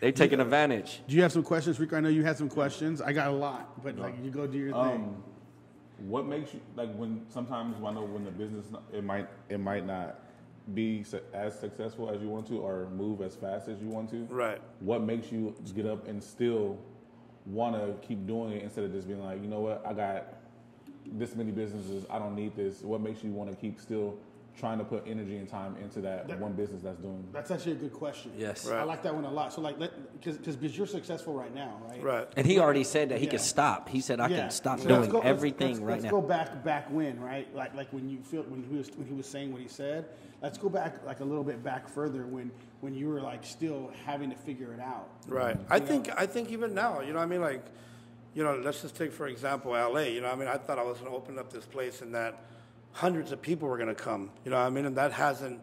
They 0.00 0.12
taking 0.12 0.40
advantage. 0.40 1.00
Do 1.08 1.16
you 1.16 1.22
have 1.22 1.32
some 1.32 1.42
questions, 1.42 1.80
Rico? 1.80 1.96
I 1.96 2.00
know 2.00 2.08
you 2.08 2.24
had 2.24 2.36
some 2.36 2.48
questions. 2.48 3.00
I 3.00 3.12
got 3.12 3.28
a 3.28 3.32
lot, 3.32 3.82
but 3.82 3.96
like 3.98 4.14
you 4.22 4.30
go 4.30 4.46
do 4.46 4.58
your 4.58 4.72
thing. 4.72 4.80
Um, 4.80 5.22
what 6.06 6.26
makes 6.26 6.52
you 6.52 6.60
like 6.74 6.94
when 6.94 7.24
sometimes 7.30 7.76
I 7.82 7.92
know 7.92 8.02
when 8.02 8.24
the 8.24 8.30
business 8.30 8.66
it 8.92 9.02
might 9.02 9.28
it 9.48 9.58
might 9.58 9.86
not 9.86 10.20
be 10.74 11.02
su- 11.04 11.20
as 11.32 11.58
successful 11.58 12.10
as 12.10 12.20
you 12.20 12.28
want 12.28 12.46
to 12.48 12.58
or 12.58 12.88
move 12.94 13.22
as 13.22 13.34
fast 13.36 13.68
as 13.68 13.80
you 13.80 13.88
want 13.88 14.10
to. 14.10 14.26
Right. 14.28 14.60
What 14.80 15.02
makes 15.02 15.30
you 15.32 15.54
get 15.74 15.86
up 15.86 16.06
and 16.08 16.22
still 16.22 16.78
want 17.46 17.76
to 17.76 17.94
keep 18.06 18.26
doing 18.26 18.52
it 18.52 18.62
instead 18.62 18.84
of 18.84 18.92
just 18.92 19.06
being 19.06 19.22
like, 19.24 19.40
you 19.40 19.48
know 19.48 19.60
what, 19.60 19.84
I 19.86 19.92
got 19.92 20.34
this 21.12 21.36
many 21.36 21.52
businesses, 21.52 22.04
I 22.10 22.18
don't 22.18 22.34
need 22.34 22.56
this. 22.56 22.82
What 22.82 23.00
makes 23.00 23.22
you 23.22 23.30
want 23.30 23.48
to 23.50 23.56
keep 23.56 23.80
still 23.80 24.18
trying 24.56 24.78
to 24.78 24.84
put 24.84 25.06
energy 25.06 25.36
and 25.36 25.48
time 25.48 25.76
into 25.82 26.00
that 26.00 26.38
one 26.40 26.52
business 26.52 26.82
that's 26.82 26.98
doing? 27.00 27.22
That's 27.32 27.50
actually 27.50 27.72
a 27.72 27.76
good 27.76 27.92
question. 27.92 28.32
Yes. 28.36 28.66
I 28.68 28.82
like 28.84 29.02
that 29.02 29.14
one 29.14 29.24
a 29.24 29.30
lot. 29.30 29.52
So 29.52 29.60
like, 29.60 29.76
because 29.78 30.38
because 30.38 30.76
you're 30.76 30.86
successful 30.86 31.34
right 31.34 31.54
now, 31.54 31.78
right? 31.88 32.02
Right. 32.02 32.28
And 32.36 32.46
he 32.46 32.58
already 32.58 32.84
said 32.84 33.10
that 33.10 33.18
he 33.18 33.26
Yeah. 33.26 33.32
could 33.32 33.40
stop. 33.40 33.88
He 33.88 34.00
said, 34.00 34.18
I 34.20 34.28
Yeah. 34.28 34.40
can 34.42 34.50
stop 34.50 34.80
So 34.80 34.88
doing 34.88 35.10
go- 35.10 35.18
let's- 35.18 35.28
everything 35.28 35.68
let's, 35.72 35.80
right 35.80 35.90
let's 35.92 36.04
now. 36.04 36.10
go 36.10 36.22
back 36.22 36.64
back 36.64 36.90
when, 36.90 37.20
right? 37.20 37.54
Like 37.54 37.74
like 37.74 37.92
when 37.92 38.08
you 38.08 38.18
feel 38.22 38.42
when 38.44 38.62
he 38.62 38.76
was 38.76 38.90
when 38.96 39.06
he 39.06 39.14
was 39.14 39.26
saying 39.26 39.52
what 39.52 39.60
he 39.62 39.68
said. 39.68 40.06
Let's 40.42 40.58
go 40.58 40.68
back 40.68 41.04
like 41.06 41.20
a 41.20 41.24
little 41.24 41.44
bit 41.44 41.62
back 41.64 41.88
further 41.88 42.26
when 42.26 42.50
when 42.80 42.94
you 42.94 43.08
were 43.08 43.20
like 43.20 43.44
still 43.44 43.90
having 44.04 44.30
to 44.30 44.36
figure 44.36 44.72
it 44.74 44.80
out. 44.80 45.08
Right. 45.28 45.56
I 45.70 45.80
think 45.80 46.10
I 46.18 46.26
think 46.26 46.50
even 46.50 46.74
now, 46.74 47.00
you 47.00 47.08
know, 47.12 47.18
what 47.18 47.24
I 47.24 47.26
mean, 47.26 47.40
like, 47.40 47.64
you 48.34 48.44
know, 48.44 48.56
let's 48.56 48.82
just 48.82 48.96
take 48.96 49.12
for 49.12 49.26
example 49.28 49.74
L.A. 49.74 50.12
You 50.12 50.20
know, 50.20 50.28
what 50.28 50.36
I 50.36 50.38
mean, 50.38 50.48
I 50.48 50.56
thought 50.58 50.78
I 50.78 50.82
was 50.82 50.98
going 50.98 51.10
to 51.10 51.16
open 51.16 51.38
up 51.38 51.50
this 51.52 51.64
place 51.66 52.00
and 52.02 52.14
that 52.14 52.38
hundreds 52.96 53.30
of 53.30 53.42
people 53.42 53.68
were 53.68 53.76
going 53.76 53.94
to 53.94 53.94
come. 53.94 54.30
You 54.44 54.50
know, 54.50 54.56
I 54.56 54.70
mean, 54.70 54.86
and 54.86 54.96
that 54.96 55.12
hasn't 55.12 55.60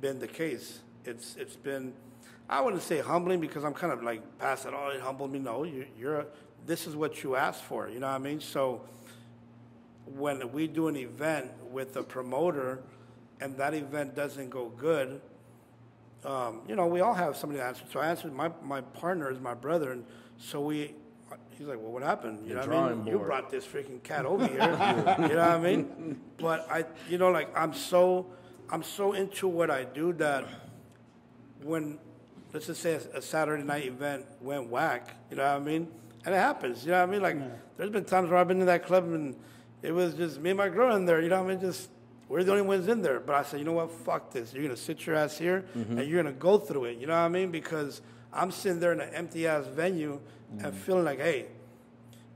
been 0.00 0.20
the 0.20 0.28
case. 0.28 0.78
It's 1.04 1.36
it's 1.36 1.56
been, 1.56 1.92
I 2.48 2.60
wouldn't 2.60 2.82
say 2.82 3.00
humbling 3.00 3.40
because 3.40 3.64
I'm 3.64 3.74
kind 3.74 3.92
of 3.92 4.02
like 4.02 4.22
past 4.38 4.66
it. 4.66 4.72
Oh, 4.74 4.90
it 4.90 5.00
humbled 5.00 5.32
me. 5.32 5.40
No, 5.40 5.64
you, 5.64 5.86
you're. 5.98 6.26
This 6.64 6.86
is 6.86 6.96
what 6.96 7.22
you 7.22 7.36
asked 7.36 7.62
for. 7.62 7.88
You 7.88 7.98
know 8.00 8.06
what 8.06 8.14
I 8.14 8.18
mean? 8.18 8.40
So 8.40 8.82
when 10.04 10.52
we 10.52 10.68
do 10.68 10.86
an 10.88 10.96
event 10.96 11.50
with 11.70 11.96
a 11.96 12.02
promoter 12.02 12.82
and 13.40 13.56
that 13.56 13.74
event 13.74 14.14
doesn't 14.14 14.50
go 14.50 14.68
good, 14.68 15.20
um, 16.24 16.62
you 16.68 16.76
know, 16.76 16.86
we 16.86 17.00
all 17.00 17.14
have 17.14 17.36
somebody 17.36 17.60
to 17.60 17.66
answer. 17.66 17.84
So 17.92 18.00
I 18.00 18.08
answered 18.08 18.32
my, 18.32 18.50
my 18.62 18.80
partner 18.80 19.30
is 19.30 19.40
my 19.40 19.54
brother, 19.54 19.92
and 19.92 20.04
so 20.38 20.60
we. 20.60 20.94
He's 21.58 21.66
like, 21.66 21.78
well, 21.78 21.90
what 21.90 22.02
happened? 22.02 22.46
You 22.46 22.54
know 22.54 22.60
what 22.60 22.72
I 22.72 22.94
mean? 22.94 23.06
You 23.06 23.18
brought 23.18 23.50
this 23.50 23.64
freaking 23.64 24.02
cat 24.02 24.26
over 24.26 24.46
here. 24.46 24.60
you 24.60 24.66
know 24.66 25.28
what 25.28 25.38
I 25.38 25.58
mean? 25.58 26.20
But 26.36 26.70
I, 26.70 26.84
you 27.08 27.16
know, 27.16 27.30
like 27.30 27.56
I'm 27.56 27.72
so, 27.72 28.26
I'm 28.70 28.82
so 28.82 29.12
into 29.14 29.48
what 29.48 29.70
I 29.70 29.84
do 29.84 30.12
that 30.14 30.46
when, 31.62 31.98
let's 32.52 32.66
just 32.66 32.82
say 32.82 32.94
a, 32.94 33.18
a 33.18 33.22
Saturday 33.22 33.62
night 33.62 33.86
event 33.86 34.26
went 34.40 34.68
whack, 34.68 35.16
you 35.30 35.36
know 35.36 35.44
what 35.44 35.62
I 35.62 35.64
mean? 35.64 35.88
And 36.26 36.34
it 36.34 36.38
happens, 36.38 36.84
you 36.84 36.90
know 36.90 36.98
what 37.00 37.08
I 37.08 37.12
mean? 37.12 37.22
Like, 37.22 37.38
there's 37.78 37.90
been 37.90 38.04
times 38.04 38.28
where 38.28 38.38
I've 38.38 38.48
been 38.48 38.60
in 38.60 38.66
that 38.66 38.84
club 38.84 39.04
and 39.04 39.34
it 39.82 39.92
was 39.92 40.14
just 40.14 40.40
me 40.40 40.50
and 40.50 40.58
my 40.58 40.68
girl 40.68 40.94
in 40.94 41.06
there, 41.06 41.22
you 41.22 41.28
know 41.28 41.42
what 41.42 41.50
I 41.50 41.54
mean? 41.54 41.60
Just, 41.60 41.88
we're 42.28 42.44
the 42.44 42.50
only 42.50 42.64
ones 42.64 42.88
in 42.88 43.00
there. 43.02 43.20
But 43.20 43.36
I 43.36 43.42
said, 43.44 43.60
you 43.60 43.64
know 43.64 43.72
what? 43.72 43.90
Fuck 43.90 44.32
this. 44.32 44.52
You're 44.52 44.64
going 44.64 44.74
to 44.74 44.80
sit 44.80 45.06
your 45.06 45.16
ass 45.16 45.38
here 45.38 45.64
and 45.74 45.98
you're 46.08 46.22
going 46.22 46.34
to 46.34 46.38
go 46.38 46.58
through 46.58 46.86
it, 46.86 46.98
you 46.98 47.06
know 47.06 47.14
what 47.14 47.20
I 47.20 47.28
mean? 47.28 47.50
Because 47.50 48.02
I'm 48.32 48.50
sitting 48.50 48.80
there 48.80 48.92
in 48.92 49.00
an 49.00 49.14
empty 49.14 49.46
ass 49.46 49.64
venue 49.66 50.20
and 50.58 50.74
feeling 50.74 51.04
like, 51.04 51.18
hey, 51.20 51.46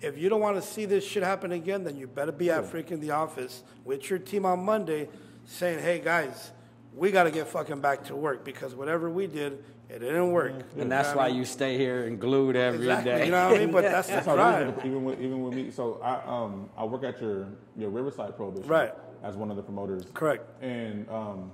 if 0.00 0.16
you 0.18 0.28
don't 0.28 0.40
want 0.40 0.56
to 0.56 0.62
see 0.62 0.84
this 0.86 1.06
shit 1.06 1.22
happen 1.22 1.52
again, 1.52 1.84
then 1.84 1.96
you 1.96 2.06
better 2.06 2.32
be 2.32 2.50
at 2.50 2.64
freaking 2.64 3.00
the 3.00 3.11
office 3.11 3.62
with 3.84 4.08
your 4.08 4.18
team 4.18 4.46
on 4.46 4.64
Monday 4.64 5.08
saying, 5.44 5.78
hey, 5.80 5.98
guys, 6.00 6.52
we 6.94 7.11
got 7.11 7.24
to 7.24 7.30
get 7.30 7.46
fucking 7.48 7.80
back 7.80 8.04
to 8.04 8.16
work 8.16 8.44
because 8.44 8.74
whatever 8.74 9.11
we 9.11 9.26
did, 9.26 9.62
it 9.88 9.98
didn't 9.98 10.30
work. 10.30 10.52
And 10.78 10.90
that's 10.90 11.14
why 11.14 11.28
you 11.28 11.44
stay 11.44 11.76
here 11.76 12.06
and 12.06 12.18
glued 12.20 12.56
every 12.56 12.86
day. 12.86 12.92
Exactly. 12.98 13.24
You 13.26 13.30
know 13.32 13.48
what 13.50 13.56
I 13.56 13.58
mean? 13.58 13.72
But 13.72 13.82
that's 13.82 14.06
the 14.08 14.14
That's 14.14 14.26
how 14.26 14.32
it 14.34 14.68
is, 14.68 14.72
drive. 14.74 14.86
even 14.86 15.04
with 15.04 15.20
even 15.20 15.42
with 15.42 15.54
me. 15.54 15.70
So 15.72 16.00
I 16.02 16.20
um 16.26 16.68
I 16.76 16.84
work 16.84 17.02
at 17.02 17.20
your 17.20 17.48
your 17.76 17.90
Riverside 17.90 18.36
Prohibition 18.36 18.68
Right. 18.68 18.94
as 19.24 19.36
one 19.36 19.50
of 19.50 19.56
the 19.56 19.62
promoters. 19.64 20.04
Correct. 20.14 20.44
And 20.62 21.08
um, 21.11 21.50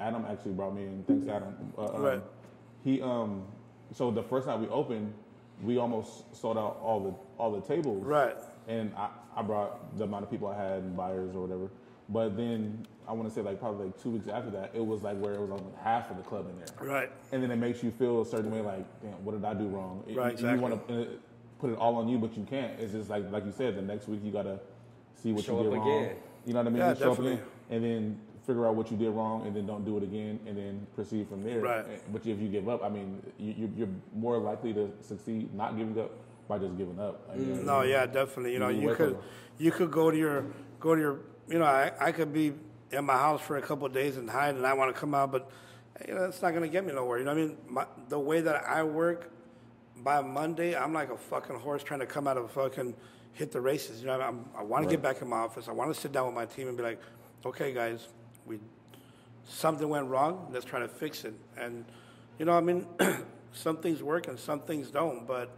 Adam 0.00 0.24
actually 0.28 0.52
brought 0.52 0.74
me 0.74 0.84
in. 0.84 1.04
Thanks, 1.06 1.28
Adam. 1.28 1.54
Uh, 1.76 1.84
um, 1.94 2.02
Right. 2.02 2.22
He 2.82 3.02
um 3.02 3.42
so 3.92 4.10
the 4.10 4.22
first 4.22 4.46
night 4.46 4.58
we 4.58 4.68
opened, 4.68 5.12
we 5.62 5.78
almost 5.78 6.34
sold 6.34 6.58
out 6.58 6.78
all 6.82 7.00
the 7.00 7.14
all 7.42 7.52
the 7.52 7.60
tables. 7.60 8.04
Right. 8.04 8.36
And 8.68 8.92
I, 8.96 9.08
I 9.36 9.42
brought 9.42 9.96
the 9.98 10.04
amount 10.04 10.24
of 10.24 10.30
people 10.30 10.48
I 10.48 10.56
had 10.56 10.78
and 10.82 10.96
buyers 10.96 11.34
or 11.34 11.40
whatever. 11.42 11.68
But 12.08 12.36
then 12.36 12.86
I 13.08 13.12
want 13.12 13.28
to 13.28 13.34
say 13.34 13.40
like 13.42 13.60
probably 13.60 13.86
like 13.86 14.02
two 14.02 14.10
weeks 14.10 14.28
after 14.28 14.50
that, 14.50 14.70
it 14.74 14.84
was 14.84 15.02
like 15.02 15.18
where 15.18 15.34
it 15.34 15.40
was 15.40 15.50
only 15.50 15.64
half 15.82 16.10
of 16.10 16.16
the 16.16 16.22
club 16.22 16.48
in 16.48 16.56
there. 16.58 16.86
Right. 16.88 17.10
And 17.32 17.42
then 17.42 17.50
it 17.50 17.56
makes 17.56 17.82
you 17.82 17.90
feel 17.90 18.22
a 18.22 18.26
certain 18.26 18.50
way, 18.50 18.60
like, 18.60 18.84
damn, 19.02 19.12
what 19.24 19.32
did 19.32 19.44
I 19.44 19.54
do 19.54 19.66
wrong? 19.68 20.02
It- 20.08 20.16
Right, 20.16 20.28
You 20.38 20.46
exactly. 20.48 20.60
want 20.62 20.88
to 20.88 21.06
put 21.58 21.70
it 21.70 21.78
all 21.78 21.96
on 21.96 22.08
you, 22.08 22.18
but 22.18 22.36
you 22.36 22.44
can't. 22.44 22.78
It's 22.80 22.92
just 22.92 23.08
like, 23.10 23.30
like 23.30 23.44
you 23.46 23.52
said, 23.52 23.76
the 23.76 23.82
next 23.82 24.08
week 24.08 24.20
you 24.22 24.30
gotta 24.32 24.58
see 25.14 25.32
what 25.32 25.44
Show 25.44 25.58
you 25.62 25.70
did 25.70 25.78
up 25.78 25.84
wrong. 25.84 25.98
again. 26.02 26.16
You 26.46 26.52
know 26.52 26.58
what 26.60 26.66
I 26.66 26.70
mean? 26.70 26.78
Yeah, 26.78 26.90
You 26.90 26.96
show 26.96 27.10
up 27.12 27.16
definitely. 27.16 27.32
again, 27.34 27.44
and 27.70 27.84
then 27.84 28.20
figure 28.46 28.66
out 28.66 28.74
what 28.74 28.90
you 28.90 28.96
did 28.96 29.10
wrong, 29.10 29.46
and 29.46 29.54
then 29.56 29.66
don't 29.66 29.84
do 29.84 29.96
it 29.96 30.02
again, 30.02 30.38
and 30.46 30.56
then 30.56 30.86
proceed 30.94 31.28
from 31.28 31.42
there. 31.42 31.60
Right. 31.60 32.12
But 32.12 32.26
if 32.26 32.38
you 32.38 32.48
give 32.48 32.68
up, 32.68 32.84
I 32.84 32.88
mean, 32.88 33.22
you, 33.38 33.54
you- 33.58 33.72
you're 33.76 33.88
more 34.14 34.38
likely 34.38 34.72
to 34.74 34.90
succeed 35.00 35.52
not 35.54 35.76
giving 35.76 35.98
up 35.98 36.10
by 36.48 36.58
just 36.58 36.76
giving 36.76 36.98
up. 37.00 37.26
Like, 37.28 37.38
you 37.38 37.46
know 37.46 37.52
what 37.52 37.58
I 37.60 37.62
mm. 37.62 37.66
No, 37.66 37.80
mean? 37.80 37.90
yeah, 37.90 38.06
definitely. 38.06 38.52
You 38.52 38.58
know, 38.58 38.68
You 38.68 38.90
you 38.90 38.94
could, 38.94 39.18
you 39.58 39.72
could 39.72 39.90
go 39.90 40.10
to 40.10 40.16
your, 40.16 40.44
go 40.78 40.94
to 40.94 41.00
your, 41.00 41.20
you 41.48 41.58
know, 41.58 41.64
I, 41.64 41.92
I 42.00 42.12
could 42.12 42.32
be 42.32 42.52
in 42.90 43.04
my 43.04 43.16
house 43.16 43.40
for 43.40 43.56
a 43.56 43.62
couple 43.62 43.86
of 43.86 43.92
days 43.94 44.16
and 44.18 44.28
hide, 44.28 44.54
and 44.54 44.66
I 44.66 44.74
want 44.74 44.94
to 44.94 45.00
come 45.00 45.14
out, 45.14 45.32
but 45.32 45.50
you 46.06 46.14
know, 46.14 46.24
it's 46.24 46.42
not 46.42 46.52
gonna 46.52 46.68
get 46.68 46.84
me 46.84 46.92
nowhere. 46.92 47.18
You 47.18 47.24
know 47.24 47.34
what 47.34 47.40
I 47.40 47.46
mean? 47.46 47.56
My, 47.68 47.86
the 48.08 48.18
way 48.18 48.40
that 48.40 48.64
I 48.66 48.82
work, 48.82 49.30
by 50.02 50.20
Monday, 50.20 50.76
I'm 50.76 50.92
like 50.92 51.10
a 51.10 51.16
fucking 51.16 51.56
horse 51.60 51.82
trying 51.82 52.00
to 52.00 52.06
come 52.06 52.26
out 52.26 52.36
of 52.36 52.44
a 52.44 52.48
fucking 52.48 52.94
hit 53.32 53.52
the 53.52 53.60
races. 53.60 54.00
You 54.00 54.08
know, 54.08 54.20
I'm, 54.20 54.44
I 54.56 54.62
want 54.62 54.84
to 54.84 54.90
get 54.90 55.02
back 55.02 55.22
in 55.22 55.28
my 55.28 55.38
office. 55.38 55.68
I 55.68 55.72
want 55.72 55.94
to 55.94 55.98
sit 56.00 56.12
down 56.12 56.26
with 56.26 56.34
my 56.34 56.46
team 56.46 56.68
and 56.68 56.76
be 56.76 56.82
like, 56.82 57.00
okay, 57.46 57.72
guys, 57.72 58.08
something 59.46 59.88
went 59.88 60.08
wrong. 60.08 60.48
Let's 60.50 60.64
try 60.64 60.80
to 60.80 60.88
fix 60.88 61.24
it. 61.24 61.34
And 61.56 61.84
you 62.38 62.44
know, 62.44 62.52
I 62.52 62.60
mean, 62.60 62.86
some 63.52 63.76
things 63.78 64.02
work 64.02 64.28
and 64.28 64.38
some 64.38 64.60
things 64.60 64.90
don't. 64.90 65.26
But 65.26 65.50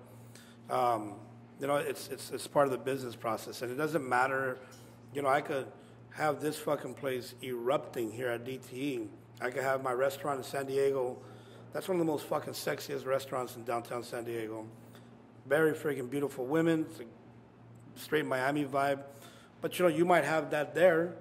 um, 0.71 1.15
you 1.61 1.67
know, 1.67 1.77
it's 1.77 2.09
it's 2.09 2.31
it's 2.31 2.47
part 2.47 2.67
of 2.67 2.73
the 2.73 2.79
business 2.79 3.17
process, 3.17 3.63
and 3.63 3.71
it 3.71 3.77
doesn't 3.77 4.07
matter. 4.07 4.59
You 5.15 5.23
know, 5.23 5.29
I 5.29 5.41
could 5.41 5.67
have 6.11 6.41
this 6.41 6.59
fucking 6.59 6.95
place 6.95 7.35
erupting 7.43 8.11
here 8.11 8.29
at 8.29 8.45
DTE. 8.45 9.07
I 9.41 9.51
could 9.51 9.63
have 9.63 9.83
my 9.83 9.93
restaurant 9.93 10.39
in 10.39 10.45
San 10.45 10.65
Diego 10.65 11.19
That's 11.73 11.89
one 11.89 11.97
of 11.97 12.07
the 12.07 12.11
most 12.11 12.25
fucking 12.25 12.55
sexiest 12.55 13.05
restaurants 13.05 13.55
in 13.57 13.65
downtown 13.65 14.03
San 14.03 14.25
Diego. 14.25 14.67
Very 15.47 15.75
freaking 15.75 16.11
beautiful 16.11 16.47
women. 16.47 16.87
It's 16.89 17.01
a 17.01 18.01
straight 18.01 18.25
Miami 18.25 18.65
vibe. 18.65 19.01
But 19.61 19.79
you 19.79 19.85
know, 19.85 19.95
you 19.95 20.07
might 20.07 20.25
have 20.25 20.51
that 20.51 20.75
there, 20.75 21.17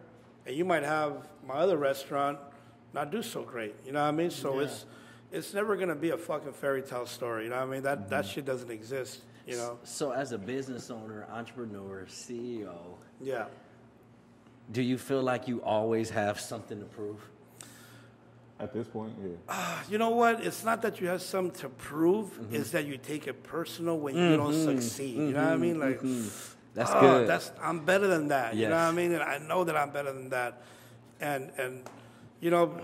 and 0.46 0.56
you 0.56 0.64
might 0.64 0.84
have 0.84 1.28
my 1.46 1.56
other 1.56 1.78
restaurant 1.78 2.40
not 2.96 3.12
do 3.12 3.22
so 3.22 3.44
great. 3.44 3.76
You 3.86 3.92
know 3.92 4.02
what 4.02 4.08
I 4.08 4.12
mean? 4.12 4.32
So 4.32 4.56
Yeah. 4.56 4.66
it's 4.66 4.86
it's 5.32 5.54
never 5.54 5.76
gonna 5.76 5.96
be 5.96 6.12
a 6.12 6.18
fucking 6.18 6.54
fairy 6.54 6.82
tale 6.82 7.06
story. 7.06 7.44
You 7.44 7.50
know 7.50 7.58
what 7.58 7.68
I 7.68 7.72
mean? 7.72 7.84
That 7.84 8.10
that 8.10 8.24
mm-hmm. 8.24 8.34
shit 8.34 8.46
doesn't 8.46 8.72
exist. 8.72 9.22
You 9.46 9.58
know? 9.58 9.78
So, 9.84 10.12
as 10.12 10.32
a 10.32 10.40
business 10.40 10.90
owner, 10.90 11.28
entrepreneur, 11.32 12.08
CEO, 12.10 12.98
Yeah. 13.22 13.46
do 14.72 14.82
you 14.82 14.98
feel 14.98 15.22
like 15.22 15.48
you 15.48 15.62
always 15.62 16.10
have 16.10 16.40
something 16.40 16.80
to 16.80 16.86
prove? 16.86 17.20
At 18.60 18.74
this 18.74 18.88
point, 18.88 19.14
yeah. 19.22 19.34
Uh, 19.48 19.84
you 19.88 20.00
know 20.00 20.10
what? 20.10 20.42
It's 20.44 20.64
not 20.64 20.82
that 20.82 21.00
you 21.00 21.08
have 21.08 21.22
something 21.22 21.60
to 21.62 21.70
prove. 21.70 22.28
Mm-hmm. 22.32 22.56
It's 22.56 22.72
that 22.72 22.86
you 22.86 22.98
take 22.98 23.28
it 23.28 23.44
personal 23.44 24.00
when 24.00 24.16
you 24.16 24.38
don't 24.38 24.54
mm-hmm. 24.54 24.80
succeed. 24.80 25.18
You 25.18 25.34
know 25.34 25.44
what 25.44 25.54
I 25.54 25.58
mean? 25.58 25.80
Like, 25.80 26.00
mm-hmm. 26.00 26.30
That's 26.74 26.92
oh, 26.94 27.00
good. 27.00 27.28
That's 27.28 27.52
I'm 27.62 27.86
better 27.86 28.08
than 28.08 28.28
that. 28.30 28.56
You 28.56 28.68
know 28.68 28.76
what 28.76 28.82
I 28.82 28.92
mean? 28.92 29.14
And 29.14 29.24
I 29.24 29.38
know 29.40 29.64
that 29.64 29.78
I'm 29.78 29.92
better 29.92 30.12
than 30.12 30.30
that. 30.30 30.62
And 31.22 31.52
and 31.58 31.84
you 32.42 32.52
know, 32.52 32.80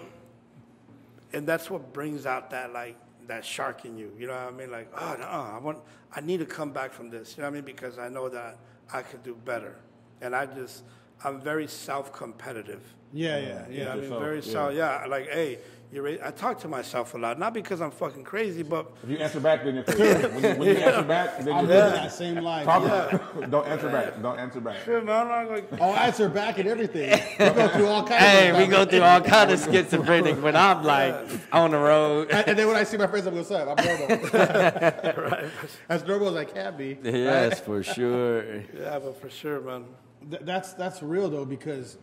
and 1.34 1.48
that's 1.48 1.70
what 1.70 1.94
brings 1.94 2.26
out 2.26 2.50
that 2.52 2.74
like 2.74 2.98
that 3.28 3.46
shark 3.46 3.86
in 3.86 3.98
you. 3.98 4.12
You 4.18 4.28
know 4.28 4.34
what 4.34 4.54
I 4.54 4.58
mean? 4.58 4.72
Like, 4.72 4.92
oh 4.98 5.16
no, 5.20 5.26
I 5.26 5.60
want 5.62 5.80
I 6.14 6.22
need 6.22 6.40
to 6.40 6.46
come 6.46 6.72
back 6.72 6.92
from 6.94 7.10
this. 7.10 7.36
You 7.38 7.44
know 7.44 7.50
what 7.50 7.54
I 7.54 7.62
mean? 7.62 7.66
Because 7.66 8.00
I 8.00 8.10
know 8.10 8.30
that 8.30 8.58
I 8.92 9.02
could 9.02 9.24
do 9.24 9.36
better. 9.46 9.76
And 10.22 10.36
I 10.36 10.46
just 10.46 10.84
I'm 11.24 11.40
very 11.40 11.68
self 11.68 12.12
competitive. 12.12 12.82
Yeah, 13.14 13.40
mm. 13.40 13.48
yeah, 13.48 13.68
You 13.70 13.78
know 13.80 13.84
yeah. 13.84 13.92
I 13.92 13.96
mean? 13.96 14.04
yourself, 14.04 14.24
Very 14.24 14.36
yeah. 14.38 14.52
self 14.52 14.74
yeah, 14.74 15.06
like 15.08 15.30
hey, 15.30 15.60
you're 15.92 16.08
I 16.26 16.32
talk 16.32 16.60
to 16.62 16.68
myself 16.68 17.14
a 17.14 17.18
lot, 17.18 17.38
not 17.38 17.54
because 17.54 17.82
I'm 17.82 17.92
fucking 17.92 18.24
crazy, 18.24 18.64
but 18.64 18.92
If 19.04 19.10
you 19.10 19.18
answer 19.18 19.40
back, 19.40 19.64
then 19.64 19.76
you're 19.76 19.84
crazy. 19.84 20.28
when, 20.28 20.44
you, 20.44 20.60
when 20.60 20.68
you 20.70 20.76
answer 20.76 21.04
back, 21.04 21.38
then 21.40 21.54
I'm 21.54 21.68
you're 21.68 21.76
living 21.76 21.94
that 21.94 22.12
same 22.14 22.36
life. 22.38 22.66
Talk 22.66 22.84
Yeah. 22.84 23.46
Don't 23.48 23.68
answer 23.68 23.90
back. 23.90 24.22
Don't 24.22 24.40
answer 24.40 24.62
back. 24.62 24.78
shit, 24.86 25.04
man, 25.06 25.28
I'm 25.28 25.50
like 25.50 25.68
Oh, 25.80 25.90
I 25.92 26.08
answer 26.08 26.30
back 26.30 26.60
at 26.60 26.68
everything. 26.68 27.12
We 27.40 27.50
go 27.50 27.68
through 27.68 27.88
all 27.88 28.04
kinds 28.08 28.24
Hey, 28.24 28.50
of 28.50 28.58
we 28.58 28.68
go 28.68 28.86
through 28.86 29.02
all 29.02 29.22
kind 29.22 29.52
of 29.52 29.60
schizophrenic 29.60 30.42
when 30.42 30.56
I'm 30.56 30.84
like 30.84 31.16
on 31.52 31.72
the 31.72 31.78
road. 31.78 32.32
And, 32.32 32.48
and 32.50 32.60
then 32.60 32.68
when 32.68 32.78
I 32.78 32.84
see 32.84 32.98
my 32.98 33.08
friends, 33.08 33.28
I'm 33.28 33.36
what's 33.36 33.52
up? 33.52 33.68
I'm 33.78 33.86
normal. 33.86 34.30
As 35.90 36.06
normal 36.08 36.30
as 36.30 36.36
I 36.36 36.46
can 36.46 36.78
be. 36.78 36.98
Yes, 37.04 37.60
for 37.60 37.84
sure. 37.84 38.56
Yeah, 38.78 39.00
but 39.00 39.20
for 39.20 39.30
sure, 39.30 39.60
man. 39.62 39.86
Th- 40.30 40.42
that's 40.44 40.74
that's 40.74 41.02
real 41.04 41.30
though 41.30 41.46
because 41.46 41.98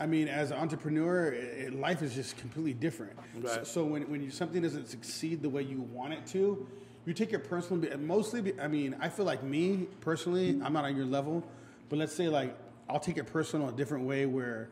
I 0.00 0.06
mean 0.06 0.28
as 0.28 0.50
an 0.50 0.58
entrepreneur 0.58 1.34
i 1.34 1.66
i- 1.66 1.68
life 1.68 2.02
is 2.02 2.14
just 2.14 2.36
completely 2.36 2.74
different 2.74 3.12
so, 3.34 3.40
Right. 3.48 3.66
so 3.66 3.84
when, 3.84 4.02
when 4.10 4.22
you, 4.22 4.30
something 4.30 4.60
doesn't 4.62 4.88
succeed 4.88 5.42
the 5.42 5.48
way 5.48 5.62
you 5.62 5.80
want 5.80 6.12
it 6.14 6.26
to 6.28 6.66
you 7.06 7.12
take 7.12 7.32
it 7.32 7.48
personally 7.48 7.88
mostly 7.96 8.58
I 8.60 8.68
mean 8.68 8.96
I 9.00 9.08
feel 9.08 9.24
like 9.26 9.42
me 9.42 9.86
personally 10.00 10.60
I'm 10.64 10.72
not 10.72 10.84
on 10.84 10.96
your 10.96 11.06
level 11.06 11.42
but 11.88 11.98
let's 11.98 12.14
say 12.14 12.28
like 12.28 12.56
I'll 12.88 13.00
take 13.00 13.18
it 13.18 13.26
personal 13.26 13.68
a 13.68 13.72
different 13.72 14.04
way 14.04 14.26
where 14.26 14.68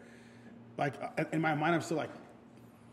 like 0.79 0.95
uh, 1.03 1.25
in 1.33 1.41
my 1.41 1.55
mind 1.55 1.75
I'm 1.77 1.83
still 1.83 1.99
like 1.99 2.11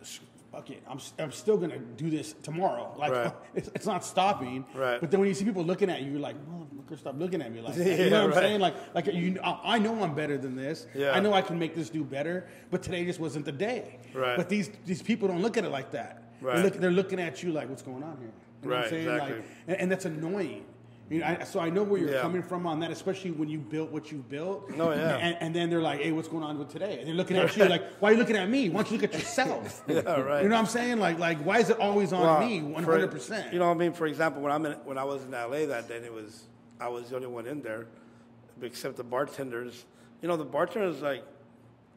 "S- 0.01 0.19
fuck 0.51 0.69
it 0.71 0.81
I'm, 0.89 0.99
I'm 1.19 1.31
still 1.31 1.57
gonna 1.57 1.77
do 1.77 2.09
this 2.09 2.33
tomorrow 2.43 2.95
like 2.97 3.11
Right. 3.11 3.33
it's, 3.55 3.69
it's 3.75 3.85
not 3.85 4.03
stopping 4.03 4.65
Right. 4.73 4.99
but 4.99 5.11
then 5.11 5.19
when 5.19 5.29
you 5.29 5.35
see 5.35 5.45
people 5.45 5.63
looking 5.63 5.89
at 5.89 6.01
you 6.01 6.11
you're 6.11 6.19
like 6.19 6.35
motherfucker 6.49 6.97
stop 6.97 7.15
looking 7.19 7.41
at 7.41 7.53
me 7.53 7.61
like 7.61 7.75
that. 7.75 7.99
you 7.99 8.09
know 8.15 8.27
what 8.27 8.37
I'm 8.37 8.43
saying 8.43 8.59
like 8.59 8.75
like 8.95 9.05
you 9.07 9.39
I 9.43 9.75
I 9.75 9.79
know 9.79 10.01
I'm 10.03 10.15
better 10.15 10.37
than 10.37 10.55
this 10.55 10.87
Yeah. 10.95 11.11
I 11.11 11.19
know 11.19 11.33
I 11.33 11.41
can 11.41 11.59
make 11.59 11.75
this 11.75 11.89
do 11.89 12.03
better 12.03 12.47
but 12.71 12.81
today 12.83 13.05
just 13.05 13.19
wasn't 13.19 13.45
the 13.45 13.51
day 13.51 13.99
Right. 14.13 14.37
but 14.37 14.49
these 14.49 14.69
these 14.85 15.01
people 15.01 15.27
don't 15.27 15.41
look 15.41 15.57
at 15.57 15.63
it 15.65 15.69
like 15.71 15.91
that 15.91 16.23
Right. 16.41 16.55
they're, 16.55 16.63
look, 16.63 16.73
they're 16.75 16.91
looking 16.91 17.19
at 17.19 17.43
you 17.43 17.51
like 17.51 17.69
what's 17.69 17.81
going 17.83 18.03
on 18.03 18.17
here 18.17 18.31
you 18.63 18.69
know 18.69 18.75
what 18.75 18.75
I'm 18.75 18.81
Right, 18.81 18.89
saying 18.89 19.07
exactly. 19.07 19.35
like 19.37 19.45
and, 19.67 19.77
and 19.81 19.91
that's 19.91 20.05
annoying 20.05 20.65
you 21.09 21.19
know, 21.19 21.25
I, 21.25 21.43
so 21.43 21.59
I 21.59 21.69
know 21.69 21.83
where 21.83 21.99
you're 21.99 22.11
Yeah. 22.13 22.21
coming 22.21 22.43
from 22.43 22.67
on 22.67 22.79
that, 22.81 22.91
especially 22.91 23.31
when 23.31 23.49
you 23.49 23.57
built 23.57 23.91
what 23.91 24.11
you 24.11 24.19
built. 24.29 24.69
No, 24.69 24.91
yeah. 24.91 25.17
And, 25.17 25.37
and 25.41 25.55
then 25.55 25.69
they're 25.69 25.81
like, 25.81 26.01
"Hey, 26.01 26.11
what's 26.11 26.27
going 26.27 26.43
on 26.43 26.57
with 26.59 26.69
today?" 26.71 26.99
And 26.99 27.07
they're 27.07 27.15
looking 27.15 27.35
at 27.37 27.55
you 27.57 27.65
like, 27.65 27.83
"Why 27.99 28.09
are 28.09 28.13
you 28.13 28.19
looking 28.19 28.35
at 28.37 28.47
me? 28.49 28.69
Why 28.69 28.83
don't 28.83 28.91
you 28.91 28.97
look 28.97 29.13
at 29.13 29.19
yourself?" 29.19 29.83
Yeah, 29.87 30.01
right. 30.21 30.43
You 30.43 30.49
know 30.49 30.55
what 30.55 30.61
I'm 30.61 30.65
saying? 30.67 30.99
Like, 30.99 31.17
like, 31.17 31.39
why 31.39 31.59
is 31.59 31.69
it 31.69 31.79
always 31.79 32.13
on 32.13 32.21
Well, 32.21 32.39
me? 32.41 32.61
One 32.61 32.83
hundred 32.83 33.11
percent. 33.11 33.51
You 33.53 33.59
know 33.59 33.67
what 33.67 33.75
I 33.75 33.79
mean? 33.79 33.93
For 33.93 34.05
example, 34.07 34.41
when 34.41 34.51
I'm 34.51 34.65
in, 34.65 34.73
when 34.85 34.97
I 34.97 35.03
was 35.03 35.23
in 35.23 35.31
LA 35.31 35.65
that 35.65 35.87
day, 35.87 35.97
and 35.97 36.05
it 36.05 36.13
was 36.13 36.43
I 36.79 36.87
was 36.89 37.09
the 37.09 37.15
only 37.15 37.27
one 37.27 37.47
in 37.47 37.61
there, 37.61 37.87
except 38.61 38.95
the 38.97 39.03
bartenders. 39.03 39.85
You 40.21 40.27
know, 40.27 40.37
the 40.37 40.45
bartenders 40.45 41.01
like, 41.01 41.23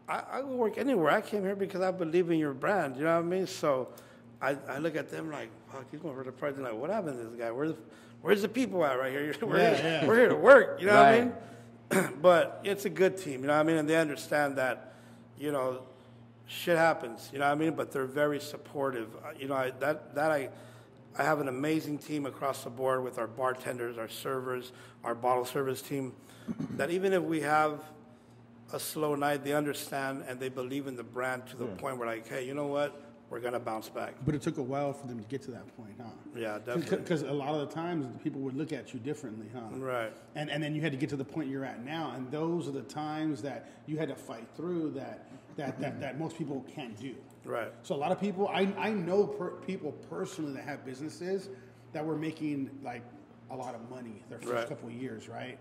I, 0.08 0.22
I 0.32 0.40
will 0.40 0.56
work 0.56 0.78
anywhere. 0.78 1.10
I 1.10 1.20
came 1.20 1.42
here 1.42 1.56
because 1.56 1.80
I 1.80 1.90
believe 1.90 2.30
in 2.30 2.38
your 2.38 2.54
brand. 2.54 2.96
You 2.96 3.04
know 3.04 3.16
what 3.16 3.24
I 3.26 3.28
mean? 3.28 3.46
So, 3.46 3.88
I, 4.40 4.56
I 4.68 4.78
look 4.78 4.96
at 4.96 5.10
them 5.10 5.30
like, 5.30 5.50
fuck, 5.70 5.84
he's 5.90 6.00
going 6.00 6.14
for 6.16 6.24
the 6.24 6.32
price. 6.32 6.54
They're 6.54 6.64
like, 6.64 6.74
what 6.74 6.90
happened 6.90 7.18
to 7.18 7.24
this 7.24 7.38
guy? 7.38 7.50
Where's 7.50 7.74
where's 8.22 8.42
the 8.42 8.48
people 8.48 8.84
at 8.84 8.98
right 8.98 9.12
here? 9.12 9.34
We're, 9.42 9.58
Yeah, 9.58 9.74
here, 9.74 10.00
yeah. 10.02 10.06
we're 10.06 10.16
here 10.16 10.28
to 10.28 10.36
work. 10.36 10.80
You 10.80 10.86
know 10.86 10.94
what 10.94 11.06
I 11.06 11.20
mean? 12.00 12.12
but 12.22 12.60
it's 12.64 12.84
a 12.86 12.90
good 12.90 13.16
team. 13.18 13.42
You 13.42 13.48
know 13.48 13.54
what 13.54 13.60
I 13.60 13.62
mean? 13.64 13.76
And 13.76 13.88
they 13.88 13.96
understand 13.96 14.56
that, 14.56 14.94
you 15.38 15.52
know, 15.52 15.82
shit 16.46 16.76
happens, 16.78 17.30
you 17.32 17.38
know 17.38 17.46
what 17.46 17.52
I 17.52 17.56
mean? 17.56 17.74
But 17.74 17.92
they're 17.92 18.06
very 18.06 18.40
supportive. 18.40 19.08
Uh, 19.16 19.30
You 19.38 19.48
know, 19.48 19.54
I, 19.54 19.70
that 19.80 20.14
that 20.14 20.30
I 20.30 20.48
I 21.18 21.24
have 21.24 21.40
an 21.40 21.48
amazing 21.48 21.98
team 21.98 22.24
across 22.26 22.64
the 22.64 22.70
board 22.70 23.04
with 23.04 23.18
our 23.18 23.26
bartenders, 23.26 23.98
our 23.98 24.08
servers, 24.08 24.72
our 25.04 25.14
bottle 25.14 25.44
service 25.44 25.82
team. 25.82 26.12
That 26.76 26.90
even 26.90 27.12
if 27.12 27.22
we 27.22 27.40
have 27.42 27.84
a 28.72 28.80
slow 28.80 29.14
night, 29.14 29.44
they 29.44 29.52
understand 29.52 30.24
and 30.26 30.40
they 30.40 30.48
believe 30.48 30.86
in 30.86 30.96
the 30.96 31.02
brand 31.04 31.46
to 31.48 31.56
the 31.56 31.66
point 31.66 31.98
where 31.98 32.08
like, 32.08 32.26
hey, 32.26 32.46
you 32.46 32.54
know 32.54 32.66
what? 32.66 32.90
We're 33.32 33.40
gonna 33.40 33.58
bounce 33.58 33.88
back. 33.88 34.12
But 34.26 34.34
it 34.34 34.42
took 34.42 34.58
a 34.58 34.62
while 34.62 34.92
for 34.92 35.06
them 35.06 35.18
to 35.18 35.24
get 35.24 35.40
to 35.44 35.52
that 35.52 35.74
point, 35.74 35.94
huh? 35.98 36.10
Yeah, 36.36 36.58
definitely. 36.58 36.98
Because 36.98 37.22
a 37.22 37.32
lot 37.32 37.54
of 37.54 37.66
the 37.66 37.74
times 37.74 38.14
people 38.22 38.42
would 38.42 38.54
look 38.54 38.74
at 38.74 38.92
you 38.92 39.00
differently, 39.00 39.46
huh? 39.54 39.74
Right. 39.78 40.12
And 40.34 40.50
and 40.50 40.62
then 40.62 40.74
you 40.74 40.82
had 40.82 40.92
to 40.92 40.98
get 40.98 41.08
to 41.10 41.16
the 41.16 41.24
point 41.24 41.48
you're 41.48 41.64
at 41.64 41.82
now, 41.82 42.12
and 42.14 42.30
those 42.30 42.68
are 42.68 42.72
the 42.72 42.82
times 42.82 43.40
that 43.40 43.70
you 43.86 43.96
had 43.96 44.10
to 44.10 44.14
fight 44.14 44.46
through 44.54 44.90
that 44.90 45.30
that 45.56 45.80
that, 45.80 45.98
that 46.00 46.18
most 46.18 46.36
people 46.36 46.62
can't 46.74 46.94
do. 47.00 47.14
Right. 47.46 47.72
So 47.84 47.94
a 47.94 47.96
lot 47.96 48.12
of 48.12 48.20
people, 48.20 48.48
I 48.48 48.70
I 48.76 48.90
know 48.90 49.26
per, 49.26 49.52
people 49.52 49.92
personally 50.10 50.52
that 50.52 50.64
have 50.64 50.84
businesses 50.84 51.48
that 51.94 52.04
were 52.04 52.16
making 52.16 52.68
like 52.84 53.02
a 53.50 53.56
lot 53.56 53.74
of 53.74 53.88
money 53.88 54.22
their 54.28 54.40
first 54.40 54.52
Right. 54.52 54.68
couple 54.68 54.90
of 54.90 54.94
years, 54.94 55.26
right? 55.26 55.58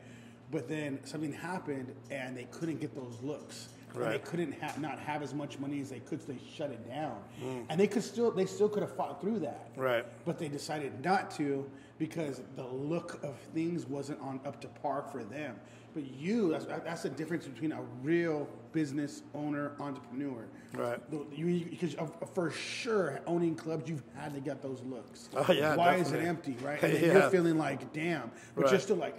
But 0.51 0.67
then 0.67 0.99
something 1.05 1.31
happened 1.31 1.95
and 2.09 2.35
they 2.35 2.47
couldn't 2.51 2.81
get 2.81 2.93
those 2.93 3.17
looks. 3.23 3.69
And 3.95 4.03
they 4.13 4.19
couldn't 4.19 4.53
ha- 4.61 4.73
not 4.79 4.99
have 4.99 5.21
as 5.21 5.33
much 5.33 5.59
money 5.59 5.81
as 5.81 5.89
they 5.89 5.99
could, 5.99 6.21
so 6.21 6.31
they 6.31 6.39
shut 6.55 6.69
it 6.71 6.87
down. 6.87 7.17
Mm. 7.43 7.65
And 7.69 7.79
they 7.79 7.87
could 7.87 8.03
still, 8.03 8.31
they 8.31 8.45
still 8.45 8.69
could 8.69 8.83
have 8.83 8.95
fought 8.95 9.19
through 9.21 9.39
that. 9.39 9.69
Right. 9.75 10.05
But 10.25 10.39
they 10.39 10.47
decided 10.47 11.03
not 11.03 11.31
to 11.37 11.69
because 11.97 12.41
the 12.55 12.65
look 12.65 13.23
of 13.23 13.37
things 13.53 13.85
wasn't 13.85 14.19
on 14.21 14.39
up 14.45 14.59
to 14.61 14.67
par 14.67 15.03
for 15.11 15.23
them. 15.23 15.55
But 15.93 16.05
you, 16.09 16.51
that's, 16.51 16.65
that's 16.65 17.03
the 17.03 17.09
difference 17.09 17.45
between 17.45 17.73
a 17.73 17.81
real 18.01 18.47
business 18.71 19.23
owner, 19.35 19.73
entrepreneur. 19.79 20.45
Right. 20.73 20.97
You, 21.33 21.65
because 21.69 21.95
for 22.33 22.49
sure, 22.49 23.19
owning 23.27 23.55
clubs, 23.55 23.89
you've 23.89 24.03
had 24.15 24.33
to 24.33 24.39
get 24.39 24.61
those 24.61 24.81
looks. 24.83 25.27
Oh, 25.35 25.51
yeah, 25.51 25.75
Why 25.75 25.95
is 25.95 26.13
it 26.13 26.23
empty, 26.23 26.55
right? 26.61 26.81
And 26.83 26.93
then 26.93 27.03
Yeah. 27.03 27.13
you're 27.19 27.29
feeling 27.29 27.57
like, 27.57 27.91
damn. 27.91 28.31
But 28.55 28.71
you're 28.71 28.79
still 28.79 28.95
like, 28.95 29.17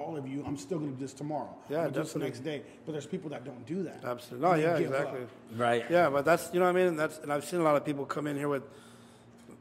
all 0.00 0.16
of 0.16 0.26
you, 0.26 0.42
I'm 0.46 0.56
still 0.56 0.78
going 0.78 0.92
to 0.92 0.96
do 0.96 1.04
this 1.04 1.12
tomorrow. 1.12 1.54
Yeah, 1.68 1.78
I'm 1.78 1.90
gonna 1.90 2.02
this 2.02 2.12
the 2.12 2.18
next 2.20 2.40
day. 2.40 2.62
But 2.86 2.92
there's 2.92 3.06
people 3.06 3.30
that 3.30 3.44
don't 3.44 3.64
do 3.66 3.82
that. 3.84 4.02
Absolutely. 4.04 4.48
No, 4.48 4.54
yeah, 4.54 4.78
give 4.78 4.92
up. 4.92 5.00
exactly. 5.00 5.26
Right. 5.56 5.84
Yeah, 5.90 6.10
but 6.10 6.24
that's 6.24 6.50
you 6.52 6.58
know 6.58 6.66
what 6.66 6.76
I 6.76 6.78
mean. 6.78 6.86
And 6.88 6.98
that's 6.98 7.18
and 7.18 7.32
I've 7.32 7.44
seen 7.44 7.60
a 7.60 7.62
lot 7.62 7.76
of 7.76 7.84
people 7.84 8.04
come 8.06 8.26
in 8.26 8.36
here 8.36 8.48
with 8.48 8.62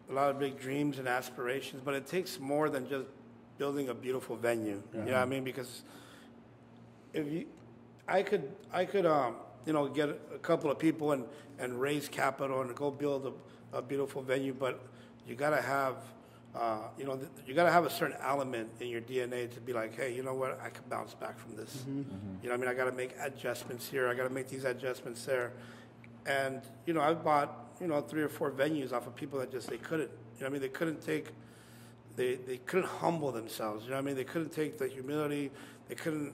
a 0.10 0.14
lot 0.14 0.30
of 0.30 0.40
big 0.40 0.60
dreams 0.60 0.98
and 0.98 1.08
aspirations, 1.08 1.82
but 1.84 1.94
it 1.94 2.08
takes 2.08 2.40
more 2.40 2.70
than 2.70 2.88
just 2.90 3.06
building 3.58 3.90
a 3.90 3.94
beautiful 3.94 4.36
venue. 4.36 4.82
You 4.94 5.00
know 5.02 5.12
what 5.12 5.16
I 5.16 5.26
mean? 5.26 5.44
Because 5.44 5.84
if 7.14 7.32
you, 7.32 7.46
I 8.08 8.24
could 8.24 8.50
I 8.72 8.86
could 8.86 9.06
um 9.06 9.36
you 9.66 9.74
know 9.74 9.88
get 9.88 10.10
a 10.10 10.40
couple 10.42 10.72
of 10.72 10.80
people 10.80 11.12
and 11.12 11.26
and 11.60 11.80
raise 11.80 12.08
capital 12.08 12.62
and 12.62 12.74
go 12.76 12.90
build 12.90 13.34
a, 13.74 13.78
a 13.78 13.82
beautiful 13.82 14.22
venue, 14.22 14.54
but 14.54 14.80
you 15.28 15.36
got 15.36 15.52
to 15.52 15.62
have. 15.62 15.96
Uh, 16.56 16.80
you 16.97 17.06
know, 17.06 17.16
th- 17.16 17.30
you 17.45 17.54
got 17.54 17.66
to 17.66 17.72
have 17.72 17.86
a 17.86 17.89
certain 17.89 18.18
element 18.24 18.70
in 18.80 18.88
your 18.88 19.02
DNA 19.02 19.52
to 19.54 19.62
be 19.62 19.72
like, 19.72 19.95
hey, 19.95 20.14
you 20.14 20.24
know 20.24 20.34
what? 20.34 20.60
I 20.64 20.70
can 20.70 20.84
bounce 20.89 21.14
back 21.14 21.38
from 21.38 21.56
this. 21.56 21.84
You 21.88 22.50
know, 22.50 22.50
what 22.50 22.54
I 22.54 22.58
mean, 22.58 22.70
I 22.70 22.74
got 22.74 22.86
to 22.86 22.91
make 22.91 23.16
adjustments 23.22 23.88
here. 23.88 24.08
I 24.08 24.16
got 24.16 24.24
to 24.28 24.34
make 24.34 24.47
these 24.50 24.64
adjustments 24.66 25.24
there. 25.26 25.52
And 26.26 26.62
you 26.86 26.93
know, 26.93 27.02
I've 27.02 27.24
bought 27.24 27.68
you 27.80 27.88
know 27.88 28.02
three 28.02 28.24
or 28.24 28.30
four 28.30 28.52
venues 28.52 28.91
off 28.93 29.08
of 29.08 29.16
people 29.16 29.39
that 29.39 29.52
just 29.52 29.70
they 29.70 29.78
couldn't. 29.78 30.10
You 30.10 30.45
know, 30.45 30.45
what 30.45 30.47
I 30.47 30.50
mean, 30.54 30.62
they 30.62 30.70
couldn't 30.70 31.02
take, 31.02 31.28
they 32.16 32.36
they 32.36 32.58
couldn't 32.58 32.88
humble 32.88 33.32
themselves. 33.32 33.84
You 33.86 33.91
know, 33.91 33.97
what 33.97 34.04
I 34.04 34.06
mean, 34.06 34.16
they 34.16 34.24
couldn't 34.24 34.52
take 34.52 34.78
the 34.78 34.88
humility. 34.88 35.52
They 35.88 35.95
couldn't 35.95 36.34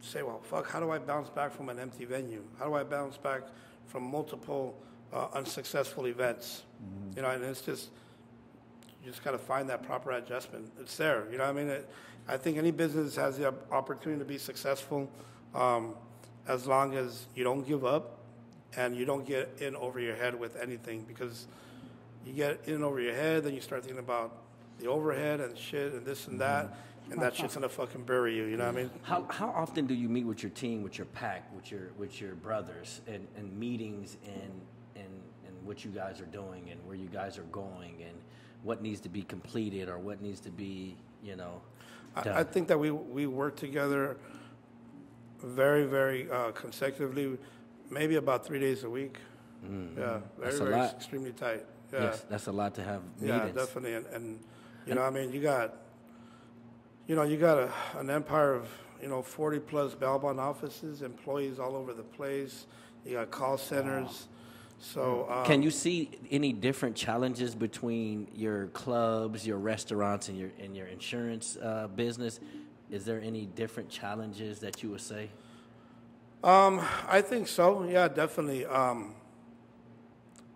say, 0.00 0.22
well, 0.22 0.40
fuck, 0.42 0.70
how 0.70 0.80
do 0.80 0.90
I 0.90 0.98
bounce 0.98 1.28
back 1.30 1.52
from 1.52 1.68
an 1.68 1.78
empty 1.78 2.04
venue? 2.04 2.44
How 2.58 2.66
do 2.66 2.74
I 2.74 2.82
bounce 2.84 3.16
back 3.16 3.42
from 3.86 4.04
multiple 4.04 4.74
uh, 5.12 5.28
unsuccessful 5.34 6.06
events? 6.06 6.62
You 7.16 7.22
know, 7.22 7.30
and 7.30 7.44
it's 7.44 7.60
just 7.62 7.90
you 9.02 9.10
just 9.10 9.24
got 9.24 9.32
to 9.32 9.38
find 9.38 9.68
that 9.70 9.82
proper 9.82 10.12
adjustment. 10.12 10.70
It's 10.80 10.96
there. 10.96 11.26
You 11.30 11.38
know, 11.38 11.44
what 11.44 11.50
I 11.50 11.52
mean, 11.54 11.68
it, 11.68 11.88
I 12.28 12.36
think 12.36 12.58
any 12.58 12.70
business 12.70 13.16
has 13.16 13.38
the 13.38 13.54
opportunity 13.70 14.18
to 14.18 14.24
be 14.24 14.38
successful 14.38 15.10
um, 15.54 15.94
as 16.46 16.66
long 16.66 16.94
as 16.94 17.26
you 17.34 17.44
don't 17.44 17.66
give 17.66 17.84
up 17.84 18.18
and 18.76 18.96
you 18.96 19.04
don't 19.04 19.26
get 19.26 19.50
in 19.60 19.74
over 19.76 19.98
your 19.98 20.14
head 20.14 20.38
with 20.38 20.56
anything 20.56 21.04
because 21.08 21.46
you 22.24 22.32
get 22.32 22.60
in 22.66 22.82
over 22.82 23.00
your 23.00 23.14
head, 23.14 23.44
then 23.44 23.54
you 23.54 23.60
start 23.60 23.82
thinking 23.82 23.98
about 23.98 24.36
the 24.78 24.86
overhead 24.86 25.40
and 25.40 25.56
shit 25.56 25.92
and 25.92 26.04
this 26.04 26.26
and 26.26 26.40
that, 26.40 26.76
and 27.10 27.20
that 27.20 27.34
shit's 27.34 27.54
gonna 27.54 27.68
fucking 27.68 28.04
bury 28.04 28.36
you. 28.36 28.44
You 28.44 28.56
know 28.56 28.66
what 28.66 28.74
I 28.74 28.82
mean? 28.82 28.90
How, 29.02 29.26
how 29.28 29.48
often 29.48 29.86
do 29.86 29.94
you 29.94 30.08
meet 30.08 30.24
with 30.24 30.42
your 30.42 30.50
team, 30.50 30.82
with 30.82 30.98
your 30.98 31.06
pack, 31.06 31.52
with 31.54 31.70
your 31.70 31.90
with 31.98 32.20
your 32.20 32.34
brothers, 32.34 33.00
and, 33.08 33.26
and 33.36 33.52
meetings 33.58 34.16
and, 34.24 34.60
and 34.94 35.22
and 35.46 35.66
what 35.66 35.84
you 35.84 35.90
guys 35.90 36.20
are 36.20 36.26
doing 36.26 36.68
and 36.70 36.80
where 36.86 36.96
you 36.96 37.08
guys 37.08 37.36
are 37.38 37.44
going 37.44 37.96
and 38.02 38.16
what 38.62 38.82
needs 38.82 39.00
to 39.00 39.08
be 39.08 39.22
completed 39.22 39.88
or 39.88 39.98
what 39.98 40.20
needs 40.20 40.40
to 40.40 40.50
be, 40.50 40.96
you 41.22 41.36
know, 41.36 41.60
done? 42.22 42.28
I, 42.28 42.40
I 42.40 42.44
think 42.44 42.68
that 42.68 42.78
we 42.78 42.90
we 42.90 43.26
work 43.26 43.56
together 43.56 44.16
very 45.42 45.84
very 45.84 46.30
uh, 46.30 46.52
consecutively, 46.52 47.38
maybe 47.90 48.16
about 48.16 48.46
three 48.46 48.60
days 48.60 48.84
a 48.84 48.90
week. 48.90 49.18
Yeah, 49.62 49.68
very. 49.68 50.20
That's 50.38 50.56
a 50.56 50.64
very 50.64 50.76
lot. 50.76 50.94
extremely 50.94 51.32
tight. 51.32 51.64
Yeah. 51.92 52.02
yes, 52.04 52.24
that's 52.28 52.46
a 52.46 52.52
lot 52.52 52.74
to 52.76 52.82
have 52.82 53.02
Yeah, 53.20 53.48
definitely, 53.48 53.94
and, 53.94 54.06
and 54.06 54.40
you 54.86 54.94
know, 54.94 55.02
I 55.02 55.10
mean, 55.10 55.32
you 55.32 55.40
got, 55.40 55.74
you 57.08 57.16
know, 57.16 57.24
you 57.24 57.36
got 57.36 57.58
a, 57.58 57.72
an 57.98 58.10
empire 58.10 58.54
of 58.54 58.68
you 59.02 59.08
know 59.08 59.22
forty 59.22 59.58
plus 59.58 59.94
bail 59.94 60.18
bond 60.18 60.40
offices, 60.40 61.02
employees 61.02 61.58
all 61.58 61.74
over 61.76 61.92
the 61.92 62.02
place. 62.02 62.66
You 63.04 63.14
got 63.14 63.30
call 63.30 63.58
centers, 63.58 64.28
so 64.80 65.28
um, 65.30 65.44
Can 65.44 65.62
you 65.62 65.70
see 65.70 66.10
any 66.30 66.52
different 66.54 66.96
challenges 66.96 67.54
between 67.54 68.28
your 68.34 68.68
clubs, 68.68 69.46
your 69.46 69.58
restaurants, 69.58 70.28
and 70.28 70.38
your 70.38 70.50
and 70.58 70.74
your 70.74 70.86
insurance 70.86 71.58
uh, 71.62 71.86
business? 71.88 72.40
Is 72.90 73.04
there 73.04 73.20
any 73.20 73.44
different 73.44 73.90
challenges 73.90 74.58
that 74.60 74.82
you 74.82 74.90
would 74.90 75.02
say? 75.02 75.28
Um, 76.42 76.80
I 77.06 77.20
think 77.20 77.46
so. 77.46 77.84
Yeah, 77.84 78.08
definitely. 78.08 78.64
Um, 78.64 79.14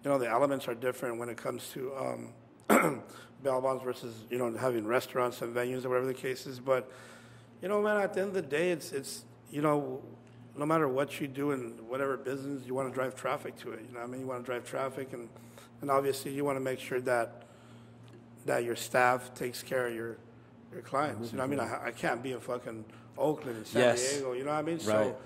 you 0.02 0.10
know, 0.10 0.18
the 0.18 0.28
elements 0.28 0.66
are 0.68 0.74
different 0.74 1.18
when 1.18 1.28
it 1.28 1.36
comes 1.36 1.68
to 1.74 1.94
um, 1.94 2.32
bail 3.42 3.60
bonds 3.60 3.84
versus 3.84 4.14
you 4.30 4.38
know 4.38 4.56
having 4.56 4.86
restaurants 4.86 5.42
and 5.42 5.54
venues 5.54 5.84
or 5.84 5.90
whatever 5.90 6.06
the 6.06 6.14
case 6.14 6.46
is. 6.46 6.58
But 6.58 6.90
you 7.60 7.68
know, 7.68 7.82
man, 7.82 8.00
at 8.00 8.14
the 8.14 8.20
end 8.20 8.28
of 8.28 8.34
the 8.34 8.42
day, 8.42 8.70
it's 8.70 8.90
it's 8.92 9.24
you 9.50 9.60
know, 9.60 10.02
no 10.56 10.66
matter 10.66 10.88
what 10.88 11.20
you 11.20 11.26
do 11.26 11.50
in 11.50 11.72
whatever 11.88 12.16
business, 12.16 12.64
you 12.66 12.74
want 12.74 12.88
to 12.88 12.94
drive 12.94 13.14
traffic 13.14 13.56
to 13.58 13.72
it. 13.72 13.80
You 13.88 13.94
know, 13.94 14.00
what 14.00 14.08
I 14.08 14.10
mean, 14.10 14.20
you 14.20 14.26
want 14.26 14.44
to 14.44 14.46
drive 14.46 14.64
traffic, 14.64 15.12
and 15.12 15.28
and 15.80 15.90
obviously 15.90 16.32
you 16.32 16.44
want 16.44 16.56
to 16.56 16.60
make 16.60 16.78
sure 16.80 17.00
that 17.02 17.42
that 18.46 18.64
your 18.64 18.76
staff 18.76 19.34
takes 19.34 19.62
care 19.62 19.86
of 19.88 19.94
your 19.94 20.16
your 20.72 20.82
clients. 20.82 21.32
You 21.32 21.38
know, 21.38 21.44
what 21.44 21.52
I 21.52 21.56
mean, 21.56 21.58
mm-hmm. 21.60 21.84
I, 21.84 21.88
I 21.88 21.92
can't 21.92 22.22
be 22.22 22.32
in 22.32 22.40
fucking 22.40 22.84
Oakland 23.18 23.58
and 23.58 23.66
San 23.66 23.82
Yes. 23.82 24.12
Diego. 24.12 24.32
You 24.32 24.44
know 24.44 24.50
what 24.50 24.58
I 24.58 24.62
mean? 24.62 24.76
Right. 24.76 24.84
So. 24.84 25.16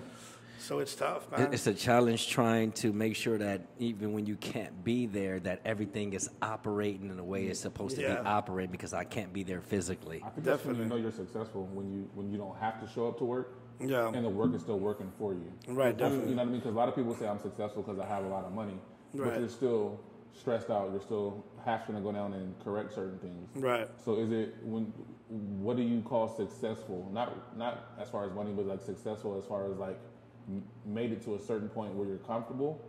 So 0.61 0.79
it's 0.79 0.93
tough, 0.93 1.31
man. 1.31 1.53
It's 1.53 1.67
a 1.67 1.73
challenge 1.73 2.27
trying 2.27 2.73
to 2.73 2.91
make 2.91 3.15
sure 3.15 3.37
that 3.37 3.61
even 3.79 4.11
when 4.11 4.25
you 4.25 4.35
can't 4.35 4.83
be 4.83 5.05
there, 5.05 5.39
that 5.39 5.61
everything 5.63 6.11
is 6.11 6.29
operating 6.41 7.09
in 7.09 7.15
the 7.15 7.23
way 7.23 7.45
it's 7.45 7.61
supposed 7.61 7.95
to 7.95 8.01
Yeah. 8.01 8.15
be 8.21 8.27
operating 8.27 8.69
because 8.69 8.93
I 8.93 9.05
can't 9.05 9.31
be 9.31 9.43
there 9.43 9.61
physically. 9.61 10.21
I 10.23 10.29
think 10.29 10.45
that's 10.45 10.65
when 10.65 10.75
you 10.75 10.81
Definitely. 10.83 11.01
know 11.01 11.09
you're 11.09 11.25
successful 11.25 11.65
when 11.73 11.89
you 11.91 12.09
when 12.13 12.29
you 12.29 12.37
don't 12.37 12.57
have 12.57 12.79
to 12.85 12.93
show 12.93 13.07
up 13.07 13.17
to 13.19 13.25
work. 13.25 13.53
Yeah. 13.79 14.11
And 14.13 14.25
the 14.25 14.29
work 14.29 14.53
is 14.53 14.61
still 14.61 14.79
working 14.79 15.11
for 15.17 15.33
you. 15.33 15.51
Right, 15.67 15.95
definitely. 15.97 16.29
You 16.29 16.35
know 16.35 16.43
what 16.43 16.49
I 16.49 16.51
mean? 16.51 16.59
Because 16.59 16.73
a 16.73 16.77
lot 16.77 16.89
of 16.89 16.95
people 16.95 17.15
say 17.15 17.27
I'm 17.27 17.39
successful 17.39 17.81
because 17.83 17.99
I 17.99 18.05
have 18.05 18.25
a 18.25 18.27
lot 18.27 18.45
of 18.45 18.53
money, 18.53 18.77
Right. 19.13 19.31
but 19.31 19.39
you're 19.39 19.49
still 19.49 19.99
stressed 20.33 20.69
out. 20.69 20.89
You're 20.91 21.01
still 21.01 21.43
having 21.65 21.95
to 21.95 22.01
go 22.01 22.11
down 22.11 22.33
and 22.33 22.53
correct 22.63 22.93
certain 22.93 23.17
things. 23.19 23.49
Right. 23.55 23.87
So 24.03 24.15
is 24.19 24.31
it 24.31 24.55
when? 24.63 24.91
What 25.29 25.77
do 25.77 25.83
you 25.83 26.01
call 26.01 26.27
successful? 26.27 27.07
Not 27.13 27.55
not 27.57 27.89
as 27.99 28.09
far 28.09 28.25
as 28.25 28.33
money, 28.33 28.51
but 28.51 28.65
like 28.65 28.81
successful 28.81 29.37
as 29.37 29.45
far 29.45 29.71
as 29.71 29.77
like 29.77 29.99
made 30.85 31.11
it 31.11 31.23
to 31.25 31.35
a 31.35 31.39
certain 31.39 31.69
point 31.69 31.93
where 31.93 32.07
you're 32.07 32.17
comfortable. 32.17 32.81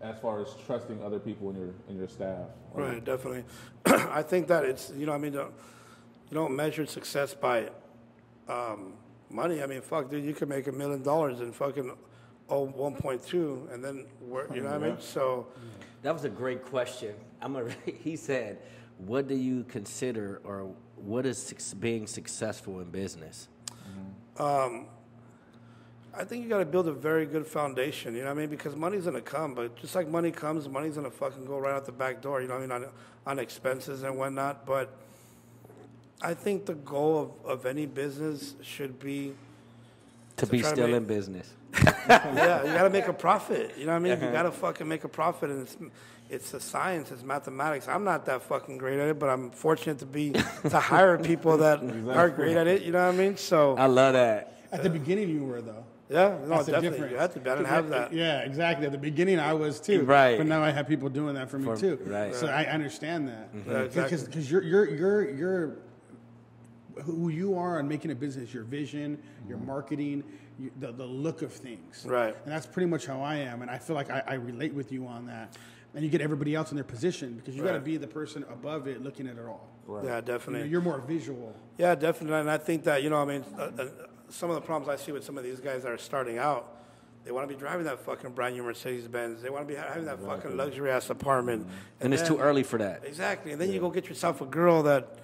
As 0.00 0.18
far 0.18 0.40
as 0.40 0.48
trusting 0.66 1.00
other 1.04 1.20
people 1.20 1.50
in 1.50 1.56
your 1.56 1.74
in 1.88 1.96
your 1.96 2.08
staff. 2.08 2.48
Like, 2.74 2.84
Right, 2.84 3.04
definitely. 3.04 3.44
I 3.86 4.22
think 4.22 4.48
that 4.48 4.64
it's 4.64 4.90
you 4.96 5.06
know 5.06 5.12
I 5.12 5.18
mean 5.18 5.34
you 5.34 6.34
don't 6.34 6.56
measure 6.56 6.86
success 6.86 7.34
by 7.34 7.68
um, 8.48 8.94
money. 9.32 9.62
I 9.62 9.66
mean 9.66 9.80
fuck 9.80 10.10
dude, 10.10 10.24
you 10.24 10.34
can 10.34 10.48
make 10.48 10.66
a 10.66 10.72
million 10.72 11.02
dollars 11.02 11.40
in 11.40 11.52
fucking 11.52 11.92
oh 12.48 12.66
1.2 12.66 13.72
and 13.72 13.82
then 13.84 14.06
work. 14.20 14.54
You 14.54 14.62
know 14.62 14.70
what 14.70 14.82
I 14.82 14.88
mean? 14.88 14.96
So 15.00 15.46
That 16.02 16.12
was 16.12 16.24
a 16.24 16.28
great 16.28 16.64
question. 16.64 17.14
I'm 17.40 17.56
a, 17.56 17.64
he 18.04 18.16
said, 18.16 18.58
"What 18.98 19.28
do 19.28 19.36
you 19.36 19.64
consider, 19.64 20.40
or 20.44 20.74
what 20.96 21.26
is 21.26 21.52
being 21.78 22.06
successful 22.06 22.80
in 22.80 22.90
business?" 22.90 23.48
Mm-hmm. 24.36 24.42
Um, 24.42 24.86
I 26.14 26.24
think 26.24 26.42
you 26.42 26.50
got 26.50 26.58
to 26.58 26.64
build 26.66 26.88
a 26.88 26.92
very 26.92 27.24
good 27.24 27.46
foundation. 27.46 28.14
You 28.14 28.20
know 28.20 28.26
what 28.26 28.36
I 28.36 28.40
mean? 28.40 28.50
Because 28.50 28.76
money's 28.76 29.04
gonna 29.04 29.20
come, 29.20 29.54
but 29.54 29.76
just 29.76 29.94
like 29.94 30.08
money 30.08 30.30
comes, 30.30 30.68
money's 30.68 30.96
gonna 30.96 31.10
fucking 31.10 31.46
go 31.46 31.58
right 31.58 31.72
out 31.72 31.86
the 31.86 31.92
back 31.92 32.20
door. 32.20 32.42
You 32.42 32.48
know 32.48 32.58
what 32.58 32.70
I 32.70 32.78
mean? 32.78 32.84
On, 32.84 32.92
on 33.26 33.38
expenses 33.38 34.02
and 34.02 34.18
whatnot. 34.18 34.66
But 34.66 34.94
I 36.22 36.34
think 36.34 36.66
the 36.66 36.74
goal 36.74 37.34
of, 37.44 37.50
of 37.50 37.66
any 37.66 37.86
business 37.86 38.54
should 38.62 38.98
be 39.00 39.34
To 40.36 40.46
So 40.46 40.52
be 40.52 40.60
try 40.60 40.70
to 40.70 40.76
still 40.76 40.86
make- 40.86 40.96
in 40.96 41.04
business. 41.04 41.50
yeah, 42.06 42.60
you 42.64 42.72
got 42.74 42.82
to 42.82 42.90
make 42.90 43.06
a 43.08 43.12
profit. 43.14 43.74
You 43.78 43.86
know 43.86 43.92
what 43.92 43.96
I 43.96 44.00
mean? 44.00 44.10
You 44.20 44.26
uh-huh. 44.26 44.32
got 44.32 44.42
to 44.42 44.50
fucking 44.52 44.86
make 44.86 45.04
a 45.04 45.08
profit, 45.08 45.48
and 45.48 45.62
it's 45.62 45.76
it's 46.28 46.54
a 46.54 46.60
science, 46.60 47.10
it's 47.10 47.22
mathematics. 47.22 47.88
I'm 47.88 48.04
not 48.04 48.26
that 48.26 48.42
fucking 48.42 48.76
great 48.78 48.98
at 48.98 49.08
it, 49.08 49.18
but 49.18 49.30
I'm 49.30 49.50
fortunate 49.50 49.98
to 50.00 50.06
be 50.06 50.32
to 50.32 50.78
hire 50.80 51.18
people 51.18 51.56
that 51.58 51.82
are 52.10 52.28
great 52.28 52.56
at 52.58 52.66
it. 52.66 52.82
You 52.82 52.92
know 52.92 53.06
what 53.06 53.14
I 53.14 53.16
mean? 53.16 53.36
So 53.38 53.74
I 53.76 53.86
love 53.86 54.12
that. 54.12 54.58
At 54.70 54.82
the 54.82 54.90
beginning, 54.90 55.30
you 55.30 55.44
were 55.44 55.62
though. 55.62 55.84
yeah, 56.10 56.36
no, 56.42 56.48
That's 56.48 56.66
the 56.66 56.72
definitely. 56.72 56.90
difference. 56.90 57.12
You 57.12 57.18
have 57.18 57.32
to. 57.34 57.40
be. 57.40 57.50
I 57.50 57.54
didn't 57.54 57.68
have 57.68 57.88
that. 57.88 58.12
Yeah, 58.12 58.40
exactly. 58.40 58.84
At 58.84 58.92
the 58.92 58.98
beginning, 58.98 59.38
I 59.38 59.54
was 59.54 59.80
too. 59.80 60.02
Right. 60.02 60.36
But 60.36 60.46
now 60.46 60.62
I 60.62 60.70
have 60.70 60.86
people 60.86 61.08
doing 61.08 61.34
that 61.36 61.48
for 61.50 61.58
me 61.58 61.64
For- 61.64 61.76
too. 61.78 61.98
right. 62.04 62.34
So 62.34 62.48
I 62.48 62.64
understand 62.64 63.28
that. 63.28 63.48
Yeah, 63.66 63.78
exactly. 63.78 64.18
Because 64.26 64.50
you're 64.50 64.62
you're 64.62 64.88
you're 64.90 65.30
you're 65.30 65.76
who 67.04 67.28
you 67.28 67.56
are 67.56 67.78
on 67.78 67.88
making 67.88 68.10
a 68.10 68.14
business, 68.14 68.52
your 68.52 68.64
vision, 68.64 69.18
your 69.48 69.58
marketing, 69.58 70.24
you, 70.58 70.70
the 70.80 70.92
the 70.92 71.06
look 71.06 71.42
of 71.42 71.52
things. 71.52 72.04
Right. 72.06 72.36
And 72.44 72.52
that's 72.52 72.66
pretty 72.66 72.88
much 72.88 73.06
how 73.06 73.20
I 73.22 73.36
am, 73.36 73.62
and 73.62 73.70
I 73.70 73.78
feel 73.78 73.96
like 73.96 74.10
I, 74.10 74.22
I 74.26 74.34
relate 74.34 74.74
with 74.74 74.92
you 74.92 75.06
on 75.06 75.26
that. 75.26 75.56
And 75.94 76.02
you 76.02 76.08
get 76.10 76.22
everybody 76.22 76.54
else 76.54 76.70
in 76.70 76.76
their 76.76 76.84
position 76.84 77.34
because 77.34 77.54
you 77.54 77.62
got 77.62 77.72
to 77.72 77.78
be 77.80 77.98
the 77.98 78.06
person 78.06 78.44
above 78.50 78.86
it, 78.88 79.02
looking 79.02 79.26
at 79.28 79.36
it 79.36 79.44
all. 79.44 79.68
Yeah, 79.86 79.94
You 80.00 80.08
know, 80.08 80.20
definitely. 80.22 80.68
you're 80.70 80.80
more 80.80 81.00
visual. 81.00 81.54
Yeah, 81.76 81.94
definitely. 81.94 82.38
And 82.40 82.50
I 82.50 82.56
think 82.56 82.84
that, 82.84 83.02
you 83.02 83.10
know, 83.10 83.20
I 83.20 83.26
mean, 83.26 83.44
uh, 83.58 83.62
uh, 83.78 83.88
some 84.30 84.48
of 84.48 84.54
the 84.54 84.62
problems 84.62 84.88
I 84.88 84.96
see 84.96 85.12
with 85.12 85.22
some 85.22 85.36
of 85.36 85.44
these 85.44 85.60
guys 85.60 85.82
that 85.82 85.92
are 85.92 85.98
starting 85.98 86.38
out, 86.38 86.78
they 87.26 87.30
want 87.30 87.46
to 87.46 87.54
be 87.54 87.60
driving 87.60 87.84
that 87.84 88.00
fucking 88.00 88.30
brand 88.32 88.54
new 88.54 88.62
Mercedes 88.62 89.06
Benz. 89.06 89.42
They 89.42 89.50
want 89.50 89.68
to 89.68 89.74
be 89.74 89.78
having 89.78 90.06
that 90.06 90.18
fucking 90.22 90.56
luxury 90.56 90.90
ass 90.90 91.10
apartment. 91.10 91.66
And 92.00 92.14
it's 92.14 92.22
then- 92.22 92.32
too 92.32 92.38
early 92.38 92.62
for 92.62 92.78
that. 92.78 93.04
Exactly. 93.04 93.52
And 93.52 93.60
then 93.60 93.70
you 93.70 93.78
go 93.78 93.90
get 93.90 94.08
yourself 94.08 94.40
a 94.40 94.46
girl 94.46 94.82
that, 94.84 95.18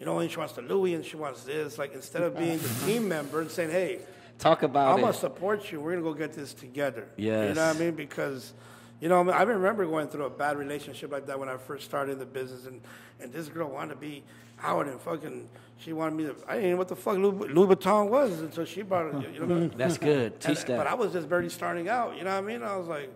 you 0.00 0.06
know, 0.06 0.18
and 0.18 0.30
she 0.30 0.38
wants 0.38 0.54
the 0.54 0.62
Louis 0.62 0.94
and 0.94 1.04
she 1.04 1.16
wants 1.16 1.44
this. 1.44 1.78
Like, 1.78 1.94
instead 1.94 2.22
of 2.22 2.36
being 2.36 2.58
the 2.58 2.68
team 2.86 3.08
member 3.08 3.42
and 3.42 3.50
saying, 3.50 3.70
hey, 3.70 4.00
Talk 4.40 4.62
about 4.62 4.94
I'm 4.94 5.00
gonna 5.02 5.12
support 5.12 5.70
you. 5.70 5.82
We're 5.82 5.92
going 5.92 6.02
to 6.02 6.10
go 6.10 6.14
get 6.14 6.32
this 6.32 6.54
together. 6.54 7.06
You 7.48 7.54
know 7.54 7.66
what 7.66 7.76
I 7.76 7.78
mean? 7.78 7.94
Because, 7.94 8.54
you 8.98 9.10
know, 9.10 9.28
I, 9.28 9.42
remember 9.42 9.84
going 9.84 10.08
through 10.08 10.24
a 10.24 10.30
bad 10.30 10.56
relationship 10.56 11.12
like 11.12 11.26
that 11.26 11.38
when 11.38 11.50
I 11.50 11.58
first 11.58 11.84
started 11.84 12.18
the 12.18 12.24
business, 12.24 12.64
and, 12.64 12.80
and 13.20 13.30
this 13.34 13.50
girl 13.50 13.68
wanted 13.68 13.94
to 13.94 14.00
be 14.00 14.24
out 14.62 14.86
and 14.88 14.98
fucking, 14.98 15.46
she 15.76 15.92
wanted 15.92 16.16
me 16.16 16.24
to, 16.24 16.36
I 16.48 16.54
didn't 16.54 16.70
know 16.70 16.76
what 16.78 16.88
the 16.88 16.96
fuck 16.96 17.18
Louis, 17.18 17.48
Louis 17.48 17.76
Vuitton 17.76 18.08
was 18.08 18.40
until 18.40 18.64
she 18.64 18.80
brought 18.80 19.14
it. 19.14 19.34
You 19.34 19.40
know 19.40 19.46
what 19.46 19.56
I 19.56 19.60
mean? 19.60 19.74
That's 19.76 19.98
good. 19.98 20.32
And- 20.32 20.40
Teach 20.40 20.66
But 20.66 20.86
I 20.86 20.94
was 20.94 21.12
just 21.12 21.28
barely 21.28 21.50
starting 21.50 21.90
out. 21.90 22.16
You 22.16 22.24
know 22.24 22.30
what 22.30 22.42
I 22.42 22.46
mean? 22.46 22.62
I 22.62 22.76
was 22.76 22.88
like, 22.88 23.12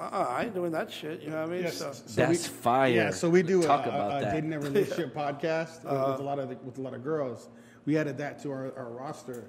uh-uh, 0.00 0.26
I 0.28 0.42
ain't 0.44 0.54
doing 0.54 0.72
that 0.72 0.90
shit. 0.90 1.22
You 1.22 1.30
know 1.30 1.40
what 1.42 1.48
I 1.50 1.52
mean? 1.52 1.62
Yes. 1.62 1.78
So, 1.78 1.92
That's 2.16 2.46
fire. 2.46 2.90
Yeah, 2.92 3.10
so 3.10 3.30
we 3.30 3.42
do 3.42 3.62
Talk 3.62 3.86
a, 3.86 3.90
about 3.90 4.10
a, 4.12 4.16
a 4.16 4.20
that. 4.22 4.32
dating 4.34 4.52
and 4.52 4.62
relationship 4.62 5.14
podcast 5.14 5.84
with, 5.84 5.92
Uh-huh. 5.92 6.12
with 6.12 6.20
a 6.20 6.24
lot 6.24 6.38
of 6.38 6.48
the, 6.48 6.56
with 6.64 6.78
a 6.78 6.80
lot 6.80 6.94
of 6.94 7.04
girls. 7.04 7.48
We 7.86 7.96
added 7.98 8.18
that 8.18 8.40
to 8.42 8.50
our, 8.50 8.72
our 8.76 8.90
roster, 8.90 9.44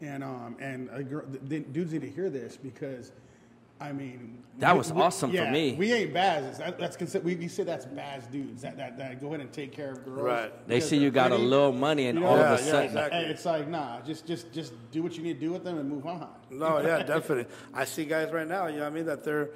and 0.00 0.24
um 0.24 0.56
and 0.60 0.88
a 0.92 1.02
girl, 1.02 1.24
the, 1.30 1.38
the 1.38 1.60
dudes 1.60 1.92
need 1.92 2.00
to 2.02 2.10
hear 2.10 2.30
this 2.30 2.56
because, 2.56 3.12
I 3.80 3.92
mean, 3.92 4.42
That 4.58 4.72
we- 4.72 4.78
was 4.78 4.92
we- 4.92 5.00
awesome 5.02 5.30
for 5.30 5.36
yeah, 5.36 5.50
me. 5.52 5.74
We 5.74 5.92
ain't 5.92 6.12
Baz. 6.14 6.58
That, 6.58 6.78
that's 6.78 6.96
consider, 6.96 7.22
we, 7.24 7.36
we 7.36 7.46
say 7.48 7.62
that's 7.62 7.84
Baz 7.84 8.26
dudes 8.26 8.62
that, 8.62 8.76
that 8.78 8.96
that 8.98 9.20
go 9.20 9.28
ahead 9.28 9.40
and 9.40 9.52
take 9.52 9.72
care 9.72 9.92
of 9.92 10.04
girls. 10.04 10.20
Right. 10.22 10.66
They 10.66 10.76
because 10.76 10.88
see 10.88 10.96
you 10.96 11.02
they're 11.02 11.10
got 11.10 11.26
a 11.32 11.36
pretty. 11.36 11.44
little 11.44 11.72
money, 11.72 12.06
and 12.08 12.18
You 12.18 12.24
know, 12.24 12.30
all 12.30 12.38
of 12.38 12.58
a 12.60 12.64
yeah, 12.64 12.70
sudden, 12.70 12.84
exactly. 12.86 13.18
And 13.20 13.30
it's 13.30 13.44
like 13.44 13.68
nah, 13.68 14.00
just 14.00 14.26
just 14.26 14.52
just 14.52 14.72
do 14.90 15.02
what 15.02 15.16
you 15.16 15.22
need 15.22 15.34
to 15.34 15.46
do 15.46 15.52
with 15.52 15.62
them 15.64 15.78
and 15.78 15.88
move 15.88 16.06
on. 16.06 16.28
no, 16.50 16.80
yeah, 16.80 17.02
definitely. 17.02 17.46
I 17.74 17.84
see 17.84 18.04
guys 18.06 18.32
right 18.32 18.48
now, 18.48 18.66
you 18.66 18.76
know 18.78 18.82
what 18.84 18.92
I 18.92 18.94
mean, 18.94 19.06
that 19.06 19.22
they're 19.22 19.50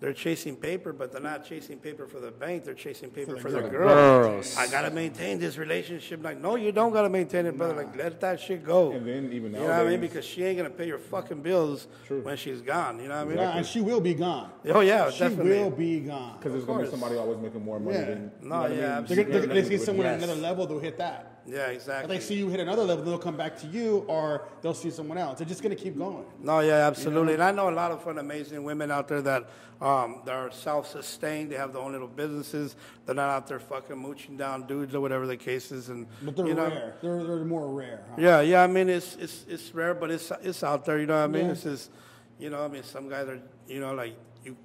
they're 0.00 0.12
chasing 0.12 0.54
paper, 0.54 0.92
but 0.92 1.10
they're 1.10 1.20
not 1.20 1.44
chasing 1.44 1.78
paper 1.78 2.06
for 2.06 2.20
the 2.20 2.30
bank. 2.30 2.64
They're 2.64 2.74
chasing 2.74 3.10
paper 3.10 3.36
for, 3.36 3.50
the, 3.50 3.60
girl. 3.62 3.70
girl. 3.70 3.88
Girls. 3.88 4.56
I 4.56 4.68
gotta 4.70 4.90
maintain 4.90 5.40
this 5.40 5.58
relationship. 5.58 6.22
Like, 6.22 6.38
no, 6.40 6.54
you 6.54 6.70
don't 6.70 6.92
gotta 6.92 7.08
maintain 7.08 7.46
it, 7.46 7.56
brother. 7.58 7.74
Like, 7.74 7.96
let 7.96 8.20
that 8.20 8.38
shit 8.38 8.64
go. 8.64 8.92
And 8.92 9.06
then 9.06 9.32
even 9.32 9.52
you 9.52 9.58
know 9.58 9.64
what 9.66 9.72
I 9.72 9.84
mean? 9.84 10.00
Because 10.00 10.24
she 10.24 10.44
ain't 10.44 10.56
gonna 10.56 10.70
pay 10.70 10.86
your 10.86 10.98
fucking 11.00 11.42
bills 11.42 11.88
when 12.08 12.36
she's 12.36 12.60
gone. 12.62 13.00
You 13.00 13.08
know 13.08 13.16
what 13.16 13.20
I 13.22 13.28
mean? 13.28 13.38
Yeah, 13.38 13.56
and 13.56 13.66
she 13.66 13.80
will 13.80 14.00
be 14.00 14.14
gone. 14.14 14.50
Oh 14.66 14.80
yeah, 14.80 15.10
she 15.10 15.18
definitely. 15.20 15.50
will 15.58 15.70
be 15.70 16.00
gone. 16.00 16.36
Because 16.38 16.52
there's 16.52 16.64
gonna 16.64 16.84
be 16.84 16.90
somebody 16.90 17.16
always 17.16 17.38
making 17.38 17.64
more 17.64 17.80
money 17.80 17.96
Yeah. 17.98 18.04
than. 18.04 18.30
No, 18.40 18.44
you 18.44 18.48
know 18.50 18.58
what 18.60 18.70
I 18.70 18.74
yeah, 18.74 18.98
mean? 19.00 19.06
They're, 19.06 19.16
gonna- 19.16 19.28
they're, 19.32 19.40
gonna- 19.48 19.54
they 19.54 19.62
see 19.64 19.70
With- 19.70 19.82
someone 19.84 20.06
at 20.06 20.20
Yes. 20.20 20.24
another 20.28 20.40
level, 20.40 20.66
they'll 20.68 20.78
hit 20.78 20.98
that. 20.98 21.37
Yeah, 21.46 21.68
exactly. 21.68 22.16
they 22.16 22.22
see 22.22 22.34
you 22.34 22.48
hit 22.48 22.60
another 22.60 22.82
level, 22.84 23.04
they'll 23.04 23.18
come 23.18 23.36
back 23.36 23.58
to 23.60 23.66
you, 23.66 24.04
or 24.08 24.48
they'll 24.60 24.74
see 24.74 24.90
someone 24.90 25.18
else. 25.18 25.38
They're 25.38 25.48
just 25.48 25.62
gonna 25.62 25.74
keep 25.74 25.96
going. 25.96 26.24
No, 26.40 26.60
yeah, 26.60 26.86
absolutely. 26.86 27.34
And 27.34 27.42
I 27.42 27.52
know 27.52 27.68
a 27.68 27.72
lot 27.72 27.90
of 27.90 28.02
fun, 28.02 28.18
amazing 28.18 28.62
women 28.64 28.90
out 28.90 29.08
there 29.08 29.22
that 29.22 29.48
um, 29.80 30.22
that 30.24 30.34
are 30.34 30.50
self-sustained. 30.50 31.50
They 31.52 31.56
have 31.56 31.72
their 31.72 31.82
own 31.82 31.92
little 31.92 32.08
businesses. 32.08 32.76
They're 33.06 33.14
not 33.14 33.30
out 33.30 33.46
there 33.46 33.60
fucking 33.60 33.96
mooching 33.96 34.36
down 34.36 34.66
dudes 34.66 34.94
or 34.94 35.00
whatever 35.00 35.26
the 35.26 35.36
case 35.36 35.70
is. 35.70 35.88
And 35.88 36.06
But 36.22 36.36
they're 36.36 36.48
you 36.48 36.54
know, 36.54 36.66
rare. 36.68 36.94
They're, 37.00 37.24
they're 37.24 37.44
more 37.44 37.68
rare. 37.68 38.04
Huh? 38.10 38.16
Yeah, 38.18 38.40
yeah. 38.40 38.62
I 38.62 38.66
mean, 38.66 38.88
it's 38.88 39.16
it's 39.16 39.44
it's 39.48 39.74
rare, 39.74 39.94
but 39.94 40.10
it's 40.10 40.32
it's 40.42 40.62
out 40.64 40.84
there. 40.84 40.98
You 40.98 41.06
know 41.06 41.18
what 41.18 41.24
I 41.24 41.28
mean? 41.28 41.46
Yeah. 41.46 41.52
It's 41.52 41.62
just, 41.62 41.90
you 42.38 42.50
know, 42.50 42.64
I 42.64 42.68
mean, 42.68 42.82
some 42.82 43.08
guys 43.08 43.28
are, 43.28 43.40
you 43.68 43.80
know, 43.80 43.94
like 43.94 44.16
you, 44.44 44.56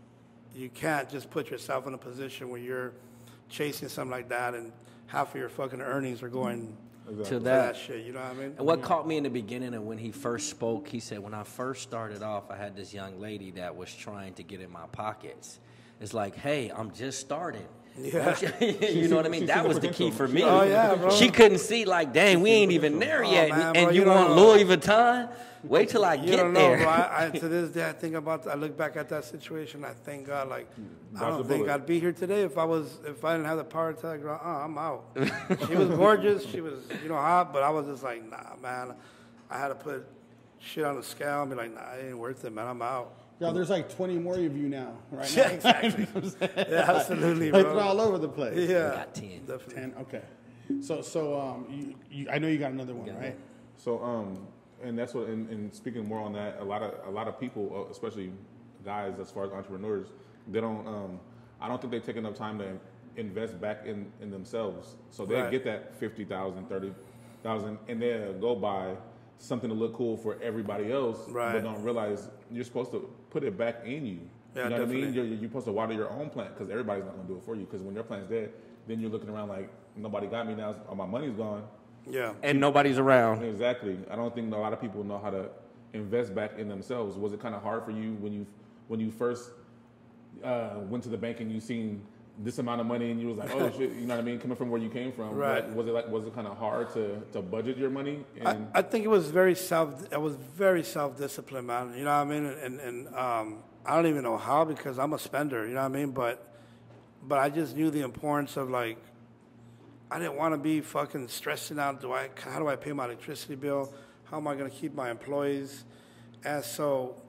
you 0.55 0.69
can't 0.69 1.09
just 1.09 1.29
put 1.29 1.49
yourself 1.51 1.87
in 1.87 1.93
a 1.93 1.97
position 1.97 2.49
where 2.49 2.59
you're 2.59 2.93
chasing 3.49 3.89
something 3.89 4.11
like 4.11 4.29
that, 4.29 4.55
and 4.55 4.71
half 5.07 5.33
of 5.33 5.39
your 5.39 5.49
fucking 5.49 5.81
earnings 5.81 6.23
are 6.23 6.29
going 6.29 6.75
To 7.07 7.23
to 7.25 7.39
that. 7.39 7.73
that 7.73 7.75
shit. 7.75 8.05
You 8.05 8.13
know 8.13 8.21
what 8.21 8.31
I 8.31 8.33
mean? 8.33 8.53
And 8.57 8.65
what 8.65 8.81
caught 8.81 9.07
me 9.07 9.17
in 9.17 9.23
the 9.23 9.29
beginning 9.29 9.73
and 9.73 9.85
when 9.85 9.97
he 9.97 10.11
first 10.11 10.49
spoke, 10.49 10.87
he 10.87 10.99
said, 10.99 11.19
When 11.19 11.33
I 11.33 11.43
first 11.43 11.83
started 11.83 12.23
off, 12.23 12.49
I 12.49 12.55
had 12.57 12.75
this 12.75 12.93
young 12.93 13.19
lady 13.19 13.51
that 13.51 13.75
was 13.75 13.93
trying 13.93 14.33
to 14.35 14.43
get 14.43 14.61
in 14.61 14.71
my 14.71 14.85
pockets. 14.91 15.59
It's 16.01 16.13
like, 16.13 16.35
hey, 16.35 16.71
I'm 16.75 16.91
just 16.93 17.19
starting. 17.19 17.67
Yeah. 17.97 18.35
you 18.59 19.07
know 19.07 19.17
what 19.17 19.25
I 19.25 19.29
mean? 19.29 19.45
That 19.45 19.67
was 19.67 19.79
the 19.79 19.87
the 19.87 19.93
key 19.93 20.11
for 20.11 20.27
me. 20.27 20.43
Oh, 20.43 20.63
yeah, 20.63 20.95
bro. 20.95 21.11
She 21.11 21.29
couldn't 21.29 21.59
see, 21.59 21.85
like, 21.85 22.11
dang, 22.11 22.41
we 22.41 22.49
ain't 22.49 22.71
even 22.71 22.97
there 22.99 23.23
Oh, 23.23 23.31
yet. 23.31 23.49
man, 23.49 23.75
and 23.75 23.95
you, 23.95 24.01
you 24.01 24.07
want 24.07 24.29
know. 24.31 24.53
Louis 24.53 24.63
Vuitton? 24.65 25.29
Wait 25.63 25.87
till 25.89 26.03
I 26.03 26.15
You 26.15 26.25
get 26.27 26.37
don't 26.37 26.53
know, 26.53 26.59
there. 26.59 26.77
bro. 26.79 26.87
I, 26.87 27.25
I, 27.25 27.29
to 27.29 27.47
this 27.47 27.69
day, 27.69 27.87
I 27.87 27.93
think 27.93 28.15
about. 28.15 28.45
I 28.47 28.55
look 28.55 28.75
back 28.75 28.97
at 28.97 29.07
that 29.09 29.23
situation. 29.23 29.85
I 29.85 29.93
thank 29.93 30.27
God. 30.27 30.49
Like, 30.49 30.67
I 31.17 31.29
don't 31.29 31.47
think. 31.47 31.69
I'd 31.69 31.85
be 31.85 31.99
here 32.01 32.11
today 32.11 32.41
if 32.43 32.57
I 32.57 32.65
was 32.65 32.99
if 33.05 33.23
I 33.23 33.33
didn't 33.33 33.45
have 33.47 33.59
the 33.59 33.63
power 33.63 33.93
to 33.93 34.01
tell 34.01 34.11
her, 34.11 34.29
"Oh, 34.29 34.33
uh, 34.33 34.65
I'm 34.65 34.77
out." 34.77 35.05
she 35.67 35.75
was 35.75 35.87
gorgeous. 35.89 36.45
She 36.47 36.59
was, 36.59 36.79
you 37.01 37.07
know, 37.07 37.15
hot. 37.15 37.53
But 37.53 37.63
I 37.63 37.69
was 37.69 37.85
just 37.85 38.03
like, 38.03 38.29
nah, 38.29 38.55
man. 38.61 38.95
I 39.49 39.57
had 39.57 39.69
to 39.69 39.75
put 39.75 40.05
shit 40.59 40.83
on 40.83 40.97
the 40.97 41.03
scale 41.03 41.43
and 41.43 41.51
be 41.51 41.55
like, 41.55 41.73
nah, 41.73 41.93
it 41.93 42.07
ain't 42.09 42.17
worth 42.17 42.43
it, 42.43 42.51
man. 42.51 42.67
I'm 42.67 42.81
out. 42.81 43.13
Yeah, 43.39 43.51
there's 43.51 43.69
like 43.69 43.93
20 43.93 44.17
more 44.19 44.35
of 44.35 44.55
you 44.57 44.69
now, 44.69 44.93
right 45.11 45.35
Yeah, 45.35 45.47
now. 45.47 45.53
exactly. 45.53 46.07
yeah, 46.69 46.85
absolutely, 46.87 47.51
like 47.51 47.63
bro. 47.63 47.75
they're 47.75 47.83
all 47.83 47.99
over 48.01 48.17
the 48.17 48.29
place. 48.29 48.69
yeah, 48.69 48.89
got 48.95 49.15
10. 49.15 49.45
definitely. 49.45 49.83
And 49.83 49.95
okay, 49.97 50.21
so 50.81 51.01
so 51.01 51.39
um, 51.39 51.65
you, 51.69 51.95
you, 52.11 52.29
I 52.29 52.37
know 52.39 52.47
you 52.47 52.57
got 52.57 52.71
another 52.71 52.93
one, 52.93 53.13
right? 53.17 53.37
So, 53.77 54.01
um, 54.03 54.47
and 54.83 54.97
that's 54.97 55.13
what, 55.13 55.27
and, 55.27 55.49
and 55.49 55.73
speaking 55.73 56.07
more 56.07 56.19
on 56.21 56.33
that, 56.33 56.59
a 56.59 56.63
lot 56.63 56.81
of 56.83 56.93
a 57.07 57.11
lot 57.11 57.27
of 57.27 57.39
people, 57.39 57.85
uh, 57.87 57.91
especially 57.91 58.31
guys, 58.85 59.13
as 59.19 59.31
far 59.31 59.45
as 59.45 59.51
entrepreneurs, 59.51 60.07
they 60.47 60.61
don't. 60.61 60.85
Um, 60.87 61.19
I 61.59 61.67
don't 61.67 61.79
think 61.81 61.91
they 61.91 61.99
take 61.99 62.17
enough 62.17 62.35
time 62.35 62.59
to 62.59 62.77
invest 63.15 63.59
back 63.61 63.85
in, 63.85 64.11
in 64.21 64.29
themselves. 64.31 64.95
So 65.11 65.25
they 65.25 65.35
Right. 65.41 65.51
get 65.51 65.63
that 65.65 65.95
50,000, 65.95 66.67
30,000, 66.67 67.77
and 67.87 68.01
they'll 68.01 68.33
go 68.33 68.55
buy 68.55 68.95
something 69.43 69.69
to 69.69 69.75
look 69.75 69.93
cool 69.93 70.15
for 70.17 70.41
everybody 70.41 70.91
else, 70.91 71.27
Right. 71.29 71.53
but 71.53 71.63
don't 71.63 71.83
realize 71.83 72.29
you're 72.49 72.63
supposed 72.63 72.91
to 72.91 73.09
put 73.29 73.43
it 73.43 73.57
back 73.57 73.85
in 73.85 74.05
you. 74.05 74.19
Yeah, 74.55 74.65
you 74.65 74.69
know 74.69 74.75
what 74.77 74.81
I 74.81 74.85
mean? 74.85 74.99
definitely. 75.05 75.13
You're, 75.15 75.25
you're 75.39 75.49
supposed 75.49 75.65
to 75.65 75.71
water 75.71 75.93
your 75.93 76.09
own 76.11 76.29
plant 76.29 76.53
because 76.55 76.69
everybody's 76.69 77.03
not 77.05 77.15
going 77.15 77.27
to 77.27 77.33
do 77.33 77.39
it 77.39 77.43
for 77.43 77.55
you. 77.55 77.65
Because 77.65 77.81
when 77.81 77.93
your 77.95 78.03
plant's 78.03 78.29
dead, 78.29 78.51
then 78.87 78.99
you're 78.99 79.09
looking 79.09 79.29
around 79.29 79.49
like 79.49 79.69
nobody 79.95 80.27
got 80.27 80.47
me 80.47 80.53
now. 80.55 80.75
All 80.87 80.95
my 80.95 81.05
money's 81.05 81.33
gone. 81.33 81.63
Yeah. 82.09 82.33
and 82.43 82.59
nobody's 82.59 82.97
around. 82.99 83.43
Exactly. 83.43 83.97
I 84.11 84.15
don't 84.15 84.33
think 84.35 84.53
a 84.53 84.57
lot 84.57 84.73
of 84.73 84.79
people 84.81 85.03
know 85.03 85.17
how 85.19 85.29
to 85.31 85.49
invest 85.93 86.33
back 86.35 86.57
in 86.57 86.67
themselves. 86.67 87.17
Was 87.17 87.33
it 87.33 87.39
kind 87.41 87.55
of 87.55 87.61
hard 87.63 87.83
for 87.85 87.91
you 87.91 88.13
when 88.15 88.31
you 88.33 88.45
when 88.87 88.99
you 88.99 89.09
first 89.09 89.51
uh, 90.43 90.79
went 90.89 91.03
to 91.03 91.09
the 91.09 91.17
bank 91.17 91.39
and 91.39 91.51
you 91.51 91.59
seen 91.59 92.01
this 92.39 92.57
amount 92.57 92.81
of 92.81 92.87
money 92.87 93.11
and 93.11 93.21
you 93.21 93.27
was 93.27 93.37
like, 93.37 93.51
oh 93.53 93.69
shit, 93.77 93.91
you 93.91 94.07
know 94.07 94.15
what 94.15 94.21
I 94.21 94.25
mean? 94.25 94.39
Coming 94.39 94.57
from 94.57 94.69
where 94.69 94.81
you 94.81 94.89
came 94.89 95.11
from, 95.11 95.35
Right. 95.35 95.67
Was 95.75 95.87
it 95.87 95.91
like 95.91 96.07
was 96.07 96.25
it 96.25 96.33
kind 96.33 96.47
of 96.47 96.57
hard 96.57 96.91
to 96.93 97.21
to 97.33 97.41
budget 97.41 97.77
your 97.77 97.89
money? 97.89 98.25
I, 98.43 98.51
And 98.51 98.67
I 98.73 98.81
think 98.81 99.05
it 99.05 99.09
was 99.09 99.29
very 99.29 99.55
self. 99.55 100.11
I 100.11 100.17
was 100.17 100.35
very 100.35 100.83
self 100.83 101.17
disciplined, 101.17 101.67
man. 101.67 101.93
You 101.95 102.05
know 102.05 102.23
what 102.23 102.27
I 102.27 102.39
mean? 102.39 102.45
And 102.45 102.79
and 102.79 103.15
um, 103.15 103.59
I 103.85 103.95
don't 103.95 104.07
even 104.07 104.23
know 104.23 104.37
how 104.37 104.65
because 104.65 104.97
I'm 104.97 105.13
a 105.13 105.19
spender. 105.19 105.67
You 105.67 105.75
know 105.75 105.81
what 105.81 105.97
I 105.97 105.99
mean? 105.99 106.11
But 106.11 106.53
but 107.21 107.39
I 107.39 107.49
just 107.49 107.75
knew 107.75 107.89
the 107.89 108.01
importance 108.01 108.57
of 108.57 108.69
like. 108.69 108.97
I 110.11 110.19
didn't 110.19 110.35
want 110.35 110.53
to 110.53 110.59
be 110.59 110.79
fucking 110.79 111.27
stressing 111.27 111.79
out. 111.79 111.99
Do 111.99 112.13
I? 112.13 112.29
How 112.35 112.59
do 112.59 112.67
I 112.67 112.75
pay 112.75 112.93
my 112.93 113.05
electricity 113.05 113.55
bill? 113.55 113.91
How 114.25 114.37
am 114.37 114.47
I 114.47 114.53
going 114.55 114.69
to 114.69 114.75
keep 114.75 114.93
my 114.93 115.09
employees? 115.09 115.85
And 116.45 116.63
so, 116.63 117.21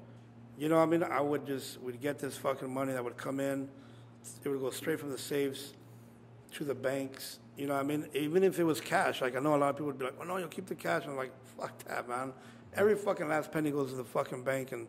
you 0.59 0.69
know, 0.69 0.77
what 0.77 0.83
I 0.83 0.87
mean, 0.87 1.03
I 1.03 1.21
would 1.21 1.47
just 1.47 1.81
would 1.81 2.01
get 2.01 2.19
this 2.19 2.37
fucking 2.37 2.73
money 2.73 2.93
that 2.93 3.03
would 3.03 3.17
come 3.17 3.41
in. 3.41 3.69
It 4.43 4.49
would 4.49 4.61
go 4.61 4.71
straight 4.71 5.01
from 5.01 5.11
the 5.11 5.19
safes 5.19 5.75
to 6.53 6.65
the 6.65 6.75
banks. 6.75 7.39
You 7.57 7.67
know 7.67 7.75
what 7.75 7.81
I 7.81 7.85
mean? 7.85 8.07
Even 8.15 8.43
if 8.43 8.59
it 8.59 8.65
was 8.65 8.81
cash, 8.81 9.21
like 9.21 9.37
I 9.37 9.41
know 9.41 9.55
a 9.55 9.57
lot 9.57 9.71
of 9.71 9.77
people 9.77 9.87
would 9.87 9.99
be 9.99 10.05
like, 10.07 10.17
"Oh 10.21 10.25
no, 10.25 10.37
you'll 10.39 10.49
keep 10.49 10.67
the 10.67 10.75
cash." 10.75 11.05
I'm 11.07 11.17
like, 11.17 11.33
"Fuck 11.59 11.85
that, 11.85 12.09
man! 12.09 12.33
Every 12.75 12.97
fucking 12.97 13.29
last 13.29 13.53
penny 13.53 13.71
goes 13.71 13.91
to 13.91 13.97
the 13.97 14.05
fucking 14.05 14.43
bank." 14.43 14.73
And 14.73 14.89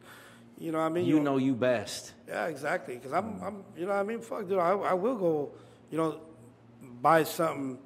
you 0.57 0.71
know 0.71 0.79
what 0.79 0.86
I 0.86 0.89
mean? 0.89 1.05
You 1.05 1.19
know 1.19 1.38
you 1.38 1.53
best. 1.53 2.13
Yeah, 2.27 2.47
exactly. 2.47 2.95
Because 2.95 3.11
I'm, 3.11 3.41
I'm, 3.41 3.63
you 3.77 3.86
know 3.86 3.91
what 3.91 3.99
I 3.99 4.03
mean? 4.03 4.21
Fuck, 4.21 4.47
dude, 4.47 4.57
I, 4.57 4.71
I 4.71 4.93
will 4.93 5.15
go, 5.15 5.51
you 5.91 5.97
know, 5.97 6.19
buy 7.01 7.23
something. 7.23 7.77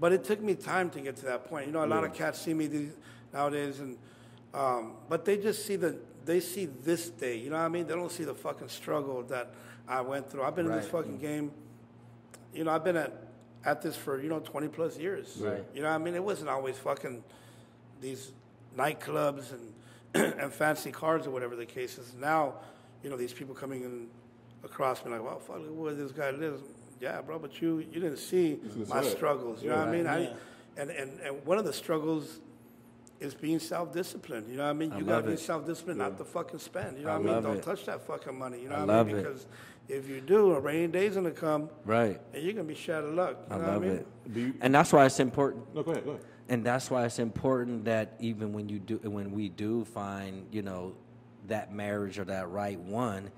But 0.00 0.12
it 0.12 0.24
took 0.24 0.40
me 0.40 0.54
time 0.54 0.90
to 0.90 1.00
get 1.00 1.16
to 1.16 1.26
that 1.26 1.44
point. 1.48 1.66
You 1.66 1.72
know, 1.72 1.84
a 1.84 1.86
lot 1.86 2.02
of 2.02 2.14
cats 2.14 2.40
see 2.40 2.54
me 2.54 2.66
these, 2.66 2.92
nowadays, 3.32 3.78
and 3.78 3.98
um, 4.52 4.94
but 5.08 5.24
they 5.24 5.36
just 5.36 5.66
see 5.66 5.76
the, 5.76 5.96
they 6.24 6.40
see 6.40 6.66
this 6.66 7.10
day. 7.10 7.36
You 7.36 7.50
know 7.50 7.56
what 7.56 7.64
I 7.64 7.68
mean? 7.68 7.86
They 7.86 7.94
don't 7.94 8.10
see 8.10 8.24
the 8.24 8.34
fucking 8.34 8.68
struggle 8.68 9.22
that 9.24 9.52
I 9.88 10.00
went 10.00 10.30
through. 10.30 10.42
I've 10.42 10.56
been 10.56 10.66
in 10.66 10.72
this 10.72 10.86
fucking 10.88 11.18
game. 11.18 11.52
You 12.52 12.64
know, 12.64 12.70
I've 12.70 12.84
been 12.84 12.96
at, 12.96 13.12
at 13.64 13.82
this 13.82 13.96
for 13.96 14.20
you 14.20 14.28
know 14.28 14.40
20 14.40 14.68
plus 14.68 14.98
years. 14.98 15.36
Right. 15.38 15.62
You 15.74 15.82
know 15.82 15.88
what 15.88 15.94
I 15.94 15.98
mean? 15.98 16.14
It 16.14 16.24
wasn't 16.24 16.48
always 16.48 16.76
fucking 16.78 17.22
these 18.00 18.32
nightclubs 18.76 19.52
and 19.52 19.72
and 20.40 20.52
fancy 20.52 20.92
cars 20.92 21.26
or 21.26 21.30
whatever 21.30 21.56
the 21.56 21.66
case 21.66 21.98
is. 21.98 22.14
Now, 22.14 22.54
you 23.02 23.10
know, 23.10 23.16
these 23.16 23.32
people 23.32 23.54
coming 23.54 23.82
in 23.82 24.06
across 24.62 25.04
me 25.04 25.10
like, 25.10 25.22
well, 25.22 25.38
fuck, 25.40 25.58
look 25.58 25.76
where 25.76 25.94
this 25.94 26.12
guy 26.12 26.30
lives. 26.30 26.62
Yeah, 27.00 27.20
bro, 27.20 27.38
but 27.38 27.60
you 27.60 27.78
you 27.78 28.00
didn't 28.00 28.18
see 28.18 28.58
my 28.88 29.02
sweat. 29.02 29.16
struggles. 29.16 29.62
You 29.62 29.70
know 29.70 29.78
what 29.78 29.88
I 29.88 29.92
mean? 29.92 30.04
Yeah. 30.04 30.14
I, 30.14 30.32
and, 30.76 30.90
and 30.90 31.20
and 31.20 31.46
one 31.46 31.58
of 31.58 31.64
the 31.64 31.72
struggles 31.72 32.40
is 33.20 33.34
being 33.34 33.58
self-disciplined. 33.58 34.48
You 34.48 34.56
know 34.56 34.64
what 34.64 34.70
I 34.70 34.72
mean? 34.74 34.92
You 34.96 35.04
gotta 35.04 35.26
be 35.26 35.32
it. 35.34 35.38
self-disciped, 35.38 35.96
not 35.96 36.18
to 36.18 36.24
fucking 36.24 36.58
spend. 36.58 36.98
You 36.98 37.04
know 37.04 37.10
I 37.12 37.18
what 37.18 37.30
I 37.30 37.34
mean? 37.34 37.42
Don't 37.42 37.56
it. 37.58 37.62
touch 37.62 37.86
that 37.86 38.06
fucking 38.06 38.38
money. 38.38 38.60
You 38.60 38.68
know 38.68 38.76
I 38.76 38.80
what 38.84 38.90
I 38.90 39.02
mean? 39.04 39.16
it. 39.16 39.22
Because 39.22 39.46
if 39.88 40.08
you 40.08 40.20
do, 40.20 40.52
a 40.52 40.60
rainy 40.60 40.88
day's 40.88 41.14
gonna 41.14 41.30
come, 41.30 41.68
Right. 41.84 42.20
and 42.32 42.42
you're 42.42 42.52
gonna 42.52 42.64
be 42.64 42.74
shot 42.74 43.04
of 43.04 43.14
luck. 43.14 43.36
You 43.50 43.56
I 43.56 43.58
know 43.58 43.64
love 43.66 43.74
what 43.76 43.84
I 43.84 43.88
mean? 43.88 43.96
it. 43.98 44.06
you, 44.36 44.54
And 44.60 44.74
that's 44.74 44.92
why 44.92 45.06
it's 45.06 45.20
important 45.20 45.74
no, 45.74 45.82
go 45.82 45.92
ahead, 45.92 46.04
go 46.04 46.10
ahead. 46.12 46.24
and 46.48 46.64
that's 46.64 46.90
why 46.90 47.04
it's 47.04 47.18
important 47.18 47.84
that 47.86 48.14
even 48.18 48.52
when 48.52 48.68
you 48.68 48.78
do 48.78 48.96
when 49.04 49.30
we 49.32 49.48
do 49.48 49.84
find 49.86 50.46
you 50.50 50.62
know 50.62 50.94
that 51.48 51.72
marriage 51.72 52.18
or 52.18 52.24
that 52.24 52.48
right 52.50 52.78
one 52.80 53.30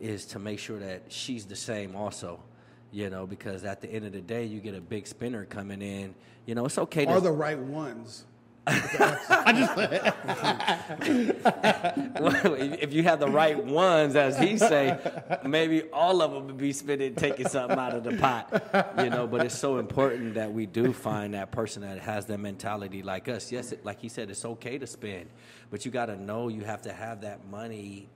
is 0.00 0.26
to 0.26 0.38
make 0.38 0.58
sure 0.58 0.78
that 0.78 1.02
she's 1.08 1.46
the 1.46 1.56
same 1.56 1.96
also 1.96 2.38
you 2.92 3.08
know 3.10 3.26
because 3.26 3.64
at 3.64 3.80
the 3.80 3.88
end 3.90 4.04
of 4.04 4.12
the 4.12 4.20
day 4.20 4.44
you 4.44 4.60
get 4.60 4.74
a 4.74 4.80
big 4.80 5.06
spinner 5.06 5.44
coming 5.46 5.80
in 5.80 6.14
you 6.46 6.54
know 6.54 6.66
it's 6.66 6.76
okay 6.78 7.06
Are 7.06 7.14
to 7.14 7.20
the 7.22 7.32
right 7.32 7.58
ones? 7.58 8.24
if 12.80 12.92
you 12.94 13.02
have 13.02 13.20
the 13.20 13.28
right 13.28 13.62
ones 13.62 14.16
as 14.16 14.38
he 14.38 14.56
say 14.56 14.98
maybe 15.44 15.82
all 15.92 16.22
of 16.22 16.32
them 16.32 16.46
would 16.46 16.56
be 16.56 16.72
spending 16.72 17.14
taking 17.14 17.46
something 17.46 17.78
out 17.78 17.94
of 17.94 18.04
the 18.04 18.16
pot 18.16 18.94
you 18.98 19.10
know 19.10 19.26
but 19.26 19.44
it's 19.44 19.58
so 19.58 19.76
important 19.78 20.34
that 20.34 20.50
we 20.52 20.64
do 20.64 20.94
find 20.94 21.34
that 21.34 21.50
person 21.50 21.82
that 21.82 21.98
has 21.98 22.24
that 22.26 22.38
mentality 22.38 23.02
like 23.02 23.28
us. 23.28 23.52
Yes 23.52 23.72
it, 23.72 23.84
like 23.84 24.00
he 24.00 24.08
said 24.08 24.30
it's 24.30 24.44
okay 24.46 24.78
to 24.78 24.86
spend 24.86 25.28
but 25.70 25.84
you 25.84 25.90
got 25.90 26.06
to 26.06 26.16
know 26.16 26.48
you 26.48 26.62
have 26.62 26.80
to 26.82 26.92
have 26.92 27.20
that 27.20 27.46
money 27.50 28.08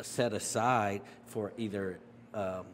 set 0.00 0.32
aside 0.32 1.02
for 1.26 1.52
either 1.56 2.00
um, 2.34 2.64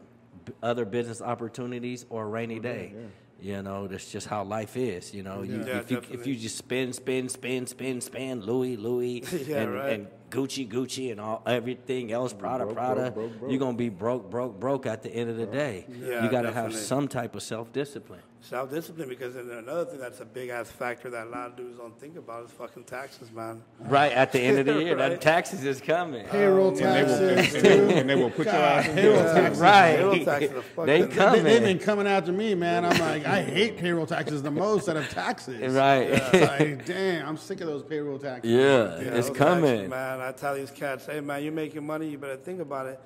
b- 0.45 0.53
other 0.63 0.85
business 0.85 1.21
opportunities 1.21 2.05
or 2.09 2.23
a 2.23 2.27
rainy 2.27 2.59
day 2.59 2.93
you 3.41 3.61
know 3.61 3.87
that's 3.87 4.11
just 4.11 4.27
how 4.27 4.43
life 4.43 4.75
is 4.75 5.13
you 5.13 5.23
know 5.23 5.43
you, 5.43 5.63
Yeah, 5.65 5.79
if 5.79 5.91
you 5.91 6.01
if 6.11 6.27
you 6.27 6.35
just 6.35 6.57
spend 6.57 6.95
spend 6.95 7.31
spend 7.31 7.69
spend 7.69 8.03
spend 8.03 8.43
louis 8.43 8.75
louis 8.77 9.23
Yeah, 9.47 9.61
and, 9.61 9.73
right. 9.73 9.91
and 9.93 10.07
Gucci, 10.29 10.69
Gucci, 10.69 11.11
and 11.11 11.19
all 11.19 11.41
everything 11.47 12.11
else, 12.11 12.33
Prada, 12.33 12.63
broke, 12.65 12.75
Prada. 12.75 13.01
broke, 13.11 13.13
broke, 13.15 13.39
broke. 13.39 13.51
You're 13.51 13.59
gonna 13.59 13.75
be 13.77 13.89
broke, 13.89 14.29
broke, 14.29 14.59
broke 14.59 14.85
at 14.85 15.01
the 15.01 15.09
end 15.09 15.29
of 15.31 15.37
the 15.37 15.47
day. 15.47 15.85
Yeah, 15.89 16.23
you 16.23 16.29
gotta 16.29 16.51
have 16.51 16.75
some 16.75 17.07
type 17.07 17.33
of 17.35 17.41
self 17.41 17.73
discipline. 17.73 18.21
Self 18.41 18.69
discipline, 18.71 19.09
because 19.09 19.33
then 19.33 19.49
another 19.51 19.83
thing 19.83 19.99
that's 19.99 20.21
a 20.21 20.25
big 20.25 20.47
ass 20.47 20.71
factor 20.71 21.09
that 21.09 21.27
a 21.27 21.29
lot 21.29 21.47
of 21.47 21.55
dudes 21.57 21.77
don't 21.77 21.99
think 21.99 22.15
about 22.15 22.45
is 22.45 22.51
fucking 22.51 22.85
taxes, 22.85 23.29
man. 23.33 23.61
Right 23.81 24.13
at 24.13 24.31
the 24.31 24.39
end 24.39 24.59
of 24.59 24.65
the 24.65 24.81
year, 24.81 24.95
that 24.97 25.11
Right. 25.11 25.21
taxes 25.21 25.65
is 25.65 25.81
coming. 25.81 26.25
Payroll 26.25 26.69
And 26.69 26.77
they 26.77 26.83
will, 26.85 26.89
and, 27.27 27.37
taxes. 27.37 27.55
and 27.55 27.65
they 27.65 27.79
will, 27.81 27.89
and 27.97 28.09
they 28.09 28.15
will 28.15 28.29
put 28.31 28.45
your 28.45 28.55
ass 28.55 28.87
in 28.87 28.95
payroll 28.95 29.23
jail. 29.23 29.33
taxes. 29.33 29.59
right, 29.61 29.95
Payroll 29.97 30.25
taxes 30.25 30.51
are 30.77 30.85
they 30.85 31.01
They- 31.01 31.07
They, 31.07 31.15
coming. 31.15 31.43
they've 31.43 31.61
been 31.63 31.79
coming 31.79 32.07
after 32.07 32.31
me, 32.31 32.55
man. 32.55 32.85
I'm 32.85 32.97
like, 32.97 33.25
I 33.25 33.43
hate 33.43 33.77
payroll 33.77 34.05
taxes 34.05 34.41
the 34.41 34.51
most 34.51 34.87
out 34.87 34.95
of 34.95 35.09
taxes. 35.09 35.73
right. 35.73 36.03
It's 36.09 36.33
like, 36.59 36.85
damn, 36.85 37.27
I'm 37.27 37.37
sick 37.37 37.59
of 37.59 37.67
those 37.67 37.83
payroll 37.83 38.19
taxes. 38.19 38.49
Yeah, 38.49 39.01
Yeah, 39.01 39.15
it's 39.17 39.29
coming. 39.29 39.63
taxes, 39.65 39.89
man. 39.89 40.21
I 40.21 40.31
tell 40.31 40.55
these 40.55 40.71
cats, 40.71 41.05
hey, 41.05 41.19
man, 41.19 41.43
you're 41.43 41.51
making 41.51 41.85
money, 41.85 42.07
you 42.09 42.17
better 42.17 42.37
think 42.37 42.61
about 42.61 42.87
it. 42.87 43.01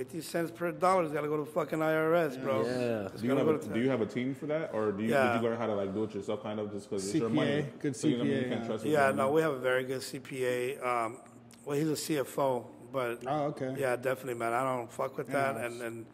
50 0.00 0.20
cents 0.22 0.50
per 0.50 0.72
dollar 0.72 1.02
has 1.02 1.12
got 1.12 1.20
to 1.20 1.28
go 1.28 1.36
to 1.36 1.44
fucking 1.44 1.78
IRS, 1.78 2.42
bro. 2.42 2.64
Yeah. 2.64 2.70
It's 3.12 3.20
Do 3.20 3.28
you, 3.28 3.34
gotta 3.34 3.40
have 3.40 3.46
go 3.48 3.54
a, 3.54 3.58
to 3.58 3.74
do 3.74 3.80
you 3.80 3.90
have 3.90 4.00
a 4.00 4.06
team 4.06 4.34
for 4.34 4.46
that, 4.46 4.70
or 4.72 4.92
do 4.92 5.02
you, 5.02 5.10
Yeah. 5.10 5.34
did 5.34 5.42
you 5.42 5.48
learn 5.50 5.58
how 5.58 5.66
to 5.66 5.74
like 5.74 5.92
do 5.92 6.04
it 6.04 6.14
yourself, 6.14 6.42
kind 6.42 6.58
of, 6.58 6.72
just 6.72 6.88
because 6.88 7.04
it's 7.04 7.14
your 7.16 7.28
CPA, 7.28 7.34
money? 7.34 7.66
good 7.80 7.94
So, 7.94 8.08
you 8.08 8.16
know 8.16 8.24
what 8.24 8.26
I 8.26 8.30
mean? 8.30 8.36
You 8.40 8.46
CPA, 8.46 8.48
can't 8.48 8.60
yeah. 8.62 8.66
trust 8.66 8.84
Yeah, 8.86 9.10
no, 9.12 9.30
we 9.30 9.42
have 9.42 9.52
a 9.52 9.58
very 9.58 9.84
good 9.84 10.00
CPA. 10.00 10.82
Um, 10.86 11.18
well, 11.66 11.76
he's 11.76 11.88
a 11.90 11.92
CFO, 11.92 12.64
but 12.90 13.22
Oh, 13.26 13.42
okay. 13.48 13.74
yeah, 13.78 13.94
definitely, 13.96 14.34
man. 14.40 14.54
I 14.54 14.62
don't 14.74 14.90
fuck 14.90 15.18
with 15.18 15.28
that, 15.32 15.56
Yeah. 15.56 15.66
and 15.66 15.82
and 15.82 16.06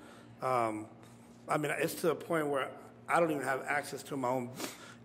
um, 0.42 0.86
I 1.48 1.56
mean, 1.56 1.70
it's 1.78 1.94
to 2.00 2.10
a 2.10 2.14
point 2.16 2.48
where 2.48 2.68
I 3.08 3.20
don't 3.20 3.30
even 3.30 3.44
have 3.44 3.62
access 3.68 4.02
to 4.04 4.16
my 4.16 4.26
own, 4.30 4.50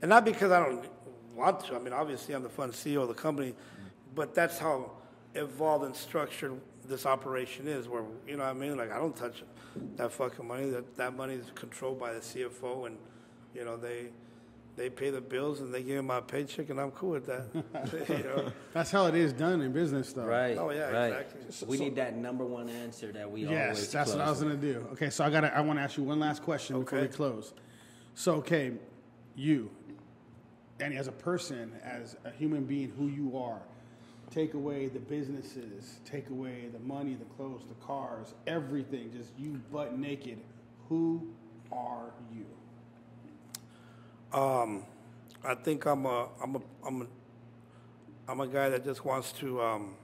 and 0.02 0.10
not 0.10 0.26
because 0.26 0.52
I 0.52 0.60
don't 0.66 0.84
want 1.36 1.64
to. 1.66 1.76
I 1.76 1.80
mean, 1.80 1.94
obviously, 1.94 2.34
I'm 2.34 2.42
the 2.42 2.50
fund 2.50 2.74
CEO 2.74 3.04
of 3.04 3.10
the 3.10 3.14
company, 3.14 3.54
but 4.16 4.34
that's 4.34 4.58
how 4.58 4.90
evolved 5.36 5.86
and 5.86 5.96
structured 5.96 6.60
this 6.92 7.06
operation 7.08 7.68
is. 7.68 7.88
Where 7.88 8.04
you 8.28 8.38
know, 8.38 8.44
what 8.44 8.50
I 8.50 8.54
mean, 8.54 8.78
like 8.78 8.92
I 8.92 8.98
don't 8.98 9.16
touch 9.16 9.44
that 9.96 10.12
fucking 10.12 10.48
money. 10.48 10.70
That 10.70 10.96
that 10.98 11.16
money 11.16 11.34
is 11.36 11.46
controlled 11.56 12.00
by 12.00 12.14
the 12.14 12.20
CFO, 12.20 12.86
and 12.88 12.98
you 13.56 13.66
know 13.66 13.78
they. 13.78 14.10
They 14.78 14.90
pay 14.90 15.10
the 15.10 15.20
bills 15.20 15.60
and 15.60 15.72
they 15.74 15.84
give 15.84 15.98
me 15.98 16.02
my 16.02 16.22
paycheck, 16.22 16.70
and 16.70 16.80
I'm 16.80 16.92
cool 16.92 17.10
with 17.10 17.26
that. 17.26 17.44
you 18.10 18.24
know? 18.24 18.54
That's 18.74 18.90
how 18.90 19.06
it 19.08 19.16
is 19.16 19.34
done 19.34 19.60
in 19.62 19.74
business, 19.74 20.14
though. 20.14 20.24
Right. 20.24 20.58
Oh, 20.58 20.72
yeah, 20.72 20.90
right. 20.90 21.26
exactly. 21.26 21.68
We 21.68 21.78
need 21.78 21.96
that 21.98 22.16
number 22.16 22.46
one 22.46 22.70
answer 22.70 23.12
that 23.12 23.30
we 23.30 23.46
always. 23.46 23.60
Yes, 23.60 23.88
that's 23.92 24.12
what 24.12 24.22
I 24.22 24.30
was 24.30 24.42
gonna 24.42 24.56
do. 24.56 24.88
Okay, 24.94 25.10
so 25.10 25.26
I 25.26 25.30
got. 25.30 25.42
to 25.42 25.56
I 25.56 25.60
want 25.60 25.78
to 25.78 25.84
ask 25.84 25.98
you 25.98 26.06
one 26.06 26.22
last 26.22 26.42
question 26.42 26.80
before 26.80 27.00
we 27.00 27.06
Okay. 27.06 27.14
close. 27.14 27.54
So, 28.16 28.36
okay, 28.36 28.72
you, 29.36 29.70
and 30.80 30.94
as 30.94 31.08
a 31.08 31.12
person, 31.12 31.74
as 31.84 32.16
a 32.24 32.32
human 32.32 32.64
being, 32.64 32.94
who 32.98 33.08
you 33.08 33.38
are, 33.38 33.62
take 34.32 34.54
away 34.54 34.88
the 34.88 35.00
businesses, 35.00 36.00
take 36.06 36.30
away 36.30 36.70
the 36.72 36.80
money, 36.80 37.16
the 37.16 37.26
clothes, 37.36 37.64
the 37.68 37.86
cars, 37.86 38.34
everything. 38.48 39.12
Just 39.16 39.30
you, 39.38 39.62
butt 39.72 39.98
naked. 39.98 40.40
Who 40.88 41.28
are 41.72 42.12
you? 42.34 42.46
Um, 44.38 44.86
I 45.44 45.56
think 45.56 45.86
I'm 45.86 46.06
a 46.06 46.30
I'm 46.42 46.56
a 46.56 46.62
I'm 46.86 47.02
a 47.02 47.08
I'm 48.30 48.40
a 48.40 48.48
guy 48.48 48.70
that 48.70 48.86
just 48.86 49.04
wants 49.04 49.34
to 49.34 49.62
um, 49.62 49.96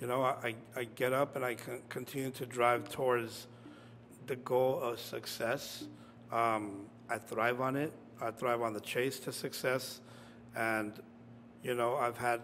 you 0.00 0.06
know 0.06 0.22
I, 0.22 0.54
I 0.74 0.84
get 0.84 1.12
up 1.12 1.36
and 1.36 1.44
I 1.44 1.56
continue 1.90 2.30
to 2.30 2.46
drive 2.46 2.88
towards 2.88 3.46
the 4.26 4.36
goal 4.36 4.80
of 4.80 4.98
success. 4.98 5.84
Um, 6.32 6.86
I 7.10 7.18
thrive 7.18 7.60
on 7.60 7.76
it. 7.76 7.92
I 8.22 8.30
thrive 8.30 8.62
on 8.62 8.72
the 8.72 8.80
chase 8.80 9.18
to 9.20 9.32
success, 9.32 10.00
and 10.56 10.94
you 11.62 11.74
know 11.74 11.96
I've 11.96 12.16
had 12.16 12.40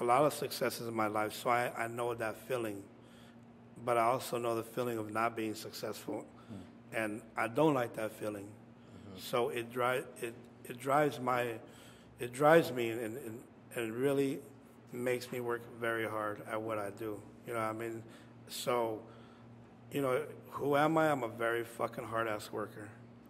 a 0.00 0.04
lot 0.04 0.24
of 0.24 0.32
successes 0.32 0.88
in 0.88 0.94
my 0.94 1.06
life, 1.06 1.32
so 1.34 1.50
I, 1.50 1.70
I 1.76 1.86
know 1.86 2.14
that 2.14 2.36
feeling. 2.48 2.82
But 3.84 3.96
I 3.96 4.02
also 4.02 4.38
know 4.38 4.54
the 4.54 4.62
feeling 4.62 4.98
of 4.98 5.12
not 5.12 5.36
being 5.36 5.54
successful, 5.54 6.24
mm. 6.52 6.96
and 6.96 7.22
I 7.36 7.48
don't 7.48 7.74
like 7.74 7.94
that 7.94 8.12
feeling. 8.12 8.44
Mm-hmm. 8.44 9.18
So 9.18 9.48
it 9.48 9.72
drives 9.72 10.06
it 10.20 10.34
it 10.64 10.78
drives 10.78 11.18
my 11.18 11.54
it 12.20 12.32
drives 12.32 12.70
me 12.72 12.90
and, 12.90 13.16
and 13.16 13.40
and 13.74 13.92
really 13.92 14.38
makes 14.92 15.32
me 15.32 15.40
work 15.40 15.62
very 15.80 16.06
hard 16.06 16.42
at 16.50 16.60
what 16.60 16.78
I 16.78 16.90
do. 16.90 17.20
You 17.46 17.54
know 17.54 17.60
what 17.60 17.70
I 17.70 17.72
mean? 17.72 18.02
So, 18.48 19.00
you 19.90 20.02
know, 20.02 20.22
who 20.50 20.76
am 20.76 20.98
I? 20.98 21.10
I'm 21.10 21.22
a 21.22 21.28
very 21.28 21.64
fucking 21.64 22.04
hard 22.04 22.28
ass 22.28 22.52
worker. 22.52 22.88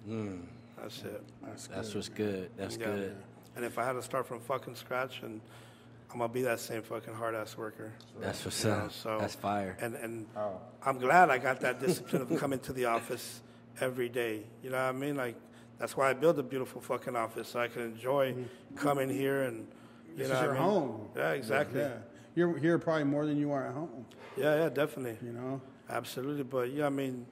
Mm. 0.09 0.43
That's 0.81 1.03
it. 1.03 1.23
That's 1.43 1.67
good. 1.69 1.77
That's 1.77 1.89
good. 1.89 1.97
what's 1.97 2.09
good. 2.09 2.51
That's 2.57 2.77
Yeah. 2.77 2.87
good. 2.87 3.17
And 3.55 3.65
if 3.65 3.79
I 3.79 3.85
had 3.85 3.93
to 3.93 4.03
start 4.03 4.27
from 4.27 4.41
fucking 4.41 4.75
scratch, 4.75 5.23
and 5.23 5.41
I'm 6.13 6.19
gonna 6.19 6.33
be 6.33 6.43
that 6.43 6.61
same 6.61 6.83
fucking 6.83 7.15
hard 7.15 7.35
ass 7.35 7.57
worker. 7.57 7.93
That's 8.21 8.45
what's 8.45 8.63
You 8.63 8.71
know, 8.71 8.77
up. 8.77 8.93
so 8.93 9.19
That's 9.19 9.35
fire. 9.35 9.77
And 9.81 9.95
and 9.95 10.27
oh. 10.37 10.61
I'm 10.85 10.99
glad 10.99 11.31
I 11.31 11.39
got 11.39 11.61
that 11.61 11.81
discipline 11.81 12.23
of 12.23 12.39
coming 12.39 12.59
to 12.61 12.73
the 12.73 12.85
office 12.85 13.41
every 13.81 14.11
day. 14.11 14.43
You 14.63 14.71
know 14.71 14.77
what 14.77 14.83
I 14.85 14.93
mean? 14.93 15.17
Like 15.17 15.37
that's 15.79 15.97
why 15.97 16.11
I 16.11 16.13
built 16.13 16.39
a 16.39 16.43
beautiful 16.43 16.81
fucking 16.81 17.17
office 17.17 17.49
so 17.49 17.61
I 17.61 17.69
can 17.69 17.83
enjoy 17.83 18.33
mm-hmm. 18.33 18.77
coming 18.77 19.09
here 19.09 19.45
and 19.45 19.67
you 20.11 20.19
This 20.19 20.29
know 20.29 20.35
is 20.35 20.43
your 20.43 20.51
I 20.51 20.55
mean? 20.55 20.63
home. 20.63 21.09
Yeah, 21.17 21.31
exactly. 21.31 21.81
Yeah, 21.81 21.95
you're 22.35 22.59
here 22.59 22.79
probably 22.79 23.05
more 23.05 23.25
than 23.25 23.39
you 23.39 23.51
are 23.53 23.67
at 23.67 23.73
home. 23.73 24.05
Yeah, 24.37 24.65
yeah, 24.65 24.69
definitely. 24.69 25.17
You 25.27 25.33
know. 25.33 25.61
Absolutely, 25.89 26.45
but 26.45 26.71
yeah, 26.73 26.87
I 26.87 26.91
mean, 26.91 27.27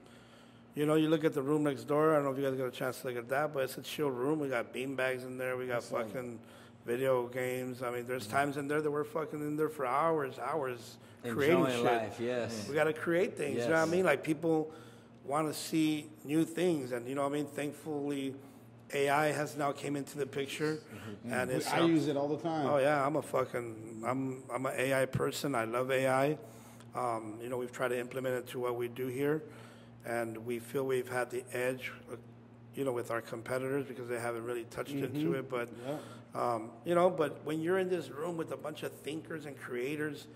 you 0.75 0.87
know, 0.87 0.95
you 0.95 1.09
look 1.09 1.25
at 1.25 1.35
the 1.35 1.43
room 1.43 1.65
next 1.65 1.85
door. 1.85 2.13
I 2.13 2.15
don't 2.17 2.25
know 2.25 2.31
if 2.33 2.39
you 2.39 2.45
guys 2.45 2.55
got 2.57 2.67
a 2.67 2.71
chance 2.71 3.01
to 3.01 3.09
look 3.09 3.17
at 3.17 3.29
that, 3.29 3.53
but 3.53 3.65
it's 3.65 3.77
a 3.77 3.83
chill 3.83 4.11
room. 4.11 4.41
We 4.41 4.49
got 4.49 4.73
bean 4.73 4.97
bags 4.97 5.25
in 5.25 5.37
there. 5.37 5.57
We 5.59 5.67
got 5.67 5.85
fucking 5.85 6.39
video 6.87 7.27
games. 7.29 7.83
I 7.83 7.91
mean, 7.91 8.07
there's 8.07 8.27
times 8.27 8.57
in 8.57 8.69
there 8.69 8.81
that 8.81 8.91
we're 8.91 9.05
fucking 9.05 9.41
in 9.41 9.57
there 9.57 9.69
for 9.69 9.87
hours, 9.87 10.39
hours 10.39 10.97
creating 11.23 11.59
Enjoying 11.59 11.77
shit. 11.77 11.85
life, 11.85 12.17
yes. 12.21 12.67
We 12.69 12.75
got 12.75 12.85
to 12.85 12.93
create 12.93 13.37
things. 13.37 13.59
You 13.59 13.65
know 13.65 13.71
what 13.71 13.81
I 13.81 13.85
mean? 13.87 14.05
Like 14.05 14.23
people 14.23 14.73
want 15.25 15.49
to 15.49 15.55
see 15.59 16.09
new 16.25 16.45
things, 16.45 16.93
and 16.93 17.07
you 17.07 17.15
know 17.15 17.23
what 17.23 17.33
I 17.33 17.35
mean. 17.35 17.47
Thankfully, 17.47 18.35
AI 18.93 19.27
has 19.27 19.57
now 19.57 19.73
came 19.73 19.97
into 19.97 20.19
the 20.19 20.27
picture, 20.27 20.81
and 21.29 21.51
it's. 21.51 21.69
I 21.69 21.81
um, 21.81 21.91
use 21.91 22.09
it 22.09 22.17
all 22.17 22.29
the 22.29 22.43
time. 22.43 22.67
Oh 22.67 22.79
yeah, 22.79 23.05
I'm 23.05 23.17
a 23.17 23.23
fucking 23.23 24.03
I'm 24.07 24.43
I'm 24.53 24.67
an 24.67 24.73
AI 24.77 25.07
person. 25.07 25.55
I 25.55 25.65
love 25.65 25.91
AI. 25.91 26.39
Um, 26.95 27.39
you 27.41 27.49
know, 27.49 27.57
we've 27.57 27.71
tried 27.71 27.89
to 27.89 28.01
implement 28.01 28.35
it 28.35 28.47
to 28.49 28.59
what 28.59 28.77
we 28.77 28.89
do 28.89 29.07
here, 29.07 29.43
and 30.05 30.37
we 30.45 30.59
feel 30.59 30.85
we've 30.85 31.09
had 31.09 31.31
the 31.31 31.45
edge, 31.53 31.93
uh, 32.11 32.17
you 32.75 32.85
know, 32.85 32.93
with 32.93 33.13
our 33.13 33.21
competitors 33.21 33.87
because 33.87 34.09
they 34.09 34.19
haven't 34.19 34.45
really 34.45 34.65
touched 34.65 34.91
into 34.91 35.35
it. 35.35 35.49
But 35.49 35.69
um, 36.35 36.71
you 36.85 36.95
know, 36.95 37.11
but 37.11 37.41
when 37.45 37.61
you're 37.61 37.79
in 37.79 37.89
this 37.89 38.09
room 38.11 38.37
with 38.37 38.53
a 38.53 38.57
bunch 38.57 38.83
of 38.83 38.93
thinkers 38.93 39.47
and 39.47 39.59
creators, 39.59 40.27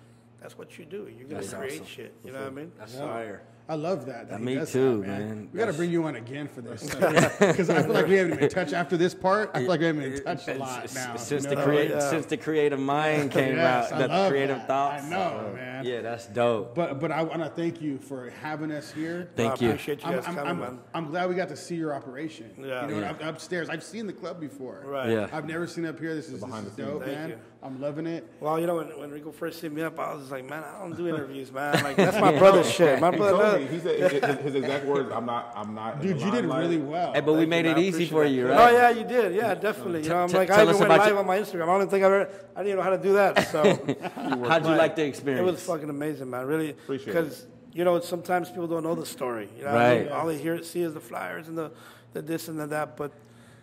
that's 0.41 0.59
what 0.59 0.79
you 0.79 0.85
do. 0.85 1.09
You're 1.17 1.29
gonna 1.29 1.41
That's 1.41 1.55
create 1.55 1.73
awesome. 1.81 1.87
shit. 1.87 2.15
You 2.25 2.33
know 2.33 2.41
what 2.41 2.49
I 2.49 2.51
mean? 2.51 2.73
That's 2.79 2.95
fire. 2.97 3.43
I 3.67 3.77
love 3.77 4.05
that. 4.07 4.29
that 4.29 4.41
he 4.41 4.45
Me 4.45 4.67
too, 4.67 5.01
that, 5.01 5.07
man. 5.07 5.49
We 5.51 5.59
got 5.59 5.67
to 5.67 5.73
bring 5.73 5.91
you 5.91 6.05
on 6.05 6.17
again 6.17 6.49
for 6.49 6.61
this 6.61 6.83
because 6.95 7.71
I 7.71 7.83
feel 7.83 7.93
like 7.95 8.07
we 8.07 8.15
haven't 8.17 8.35
even 8.35 8.49
touched 8.51 8.75
after 8.75 8.99
this 8.99 9.15
part. 9.15 9.51
I 9.55 9.61
feel 9.61 9.69
like 9.69 9.81
we 9.81 9.87
haven't 9.87 10.03
even 10.05 10.23
touched 10.23 10.49
a 10.49 10.55
lot 10.55 10.95
now. 10.95 11.17
Since 11.17 11.45
you 11.45 11.51
the 11.51 11.57
know? 11.57 11.65
create, 11.65 11.91
Yeah. 11.91 12.11
since 12.11 12.27
the 12.27 12.37
creative 12.37 12.79
mind 12.79 13.31
came 13.31 13.57
Yes, 13.57 13.91
out, 13.91 13.99
the 13.99 14.29
creative 14.29 14.59
that. 14.59 14.67
thoughts. 14.67 15.05
I 15.05 15.09
know, 15.09 15.53
man. 15.55 15.87
Yeah, 15.87 16.03
that's 16.03 16.27
dope. 16.27 16.75
But 16.75 17.01
but 17.01 17.11
I 17.11 17.23
want 17.23 17.43
to 17.43 17.49
thank 17.49 17.81
you 17.81 17.97
for 17.99 18.29
having 18.43 18.71
us 18.71 18.93
here. 18.93 19.31
Thank 19.35 19.63
I 19.63 19.65
you. 19.65 19.71
appreciate 19.71 20.03
you 20.03 20.09
I'm, 20.09 20.15
guys 20.17 20.25
I'm, 20.29 20.35
coming, 20.35 20.51
I'm, 20.51 20.61
man. 20.61 20.79
I'm 20.93 21.07
glad 21.11 21.29
we 21.31 21.35
got 21.35 21.49
to 21.49 21.57
see 21.57 21.77
your 21.77 21.95
operation. 21.95 22.51
Yeah. 22.59 22.87
You 22.87 22.97
know, 22.97 23.01
Yeah. 23.19 23.29
upstairs. 23.29 23.71
I've 23.71 23.83
seen 23.83 24.07
the 24.07 24.13
club 24.13 24.41
before. 24.41 24.83
Right. 24.85 25.09
Yeah. 25.11 25.29
I've 25.33 25.47
never 25.49 25.67
seen 25.67 25.87
it 25.87 25.89
up 25.89 25.99
here. 25.99 26.15
This 26.15 26.27
is, 26.27 26.33
this 26.33 26.45
behind 26.45 26.67
is 26.67 26.75
the 26.75 26.83
dope, 26.85 27.05
Thank 27.05 27.17
man. 27.17 27.39
You. 27.65 27.71
I'm 27.71 27.81
loving 27.81 28.07
it. 28.07 28.29
Well, 28.41 28.61
you 28.61 28.67
know, 28.67 28.77
when, 28.77 28.99
when 28.99 29.11
Rico 29.11 29.33
first 29.33 29.61
hit 29.61 29.73
me 29.73 29.83
up, 29.83 29.99
I 29.99 30.13
was 30.13 30.23
just 30.23 30.33
like, 30.33 30.49
man, 30.49 30.63
I 30.63 30.81
don't 30.81 30.97
do 30.97 31.09
interviews, 31.09 31.51
man. 31.53 31.73
Like 31.85 31.97
that's 31.97 32.19
my 32.21 32.37
brother's 32.39 32.71
shit. 32.71 33.01
My 33.01 33.11
He 33.11 33.17
brother. 33.17 33.51
told 33.51 33.61
me. 33.61 33.67
He 33.67 33.81
said 33.81 34.13
his, 34.13 34.41
his 34.41 34.55
exact 34.55 34.87
words. 34.87 35.11
I'm 35.13 35.27
not. 35.27 35.53
I'm 35.55 35.75
not. 35.75 36.01
Dude, 36.01 36.21
you 36.21 36.31
did 36.31 36.45
really 36.45 36.79
well. 36.79 37.13
Hey, 37.13 37.21
but 37.21 37.35
we 37.35 37.47
made 37.47 37.67
it 37.67 37.79
easy 37.79 38.07
for 38.07 38.25
that. 38.25 38.31
you, 38.31 38.49
Oh 38.49 38.71
yeah, 38.71 38.91
you 38.91 39.05
did. 39.05 39.35
Yeah, 39.35 39.53
mm-hmm. 39.53 39.63
definitely. 39.63 40.03
You 40.03 40.09
know, 40.11 40.23
I'm 40.23 40.29
t- 40.29 40.37
like, 40.37 40.49
tell 40.49 40.61
I 40.61 40.63
even 40.63 40.79
went 40.79 40.89
live 40.91 41.09
your- 41.09 41.19
on 41.19 41.27
my 41.27 41.39
Instagram. 41.39 41.69
I 41.69 41.79
don't 41.79 41.91
think 41.91 42.03
I 42.03 42.07
ever. 42.07 42.29
I 42.57 42.63
didn't 42.63 42.67
even 42.67 42.77
know 42.77 42.83
how 42.83 42.91
to 42.91 43.03
do 43.03 43.13
that. 43.15 43.49
So 43.49 43.63
How'd 44.49 44.67
you 44.67 44.75
like 44.75 44.97
the 44.97 45.05
experience? 45.05 45.47
it 45.47 45.51
was 45.51 45.63
fucking 45.63 45.91
amazing, 45.91 46.31
man. 46.31 46.47
Really, 46.47 46.71
Appreciate 46.71 47.07
because 47.07 47.47
you 47.73 47.85
know 47.85 48.01
sometimes 48.01 48.49
people 48.51 48.67
don't 48.69 48.83
know 48.83 48.95
the 48.95 49.07
story. 49.07 49.49
You 49.57 49.65
know, 49.65 49.73
what 49.73 49.83
I 49.83 49.95
mean? 49.99 50.03
Right. 50.07 50.13
all 50.13 50.27
they 50.27 50.39
hear 50.39 50.63
see 50.63 50.83
is 50.83 50.95
the 50.95 51.01
flyers 51.01 51.49
and 51.49 51.57
the, 51.59 51.71
the 52.13 52.23
this 52.23 52.49
and 52.49 52.59
the 52.59 52.67
that. 52.69 52.97
But 52.97 53.13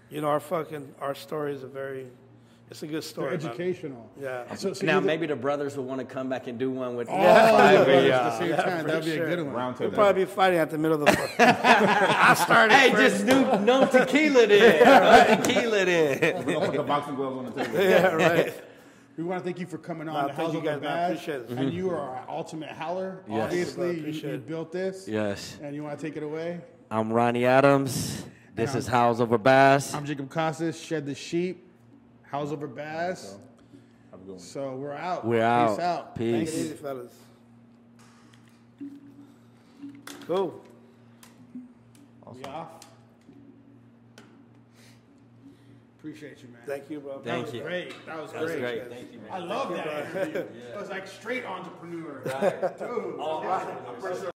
you 0.10 0.22
know, 0.22 0.28
our 0.28 0.40
fucking 0.40 0.94
our 1.00 1.16
story 1.16 1.54
is 1.54 1.64
a 1.64 1.68
very, 1.68 2.08
it's 2.72 2.84
a 2.84 2.88
good 2.88 2.94
They're 2.96 3.02
story. 3.02 3.38
man. 3.38 3.46
educational. 3.46 4.10
Yeah. 4.20 4.56
So, 4.56 4.72
so 4.72 4.86
now 4.86 4.94
you're 4.94 5.02
maybe 5.02 5.28
the 5.28 5.36
brothers 5.36 5.76
will 5.76 5.84
want 5.84 6.00
to 6.00 6.06
come 6.06 6.30
back 6.30 6.48
and 6.48 6.58
do 6.58 6.72
one 6.72 6.96
with 6.96 7.10
oh, 7.10 7.14
all 7.14 7.58
five 7.58 7.86
the 7.86 7.98
of 7.98 8.06
you. 8.06 8.12
at 8.12 8.24
the 8.24 8.40
same 8.40 8.50
Yeah, 8.50 8.56
time. 8.56 8.88
That'd 8.88 9.04
be 9.04 9.14
sure. 9.14 9.26
a 9.26 9.36
good 9.36 9.46
one. 9.46 9.54
Round 9.54 9.78
We'll 9.78 9.92
probably 9.92 10.24
be 10.24 10.32
fighting 10.32 10.58
at 10.58 10.70
the 10.70 10.78
middle 10.78 11.04
of 11.04 11.06
the. 11.06 11.36
I 11.40 12.34
started. 12.34 12.74
Hey, 12.74 12.92
first. 12.92 13.26
just 13.26 13.28
do 13.28 13.66
no 13.66 13.86
tequila 13.86 14.48
then. 14.48 15.42
tequila 15.44 15.86
then. 15.86 16.46
We're 16.46 16.54
gonna 16.54 16.66
put 16.68 16.78
the 16.78 16.84
boxing 16.84 17.16
gloves 17.16 17.38
on 17.38 17.46
the 17.54 17.64
table. 17.66 17.80
yeah, 17.84 18.06
right. 18.14 18.64
We 19.18 19.26
want 19.26 19.42
to 19.42 19.44
thank 19.44 19.60
you 19.60 19.68
for 19.68 19.78
coming 19.78 20.08
on 20.08 20.14
Nah, 20.14 20.28
to 20.30 20.34
thank 20.34 20.54
you 20.54 20.62
guys, 20.62 20.82
man. 20.82 20.98
I 20.98 21.08
appreciate 21.10 21.42
it. 21.42 21.50
And 21.50 21.60
mm-hmm. 21.60 21.78
you 21.78 21.90
are 21.90 22.00
our 22.00 22.26
ultimate 22.30 22.70
howler. 22.70 23.22
Yes. 23.28 23.44
Obviously, 23.44 24.00
you, 24.00 24.32
you 24.32 24.38
built 24.38 24.72
this. 24.72 25.10
Yes. 25.10 25.58
And 25.62 25.76
you 25.76 25.84
want 25.84 26.00
to 26.00 26.06
take 26.06 26.16
it 26.16 26.24
away? 26.24 26.62
I'm 26.90 27.12
Ronnie 27.12 27.46
Adams. 27.46 28.24
This 28.56 28.74
is 28.76 28.88
I'm- 28.88 28.94
Howls 28.98 29.20
Over 29.20 29.38
Bass. 29.38 29.94
I'm 29.94 30.06
Jacob 30.06 30.30
Casas, 30.30 30.82
Shed 30.82 31.06
the 31.06 31.14
Sheep, 31.14 31.71
House 32.32 32.52
Over 32.52 32.68
Bass. 32.68 33.36
Have 34.12 34.22
a 34.22 34.24
good 34.24 34.32
one. 34.32 34.40
So 34.40 34.76
we're 34.76 34.94
out. 34.94 35.26
We're 35.26 35.40
Peace 35.40 35.44
out. 35.44 35.80
out. 35.82 36.16
Peace. 36.16 36.54
Take 36.56 36.72
it 36.72 36.80
fellas. 36.80 37.14
Cool. 40.28 40.62
We 42.34 42.44
off. 42.46 42.70
Appreciate 46.00 46.42
you, 46.42 46.48
man. 46.48 46.62
Thank 46.66 46.90
you, 46.90 47.00
bro. 47.02 47.16
that 47.20 47.24
Thank 47.26 47.46
was 47.48 47.54
you. 47.56 47.62
great. 47.62 48.06
That 48.06 48.22
was 48.22 48.32
That 48.32 48.42
was 48.44 48.52
great. 48.54 48.62
great. 48.62 48.90
Thank 48.90 49.12
you, 49.14 49.20
man. 49.20 49.30
I 49.32 49.38
love 49.40 49.70
that 49.76 49.88
interview. 50.16 50.40
It 50.74 50.78
was 50.80 50.90
like 50.90 51.06
straight 51.08 51.46
entrepreneur. 51.46 52.22
Dude. 52.24 53.20
I'm, 53.20 53.68
I'm 53.88 54.02
pretty 54.02 54.20
sure 54.22 54.31